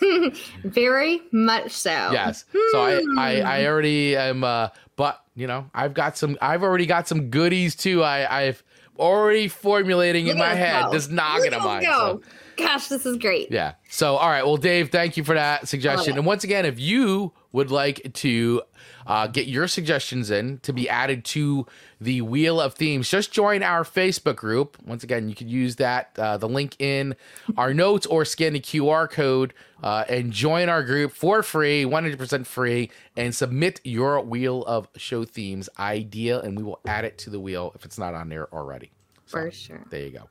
Very 0.64 1.22
much 1.30 1.70
so. 1.70 1.90
yes. 2.12 2.44
So 2.72 2.82
I, 2.82 3.00
I 3.16 3.40
I 3.40 3.66
already 3.66 4.16
am. 4.16 4.42
Uh, 4.42 4.70
but 4.96 5.24
you 5.36 5.46
know, 5.46 5.70
I've 5.72 5.94
got 5.94 6.18
some. 6.18 6.36
I've 6.42 6.64
already 6.64 6.86
got 6.86 7.06
some 7.06 7.30
goodies 7.30 7.76
too. 7.76 8.02
I 8.02 8.46
I've 8.46 8.64
already 8.98 9.46
formulating 9.46 10.26
in 10.26 10.36
my 10.38 10.54
head 10.54 10.86
go. 10.86 10.90
this 10.90 11.08
noggin 11.08 11.54
of 11.54 11.62
mine. 11.62 11.86
us 11.86 11.96
So. 11.96 12.14
go. 12.16 12.22
Gosh, 12.56 12.88
this 12.88 13.06
is 13.06 13.16
great. 13.16 13.50
Yeah. 13.50 13.74
So, 13.88 14.16
all 14.16 14.28
right. 14.28 14.44
Well, 14.44 14.56
Dave, 14.58 14.90
thank 14.90 15.16
you 15.16 15.24
for 15.24 15.34
that 15.34 15.66
suggestion. 15.68 16.16
And 16.18 16.26
once 16.26 16.44
again, 16.44 16.66
if 16.66 16.78
you 16.80 17.32
would 17.52 17.70
like 17.70 18.12
to 18.14 18.62
uh, 19.06 19.26
get 19.26 19.46
your 19.46 19.66
suggestions 19.66 20.30
in 20.30 20.58
to 20.58 20.72
be 20.72 20.88
added 20.88 21.24
to 21.24 21.66
the 22.00 22.20
Wheel 22.22 22.60
of 22.60 22.74
Themes, 22.74 23.08
just 23.08 23.32
join 23.32 23.62
our 23.62 23.82
Facebook 23.82 24.36
group. 24.36 24.76
Once 24.84 25.02
again, 25.02 25.28
you 25.28 25.34
can 25.34 25.48
use 25.48 25.76
that, 25.76 26.16
uh, 26.18 26.36
the 26.36 26.48
link 26.48 26.76
in 26.78 27.16
our 27.56 27.74
notes 27.74 28.06
or 28.06 28.24
scan 28.24 28.52
the 28.52 28.60
QR 28.60 29.10
code 29.10 29.52
uh, 29.82 30.04
and 30.08 30.32
join 30.32 30.68
our 30.68 30.82
group 30.82 31.12
for 31.12 31.42
free, 31.42 31.84
100% 31.84 32.46
free, 32.46 32.90
and 33.16 33.34
submit 33.34 33.80
your 33.84 34.20
Wheel 34.20 34.64
of 34.64 34.88
Show 34.96 35.24
Themes 35.24 35.68
idea, 35.78 36.40
and 36.40 36.56
we 36.56 36.62
will 36.62 36.80
add 36.86 37.04
it 37.04 37.18
to 37.18 37.30
the 37.30 37.40
wheel 37.40 37.72
if 37.74 37.84
it's 37.84 37.98
not 37.98 38.14
on 38.14 38.28
there 38.28 38.52
already. 38.54 38.92
For 39.26 39.50
sure. 39.50 39.84
There 39.90 40.02
you 40.02 40.10
go. 40.10 40.28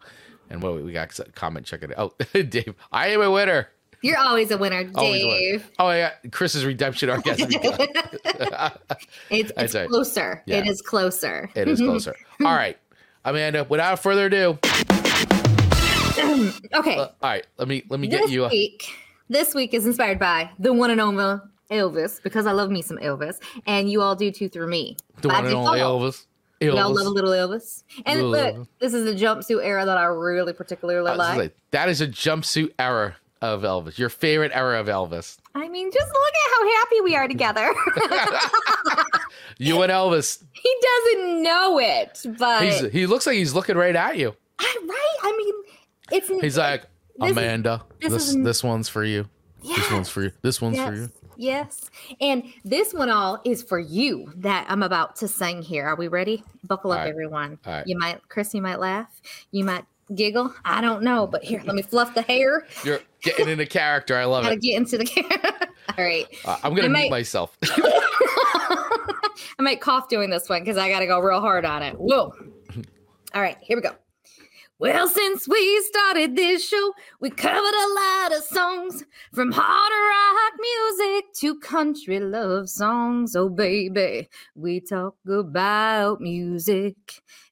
And 0.50 0.62
what 0.64 0.84
we 0.84 0.92
got? 0.92 1.18
Comment, 1.36 1.66
check 1.66 1.84
it 1.84 1.98
out. 1.98 2.16
Oh, 2.20 2.42
Dave, 2.42 2.74
I 2.92 3.10
am 3.10 3.22
a 3.22 3.30
winner. 3.32 3.70
You're 4.02 4.18
always 4.18 4.50
a 4.52 4.58
winner, 4.58 4.90
Always. 4.96 5.24
Dave. 5.24 5.72
Oh 5.78 5.92
yeah, 5.92 6.14
Chris's 6.32 6.66
redemption 6.66 7.10
arc 7.10 7.26
has 7.28 7.38
to 7.38 7.48
be 7.48 7.58
done. 7.58 8.72
It's, 9.30 9.52
it's 9.58 9.90
closer. 9.90 10.42
Yeah. 10.46 10.58
It 10.58 10.68
is 10.68 10.82
closer. 10.82 11.50
It 11.56 11.68
is 11.68 11.80
closer. 11.80 12.16
All 12.40 12.56
right, 12.56 12.78
Amanda. 13.26 13.66
Without 13.70 14.00
further 14.00 14.28
ado, 14.28 14.58
Okay. 16.74 16.98
Uh, 16.98 17.08
all 17.22 17.22
right. 17.22 17.46
Let 17.58 17.68
me 17.68 17.84
let 17.90 18.00
me 18.00 18.08
get 18.08 18.22
this 18.24 18.32
you. 18.32 18.46
A, 18.46 18.50
week, 18.50 18.86
this 19.30 19.56
week 19.56 19.74
is 19.74 19.86
inspired 19.86 20.20
by 20.20 20.50
the 20.60 20.74
one 20.74 20.92
and 20.92 21.00
only 21.00 21.40
Elvis 21.72 22.22
because 22.22 22.46
I 22.46 22.52
love 22.52 22.70
me 22.70 22.82
some 22.82 22.98
Elvis, 22.98 23.36
and 23.66 23.90
you 23.90 24.02
all 24.02 24.16
do 24.16 24.32
too 24.32 24.50
through 24.50 24.68
me. 24.68 24.98
the 25.22 25.30
one 25.30 25.46
and 25.46 25.56
only 25.56 25.80
default. 25.80 26.02
Elvis. 26.02 26.26
Y'all 26.62 26.94
love 26.94 27.06
a 27.06 27.10
little 27.10 27.32
Elvis. 27.32 27.84
And 28.06 28.22
Little 28.22 28.32
look, 28.32 28.56
Elvis. 28.56 28.68
this 28.80 28.94
is 28.94 29.06
the 29.06 29.14
jumpsuit 29.14 29.64
era 29.64 29.86
that 29.86 29.98
I 29.98 30.06
really 30.06 30.52
particularly 30.52 31.16
like. 31.16 31.56
that 31.72 31.88
is 31.88 32.02
a 32.02 32.08
jumpsuit 32.08 32.74
era 32.78 33.16
of 33.42 33.62
Elvis. 33.62 33.98
Your 33.98 34.10
favorite 34.10 34.52
era 34.54 34.80
of 34.80 34.88
Elvis. 34.88 35.38
I 35.56 35.68
mean, 35.70 35.92
just 35.92 36.08
look 36.08 36.34
at 36.34 36.52
how 36.58 36.70
happy 36.80 37.02
we 37.02 37.16
are 37.16 37.28
together. 37.28 37.74
You 39.58 39.82
and 39.82 39.92
Elvis. 39.92 40.42
he 40.54 40.76
doesn't 40.82 41.44
know 41.44 41.80
it, 41.80 42.22
but 42.40 42.64
He's 42.64 42.92
he 42.92 43.06
looks 43.08 43.28
like 43.28 43.36
he's 43.36 43.54
looking 43.54 43.76
right 43.76 43.96
at 43.96 44.18
you. 44.18 44.34
I, 44.58 44.78
right? 44.88 45.16
I 45.24 45.36
mean, 45.38 45.54
it's 46.12 46.28
He's 46.42 46.58
like 46.58 46.84
This 47.20 47.32
is- 47.32 47.38
Amanda. 47.38 47.84
this 48.00 48.14
This 48.14 48.28
is- 48.30 48.44
this 48.44 48.64
one's 48.64 48.88
for 48.88 49.04
you. 49.04 49.28
Yes, 49.62 49.78
This 49.80 49.92
one's 49.92 50.10
for 50.10 50.22
you. 50.24 50.32
This 50.42 50.62
one's 50.62 50.78
for 50.80 50.96
you. 50.96 51.10
yes. 51.36 51.90
And 52.22 52.44
this 52.64 52.94
one 52.94 53.10
all 53.10 53.42
is 53.44 53.62
for 53.62 53.80
you 53.80 54.32
that 54.38 54.66
I'm 54.70 54.82
about 54.82 55.18
to 55.18 55.28
sing 55.28 55.62
here. 55.62 55.86
Are 55.86 55.96
we 55.98 56.08
ready? 56.08 56.42
Buckle 56.66 56.94
up, 56.94 57.00
right. 57.00 57.10
everyone. 57.10 57.60
All 57.66 57.74
right. 57.74 57.84
You 57.86 57.98
might, 57.98 58.22
Chris, 58.30 58.54
you 58.54 58.62
might 58.62 58.80
laugh. 58.80 59.22
You 59.52 59.66
might 59.66 59.84
giggle. 60.16 60.54
I 60.66 60.82
don't 60.82 61.04
know, 61.04 61.28
but 61.28 61.44
here, 61.44 61.62
let 61.66 61.76
me 61.76 61.82
fluff 61.82 62.14
the 62.16 62.22
hair. 62.24 62.66
You're 62.84 63.00
getting 63.22 63.48
into 63.50 63.66
character. 63.66 64.18
I 64.18 64.26
love 64.26 64.44
Gotta 64.44 64.56
it. 64.56 64.62
get 64.62 64.78
into 64.78 64.98
the 64.98 65.06
camera. 65.06 65.68
all 65.98 66.04
right. 66.06 66.26
Uh, 66.46 66.58
I'm 66.64 66.74
gonna 66.76 66.88
I 66.88 66.90
mute 66.90 66.92
might- 66.92 67.12
myself. 67.12 67.58
I 69.60 69.62
might 69.62 69.82
cough 69.82 70.08
doing 70.10 70.30
this 70.30 70.48
one 70.50 70.62
because 70.62 70.78
I 70.78 70.90
got 70.90 71.00
to 71.00 71.08
go 71.08 71.20
real 71.20 71.42
hard 71.42 71.66
on 71.66 71.84
it. 71.84 71.96
Whoa. 71.96 72.34
All 73.34 73.42
right, 73.42 73.58
here 73.62 73.78
we 73.78 73.82
go. 73.82 73.92
Well, 74.80 75.10
since 75.10 75.46
we 75.48 75.82
started 75.84 76.38
this 76.38 76.66
show, 76.66 76.94
we 77.20 77.30
covered 77.30 77.58
a 77.58 77.94
lot 77.94 78.38
of 78.38 78.44
songs 78.46 79.04
from 79.34 79.52
hard 79.52 79.92
rock 79.92 80.54
music 80.62 81.34
to 81.42 81.60
country 81.60 82.20
love 82.22 82.70
songs. 82.70 83.36
Oh, 83.36 83.50
baby, 83.50 84.30
we 84.56 84.80
talk 84.80 85.16
about 85.30 86.22
music 86.22 86.96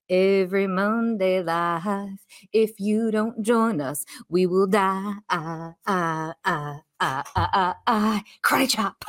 every 0.09 0.67
Monday 0.67 1.41
live. 1.41 2.19
If 2.53 2.79
you 2.79 3.11
don't 3.11 3.41
join 3.41 3.81
us, 3.81 4.05
we 4.29 4.45
will 4.45 4.67
die. 4.67 5.13
I, 5.29 5.71
I, 5.85 6.33
I, 6.43 6.79
I, 6.99 7.23
I, 7.35 7.73
I. 7.85 8.23
Karate 8.43 8.69
chop. 8.69 9.03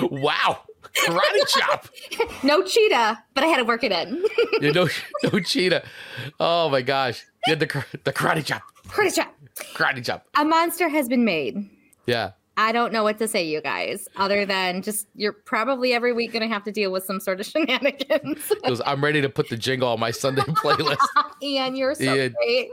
wow. 0.00 0.60
Karate 0.94 1.48
chop. 1.48 1.88
no 2.42 2.62
cheetah, 2.62 3.22
but 3.34 3.44
I 3.44 3.46
had 3.48 3.56
to 3.56 3.64
work 3.64 3.82
it 3.82 3.92
in. 3.92 4.24
You 4.60 4.72
know, 4.72 4.88
no 5.32 5.40
cheetah. 5.40 5.84
Oh 6.38 6.68
my 6.68 6.82
gosh. 6.82 7.24
Had 7.44 7.60
the 7.60 7.84
the 8.04 8.12
karate 8.12 8.44
chop. 8.44 8.62
Karate 8.88 9.14
chop. 9.14 9.34
Karate 9.74 10.04
chop. 10.04 10.26
A 10.36 10.44
monster 10.44 10.88
has 10.88 11.08
been 11.08 11.24
made. 11.24 11.68
Yeah. 12.06 12.32
I 12.56 12.70
don't 12.72 12.92
know 12.92 13.02
what 13.02 13.18
to 13.18 13.26
say, 13.26 13.44
you 13.44 13.60
guys, 13.60 14.08
other 14.16 14.46
than 14.46 14.82
just 14.82 15.08
you're 15.14 15.32
probably 15.32 15.92
every 15.92 16.12
week 16.12 16.32
going 16.32 16.42
to 16.42 16.52
have 16.52 16.62
to 16.64 16.72
deal 16.72 16.92
with 16.92 17.04
some 17.04 17.18
sort 17.20 17.40
of 17.40 17.46
shenanigans. 17.54 18.52
I'm 18.86 19.02
ready 19.02 19.20
to 19.20 19.28
put 19.28 19.48
the 19.48 19.56
jingle 19.56 19.88
on 19.88 19.98
my 19.98 20.10
Sunday 20.12 20.42
playlist. 20.48 20.98
Ian, 21.42 21.74
you're 21.74 21.94
so 21.94 22.04
Ian. 22.14 22.34
great. 22.40 22.70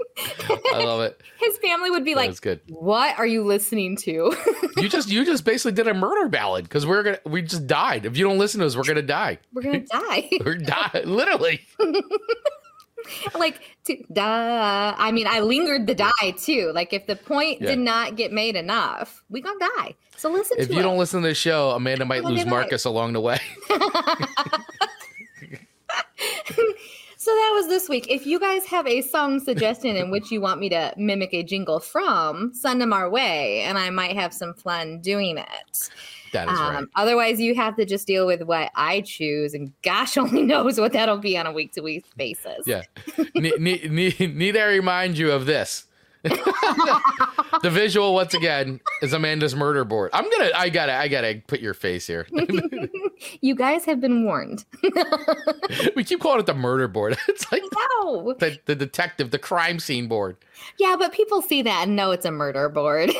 I 0.73 0.83
love 0.83 1.01
it. 1.01 1.21
His 1.39 1.57
family 1.57 1.89
would 1.89 2.05
be 2.05 2.13
That 2.13 2.19
like, 2.27 2.41
good. 2.41 2.61
"What 2.69 3.17
are 3.17 3.25
you 3.25 3.43
listening 3.43 3.95
to?" 3.97 4.35
You 4.77 4.87
just 4.87 5.09
you 5.09 5.25
just 5.25 5.43
basically 5.45 5.71
did 5.71 5.87
a 5.87 5.93
murder 5.93 6.29
ballad 6.29 6.65
because 6.65 6.85
we're 6.85 7.01
gonna 7.03 7.19
we 7.25 7.41
just 7.41 7.65
died. 7.65 8.05
If 8.05 8.17
you 8.17 8.23
don't 8.23 8.37
listen 8.37 8.59
to 8.59 8.67
us, 8.67 8.75
we're 8.75 8.83
gonna 8.83 9.01
die. 9.01 9.39
We're 9.53 9.63
gonna 9.63 9.79
die. 9.79 10.29
We're 10.45 10.55
die 10.57 11.01
literally. 11.05 11.61
like 13.37 13.59
to 13.85 13.97
die. 14.13 14.95
I 14.97 15.11
mean, 15.11 15.27
I 15.27 15.39
lingered 15.39 15.87
the 15.87 15.95
die 15.95 16.31
too. 16.37 16.71
Like 16.73 16.93
if 16.93 17.07
the 17.07 17.15
point 17.15 17.61
Yeah. 17.61 17.69
did 17.69 17.79
not 17.79 18.15
get 18.15 18.31
made 18.31 18.55
enough, 18.55 19.23
we 19.29 19.41
gonna 19.41 19.59
die. 19.77 19.95
So 20.17 20.31
listen 20.31 20.57
to 20.57 20.61
me. 20.61 20.65
If 20.65 20.71
you 20.71 20.79
it. 20.79 20.83
don't 20.83 20.97
listen 20.97 21.21
to 21.21 21.27
the 21.27 21.35
show, 21.35 21.71
Amanda 21.71 22.05
might 22.05 22.23
lose. 22.23 22.45
Marcus 22.45 22.85
along 22.85 23.13
the 23.13 23.21
way. 23.21 23.39
So 27.21 27.29
that 27.29 27.51
was 27.53 27.67
this 27.67 27.87
week. 27.87 28.07
If 28.09 28.25
you 28.25 28.39
guys 28.39 28.65
have 28.65 28.87
a 28.87 29.03
song 29.03 29.39
suggestion 29.39 29.95
in 29.95 30.09
which 30.09 30.31
you 30.31 30.41
want 30.41 30.59
me 30.59 30.69
to 30.69 30.91
mimic 30.97 31.35
a 31.35 31.43
jingle 31.43 31.79
from, 31.79 32.51
send 32.51 32.81
them 32.81 32.93
our 32.93 33.11
way, 33.11 33.61
and 33.61 33.77
I 33.77 33.91
might 33.91 34.15
have 34.15 34.33
some 34.33 34.55
fun 34.55 35.01
doing 35.01 35.37
it. 35.37 35.89
That 36.33 36.47
is 36.49 36.59
right. 36.59 36.75
Um, 36.77 36.89
otherwise, 36.95 37.39
you 37.41 37.55
have 37.55 37.75
to 37.75 37.85
just 37.85 38.07
deal 38.07 38.25
with 38.25 38.41
what 38.43 38.71
I 38.75 39.01
choose, 39.01 39.53
and 39.53 39.73
gosh 39.81 40.17
only 40.17 40.43
knows 40.43 40.79
what 40.79 40.93
that'll 40.93 41.17
be 41.17 41.37
on 41.37 41.45
a 41.47 41.51
week 41.51 41.73
to 41.73 41.81
week 41.81 42.05
basis. 42.15 42.65
Yeah. 42.65 42.83
need, 43.35 43.59
need, 43.59 43.91
need, 43.91 44.35
need 44.35 44.57
I 44.57 44.65
remind 44.65 45.17
you 45.17 45.31
of 45.31 45.45
this? 45.45 45.85
the 46.23 47.69
visual 47.71 48.13
once 48.13 48.35
again 48.35 48.79
is 49.01 49.11
Amanda's 49.11 49.55
murder 49.55 49.83
board. 49.83 50.11
I'm 50.13 50.29
gonna 50.29 50.51
I 50.55 50.69
gotta 50.69 50.93
I 50.93 51.07
gotta 51.07 51.41
put 51.47 51.61
your 51.61 51.73
face 51.73 52.05
here. 52.07 52.27
You 53.41 53.53
guys 53.53 53.85
have 53.85 54.01
been 54.01 54.23
warned. 54.25 54.65
we 55.95 56.03
keep 56.03 56.19
calling 56.21 56.39
it 56.39 56.47
the 56.47 56.55
murder 56.55 56.87
board. 56.87 57.15
It's 57.27 57.51
like 57.51 57.61
No. 58.03 58.33
the, 58.33 58.57
the 58.65 58.75
detective, 58.75 59.29
the 59.29 59.37
crime 59.37 59.79
scene 59.79 60.07
board. 60.07 60.37
Yeah, 60.79 60.95
but 60.97 61.13
people 61.13 61.43
see 61.43 61.61
that 61.61 61.83
and 61.87 61.95
know 61.95 62.09
it's 62.11 62.25
a 62.25 62.31
murder 62.31 62.67
board. 62.67 63.11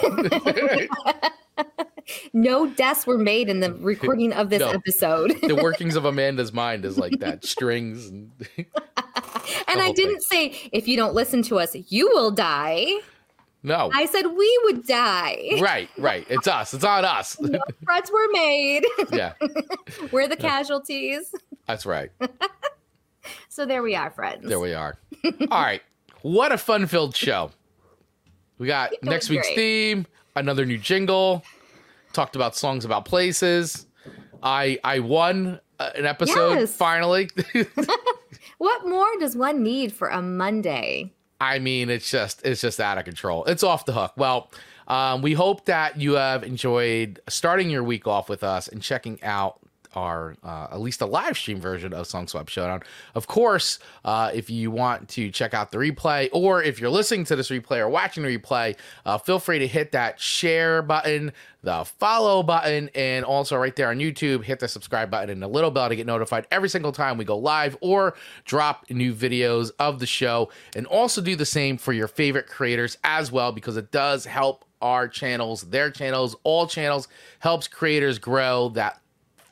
No 2.34 2.68
deaths 2.68 3.06
were 3.08 3.18
made 3.18 3.50
in 3.50 3.60
the 3.60 3.74
recording 3.74 4.34
of 4.34 4.50
this 4.50 4.60
No. 4.60 4.70
episode. 4.72 5.36
the 5.42 5.56
workings 5.62 5.96
of 5.96 6.06
Amanda's 6.06 6.54
mind 6.54 6.86
is 6.86 6.98
like 6.98 7.20
that. 7.20 7.44
Strings 7.46 8.08
and 8.08 8.32
and 8.58 9.82
I 9.82 9.92
didn't 9.94 10.22
say 10.24 10.70
if 10.72 10.88
you 10.88 10.96
don't 10.98 11.14
listen 11.14 11.42
to 11.44 11.60
us, 11.60 11.76
you 11.90 12.08
will 12.10 12.32
die. 12.32 12.88
no. 13.64 13.90
I 13.94 14.06
said 14.06 14.28
we 14.28 14.60
would 14.66 14.86
die. 14.86 15.60
right, 15.62 15.90
right. 15.98 16.26
It's 16.30 16.48
us. 16.48 16.74
It's 16.74 16.84
on 16.84 17.06
us. 17.06 17.36
Threats 17.86 18.12
were 18.12 18.28
made. 18.32 18.84
yeah, 19.12 19.34
We're 20.12 20.28
the 20.28 20.36
casualties. 20.38 21.34
that's 21.68 21.86
right. 21.86 22.10
So 23.50 23.66
there 23.66 23.84
we 23.84 23.96
are, 23.96 24.10
friends. 24.12 24.48
There 24.48 24.60
we 24.60 24.74
are. 24.74 24.98
All 25.26 25.62
right. 25.62 25.82
What 26.24 26.52
a 26.52 26.58
fun 26.58 26.88
filled 26.88 27.16
show. 27.16 27.52
We 28.58 28.68
got 28.68 28.92
next 29.04 29.30
week's 29.30 29.48
great. 29.48 29.56
theme, 29.56 30.06
another 30.36 30.66
new 30.66 30.78
jingle, 30.78 31.44
talked 32.14 32.36
about 32.36 32.56
songs 32.56 32.86
about 32.86 33.06
places. 33.06 33.86
I 34.44 34.80
I 34.84 35.00
won 35.00 35.60
uh, 35.80 35.90
an 35.96 36.06
episode 36.06 36.54
Yes. 36.60 36.76
finally. 36.76 37.30
What 38.58 38.88
more 38.88 39.08
does 39.20 39.36
one 39.36 39.64
need 39.64 39.92
for 39.92 40.08
a 40.10 40.22
Monday? 40.22 41.14
I 41.40 41.58
mean, 41.58 41.90
it's 41.90 42.10
just 42.12 42.46
it's 42.46 42.62
just 42.62 42.80
out 42.80 42.98
of 43.00 43.06
control. 43.06 43.44
It's 43.46 43.64
off 43.64 43.86
the 43.86 43.94
hook. 43.94 44.14
Well, 44.18 44.52
um, 44.88 45.24
we 45.24 45.34
hope 45.34 45.66
that 45.66 46.00
you 46.00 46.14
have 46.14 46.44
enjoyed 46.44 47.20
starting 47.28 47.72
your 47.72 47.84
week 47.84 48.06
off 48.08 48.30
with 48.30 48.44
us 48.44 48.68
and 48.68 48.80
checking 48.82 49.22
out 49.24 49.60
our 49.94 50.36
uh, 50.44 50.68
at 50.72 50.80
least 50.80 51.02
a 51.02 51.06
live 51.06 51.38
stream 51.38 51.60
version 51.60 51.94
of 51.94 52.08
Song 52.08 52.28
Swap 52.28 52.50
Showdown. 52.50 52.82
Of 53.16 53.28
course, 53.28 53.80
uh, 54.06 54.32
if 54.34 54.50
you 54.50 54.72
want 54.72 55.10
to 55.10 55.32
check 55.32 55.54
out 55.54 55.72
the 55.72 55.78
replay, 55.78 56.30
or 56.32 56.64
if 56.64 56.80
you're 56.80 56.90
listening 56.90 57.26
to 57.26 57.36
this 57.36 57.50
replay 57.50 57.80
or 57.80 57.90
watching 57.90 58.24
the 58.24 58.38
replay, 58.38 58.78
uh, 59.06 59.18
feel 59.18 59.40
free 59.40 59.60
to 59.60 59.68
hit 59.68 59.92
that 59.92 60.20
share 60.20 60.82
button, 60.82 61.32
the 61.64 61.86
follow 61.86 62.42
button, 62.42 62.90
and 62.96 63.24
also 63.24 63.56
right 63.58 63.76
there 63.76 63.90
on 63.90 63.98
YouTube, 63.98 64.44
hit 64.44 64.60
the 64.60 64.68
subscribe 64.68 65.12
button 65.12 65.30
and 65.30 65.42
the 65.42 65.48
little 65.48 65.72
bell 65.72 65.90
to 65.90 65.96
get 65.96 66.08
notified 66.08 66.48
every 66.52 66.70
single 66.70 66.92
time 66.92 67.18
we 67.18 67.26
go 67.26 67.38
live 67.38 67.78
or 67.82 68.16
drop 68.46 68.90
new 68.90 69.14
videos 69.14 69.72
of 69.78 70.00
the 70.00 70.08
show. 70.08 70.50
And 70.76 70.88
also 70.88 71.22
do 71.22 71.36
the 71.36 71.46
same 71.46 71.78
for 71.78 71.94
your 71.94 72.08
favorite 72.08 72.48
creators 72.48 72.98
as 73.04 73.32
well, 73.32 73.52
because 73.52 73.78
it 73.78 73.92
does 73.92 74.26
help 74.26 74.66
our 74.82 75.08
channels, 75.08 75.62
their 75.70 75.92
channels, 75.92 76.36
all 76.44 76.66
channels, 76.66 77.08
helps 77.40 77.68
creators 77.68 78.18
grow 78.18 78.70
that 78.70 79.00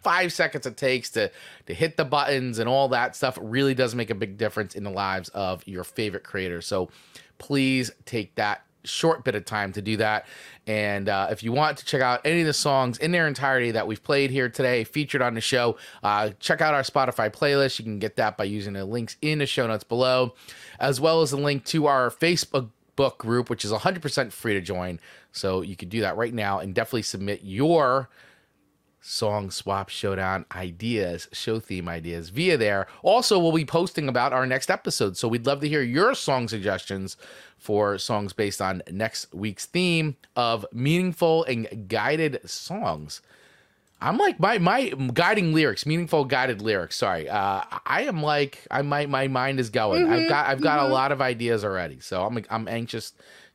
five 0.01 0.31
seconds 0.33 0.65
it 0.65 0.77
takes 0.77 1.09
to 1.11 1.31
to 1.65 1.73
hit 1.73 1.97
the 1.97 2.05
buttons 2.05 2.59
and 2.59 2.69
all 2.69 2.89
that 2.89 3.15
stuff 3.15 3.37
really 3.41 3.73
does 3.73 3.95
make 3.95 4.09
a 4.09 4.15
big 4.15 4.37
difference 4.37 4.75
in 4.75 4.83
the 4.83 4.89
lives 4.89 5.29
of 5.29 5.65
your 5.67 5.83
favorite 5.83 6.23
creators. 6.23 6.65
So 6.65 6.89
please 7.37 7.91
take 8.05 8.35
that 8.35 8.63
short 8.83 9.23
bit 9.23 9.35
of 9.35 9.45
time 9.45 9.73
to 9.73 9.81
do 9.81 9.97
that. 9.97 10.25
And 10.67 11.09
uh, 11.09 11.27
if 11.31 11.43
you 11.43 11.51
want 11.51 11.77
to 11.77 11.85
check 11.85 12.01
out 12.01 12.21
any 12.25 12.41
of 12.41 12.47
the 12.47 12.53
songs 12.53 12.97
in 12.97 13.11
their 13.11 13.27
entirety 13.27 13.71
that 13.71 13.87
we've 13.87 14.01
played 14.01 14.31
here 14.31 14.49
today, 14.49 14.83
featured 14.83 15.21
on 15.21 15.33
the 15.33 15.41
show, 15.41 15.77
uh, 16.03 16.31
check 16.39 16.61
out 16.61 16.73
our 16.73 16.83
Spotify 16.83 17.31
playlist. 17.31 17.79
You 17.79 17.85
can 17.85 17.99
get 17.99 18.15
that 18.17 18.37
by 18.37 18.45
using 18.45 18.73
the 18.73 18.85
links 18.85 19.17
in 19.21 19.39
the 19.39 19.45
show 19.45 19.67
notes 19.67 19.83
below, 19.83 20.35
as 20.79 21.01
well 21.01 21.21
as 21.21 21.31
a 21.31 21.37
link 21.37 21.65
to 21.65 21.87
our 21.87 22.09
Facebook 22.09 22.69
book 22.95 23.17
group, 23.17 23.49
which 23.49 23.63
is 23.63 23.71
100% 23.71 24.31
free 24.31 24.53
to 24.53 24.61
join. 24.61 24.99
So 25.31 25.61
you 25.61 25.75
can 25.75 25.89
do 25.89 26.01
that 26.01 26.17
right 26.17 26.33
now 26.33 26.59
and 26.59 26.73
definitely 26.73 27.03
submit 27.03 27.41
your 27.43 28.09
song 29.01 29.49
swap 29.49 29.89
showdown 29.89 30.45
ideas, 30.55 31.27
show 31.31 31.59
theme 31.59 31.87
ideas 31.87 32.29
via 32.29 32.57
there. 32.57 32.87
Also, 33.01 33.39
we'll 33.39 33.51
be 33.51 33.65
posting 33.65 34.09
about 34.09 34.33
our 34.33 34.45
next 34.45 34.69
episode. 34.69 35.17
So 35.17 35.27
we'd 35.27 35.45
love 35.45 35.61
to 35.61 35.69
hear 35.69 35.81
your 35.81 36.13
song 36.13 36.47
suggestions 36.47 37.17
for 37.57 37.97
songs 37.97 38.33
based 38.33 38.61
on 38.61 38.81
next 38.91 39.33
week's 39.33 39.65
theme 39.65 40.15
of 40.35 40.65
meaningful 40.73 41.43
and 41.45 41.87
guided 41.87 42.39
songs. 42.49 43.21
I'm 44.01 44.17
like 44.17 44.39
my 44.39 44.57
my 44.59 44.89
guiding 45.13 45.53
lyrics, 45.53 45.85
meaningful 45.85 46.23
guided 46.23 46.61
lyrics. 46.61 46.95
Sorry, 46.95 47.27
uh, 47.27 47.63
I 47.85 48.03
am 48.03 48.23
like 48.23 48.65
I 48.71 48.81
my 48.81 49.05
my 49.05 49.27
mind 49.27 49.59
is 49.59 49.69
going. 49.69 50.09
I've 50.09 50.29
got 50.29 50.47
I've 50.47 50.61
got 50.61 50.79
a 50.79 50.87
lot 50.87 51.11
of 51.11 51.21
ideas 51.21 51.65
already, 51.65 51.99
so 51.99 52.25
I'm 52.25 52.41
I'm 52.49 52.67
anxious 52.69 53.11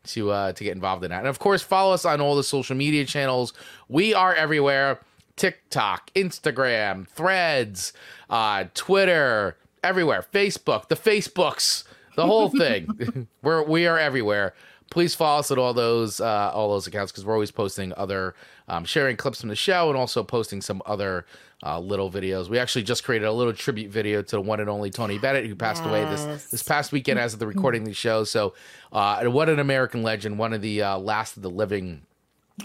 to 0.08 0.30
uh, 0.30 0.52
to 0.52 0.64
get 0.64 0.74
involved 0.74 1.02
in 1.02 1.10
that. 1.12 1.20
And 1.20 1.28
of 1.28 1.38
course, 1.38 1.62
follow 1.62 1.94
us 1.94 2.04
on 2.04 2.20
all 2.20 2.36
the 2.36 2.44
social 2.44 2.76
media 2.76 3.06
channels. 3.06 3.54
We 3.88 4.12
are 4.12 4.34
everywhere: 4.34 5.00
TikTok, 5.36 6.10
Instagram, 6.14 7.06
Threads, 7.08 7.92
uh, 8.30 8.64
Twitter, 8.74 9.56
everywhere. 9.82 10.24
Facebook, 10.32 10.88
the 10.88 10.96
Facebooks, 10.96 11.84
the 12.16 12.26
whole 12.26 12.48
thing. 12.50 13.28
we're 13.42 13.62
we 13.62 13.86
are 13.86 13.98
everywhere. 13.98 14.54
Please 14.90 15.14
follow 15.14 15.40
us 15.40 15.50
at 15.50 15.58
all 15.58 15.74
those 15.74 16.20
uh, 16.20 16.50
all 16.54 16.70
those 16.70 16.86
accounts 16.86 17.10
because 17.10 17.24
we're 17.24 17.34
always 17.34 17.50
posting 17.50 17.92
other 17.96 18.34
um, 18.68 18.84
sharing 18.84 19.16
clips 19.16 19.40
from 19.40 19.48
the 19.48 19.56
show 19.56 19.88
and 19.88 19.98
also 19.98 20.22
posting 20.22 20.60
some 20.60 20.82
other 20.86 21.26
uh, 21.64 21.80
little 21.80 22.10
videos. 22.10 22.48
We 22.48 22.58
actually 22.58 22.84
just 22.84 23.04
created 23.04 23.26
a 23.26 23.32
little 23.32 23.52
tribute 23.52 23.90
video 23.90 24.22
to 24.22 24.36
the 24.36 24.40
one 24.40 24.60
and 24.60 24.68
only 24.68 24.90
Tony 24.90 25.18
Bennett 25.18 25.46
who 25.46 25.56
passed 25.56 25.84
away 25.84 26.04
this 26.04 26.46
this 26.50 26.62
past 26.62 26.92
weekend 26.92 27.18
as 27.18 27.32
of 27.32 27.40
the 27.40 27.46
recording 27.46 27.82
of 27.82 27.88
the 27.88 27.94
show. 27.94 28.24
So, 28.24 28.54
uh, 28.92 29.24
what 29.24 29.48
an 29.48 29.58
American 29.58 30.02
legend, 30.02 30.38
one 30.38 30.52
of 30.52 30.62
the 30.62 30.82
uh, 30.82 30.98
last 30.98 31.36
of 31.36 31.42
the 31.42 31.50
living 31.50 32.02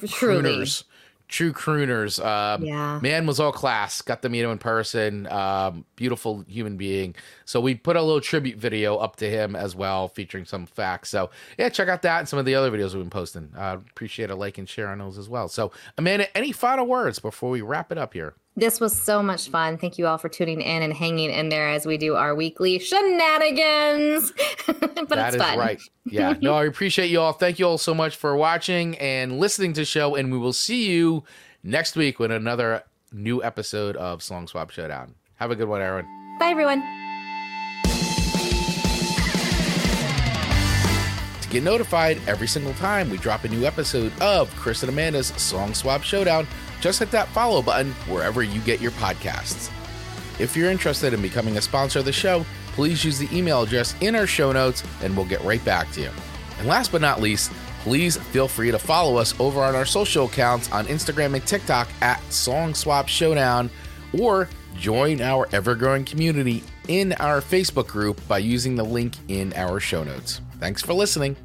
Truly. 0.08 0.44
crooners, 0.44 0.84
true 1.30 1.54
crooners. 1.54 2.20
Um, 2.26 2.66
Yeah. 2.66 3.00
man 3.02 3.26
was 3.26 3.40
all 3.40 3.52
class. 3.54 4.02
Got 4.02 4.22
to 4.24 4.30
meet 4.30 4.42
him 4.42 4.50
in 4.50 4.58
person. 4.58 5.28
Um, 5.28 5.86
beautiful 5.96 6.44
human 6.48 6.76
being. 6.76 7.16
So 7.46 7.62
we 7.62 7.76
put 7.76 7.96
a 7.96 8.02
little 8.02 8.20
tribute 8.20 8.58
video 8.58 8.98
up 8.98 9.16
to 9.18 9.30
him 9.30 9.56
as 9.56 9.76
well, 9.76 10.08
featuring 10.10 10.44
some 10.46 10.66
facts. 10.66 11.10
So 11.10 11.30
yeah, 11.58 11.70
check 11.70 11.88
out 11.88 12.02
that 12.02 12.20
and 12.20 12.28
some 12.28 12.40
of 12.40 12.46
the 12.46 12.56
other 12.56 12.70
videos 12.72 12.94
we've 12.94 13.04
been 13.04 13.10
posting. 13.10 13.52
Uh, 13.56 13.78
appreciate 13.90 14.30
a 14.30 14.36
like 14.36 14.58
and 14.58 14.68
share 14.68 14.90
on 14.90 14.98
those 14.98 15.18
as 15.18 15.30
well. 15.30 15.48
So 15.48 15.72
Amanda, 15.98 16.36
any 16.36 16.52
final 16.52 16.86
words 16.88 17.20
before 17.20 17.52
we 17.52 17.62
wrap 17.62 17.92
it 17.92 17.98
up 17.98 18.14
here? 18.14 18.34
This 18.56 18.82
was 18.82 19.00
so 19.00 19.24
much 19.24 19.48
fun. 19.50 19.78
Thank 19.78 19.98
you 19.98 20.06
all 20.08 20.18
for 20.18 20.28
tuning 20.28 20.62
in 20.62 20.82
and 20.82 20.92
hanging 20.94 21.30
in 21.30 21.48
there 21.50 21.70
as 21.70 21.86
we 21.86 21.98
do 21.98 22.16
our 22.16 22.36
weekly 22.36 22.78
shenanigans. 22.80 24.34
but 24.68 25.08
That 25.10 25.28
it's 25.34 25.36
is 25.38 25.42
fun. 25.42 25.58
right. 25.58 25.82
Yeah. 26.06 26.34
No, 26.42 26.56
I 26.56 26.66
appreciate 26.66 27.10
you 27.10 27.22
all. 27.22 27.32
Thank 27.34 27.60
you 27.60 27.66
all 27.68 27.78
so 27.78 27.94
much 27.94 28.18
for 28.18 28.36
watching 28.36 28.98
and 28.98 29.40
listening 29.40 29.74
to 29.74 29.82
the 29.82 29.86
show. 29.86 30.16
And 30.16 30.32
we 30.32 30.38
will 30.38 30.52
see 30.54 30.90
you 30.90 31.24
next 31.64 31.96
week 31.96 32.20
with 32.20 32.32
another 32.32 32.84
new 33.14 33.42
episode 33.44 33.96
of 33.96 34.22
Song 34.22 34.46
Swap 34.48 34.72
Showdown. 34.72 35.16
Have 35.36 35.52
a 35.52 35.56
good 35.56 35.70
one, 35.70 35.82
Aaron. 35.82 36.06
Bye, 36.40 36.48
everyone. 36.50 36.82
To 41.42 41.50
get 41.50 41.64
notified 41.64 42.20
every 42.28 42.48
single 42.48 42.74
time 42.74 43.10
we 43.10 43.18
drop 43.18 43.44
a 43.46 43.48
new 43.48 43.66
episode 43.66 44.12
of 44.22 44.54
Chris 44.58 44.84
and 44.84 44.90
Amanda's 44.90 45.28
Song 45.42 45.74
Swap 45.74 46.04
Showdown, 46.04 46.46
just 46.82 47.00
hit 47.00 47.12
that 47.12 47.28
follow 47.30 47.62
button 47.62 47.92
wherever 48.08 48.44
you 48.44 48.60
get 48.62 48.82
your 48.82 48.92
podcasts. 48.92 49.72
If 50.40 50.56
you're 50.56 50.72
interested 50.72 51.14
in 51.14 51.22
becoming 51.22 51.58
a 51.58 51.62
sponsor 51.62 52.00
of 52.00 52.06
the 52.06 52.14
show, 52.14 52.46
please 52.74 53.04
use 53.04 53.20
the 53.20 53.28
email 53.38 53.62
address 53.62 53.94
in 54.02 54.16
our 54.16 54.28
show 54.28 54.52
notes 54.52 54.84
and 55.04 55.16
we'll 55.16 55.26
get 55.26 55.44
right 55.44 55.64
back 55.66 55.92
to 55.92 56.02
you. 56.02 56.10
And 56.60 56.68
last 56.68 56.92
but 56.92 57.02
not 57.02 57.22
least, 57.22 57.52
please 57.82 58.18
feel 58.18 58.48
free 58.48 58.72
to 58.72 58.80
follow 58.80 59.18
us 59.18 59.38
over 59.40 59.62
on 59.62 59.76
our 59.76 59.86
social 59.86 60.26
accounts 60.26 60.72
on 60.72 60.86
Instagram 60.86 61.34
and 61.34 61.46
TikTok 61.46 61.90
at 62.02 62.22
Song 62.32 62.74
Swap 62.74 63.08
Showdown 63.08 63.70
or 64.18 64.48
join 64.78 65.22
our 65.22 65.48
ever 65.52 65.76
growing 65.76 66.06
community 66.06 66.64
in 66.88 67.14
our 67.14 67.42
Facebook 67.42 67.88
group 67.88 68.26
by 68.28 68.38
using 68.38 68.76
the 68.76 68.84
link 68.84 69.14
in 69.28 69.54
our 69.54 69.80
show 69.80 70.04
notes. 70.04 70.42
Thanks 70.60 70.82
for 70.82 70.94
listening. 70.94 71.36